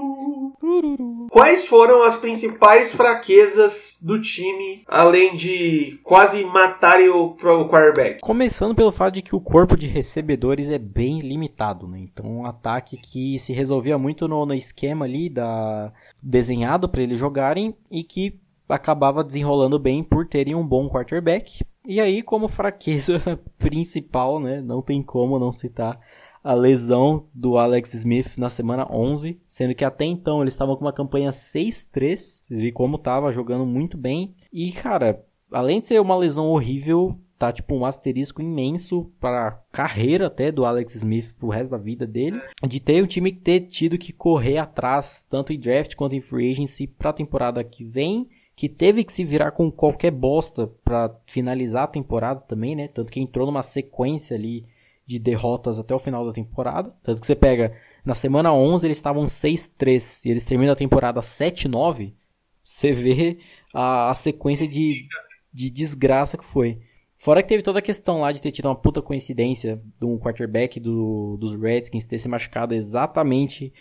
Quais 1.29 1.65
foram 1.65 2.03
as 2.03 2.15
principais 2.15 2.91
fraquezas 2.91 3.97
do 4.01 4.19
time, 4.19 4.83
além 4.87 5.35
de 5.35 5.99
quase 6.03 6.43
matarem 6.43 7.09
o, 7.09 7.31
o 7.31 7.69
quarterback? 7.69 8.21
Começando 8.21 8.75
pelo 8.75 8.91
fato 8.91 9.15
de 9.15 9.21
que 9.21 9.35
o 9.35 9.41
corpo 9.41 9.77
de 9.77 9.87
recebedores 9.87 10.69
é 10.69 10.77
bem 10.77 11.19
limitado, 11.19 11.87
né? 11.87 11.99
Então, 11.99 12.25
um 12.25 12.45
ataque 12.45 12.97
que 12.97 13.37
se 13.39 13.53
resolvia 13.53 13.97
muito 13.97 14.27
no, 14.27 14.45
no 14.45 14.53
esquema 14.53 15.05
ali 15.05 15.29
da 15.29 15.91
desenhado 16.21 16.89
para 16.89 17.03
eles 17.03 17.19
jogarem 17.19 17.75
e 17.91 18.03
que 18.03 18.39
acabava 18.67 19.23
desenrolando 19.23 19.79
bem 19.79 20.03
por 20.03 20.27
terem 20.27 20.55
um 20.55 20.65
bom 20.65 20.89
quarterback. 20.89 21.63
E 21.85 22.01
aí, 22.01 22.21
como 22.21 22.47
fraqueza 22.47 23.21
principal, 23.57 24.39
né? 24.39 24.61
Não 24.61 24.81
tem 24.81 25.01
como 25.01 25.39
não 25.39 25.51
citar 25.51 25.99
a 26.47 26.53
lesão 26.53 27.27
do 27.33 27.57
Alex 27.57 27.93
Smith 27.93 28.37
na 28.37 28.49
semana 28.49 28.87
11, 28.89 29.37
sendo 29.49 29.75
que 29.75 29.83
até 29.83 30.05
então 30.05 30.41
eles 30.41 30.53
estavam 30.53 30.77
com 30.77 30.85
uma 30.85 30.93
campanha 30.93 31.29
6-3. 31.29 32.15
Vocês 32.15 32.41
viram 32.47 32.73
como 32.73 32.97
tava 32.97 33.33
jogando 33.33 33.65
muito 33.65 33.97
bem. 33.97 34.33
E, 34.51 34.71
cara, 34.71 35.25
além 35.51 35.81
de 35.81 35.87
ser 35.87 35.99
uma 35.99 36.15
lesão 36.15 36.47
horrível, 36.47 37.19
tá 37.37 37.51
tipo 37.51 37.75
um 37.75 37.83
asterisco 37.83 38.41
imenso 38.41 39.11
para 39.19 39.45
a 39.45 39.51
carreira 39.73 40.27
até 40.27 40.49
do 40.49 40.63
Alex 40.63 40.95
Smith 40.95 41.35
pro 41.37 41.49
resto 41.49 41.71
da 41.71 41.77
vida 41.77 42.07
dele, 42.07 42.41
de 42.65 42.79
ter 42.79 43.03
o 43.03 43.07
time 43.07 43.33
ter 43.33 43.67
tido 43.67 43.97
que 43.97 44.13
correr 44.13 44.57
atrás 44.57 45.25
tanto 45.29 45.51
em 45.51 45.59
draft 45.59 45.95
quanto 45.95 46.15
em 46.15 46.21
free 46.21 46.49
agency 46.49 46.87
para 46.87 47.09
a 47.09 47.13
temporada 47.13 47.61
que 47.61 47.83
vem, 47.83 48.25
que 48.55 48.69
teve 48.69 49.03
que 49.03 49.11
se 49.11 49.25
virar 49.25 49.51
com 49.51 49.69
qualquer 49.69 50.11
bosta 50.11 50.65
para 50.81 51.13
finalizar 51.27 51.83
a 51.83 51.87
temporada 51.87 52.39
também, 52.39 52.73
né? 52.73 52.87
Tanto 52.87 53.11
que 53.11 53.19
entrou 53.19 53.45
numa 53.45 53.63
sequência 53.63 54.37
ali 54.37 54.65
de 55.07 55.17
derrotas 55.17 55.79
até 55.79 55.95
o 55.95 55.99
final 55.99 56.25
da 56.25 56.33
temporada. 56.33 56.93
Tanto 57.01 57.21
que 57.21 57.27
você 57.27 57.35
pega, 57.35 57.73
na 58.03 58.13
semana 58.13 58.53
11 58.53 58.85
eles 58.85 58.97
estavam 58.97 59.25
6-3 59.25 60.25
e 60.25 60.31
eles 60.31 60.43
terminam 60.43 60.73
a 60.73 60.75
temporada 60.75 61.21
7-9. 61.21 62.13
Você 62.61 62.91
vê 62.91 63.37
a, 63.73 64.11
a 64.11 64.15
sequência 64.15 64.67
de, 64.67 65.07
de 65.53 65.69
desgraça 65.69 66.37
que 66.37 66.43
foi. 66.43 66.81
Fora 67.17 67.41
que 67.41 67.49
teve 67.49 67.63
toda 67.63 67.79
a 67.79 67.81
questão 67.81 68.19
lá 68.19 68.31
de 68.31 68.41
ter 68.41 68.51
tido 68.51 68.67
uma 68.67 68.75
puta 68.75 69.01
coincidência 69.01 69.81
de 69.97 70.05
um 70.05 70.19
quarterback 70.19 70.79
do, 70.79 71.37
dos 71.39 71.55
Redskins 71.55 72.05
ter 72.05 72.19
se 72.19 72.27
machucado 72.27 72.75
exatamente 72.75 73.73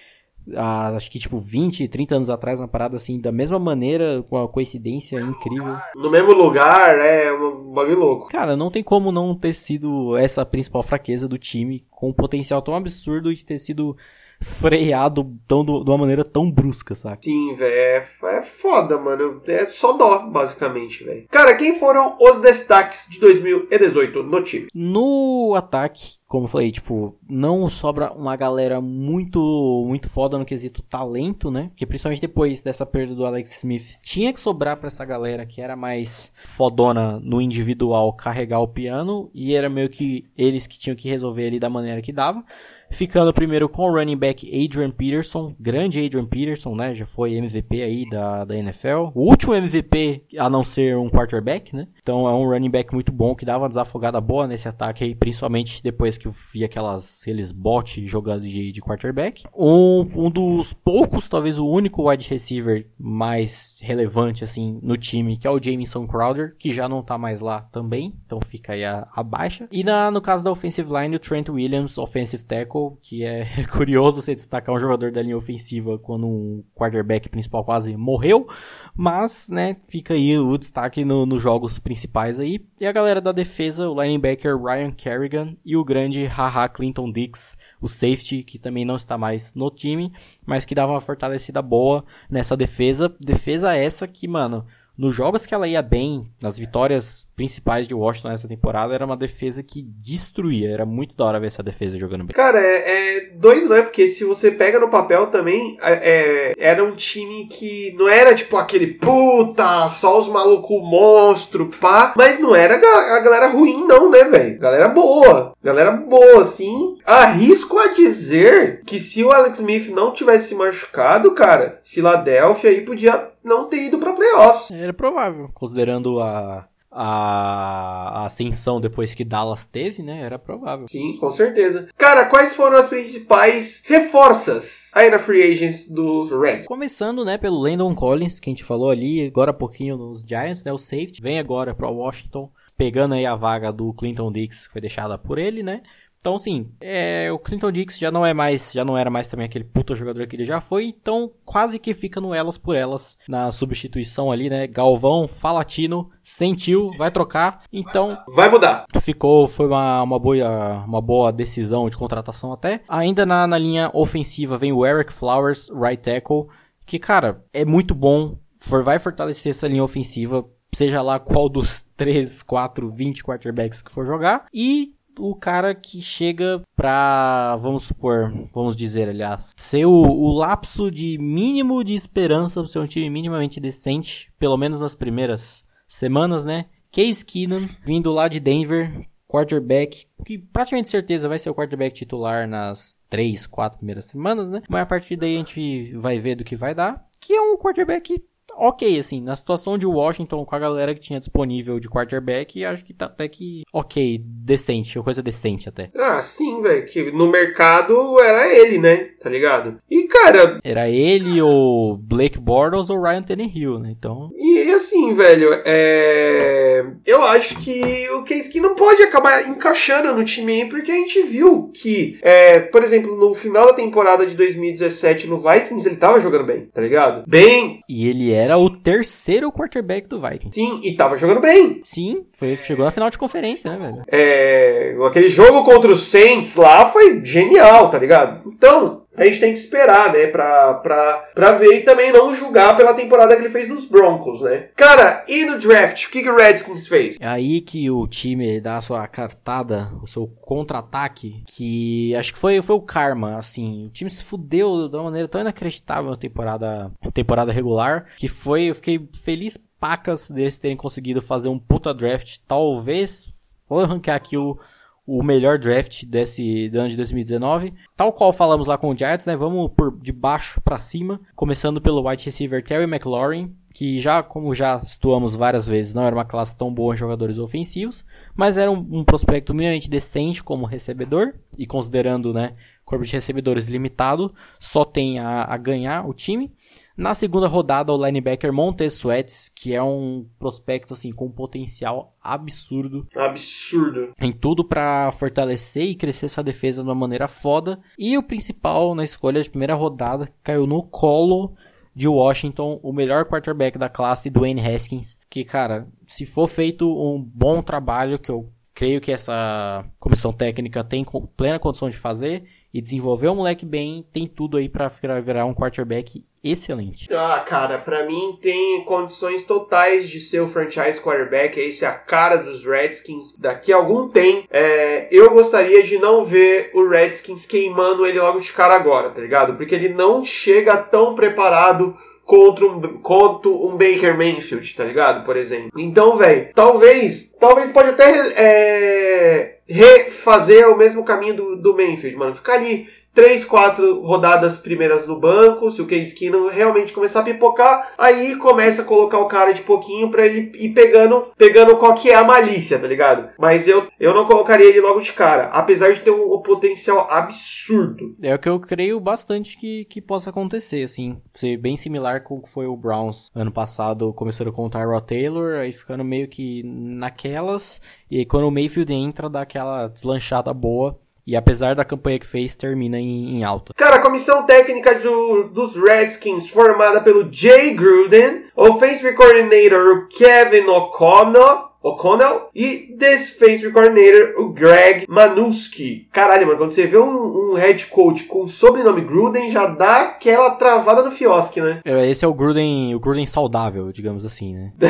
há, 0.54 0.88
acho 0.88 1.10
que 1.10 1.18
tipo 1.18 1.38
20, 1.38 1.88
30 1.88 2.16
anos 2.16 2.30
atrás, 2.30 2.60
uma 2.60 2.68
parada 2.68 2.96
assim, 2.96 3.20
da 3.20 3.32
mesma 3.32 3.58
maneira, 3.58 4.22
com 4.28 4.36
uma 4.36 4.48
coincidência 4.48 5.18
incrível. 5.20 5.76
No 5.94 6.10
mesmo 6.10 6.32
lugar, 6.32 6.98
é 6.98 7.32
um 7.32 7.72
bagulho 7.72 7.98
louco. 7.98 8.28
Cara, 8.28 8.56
não 8.56 8.70
tem 8.70 8.82
como 8.82 9.10
não 9.10 9.34
ter 9.34 9.52
sido 9.52 10.16
essa 10.16 10.42
a 10.42 10.46
principal 10.46 10.82
fraqueza 10.82 11.26
do 11.26 11.38
time, 11.38 11.84
com 11.90 12.10
um 12.10 12.12
potencial 12.12 12.60
tão 12.62 12.74
absurdo 12.74 13.34
de 13.34 13.44
ter 13.44 13.58
sido 13.58 13.96
freado 14.40 15.34
tão, 15.46 15.64
de 15.64 15.70
uma 15.70 15.98
maneira 15.98 16.24
tão 16.24 16.50
brusca, 16.50 16.94
sabe? 16.94 17.24
Sim, 17.24 17.54
velho. 17.54 17.74
É, 17.74 18.08
é 18.24 18.42
foda, 18.42 18.98
mano. 18.98 19.40
É 19.46 19.66
só 19.68 19.92
dó, 19.92 20.18
basicamente, 20.26 21.04
velho. 21.04 21.26
Cara, 21.30 21.54
quem 21.54 21.78
foram 21.78 22.16
os 22.20 22.38
destaques 22.38 23.06
de 23.08 23.18
2018 23.18 24.22
no 24.22 24.42
time? 24.42 24.66
No 24.74 25.54
ataque, 25.56 26.16
como 26.36 26.44
eu 26.44 26.50
falei, 26.50 26.70
tipo, 26.70 27.16
não 27.26 27.66
sobra 27.66 28.12
uma 28.12 28.36
galera 28.36 28.78
muito 28.78 29.84
muito 29.88 30.06
foda 30.10 30.36
no 30.36 30.44
quesito 30.44 30.82
talento, 30.82 31.50
né? 31.50 31.68
Porque 31.68 31.86
principalmente 31.86 32.20
depois 32.20 32.60
dessa 32.60 32.84
perda 32.84 33.14
do 33.14 33.24
Alex 33.24 33.56
Smith, 33.56 33.96
tinha 34.02 34.34
que 34.34 34.40
sobrar 34.40 34.76
para 34.76 34.88
essa 34.88 35.02
galera 35.02 35.46
que 35.46 35.62
era 35.62 35.74
mais 35.74 36.30
fodona 36.44 37.18
no 37.20 37.40
individual 37.40 38.12
carregar 38.12 38.60
o 38.60 38.68
piano 38.68 39.30
e 39.32 39.54
era 39.54 39.70
meio 39.70 39.88
que 39.88 40.26
eles 40.36 40.66
que 40.66 40.78
tinham 40.78 40.94
que 40.94 41.08
resolver 41.08 41.46
ali 41.46 41.58
da 41.58 41.70
maneira 41.70 42.02
que 42.02 42.12
dava. 42.12 42.44
Ficando 42.90 43.32
primeiro 43.32 43.68
com 43.68 43.82
o 43.82 43.92
running 43.92 44.16
back 44.16 44.46
Adrian 44.46 44.90
Peterson, 44.90 45.54
grande 45.58 46.04
Adrian 46.04 46.24
Peterson, 46.24 46.74
né? 46.74 46.94
Já 46.94 47.04
foi 47.04 47.34
MVP 47.34 47.82
aí 47.82 48.08
da, 48.08 48.44
da 48.44 48.56
NFL. 48.56 49.10
O 49.14 49.28
último 49.28 49.54
MVP 49.54 50.24
a 50.38 50.48
não 50.48 50.62
ser 50.62 50.96
um 50.96 51.10
quarterback, 51.10 51.74
né? 51.74 51.88
Então 51.98 52.28
é 52.28 52.32
um 52.32 52.48
running 52.48 52.70
back 52.70 52.94
muito 52.94 53.10
bom 53.10 53.34
que 53.34 53.44
dava 53.44 53.64
uma 53.64 53.68
desafogada 53.68 54.20
boa 54.20 54.46
nesse 54.46 54.68
ataque 54.68 55.02
aí, 55.02 55.14
principalmente 55.14 55.82
depois 55.82 56.16
que 56.16 56.25
vi 56.30 56.64
aquelas, 56.64 57.20
aqueles 57.22 57.52
bots 57.52 58.02
jogando 58.04 58.42
de, 58.42 58.72
de 58.72 58.80
quarterback. 58.80 59.44
Um, 59.56 60.08
um 60.14 60.30
dos 60.30 60.72
poucos, 60.72 61.28
talvez 61.28 61.58
o 61.58 61.66
único 61.66 62.08
wide 62.08 62.28
receiver 62.28 62.88
mais 62.98 63.78
relevante 63.82 64.44
assim 64.44 64.78
no 64.82 64.96
time, 64.96 65.36
que 65.36 65.46
é 65.46 65.50
o 65.50 65.62
Jameson 65.62 66.06
Crowder, 66.06 66.56
que 66.58 66.72
já 66.72 66.88
não 66.88 67.02
tá 67.02 67.18
mais 67.18 67.40
lá 67.40 67.62
também, 67.72 68.14
então 68.24 68.38
fica 68.40 68.72
aí 68.72 68.84
a, 68.84 69.08
a 69.14 69.22
baixa. 69.22 69.68
E 69.70 69.82
na, 69.82 70.10
no 70.10 70.20
caso 70.20 70.42
da 70.42 70.50
offensive 70.50 70.92
line, 70.92 71.16
o 71.16 71.18
Trent 71.18 71.48
Williams, 71.48 71.98
offensive 71.98 72.44
tackle, 72.44 72.96
que 73.02 73.24
é 73.24 73.46
curioso 73.72 74.22
você 74.22 74.34
destacar 74.34 74.74
um 74.74 74.78
jogador 74.78 75.10
da 75.10 75.22
linha 75.22 75.36
ofensiva 75.36 75.98
quando 75.98 76.26
um 76.26 76.64
quarterback 76.74 77.28
principal 77.28 77.64
quase 77.64 77.96
morreu, 77.96 78.46
mas, 78.94 79.48
né, 79.48 79.76
fica 79.88 80.14
aí 80.14 80.38
o 80.38 80.56
destaque 80.56 81.04
no, 81.04 81.26
nos 81.26 81.42
jogos 81.42 81.78
principais 81.78 82.40
aí. 82.40 82.60
E 82.80 82.86
a 82.86 82.92
galera 82.92 83.20
da 83.20 83.32
defesa, 83.32 83.88
o 83.88 84.02
linebacker 84.02 84.56
Ryan 84.56 84.90
Kerrigan 84.90 85.56
e 85.64 85.76
o 85.76 85.84
grande 85.84 86.05
Haha 86.26 86.68
Clinton 86.68 87.10
Dix, 87.10 87.56
o 87.80 87.88
safety, 87.88 88.42
que 88.42 88.58
também 88.58 88.84
não 88.84 88.96
está 88.96 89.18
mais 89.18 89.54
no 89.54 89.70
time, 89.70 90.12
mas 90.44 90.64
que 90.64 90.74
dava 90.74 90.92
uma 90.92 91.00
fortalecida 91.00 91.60
boa 91.60 92.04
nessa 92.30 92.56
defesa. 92.56 93.14
Defesa 93.20 93.74
essa 93.74 94.06
que, 94.06 94.28
mano, 94.28 94.66
nos 94.96 95.14
jogos 95.14 95.44
que 95.44 95.54
ela 95.54 95.68
ia 95.68 95.82
bem, 95.82 96.26
nas 96.40 96.58
vitórias 96.58 97.26
principais 97.36 97.86
de 97.86 97.94
Washington 97.94 98.28
nessa 98.28 98.48
temporada, 98.48 98.94
era 98.94 99.04
uma 99.04 99.16
defesa 99.16 99.62
que 99.62 99.82
destruía. 99.82 100.70
Era 100.70 100.86
muito 100.86 101.14
da 101.14 101.24
hora 101.24 101.40
ver 101.40 101.48
essa 101.48 101.62
defesa 101.62 101.98
jogando 101.98 102.24
bem. 102.24 102.34
Cara, 102.34 102.58
é, 102.58 103.16
é 103.16 103.20
doido, 103.34 103.68
né? 103.68 103.82
Porque 103.82 104.08
se 104.08 104.24
você 104.24 104.50
pega 104.50 104.80
no 104.80 104.88
papel 104.88 105.26
também, 105.26 105.76
é, 105.82 105.92
é 105.92 106.54
era 106.56 106.82
um 106.82 106.92
time 106.92 107.46
que 107.46 107.94
não 107.98 108.08
era 108.08 108.34
tipo 108.34 108.56
aquele 108.56 108.86
puta, 108.86 109.88
só 109.90 110.18
os 110.18 110.28
malucos 110.28 110.80
monstro, 110.80 111.70
pá. 111.78 112.14
Mas 112.16 112.40
não 112.40 112.56
era 112.56 112.76
a 112.76 113.20
galera 113.20 113.48
ruim, 113.48 113.86
não, 113.86 114.10
né, 114.10 114.24
velho? 114.24 114.58
Galera 114.58 114.88
boa. 114.88 115.52
Galera 115.62 115.90
boa, 115.90 116.40
assim. 116.40 116.96
Arrisco 117.04 117.78
a 117.78 117.88
dizer 117.88 118.80
que 118.86 118.98
se 118.98 119.22
o 119.22 119.30
Alex 119.30 119.58
Smith 119.58 119.90
não 119.90 120.12
tivesse 120.12 120.48
se 120.48 120.54
machucado, 120.54 121.32
cara, 121.32 121.80
Filadélfia 121.84 122.70
aí 122.70 122.80
podia 122.80 123.30
não 123.46 123.68
ter 123.68 123.84
ido 123.84 123.98
para 123.98 124.12
playoffs. 124.12 124.70
Era 124.70 124.92
provável, 124.92 125.48
considerando 125.54 126.20
a 126.20 126.68
a, 126.96 128.24
ascensão 128.24 128.80
depois 128.80 129.14
que 129.14 129.22
Dallas 129.22 129.66
teve, 129.66 130.02
né? 130.02 130.22
Era 130.22 130.38
provável. 130.38 130.88
Sim, 130.88 131.18
com 131.18 131.30
certeza. 131.30 131.88
Cara, 131.96 132.24
quais 132.24 132.56
foram 132.56 132.78
as 132.78 132.88
principais 132.88 133.82
reforças 133.84 134.90
aí 134.94 135.10
na 135.10 135.18
free 135.18 135.42
agents 135.42 135.88
dos 135.88 136.30
Reds? 136.30 136.66
Começando, 136.66 137.24
né, 137.24 137.36
pelo 137.36 137.58
Landon 137.58 137.94
Collins, 137.94 138.40
que 138.40 138.48
a 138.48 138.52
gente 138.52 138.64
falou 138.64 138.88
ali 138.88 139.26
agora 139.26 139.50
há 139.50 139.54
pouquinho 139.54 139.98
nos 139.98 140.22
Giants, 140.22 140.64
né? 140.64 140.72
O 140.72 140.78
safety 140.78 141.20
vem 141.20 141.38
agora 141.38 141.74
para 141.74 141.90
Washington, 141.90 142.50
pegando 142.78 143.14
aí 143.14 143.26
a 143.26 143.34
vaga 143.34 143.70
do 143.70 143.92
Clinton 143.92 144.32
Dix, 144.32 144.66
que 144.66 144.72
foi 144.72 144.80
deixada 144.80 145.18
por 145.18 145.38
ele, 145.38 145.62
né? 145.62 145.82
Então, 146.26 146.34
assim, 146.34 146.72
é, 146.80 147.30
o 147.30 147.38
Clinton 147.38 147.70
Dix 147.70 147.96
já 147.96 148.10
não 148.10 148.26
é 148.26 148.34
mais, 148.34 148.72
já 148.72 148.84
não 148.84 148.98
era 148.98 149.08
mais 149.08 149.28
também 149.28 149.46
aquele 149.46 149.62
puta 149.62 149.94
jogador 149.94 150.26
que 150.26 150.34
ele 150.34 150.44
já 150.44 150.60
foi, 150.60 150.86
então 150.86 151.30
quase 151.44 151.78
que 151.78 151.94
fica 151.94 152.20
no 152.20 152.34
elas 152.34 152.58
por 152.58 152.74
elas 152.74 153.16
na 153.28 153.52
substituição 153.52 154.32
ali, 154.32 154.50
né? 154.50 154.66
Galvão, 154.66 155.28
Falatino, 155.28 156.10
sentiu, 156.24 156.90
vai 156.98 157.12
trocar, 157.12 157.62
então 157.72 158.18
vai 158.34 158.50
mudar. 158.50 158.86
Ficou, 159.00 159.46
foi 159.46 159.68
uma, 159.68 160.02
uma 160.02 160.18
boa, 160.18 160.84
uma 160.84 161.00
boa 161.00 161.32
decisão 161.32 161.88
de 161.88 161.96
contratação 161.96 162.52
até. 162.52 162.80
Ainda 162.88 163.24
na, 163.24 163.46
na 163.46 163.56
linha 163.56 163.88
ofensiva 163.94 164.58
vem 164.58 164.72
o 164.72 164.84
Eric 164.84 165.12
Flowers, 165.12 165.70
right 165.70 166.02
tackle, 166.02 166.48
que 166.84 166.98
cara 166.98 167.40
é 167.54 167.64
muito 167.64 167.94
bom, 167.94 168.36
for, 168.58 168.82
vai 168.82 168.98
fortalecer 168.98 169.50
essa 169.50 169.68
linha 169.68 169.84
ofensiva 169.84 170.44
seja 170.74 171.00
lá 171.00 171.18
qual 171.18 171.48
dos 171.48 171.84
3, 171.96 172.42
4, 172.42 172.90
20 172.90 173.24
quarterbacks 173.24 173.82
que 173.82 173.90
for 173.90 174.04
jogar. 174.04 174.46
E 174.52 174.95
o 175.18 175.34
cara 175.34 175.74
que 175.74 176.00
chega 176.00 176.62
pra, 176.74 177.56
vamos 177.56 177.84
supor, 177.84 178.32
vamos 178.52 178.76
dizer, 178.76 179.08
aliás, 179.08 179.52
ser 179.56 179.86
o, 179.86 179.92
o 179.92 180.32
lapso 180.32 180.90
de 180.90 181.18
mínimo 181.18 181.82
de 181.82 181.94
esperança 181.94 182.60
pro 182.60 182.70
seu 182.70 182.86
time 182.86 183.10
minimamente 183.10 183.60
decente, 183.60 184.32
pelo 184.38 184.56
menos 184.56 184.80
nas 184.80 184.94
primeiras 184.94 185.64
semanas, 185.88 186.44
né? 186.44 186.66
Case 186.90 187.24
Keenum, 187.24 187.68
vindo 187.84 188.10
lá 188.12 188.28
de 188.28 188.40
Denver, 188.40 189.06
quarterback, 189.28 190.06
que 190.24 190.38
praticamente 190.38 190.88
certeza 190.88 191.28
vai 191.28 191.38
ser 191.38 191.50
o 191.50 191.54
quarterback 191.54 191.94
titular 191.94 192.48
nas 192.48 192.98
três, 193.10 193.46
quatro 193.46 193.78
primeiras 193.78 194.06
semanas, 194.06 194.48
né? 194.48 194.62
Mas 194.68 194.82
a 194.82 194.86
partir 194.86 195.16
daí 195.16 195.34
a 195.34 195.38
gente 195.38 195.92
vai 195.94 196.18
ver 196.18 196.36
do 196.36 196.44
que 196.44 196.56
vai 196.56 196.74
dar. 196.74 197.06
Que 197.20 197.34
é 197.34 197.40
um 197.40 197.56
quarterback 197.56 198.22
ok, 198.58 198.98
assim, 198.98 199.20
na 199.20 199.36
situação 199.36 199.78
de 199.78 199.86
Washington 199.86 200.44
com 200.44 200.54
a 200.54 200.58
galera 200.58 200.94
que 200.94 201.00
tinha 201.00 201.20
disponível 201.20 201.78
de 201.78 201.88
quarterback, 201.88 202.64
acho 202.64 202.84
que 202.84 202.94
tá 202.94 203.06
até 203.06 203.28
que 203.28 203.62
ok, 203.72 204.20
decente, 204.24 204.98
coisa 205.00 205.22
decente 205.22 205.68
até. 205.68 205.90
Ah, 205.96 206.20
sim, 206.20 206.60
velho, 206.62 206.84
que 206.86 207.10
no 207.12 207.28
mercado 207.28 208.20
era 208.20 208.52
ele, 208.52 208.78
né, 208.78 208.96
tá 209.20 209.28
ligado? 209.28 209.78
E, 209.90 210.04
cara... 210.04 210.58
Era 210.64 210.88
ele, 210.88 211.40
ou 211.40 211.96
Blake 211.96 212.38
Bortles 212.38 212.90
ou 212.90 213.00
Ryan 213.00 213.22
Tannehill, 213.22 213.78
né, 213.78 213.94
então... 213.96 214.30
E, 214.36 214.70
assim, 214.70 215.14
velho, 215.14 215.50
é... 215.64 216.84
Eu 217.04 217.22
acho 217.22 217.56
que 217.58 218.08
o 218.10 218.22
Case 218.22 218.50
que 218.50 218.60
não 218.60 218.74
pode 218.74 219.02
acabar 219.02 219.48
encaixando 219.48 220.14
no 220.14 220.24
time 220.24 220.62
aí, 220.62 220.68
porque 220.68 220.90
a 220.90 220.94
gente 220.94 221.22
viu 221.22 221.70
que, 221.74 222.18
é, 222.22 222.60
por 222.60 222.82
exemplo, 222.82 223.16
no 223.16 223.34
final 223.34 223.66
da 223.66 223.72
temporada 223.72 224.26
de 224.26 224.34
2017 224.34 225.26
no 225.26 225.40
Vikings, 225.40 225.86
ele 225.86 225.96
tava 225.96 226.20
jogando 226.20 226.44
bem, 226.44 226.66
tá 226.72 226.80
ligado? 226.80 227.24
Bem... 227.26 227.80
E 227.88 228.08
ele 228.08 228.32
era 228.46 228.56
o 228.56 228.70
terceiro 228.70 229.50
quarterback 229.50 230.08
do 230.08 230.20
Vikings. 230.20 230.54
Sim, 230.54 230.80
e 230.84 230.94
tava 230.94 231.16
jogando 231.16 231.40
bem. 231.40 231.80
Sim, 231.84 232.24
foi, 232.32 232.56
chegou 232.56 232.84
na 232.84 232.90
final 232.90 233.10
de 233.10 233.18
conferência, 233.18 233.70
né, 233.70 233.76
velho? 233.76 234.02
É, 234.08 234.96
aquele 235.06 235.28
jogo 235.28 235.64
contra 235.64 235.90
os 235.90 236.02
Saints 236.02 236.54
lá 236.54 236.86
foi 236.86 237.24
genial, 237.24 237.90
tá 237.90 237.98
ligado? 237.98 238.48
Então, 238.48 239.02
a 239.16 239.24
gente 239.24 239.40
tem 239.40 239.52
que 239.52 239.58
esperar, 239.58 240.12
né, 240.12 240.26
pra, 240.26 240.74
pra, 240.74 241.30
pra 241.34 241.52
ver 241.52 241.78
e 241.78 241.82
também 241.82 242.12
não 242.12 242.34
julgar 242.34 242.76
pela 242.76 242.94
temporada 242.94 243.34
que 243.34 243.42
ele 243.42 243.50
fez 243.50 243.68
nos 243.68 243.84
Broncos, 243.84 244.42
né? 244.42 244.68
Cara, 244.76 245.24
e 245.28 245.44
no 245.44 245.58
draft, 245.58 246.04
o 246.04 246.10
que, 246.10 246.22
que 246.22 246.30
o 246.30 246.36
Redskins 246.36 246.86
fez? 246.86 247.16
É 247.20 247.26
aí 247.26 247.60
que 247.60 247.90
o 247.90 248.06
time 248.06 248.60
dá 248.60 248.76
a 248.76 248.82
sua 248.82 249.06
cartada, 249.08 249.90
o 250.02 250.06
seu 250.06 250.26
contra-ataque, 250.26 251.42
que 251.46 252.14
acho 252.14 252.32
que 252.32 252.38
foi, 252.38 252.60
foi 252.62 252.76
o 252.76 252.80
karma, 252.80 253.36
assim. 253.36 253.86
O 253.86 253.90
time 253.90 254.10
se 254.10 254.24
fudeu 254.24 254.88
de 254.88 254.96
uma 254.96 255.04
maneira 255.04 255.28
tão 255.28 255.40
inacreditável 255.40 256.10
na 256.10 256.16
temporada, 256.16 256.90
temporada 257.12 257.52
regular, 257.52 258.06
que 258.16 258.28
foi, 258.28 258.64
eu 258.64 258.74
fiquei 258.74 259.08
feliz 259.24 259.58
pacas 259.78 260.30
deles 260.30 260.58
terem 260.58 260.76
conseguido 260.76 261.20
fazer 261.20 261.48
um 261.48 261.58
puta 261.58 261.92
draft, 261.92 262.38
talvez 262.46 263.28
Vou 263.68 263.84
ranquear 263.84 264.16
aqui 264.16 264.36
o, 264.36 264.58
o 265.06 265.22
melhor 265.22 265.58
draft 265.58 266.04
desse 266.04 266.70
ano 266.74 266.88
de 266.88 266.96
2019. 266.96 267.72
Tal 267.96 268.12
qual 268.12 268.32
falamos 268.32 268.66
lá 268.66 268.76
com 268.76 268.90
o 268.90 268.96
Giants, 268.96 269.24
né? 269.24 269.36
Vamos 269.36 269.70
por 269.76 269.96
de 270.00 270.12
baixo 270.12 270.60
para 270.60 270.80
cima, 270.80 271.20
começando 271.34 271.80
pelo 271.80 272.06
wide 272.08 272.24
receiver 272.24 272.62
Terry 272.64 272.84
McLaurin, 272.84 273.54
que 273.72 274.00
já, 274.00 274.22
como 274.22 274.54
já 274.54 274.80
situamos 274.82 275.34
várias 275.34 275.68
vezes, 275.68 275.94
não 275.94 276.04
era 276.04 276.16
uma 276.16 276.24
classe 276.24 276.56
tão 276.56 276.72
boa 276.72 276.94
em 276.94 276.98
jogadores 276.98 277.38
ofensivos, 277.38 278.04
mas 278.34 278.58
era 278.58 278.70
um, 278.70 278.86
um 278.90 279.04
prospecto 279.04 279.54
minimamente 279.54 279.88
decente 279.88 280.42
como 280.42 280.64
recebedor, 280.64 281.34
e 281.58 281.66
considerando, 281.66 282.32
né, 282.32 282.54
corpo 282.84 283.04
de 283.04 283.12
recebedores 283.12 283.68
limitado, 283.68 284.34
só 284.58 284.84
tem 284.84 285.18
a, 285.18 285.44
a 285.44 285.56
ganhar 285.56 286.08
o 286.08 286.14
time. 286.14 286.52
Na 286.96 287.14
segunda 287.14 287.46
rodada, 287.46 287.92
o 287.92 288.06
linebacker 288.06 288.50
Montez 288.50 288.94
Sweats, 288.94 289.50
que 289.54 289.74
é 289.74 289.82
um 289.82 290.26
prospecto 290.38 290.94
assim 290.94 291.12
com 291.12 291.30
potencial 291.30 292.16
absurdo. 292.22 293.06
Absurdo. 293.14 294.12
Em 294.18 294.32
tudo 294.32 294.64
para 294.64 295.12
fortalecer 295.12 295.84
e 295.84 295.94
crescer 295.94 296.24
essa 296.24 296.42
defesa 296.42 296.82
de 296.82 296.88
uma 296.88 296.94
maneira 296.94 297.28
foda. 297.28 297.78
E 297.98 298.16
o 298.16 298.22
principal 298.22 298.94
na 298.94 299.04
escolha 299.04 299.42
de 299.42 299.50
primeira 299.50 299.74
rodada 299.74 300.32
caiu 300.42 300.66
no 300.66 300.82
colo 300.82 301.54
de 301.94 302.08
Washington, 302.08 302.80
o 302.82 302.92
melhor 302.92 303.26
quarterback 303.26 303.78
da 303.78 303.88
classe, 303.88 304.30
Dwayne 304.30 304.60
Haskins, 304.60 305.18
que 305.30 305.44
cara, 305.44 305.88
se 306.06 306.26
for 306.26 306.46
feito 306.46 306.86
um 306.86 307.22
bom 307.22 307.62
trabalho 307.62 308.18
que 308.18 308.30
eu 308.30 308.50
creio 308.74 309.00
que 309.00 309.10
essa 309.10 309.82
comissão 309.98 310.30
técnica 310.30 310.84
tem 310.84 311.02
plena 311.34 311.58
condição 311.58 311.88
de 311.88 311.96
fazer 311.96 312.44
e 312.72 312.82
desenvolver 312.82 313.28
o 313.28 313.34
moleque 313.34 313.64
bem, 313.64 314.04
tem 314.12 314.26
tudo 314.26 314.58
aí 314.58 314.68
para 314.68 314.88
virar 315.22 315.46
um 315.46 315.54
quarterback 315.54 316.22
excelente. 316.50 317.08
Ah, 317.12 317.42
cara, 317.46 317.78
para 317.78 318.04
mim 318.04 318.38
tem 318.40 318.84
condições 318.84 319.42
totais 319.42 320.08
de 320.08 320.20
ser 320.20 320.40
o 320.40 320.46
franchise 320.46 321.00
quarterback, 321.00 321.58
esse 321.58 321.84
é 321.84 321.88
a 321.88 321.92
cara 321.92 322.36
dos 322.36 322.64
Redskins. 322.64 323.36
Daqui 323.38 323.72
a 323.72 323.76
algum 323.76 324.08
tempo, 324.08 324.46
é, 324.50 325.08
eu 325.10 325.30
gostaria 325.30 325.82
de 325.82 325.98
não 325.98 326.24
ver 326.24 326.70
o 326.74 326.88
Redskins 326.88 327.46
queimando 327.46 328.06
ele 328.06 328.18
logo 328.18 328.40
de 328.40 328.52
cara 328.52 328.74
agora, 328.74 329.10
tá 329.10 329.20
ligado? 329.20 329.54
Porque 329.56 329.74
ele 329.74 329.88
não 329.88 330.24
chega 330.24 330.76
tão 330.76 331.14
preparado 331.14 331.96
contra 332.26 332.66
um, 332.66 332.80
contra 332.98 333.48
um 333.48 333.76
Baker 333.76 334.16
Mayfield, 334.16 334.74
tá 334.74 334.84
ligado? 334.84 335.24
Por 335.24 335.36
exemplo. 335.36 335.70
Então, 335.78 336.16
velho, 336.16 336.48
talvez, 336.54 337.32
talvez 337.38 337.70
pode 337.70 337.90
até 337.90 338.32
é, 338.36 339.58
refazer 339.68 340.68
o 340.68 340.76
mesmo 340.76 341.04
caminho 341.04 341.34
do, 341.34 341.56
do 341.56 341.76
Mayfield, 341.76 342.16
mano. 342.16 342.34
Ficar 342.34 342.54
ali 342.54 342.88
três, 343.16 343.46
quatro 343.46 344.02
rodadas 344.02 344.58
primeiras 344.58 345.06
no 345.06 345.18
banco, 345.18 345.70
se 345.70 345.80
o 345.80 345.86
Case 345.86 346.14
Keenum 346.14 346.48
realmente 346.48 346.92
começar 346.92 347.20
a 347.20 347.22
pipocar, 347.22 347.94
aí 347.96 348.36
começa 348.36 348.82
a 348.82 348.84
colocar 348.84 349.18
o 349.18 349.26
cara 349.26 349.52
de 349.52 349.62
pouquinho 349.62 350.10
para 350.10 350.26
ele 350.26 350.52
ir 350.54 350.74
pegando, 350.74 351.28
pegando 351.34 351.76
qual 351.78 351.94
que 351.94 352.10
é 352.10 352.14
a 352.14 352.22
malícia, 352.22 352.78
tá 352.78 352.86
ligado? 352.86 353.30
Mas 353.38 353.66
eu, 353.66 353.88
eu 353.98 354.12
não 354.12 354.26
colocaria 354.26 354.68
ele 354.68 354.82
logo 354.82 355.00
de 355.00 355.14
cara, 355.14 355.44
apesar 355.44 355.94
de 355.94 356.00
ter 356.00 356.10
um, 356.10 356.34
um 356.34 356.42
potencial 356.42 357.10
absurdo. 357.10 358.14
É 358.22 358.34
o 358.34 358.38
que 358.38 358.50
eu 358.50 358.60
creio 358.60 359.00
bastante 359.00 359.56
que, 359.56 359.86
que 359.86 360.02
possa 360.02 360.28
acontecer, 360.28 360.82
assim, 360.82 361.18
ser 361.32 361.56
bem 361.56 361.78
similar 361.78 362.22
com 362.22 362.36
o 362.36 362.42
que 362.42 362.50
foi 362.50 362.66
o 362.66 362.76
Browns 362.76 363.30
ano 363.34 363.50
passado, 363.50 364.12
começando 364.12 364.52
com 364.52 364.66
o 364.66 364.70
Tyrod 364.70 365.06
Taylor, 365.06 365.56
aí 365.56 365.72
ficando 365.72 366.04
meio 366.04 366.28
que 366.28 366.62
naquelas, 366.64 367.80
e 368.10 368.18
aí 368.18 368.26
quando 368.26 368.46
o 368.46 368.50
Mayfield 368.50 368.92
entra, 368.92 369.30
dá 369.30 369.40
aquela 369.40 369.88
deslanchada 369.88 370.52
boa, 370.52 370.98
e 371.26 371.34
apesar 371.34 371.74
da 371.74 371.84
campanha 371.84 372.18
que 372.18 372.26
fez, 372.26 372.54
termina 372.54 372.98
em, 372.98 373.36
em 373.36 373.44
alta. 373.44 373.74
Cara, 373.74 373.96
a 373.96 374.02
comissão 374.02 374.44
técnica 374.44 374.94
do, 374.94 375.50
dos 375.52 375.76
Redskins, 375.76 376.48
formada 376.48 377.00
pelo 377.00 377.28
Jay 377.30 377.74
Gruden, 377.74 378.44
Offensive 378.54 379.12
Coordinator 379.14 380.08
Kevin 380.08 380.66
O'Connell, 380.68 381.66
O'Connell 381.82 382.48
e 382.54 382.94
Defensive 382.96 383.72
Coordinator, 383.72 384.34
o 384.40 384.48
Greg 384.48 385.06
Manuski. 385.08 386.08
Caralho, 386.12 386.46
mano, 386.46 386.58
quando 386.58 386.72
você 386.72 386.86
vê 386.86 386.98
um, 386.98 387.52
um 387.52 387.54
head 387.54 387.86
coach 387.86 388.24
com 388.24 388.46
sobrenome 388.46 389.02
Gruden, 389.02 389.52
já 389.52 389.66
dá 389.66 390.02
aquela 390.02 390.50
travada 390.50 391.02
no 391.02 391.12
fiosque, 391.12 391.60
né? 391.60 391.80
É, 391.84 392.08
esse 392.10 392.24
é 392.24 392.28
o 392.28 392.34
Gruden, 392.34 392.94
o 392.94 392.98
Gruden 393.00 393.26
saudável, 393.26 393.92
digamos 393.92 394.24
assim, 394.24 394.54
né? 394.54 394.72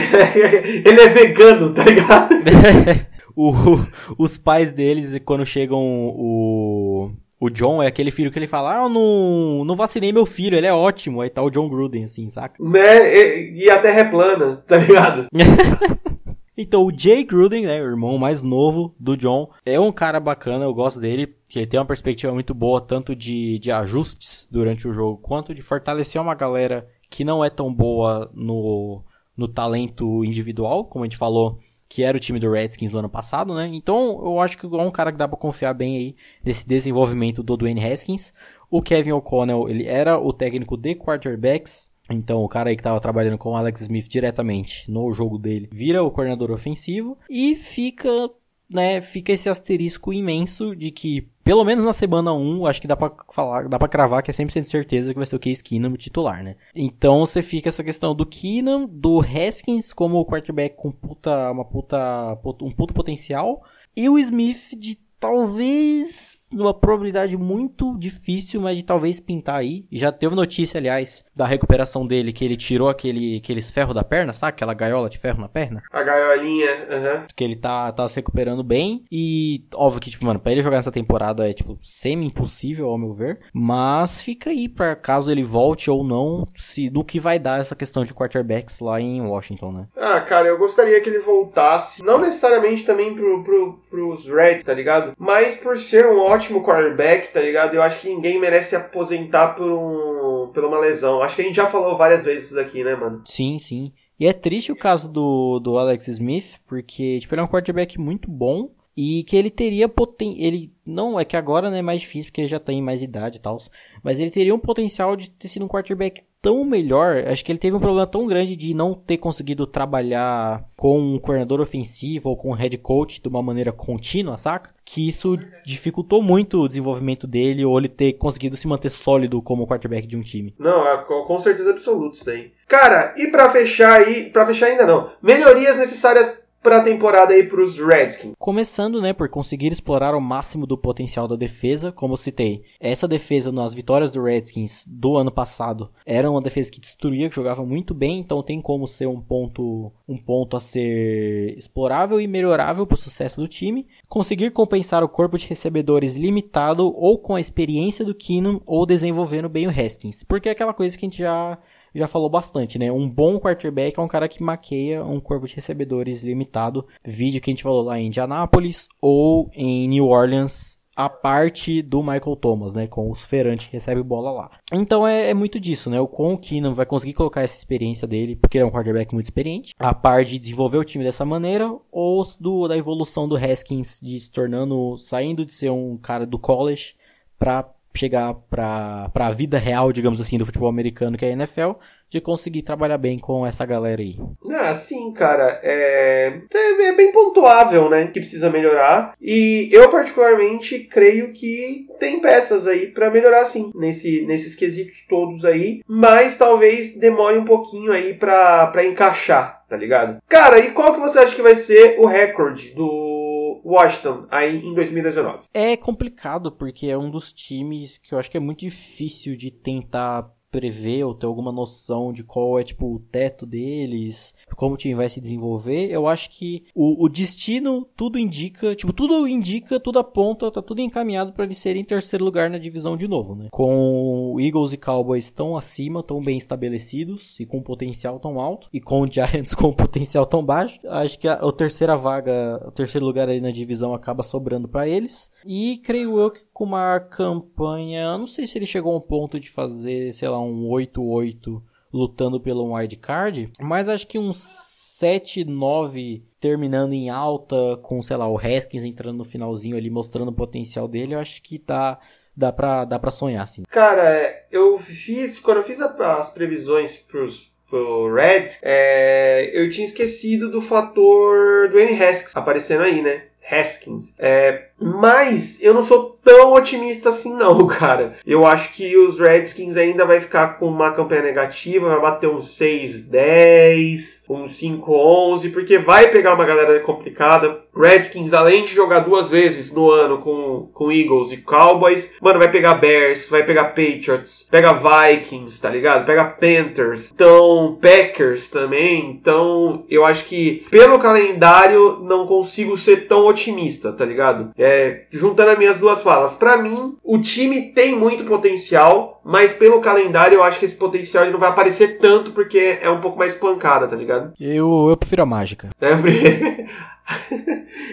Ele 0.87 1.01
é 1.01 1.09
vegano, 1.09 1.71
tá 1.75 1.85
ligado? 1.85 2.35
o, 3.37 3.53
os 4.19 4.39
pais 4.39 4.73
deles, 4.73 5.21
quando 5.25 5.45
chegam 5.45 5.79
o. 5.79 7.13
O 7.39 7.51
John 7.51 7.83
é 7.83 7.87
aquele 7.87 8.11
filho 8.11 8.31
que 8.31 8.39
ele 8.39 8.47
fala, 8.47 8.79
ah, 8.79 8.83
eu 8.85 8.89
não, 8.89 9.63
não 9.63 9.77
vacinei 9.77 10.11
meu 10.11 10.25
filho, 10.25 10.57
ele 10.57 10.67
é 10.67 10.73
ótimo. 10.73 11.21
Aí 11.21 11.29
tá 11.29 11.43
o 11.43 11.51
John 11.51 11.69
Gruden, 11.69 12.05
assim, 12.05 12.31
saca? 12.31 12.57
Né? 12.65 13.15
E, 13.15 13.65
e 13.65 13.71
a 13.71 13.79
terra 13.79 14.01
é 14.01 14.05
plana, 14.05 14.57
tá 14.67 14.79
ligado? 14.79 15.27
então, 16.57 16.87
o 16.87 16.99
Jay 16.99 17.23
Gruden, 17.23 17.67
né, 17.67 17.79
o 17.83 17.91
irmão 17.91 18.17
mais 18.17 18.41
novo 18.41 18.95
do 18.99 19.19
John, 19.19 19.51
é 19.67 19.79
um 19.79 19.93
cara 19.93 20.19
bacana, 20.19 20.65
eu 20.65 20.73
gosto 20.73 20.99
dele, 20.99 21.37
que 21.51 21.59
ele 21.59 21.67
tem 21.67 21.79
uma 21.79 21.85
perspectiva 21.85 22.33
muito 22.33 22.55
boa, 22.55 22.81
tanto 22.81 23.15
de, 23.15 23.59
de 23.59 23.71
ajustes 23.71 24.49
durante 24.51 24.89
o 24.89 24.93
jogo, 24.93 25.21
quanto 25.21 25.55
de 25.55 25.61
fortalecer 25.61 26.19
uma 26.19 26.35
galera 26.35 26.89
que 27.11 27.23
não 27.23 27.45
é 27.45 27.51
tão 27.51 27.71
boa 27.73 28.31
no, 28.33 29.05
no 29.37 29.47
talento 29.47 30.25
individual, 30.25 30.87
como 30.87 31.05
a 31.05 31.07
gente 31.07 31.19
falou 31.19 31.59
que 31.89 32.03
era 32.03 32.17
o 32.17 32.21
time 32.21 32.39
do 32.39 32.51
Redskins 32.51 32.93
no 32.93 32.99
ano 32.99 33.09
passado, 33.09 33.55
né? 33.55 33.69
Então 33.73 34.21
eu 34.23 34.41
acho 34.41 34.59
que 34.59 34.67
é 34.67 34.69
um 34.69 34.91
cara 34.91 35.13
que 35.13 35.19
dá 35.19 35.29
para 35.29 35.39
confiar 35.39 35.75
bem 35.75 35.97
aí 35.97 36.17
nesse 36.45 36.67
desenvolvimento 36.67 37.43
do 37.43 37.57
Dwayne 37.57 37.85
Haskins. 37.85 38.33
O 38.71 38.83
Kevin 38.83 39.13
O'Connell, 39.13 39.69
ele 39.69 39.87
era 39.87 40.19
o 40.19 40.33
técnico 40.33 40.77
de 40.77 40.95
quarterbacks, 40.95 41.89
então 42.11 42.43
o 42.43 42.49
cara 42.49 42.71
aí 42.71 42.77
que 42.77 42.81
estava 42.81 43.01
trabalhando 43.01 43.39
com 43.39 43.51
o 43.51 43.57
Alex 43.57 43.83
Smith 43.83 44.09
diretamente 44.09 44.91
no 44.91 45.13
jogo 45.13 45.39
dele 45.39 45.69
vira 45.73 46.03
o 46.03 46.11
coordenador 46.11 46.51
ofensivo 46.51 47.19
e 47.29 47.57
fica 47.57 48.31
né, 48.69 49.01
fica 49.01 49.33
esse 49.33 49.49
asterisco 49.49 50.13
imenso 50.13 50.75
de 50.75 50.91
que, 50.91 51.29
pelo 51.45 51.65
menos 51.65 51.85
na 51.85 51.93
semana 51.93 52.33
1, 52.33 52.67
acho 52.67 52.81
que 52.81 52.89
dá 52.89 52.97
pra 52.97 53.13
falar, 53.33 53.69
dá 53.69 53.79
pra 53.79 53.89
cravar 53.89 54.23
que 54.23 54.31
é 54.31 54.35
100% 54.35 54.63
de 54.63 54.69
certeza 54.69 55.13
que 55.13 55.19
vai 55.19 55.27
ser 55.27 55.37
o 55.37 55.41
Case 55.41 55.63
Keenum 55.63 55.95
titular, 55.95 56.43
né? 56.43 56.57
Então 56.75 57.21
você 57.21 57.43
fica 57.43 57.69
essa 57.69 57.85
questão 57.85 58.15
do 58.15 58.27
Keenum, 58.27 58.87
do 58.87 59.21
Haskins 59.21 59.93
como 59.93 60.25
quarterback 60.25 60.77
com 60.77 60.91
puta, 60.91 61.51
uma 61.51 61.65
puta, 61.65 62.39
um 62.61 62.73
puto 62.73 62.93
potencial, 62.93 63.63
e 63.97 64.09
o 64.09 64.19
Smith 64.19 64.77
de 64.77 64.99
talvez 65.19 66.36
numa 66.57 66.75
probabilidade 66.75 67.37
muito 67.37 67.97
difícil, 67.99 68.61
mas 68.61 68.77
de 68.77 68.83
talvez 68.83 69.21
pintar 69.21 69.57
aí. 69.57 69.85
Já 69.91 70.11
teve 70.11 70.35
notícia, 70.35 70.79
aliás, 70.79 71.25
da 71.35 71.47
recuperação 71.47 72.07
dele, 72.07 72.33
que 72.33 72.45
ele 72.45 72.57
tirou 72.57 72.89
aquele, 72.89 73.37
aqueles 73.37 73.71
ferros 73.71 73.95
da 73.95 74.03
perna, 74.03 74.33
sabe? 74.33 74.51
Aquela 74.51 74.75
gaiola 74.75 75.09
de 75.09 75.19
ferro 75.19 75.41
na 75.41 75.49
perna. 75.49 75.83
A 75.93 76.03
gaiolinha, 76.03 76.71
aham. 76.91 77.15
Uhum. 77.15 77.27
Que 77.35 77.45
ele 77.45 77.57
tá, 77.57 77.93
tá 77.93 78.09
se 78.09 78.17
recuperando 78.17 78.63
bem. 78.63 79.05
E, 79.11 79.65
óbvio 79.75 80.01
que, 80.01 80.11
tipo, 80.11 80.25
mano, 80.25 80.41
pra 80.41 80.53
ele 80.53 80.63
jogar 80.63 80.79
nessa 80.79 80.93
temporada 80.93 81.49
é, 81.49 81.53
tipo, 81.53 81.77
semi-impossível, 81.81 82.89
ao 82.89 82.99
meu 82.99 83.13
ver. 83.13 83.41
Mas 83.53 84.21
fica 84.21 84.51
aí 84.51 84.69
pra 84.69 84.97
caso 84.97 85.31
ele 85.31 85.43
volte 85.43 85.91
ou 85.91 86.03
não, 86.03 86.47
se 86.55 86.91
no 86.91 87.05
que 87.05 87.21
vai 87.21 87.39
dar 87.39 87.61
essa 87.61 87.75
questão 87.75 88.05
de 88.05 88.15
quarterbacks 88.15 88.81
lá 88.81 89.01
em 89.01 89.21
Washington, 89.21 89.73
né? 89.73 89.87
Ah, 89.97 90.21
cara, 90.21 90.49
eu 90.49 90.59
gostaria 90.59 91.01
que 91.01 91.09
ele 91.09 91.19
voltasse. 91.19 92.03
Não 92.03 92.19
necessariamente 92.19 92.85
também 92.85 93.15
pro, 93.15 93.43
pro, 93.43 93.81
pros 93.91 94.27
Reds, 94.27 94.65
tá 94.65 94.73
ligado? 94.73 95.13
Mas 95.19 95.55
por 95.55 95.79
ser 95.79 96.07
um 96.07 96.19
ótimo 96.19 96.46
ótimo 96.47 96.63
quarterback, 96.63 97.33
tá 97.33 97.41
ligado? 97.41 97.75
Eu 97.75 97.83
acho 97.83 98.01
que 98.01 98.09
ninguém 98.09 98.41
merece 98.41 98.71
se 98.71 98.77
aposentar 98.77 99.49
por, 99.49 99.67
um, 99.67 100.53
por 100.53 100.65
uma 100.65 100.79
lesão. 100.79 101.21
Acho 101.21 101.37
que 101.37 101.43
a 101.43 101.45
gente 101.45 101.57
já 101.57 101.67
falou 101.67 101.97
várias 101.97 102.25
vezes 102.25 102.47
isso 102.47 102.61
aqui, 102.61 102.85
né, 102.85 102.95
mano? 102.95 103.23
Sim, 103.25 103.59
sim. 103.59 103.93
E 104.19 104.27
é 104.27 104.33
triste 104.33 104.73
o 104.73 104.77
caso 104.77 105.09
do, 105.09 105.59
do 105.59 105.77
Alex 105.77 106.09
Smith, 106.09 106.59
porque 106.67 107.19
tipo, 107.21 107.35
ele 107.35 107.43
é 107.43 107.45
um 107.45 107.49
quarterback 107.49 107.99
muito 107.99 108.31
bom 108.31 108.71
e 108.97 109.23
que 109.25 109.37
ele 109.37 109.51
teria 109.51 109.89
poten 109.89 110.37
ele 110.43 110.73
não 110.85 111.19
é 111.19 111.25
que 111.25 111.37
agora 111.37 111.69
não 111.69 111.77
é 111.77 111.83
mais 111.83 112.01
difícil 112.01 112.31
porque 112.31 112.41
ele 112.41 112.49
já 112.49 112.61
tem 112.61 112.81
mais 112.81 113.03
idade 113.03 113.39
e 113.39 113.41
tal, 113.41 113.59
mas 114.03 114.21
ele 114.21 114.31
teria 114.31 114.55
um 114.55 114.59
potencial 114.59 115.17
de 115.17 115.29
ter 115.31 115.49
sido 115.49 115.65
um 115.65 115.69
quarterback 115.69 116.23
tão 116.41 116.65
melhor. 116.65 117.25
Acho 117.27 117.45
que 117.45 117.51
ele 117.51 117.59
teve 117.59 117.75
um 117.75 117.81
problema 117.81 118.07
tão 118.07 118.25
grande 118.25 118.55
de 118.55 118.73
não 118.73 118.95
ter 118.95 119.17
conseguido 119.17 119.67
trabalhar 119.67 120.65
com 120.77 120.97
um 120.97 121.19
coordenador 121.19 121.61
ofensivo 121.61 122.29
ou 122.29 122.37
com 122.37 122.51
um 122.51 122.55
head 122.55 122.79
coach 122.79 123.21
de 123.21 123.29
uma 123.29 123.43
maneira 123.43 123.73
contínua, 123.73 124.39
saca? 124.39 124.73
Que 124.85 125.09
isso 125.09 125.37
dificultou 125.65 126.23
muito 126.23 126.61
o 126.61 126.69
desenvolvimento 126.69 127.27
dele 127.27 127.65
ou 127.65 127.77
ele 127.77 127.89
ter 127.89 128.13
conseguido 128.13 128.57
se 128.57 128.69
manter 128.69 128.91
sólido 128.91 129.43
como 129.43 129.67
quarterback 129.67 130.07
de 130.07 130.17
um 130.17 130.23
time. 130.23 130.55
Não, 130.57 130.87
é, 130.87 130.97
com 130.99 131.39
certeza 131.41 131.71
absoluta 131.71 132.17
isso 132.17 132.31
aí. 132.31 132.53
Cara, 132.69 133.13
e 133.17 133.27
para 133.27 133.51
fechar 133.51 134.01
aí, 134.01 134.31
para 134.31 134.47
fechar 134.47 134.67
ainda 134.67 134.87
não, 134.87 135.11
melhorias 135.21 135.77
necessárias 135.77 136.46
para 136.67 136.79
a 136.79 136.83
temporada 136.83 137.33
aí 137.33 137.45
para 137.45 137.63
os 137.63 137.79
Redskins? 137.79 138.33
Começando, 138.37 139.01
né, 139.01 139.13
por 139.13 139.29
conseguir 139.29 139.71
explorar 139.71 140.17
o 140.17 140.21
máximo 140.21 140.67
do 140.67 140.77
potencial 140.77 141.29
da 141.29 141.37
defesa, 141.37 141.93
como 141.93 142.17
citei. 142.17 142.65
Essa 142.81 143.07
defesa 143.07 143.53
nas 143.53 143.73
vitórias 143.73 144.11
do 144.11 144.21
Redskins 144.21 144.85
do 144.85 145.17
ano 145.17 145.31
passado 145.31 145.93
era 146.05 146.29
uma 146.29 146.43
defesa 146.43 146.69
que 146.73 146.81
destruía, 146.81 147.29
que 147.29 147.37
jogava 147.37 147.65
muito 147.65 147.95
bem, 147.95 148.19
então 148.19 148.43
tem 148.43 148.61
como 148.61 148.85
ser 148.85 149.07
um 149.07 149.21
ponto, 149.21 149.93
um 150.09 150.19
ponto 150.19 150.57
a 150.57 150.61
ser 150.61 151.57
explorável 151.57 152.21
e 152.21 152.27
melhorável 152.27 152.85
para 152.85 152.97
o 152.97 152.99
sucesso 152.99 153.41
do 153.41 153.47
time. 153.47 153.87
Conseguir 154.09 154.51
compensar 154.51 155.05
o 155.05 155.09
corpo 155.09 155.39
de 155.39 155.47
recebedores 155.47 156.17
limitado 156.17 156.93
ou 156.97 157.17
com 157.17 157.37
a 157.37 157.41
experiência 157.41 158.05
do 158.05 158.13
Keenum 158.13 158.61
ou 158.67 158.85
desenvolvendo 158.85 159.49
bem 159.49 159.69
o 159.69 159.71
Haskins, 159.71 160.25
porque 160.25 160.49
é 160.49 160.53
aquela 160.53 160.75
coisa 160.75 160.99
que 160.99 161.07
a 161.07 161.09
gente 161.09 161.19
já 161.19 161.57
já 161.97 162.07
falou 162.07 162.29
bastante, 162.29 162.79
né? 162.79 162.91
Um 162.93 163.09
bom 163.09 163.39
quarterback 163.39 163.99
é 163.99 164.03
um 164.03 164.09
cara 164.09 164.29
que 164.29 164.43
maqueia 164.43 165.05
um 165.05 165.21
corpo 165.21 165.47
de 165.47 165.55
recebedores 165.55 166.23
limitado. 166.23 166.87
Vídeo 167.05 167.41
que 167.41 167.51
a 167.51 167.53
gente 167.53 167.63
falou 167.63 167.83
lá 167.83 167.99
em 167.99 168.07
Indianápolis 168.07 168.89
ou 169.01 169.51
em 169.55 169.89
New 169.89 170.07
Orleans 170.07 170.79
a 170.97 171.11
parte 171.11 171.83
do 171.83 172.03
Michael 172.03 172.37
Thomas, 172.37 172.73
né? 172.73 172.87
Com 172.87 173.11
os 173.11 173.23
Ferrante 173.27 173.67
que 173.67 173.75
recebe 173.75 174.03
bola 174.03 174.31
lá. 174.31 174.51
Então 174.73 175.07
é, 175.07 175.29
é, 175.29 175.35
muito 175.35 175.61
disso, 175.61 175.91
né? 175.91 176.01
O 176.01 176.09
com 176.09 176.33
o 176.33 176.39
Keenan 176.39 176.73
vai 176.73 176.87
conseguir 176.87 177.13
colocar 177.13 177.43
essa 177.43 177.57
experiência 177.57 178.09
dele, 178.09 178.35
porque 178.35 178.57
ele 178.57 178.65
é 178.65 178.67
um 178.67 178.71
quarterback 178.71 179.13
muito 179.13 179.27
experiente. 179.27 179.75
A 179.79 179.93
parte 179.93 180.31
de 180.33 180.39
desenvolver 180.39 180.79
o 180.79 180.85
time 180.85 181.05
dessa 181.05 181.25
maneira, 181.27 181.71
ou 181.93 182.25
do, 182.41 182.67
da 182.67 182.79
evolução 182.79 183.29
do 183.29 183.37
Haskins 183.37 184.01
de 184.03 184.19
se 184.19 184.31
tornando, 184.31 184.97
saindo 184.97 185.45
de 185.45 185.53
ser 185.53 185.71
um 185.71 185.99
cara 185.99 186.27
do 186.27 186.39
college 186.39 186.95
para 187.39 187.71
chegar 187.97 188.35
para 188.51 189.11
a 189.15 189.31
vida 189.31 189.59
real, 189.59 189.93
digamos 189.93 190.21
assim, 190.21 190.39
do 190.39 190.47
futebol 190.47 190.69
americano, 190.69 191.17
que 191.17 191.25
é 191.25 191.29
a 191.29 191.33
NFL, 191.33 191.73
de 192.09 192.21
conseguir 192.21 192.63
trabalhar 192.63 192.99
bem 192.99 193.19
com 193.19 193.45
essa 193.47 193.67
galera 193.67 194.01
aí. 194.01 194.17
Ah, 194.51 194.73
sim, 194.73 195.13
cara. 195.13 195.61
É, 195.63 196.41
é, 196.55 196.85
é 196.85 196.93
bem 196.93 197.11
pontuável, 197.11 197.91
né? 197.91 198.07
Que 198.07 198.21
precisa 198.21 198.49
melhorar. 198.49 199.15
E 199.21 199.69
eu, 199.73 199.91
particularmente, 199.91 200.81
creio 200.81 201.33
que 201.33 201.87
tem 201.99 202.21
peças 202.21 202.67
aí 202.67 202.87
para 202.87 203.11
melhorar, 203.11 203.45
sim, 203.47 203.73
nesse, 203.75 204.25
nesses 204.27 204.55
quesitos 204.55 205.05
todos 205.09 205.45
aí. 205.45 205.81
Mas 205.87 206.37
talvez 206.37 206.97
demore 206.97 207.39
um 207.39 207.45
pouquinho 207.45 207.93
aí 207.93 208.15
para 208.15 208.85
encaixar, 208.85 209.65
tá 209.69 209.77
ligado? 209.77 210.19
Cara, 210.29 210.59
e 210.61 210.71
qual 210.71 210.95
que 210.95 211.01
você 211.01 211.19
acha 211.19 211.35
que 211.35 211.43
vai 211.43 211.57
ser 211.57 211.99
o 211.99 212.07
recorde 212.07 212.71
do 212.75 213.16
Washington 213.65 214.27
aí 214.31 214.59
em 214.59 214.75
2019? 214.75 215.45
É 215.53 215.77
complicado 215.77 216.53
porque 216.53 216.87
é 216.87 216.97
um 216.97 217.11
dos 217.11 217.33
times 217.33 217.99
que 217.99 218.13
eu 218.13 218.19
acho 218.19 218.31
que 218.31 218.37
é 218.37 218.41
muito 218.41 218.61
difícil 218.61 219.37
de 219.37 219.51
tentar 219.51 220.31
prever 220.57 221.05
ou 221.05 221.15
ter 221.15 221.27
alguma 221.27 221.53
noção 221.53 222.15
de 222.15 222.25
qual 222.25 222.59
é 222.59 222.65
tipo 222.65 222.87
o 222.87 222.99
teto 222.99 223.45
deles, 223.45 224.35
como 224.57 224.75
o 224.75 224.79
time 224.79 224.95
vai 224.95 225.07
se 225.07 225.21
desenvolver, 225.21 225.91
eu 225.91 226.07
acho 226.07 226.31
que 226.31 226.65
o, 226.75 227.05
o 227.05 227.11
destino 227.11 227.87
tudo 227.95 228.19
indica, 228.19 228.75
tipo, 228.75 228.91
tudo 228.91 229.29
indica, 229.29 229.79
tudo 229.79 229.99
aponta, 229.99 230.51
tá 230.51 230.63
tudo 230.63 230.81
encaminhado 230.81 231.35
para 231.35 231.45
eles 231.45 231.59
serem 231.59 231.83
em 231.83 231.85
terceiro 231.85 232.25
lugar 232.25 232.49
na 232.49 232.57
divisão 232.57 232.97
de 232.97 233.07
novo, 233.07 233.35
né? 233.35 233.49
Com 233.53 234.39
Eagles 234.41 234.73
e 234.73 234.79
Cowboys 234.79 235.31
tão 235.31 235.59
acima, 235.59 236.03
tão 236.03 236.25
bem 236.25 236.39
estabelecidos 236.39 237.39
e 237.39 237.45
com 237.45 237.61
potencial 237.61 238.19
tão 238.19 238.41
alto, 238.41 238.71
e 238.73 238.81
com 238.81 239.03
o 239.03 239.11
Giants 239.11 239.53
com 239.55 239.75
potencial 239.75 240.25
tão 240.25 240.43
baixo, 240.43 240.81
acho 240.89 241.19
que 241.19 241.29
a, 241.29 241.35
a 241.35 241.53
terceira 241.53 241.97
vaga, 241.97 242.65
o 242.67 242.71
terceiro 242.71 243.05
lugar 243.05 243.29
aí 243.29 243.43
na 243.43 243.51
divisão 243.51 243.93
acaba 243.93 244.23
sobrando 244.23 244.67
para 244.67 244.89
eles. 244.89 245.31
E 245.45 245.77
creio 245.85 246.19
eu 246.19 246.31
que 246.31 246.46
com 246.57 246.65
uma 246.65 246.99
campanha, 246.99 248.17
não 248.17 248.27
sei 248.27 248.47
se 248.47 248.57
ele 248.57 248.65
chegou 248.65 248.95
a 248.95 248.97
um 248.97 249.01
ponto 249.01 249.39
de 249.39 249.51
fazer, 249.51 250.11
sei 250.15 250.27
lá, 250.27 250.41
um 250.41 250.67
8-8 250.71 251.61
lutando 251.93 252.41
pelo 252.41 252.73
wild 252.73 252.97
card, 252.97 253.53
mas 253.61 253.91
acho 253.91 254.07
que 254.07 254.19
uns 254.19 254.39
7, 254.39 255.45
9 255.45 256.25
terminando 256.41 256.95
em 256.95 257.11
alta, 257.11 257.77
com, 257.83 258.01
sei 258.01 258.17
lá, 258.17 258.27
o 258.27 258.39
Haskins 258.39 258.85
entrando 258.85 259.19
no 259.19 259.25
finalzinho 259.25 259.77
ali, 259.77 259.91
mostrando 259.91 260.31
o 260.31 260.35
potencial 260.35 260.89
dele, 260.89 261.15
eu 261.15 261.19
acho 261.19 261.43
que 261.43 261.59
dá, 261.59 261.99
dá, 262.35 262.51
pra, 262.51 262.87
dá 262.87 262.99
pra 262.99 263.11
sonhar, 263.11 263.45
assim. 263.45 263.63
Cara, 263.69 264.47
eu 264.51 264.79
fiz, 264.79 265.39
quando 265.39 265.59
eu 265.59 265.63
fiz 265.63 265.79
as 265.83 266.31
previsões 266.31 266.97
pros, 266.97 267.53
pro 267.69 268.15
Reds, 268.15 268.59
é, 268.63 269.51
eu 269.53 269.69
tinha 269.69 269.87
esquecido 269.87 270.51
do 270.51 270.63
fator 270.63 271.69
do 271.69 271.79
N. 271.79 272.03
Haskins 272.03 272.35
aparecendo 272.35 272.83
aí, 272.83 273.03
né? 273.03 273.25
Haskins. 273.51 274.13
É, 274.19 274.67
mas 274.81 275.59
eu 275.61 275.73
não 275.73 275.83
sou 275.83 276.19
tão 276.25 276.53
otimista 276.53 277.11
assim 277.11 277.33
não, 277.33 277.65
cara. 277.69 278.17
Eu 278.27 278.47
acho 278.47 278.73
que 278.73 278.97
os 278.97 279.19
Redskins 279.19 279.77
ainda 279.77 280.05
vai 280.05 280.21
ficar 280.21 280.59
com 280.59 280.67
uma 280.67 280.93
campanha 280.93 281.23
negativa, 281.23 281.89
vai 281.89 282.01
bater 282.01 282.29
uns 282.29 282.59
6-10, 282.59 284.16
uns 284.29 284.61
5-11, 284.61 285.53
porque 285.53 285.79
vai 285.79 286.09
pegar 286.09 286.35
uma 286.35 286.45
galera 286.45 286.79
complicada. 286.81 287.61
Redskins, 287.77 288.33
além 288.33 288.65
de 288.65 288.75
jogar 288.75 289.01
duas 289.01 289.29
vezes 289.29 289.71
no 289.71 289.91
ano 289.91 290.19
com, 290.19 290.69
com 290.73 290.91
Eagles 290.91 291.31
e 291.31 291.37
Cowboys, 291.37 292.11
mano, 292.23 292.39
vai 292.39 292.51
pegar 292.51 292.75
Bears, 292.75 293.29
vai 293.29 293.45
pegar 293.45 293.67
Patriots, 293.67 294.47
pega 294.51 294.73
Vikings, 294.73 295.61
tá 295.61 295.69
ligado? 295.69 296.07
Pega 296.07 296.25
Panthers, 296.25 297.13
então 297.15 297.79
Packers 297.81 298.49
também. 298.49 299.11
Então, 299.11 299.85
eu 299.91 300.05
acho 300.05 300.25
que 300.25 300.67
pelo 300.71 300.99
calendário 300.99 302.01
não 302.03 302.27
consigo 302.27 302.77
ser 302.77 303.07
tão 303.07 303.27
otimista, 303.27 303.93
tá 303.93 304.05
ligado? 304.05 304.53
É, 304.57 305.05
juntando 305.11 305.51
as 305.51 305.59
minhas 305.59 305.77
duas 305.77 306.03
falas, 306.03 306.35
para 306.35 306.57
mim 306.57 306.97
o 307.05 307.19
time 307.19 307.73
tem 307.73 307.95
muito 307.95 308.25
potencial, 308.25 309.21
mas 309.25 309.53
pelo 309.53 309.81
calendário 309.81 310.37
eu 310.37 310.43
acho 310.43 310.59
que 310.59 310.65
esse 310.65 310.75
potencial 310.75 311.25
ele 311.25 311.33
não 311.33 311.39
vai 311.39 311.51
aparecer 311.51 311.99
tanto 311.99 312.33
porque 312.33 312.79
é 312.81 312.89
um 312.89 313.01
pouco 313.01 313.19
mais 313.19 313.35
pancada, 313.35 313.87
tá 313.87 313.97
ligado? 313.97 314.16
Eu, 314.41 314.89
eu 314.91 314.97
prefiro 314.97 315.23
a 315.23 315.27
mágica. 315.27 315.71
É, 315.81 315.91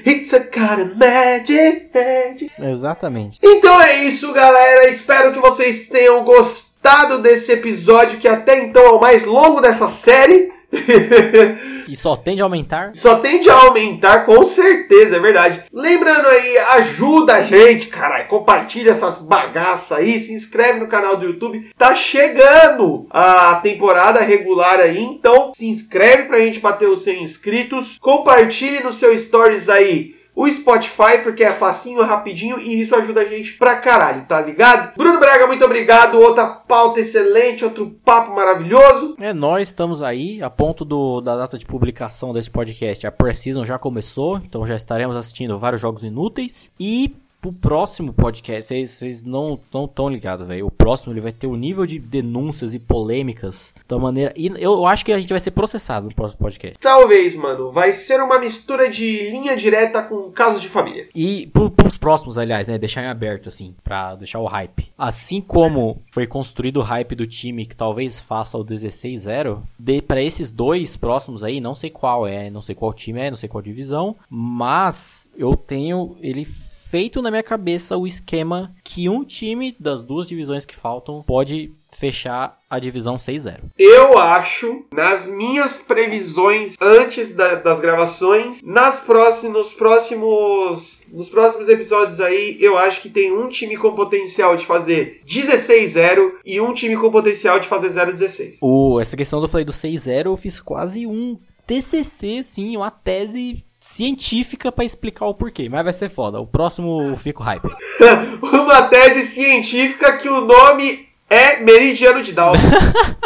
It's 0.05 0.33
a 0.33 0.39
kind 0.39 0.81
of 0.81 0.95
magic, 0.97 1.89
magic. 1.93 2.51
Exatamente. 2.59 3.39
Então 3.43 3.79
é 3.81 4.03
isso, 4.05 4.33
galera. 4.33 4.89
Espero 4.89 5.31
que 5.31 5.39
vocês 5.39 5.87
tenham 5.87 6.23
gostado 6.23 7.19
desse 7.19 7.51
episódio 7.51 8.19
que 8.19 8.27
até 8.27 8.59
então 8.59 8.83
é 8.83 8.89
o 8.89 8.99
mais 8.99 9.25
longo 9.25 9.61
dessa 9.61 9.87
série. 9.87 10.51
e 11.87 11.95
só 11.95 12.15
tende 12.15 12.41
a 12.41 12.45
aumentar? 12.45 12.91
Só 12.93 13.15
tende 13.15 13.49
a 13.49 13.55
aumentar, 13.55 14.25
com 14.25 14.43
certeza, 14.43 15.17
é 15.17 15.19
verdade. 15.19 15.63
Lembrando 15.71 16.27
aí, 16.27 16.57
ajuda 16.57 17.35
a 17.35 17.43
gente, 17.43 17.87
caralho. 17.87 18.27
Compartilha 18.27 18.91
essas 18.91 19.19
bagaças 19.19 19.97
aí, 19.97 20.19
se 20.19 20.33
inscreve 20.33 20.79
no 20.79 20.87
canal 20.87 21.17
do 21.17 21.25
YouTube. 21.25 21.69
Tá 21.77 21.93
chegando 21.95 23.05
a 23.09 23.55
temporada 23.55 24.21
regular 24.21 24.79
aí, 24.79 25.01
então 25.01 25.51
se 25.55 25.65
inscreve 25.67 26.23
pra 26.23 26.39
gente 26.39 26.59
bater 26.59 26.89
os 26.89 27.03
100 27.03 27.23
inscritos. 27.23 27.97
Compartilhe 27.99 28.81
no 28.81 28.91
seu 28.91 29.17
stories 29.17 29.69
aí 29.69 30.15
o 30.35 30.49
Spotify, 30.49 31.19
porque 31.21 31.43
é 31.43 31.53
facinho, 31.53 32.03
rapidinho 32.03 32.59
e 32.59 32.79
isso 32.79 32.95
ajuda 32.95 33.21
a 33.21 33.25
gente 33.25 33.53
pra 33.53 33.75
caralho, 33.75 34.25
tá 34.25 34.41
ligado? 34.41 34.95
Bruno 34.95 35.19
Braga, 35.19 35.45
muito 35.45 35.63
obrigado. 35.63 36.19
Outra 36.19 36.47
pauta 36.47 36.99
excelente, 36.99 37.63
outro 37.63 37.95
papo 38.03 38.33
maravilhoso. 38.33 39.15
É, 39.19 39.33
nós 39.33 39.69
estamos 39.69 40.01
aí, 40.01 40.41
a 40.41 40.49
ponto 40.49 40.83
do, 40.83 41.21
da 41.21 41.35
data 41.35 41.57
de 41.57 41.65
publicação 41.65 42.33
desse 42.33 42.49
podcast. 42.49 43.05
A 43.05 43.11
Precision 43.11 43.63
já 43.63 43.77
começou, 43.77 44.37
então 44.37 44.65
já 44.65 44.75
estaremos 44.75 45.15
assistindo 45.15 45.57
vários 45.59 45.81
jogos 45.81 46.03
inúteis. 46.03 46.71
E 46.79 47.15
pro 47.43 47.51
próximo 47.51 48.13
podcast, 48.13 48.73
vocês 48.87 49.21
não 49.21 49.55
estão 49.55 49.85
tão 49.85 50.07
ligados, 50.07 50.47
velho. 50.47 50.67
O 50.67 50.71
próximo 50.71 51.11
ele 51.11 51.19
vai 51.19 51.33
ter 51.33 51.45
o 51.45 51.51
um 51.51 51.55
nível 51.57 51.85
de 51.85 51.99
denúncias 51.99 52.73
e 52.73 52.79
polêmicas 52.79 53.73
da 53.85 53.99
maneira. 53.99 54.33
E 54.37 54.47
eu 54.57 54.85
acho 54.85 55.03
que 55.03 55.11
a 55.11 55.19
gente 55.19 55.29
vai 55.29 55.41
ser 55.41 55.51
processado 55.51 56.07
no 56.07 56.15
próximo 56.15 56.39
podcast. 56.39 56.79
Talvez, 56.79 57.35
mano. 57.35 57.69
Vai 57.69 57.91
ser 57.91 58.21
uma 58.21 58.39
mistura 58.39 58.89
de 58.89 59.29
linha 59.29 59.57
direta 59.57 60.01
com 60.01 60.31
casos 60.31 60.61
de 60.61 60.69
família. 60.69 61.09
E 61.13 61.47
pro, 61.47 61.69
pros 61.69 61.97
próximos, 61.97 62.37
aliás, 62.37 62.69
né? 62.69 62.77
Deixar 62.77 63.03
em 63.03 63.07
aberto, 63.07 63.49
assim, 63.49 63.75
pra 63.83 64.15
deixar 64.15 64.39
o 64.39 64.45
hype. 64.45 64.93
Assim 64.97 65.41
como 65.41 66.01
foi 66.13 66.25
construído 66.25 66.77
o 66.77 66.83
hype 66.83 67.13
do 67.13 67.27
time 67.27 67.65
que 67.65 67.75
talvez 67.75 68.19
faça 68.19 68.57
o 68.57 68.63
16-0, 68.63 69.61
para 70.07 70.21
esses 70.21 70.49
dois 70.49 70.95
próximos 70.95 71.43
aí, 71.43 71.59
não 71.59 71.75
sei 71.75 71.89
qual 71.89 72.25
é, 72.25 72.49
não 72.49 72.61
sei 72.61 72.73
qual 72.73 72.93
time 72.93 73.19
é, 73.19 73.29
não 73.29 73.37
sei 73.37 73.49
qual 73.49 73.61
divisão, 73.61 74.15
mas 74.29 75.29
eu 75.37 75.57
tenho 75.57 76.15
ele 76.21 76.45
feito 76.93 77.23
na 77.23 77.31
minha 77.31 77.41
cabeça 77.41 77.97
o 77.97 78.05
esquema 78.05 78.71
que 78.83 79.09
um 79.09 79.23
time 79.23 79.75
das 79.79 80.03
duas 80.03 80.27
divisões 80.27 80.63
que 80.63 80.75
faltam 80.75 81.23
pode 81.23 81.73
fechar 81.91 82.59
a 82.69 82.77
divisão 82.77 83.15
6-0. 83.15 83.61
Eu 83.79 84.19
acho, 84.19 84.85
nas 84.93 85.25
minhas 85.25 85.79
previsões 85.79 86.75
antes 86.79 87.33
da, 87.33 87.55
das 87.55 87.81
gravações, 87.81 88.61
nas 88.61 88.99
próximos, 88.99 89.53
nos 89.55 89.73
próximos 89.73 91.01
nos 91.11 91.29
próximos 91.29 91.67
episódios 91.67 92.21
aí, 92.21 92.57
eu 92.59 92.77
acho 92.77 93.01
que 93.01 93.09
tem 93.09 93.35
um 93.35 93.49
time 93.49 93.75
com 93.75 93.95
potencial 93.95 94.55
de 94.55 94.63
fazer 94.63 95.19
16-0 95.27 96.33
e 96.45 96.61
um 96.61 96.75
time 96.75 96.95
com 96.95 97.09
potencial 97.09 97.59
de 97.59 97.67
fazer 97.67 97.89
0-16. 97.89 98.59
Essa 99.01 99.17
questão 99.17 99.39
do 99.39 99.45
eu 99.47 99.49
falei 99.49 99.65
do 99.65 99.73
6-0, 99.73 100.25
eu 100.25 100.37
fiz 100.37 100.59
quase 100.59 101.07
um 101.07 101.39
TCC, 101.65 102.43
sim, 102.43 102.77
uma 102.77 102.91
tese 102.91 103.63
científica 103.83 104.71
para 104.71 104.85
explicar 104.85 105.25
o 105.25 105.33
porquê, 105.33 105.67
mas 105.67 105.83
vai 105.83 105.91
ser 105.91 106.07
foda. 106.07 106.39
O 106.39 106.47
próximo 106.47 107.17
fico 107.17 107.43
hype. 107.43 107.67
Uma 108.41 108.83
tese 108.83 109.27
científica 109.27 110.15
que 110.15 110.29
o 110.29 110.39
nome 110.39 111.09
é 111.29 111.59
Meridiano 111.59 112.23
de 112.23 112.31
Dalton. 112.31 112.59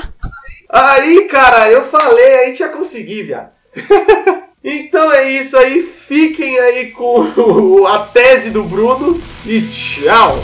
aí, 0.68 1.26
cara, 1.26 1.70
eu 1.70 1.84
falei, 1.84 2.40
a 2.40 2.46
gente 2.48 2.62
ia 2.62 2.70
conseguir, 2.70 3.24
viado. 3.24 3.52
então 4.64 5.14
é 5.14 5.32
isso 5.32 5.56
aí, 5.56 5.84
fiquem 5.84 6.58
aí 6.58 6.90
com 6.90 7.86
a 7.86 8.00
tese 8.00 8.50
do 8.50 8.64
Bruno 8.64 9.22
e 9.46 9.62
tchau! 9.62 10.44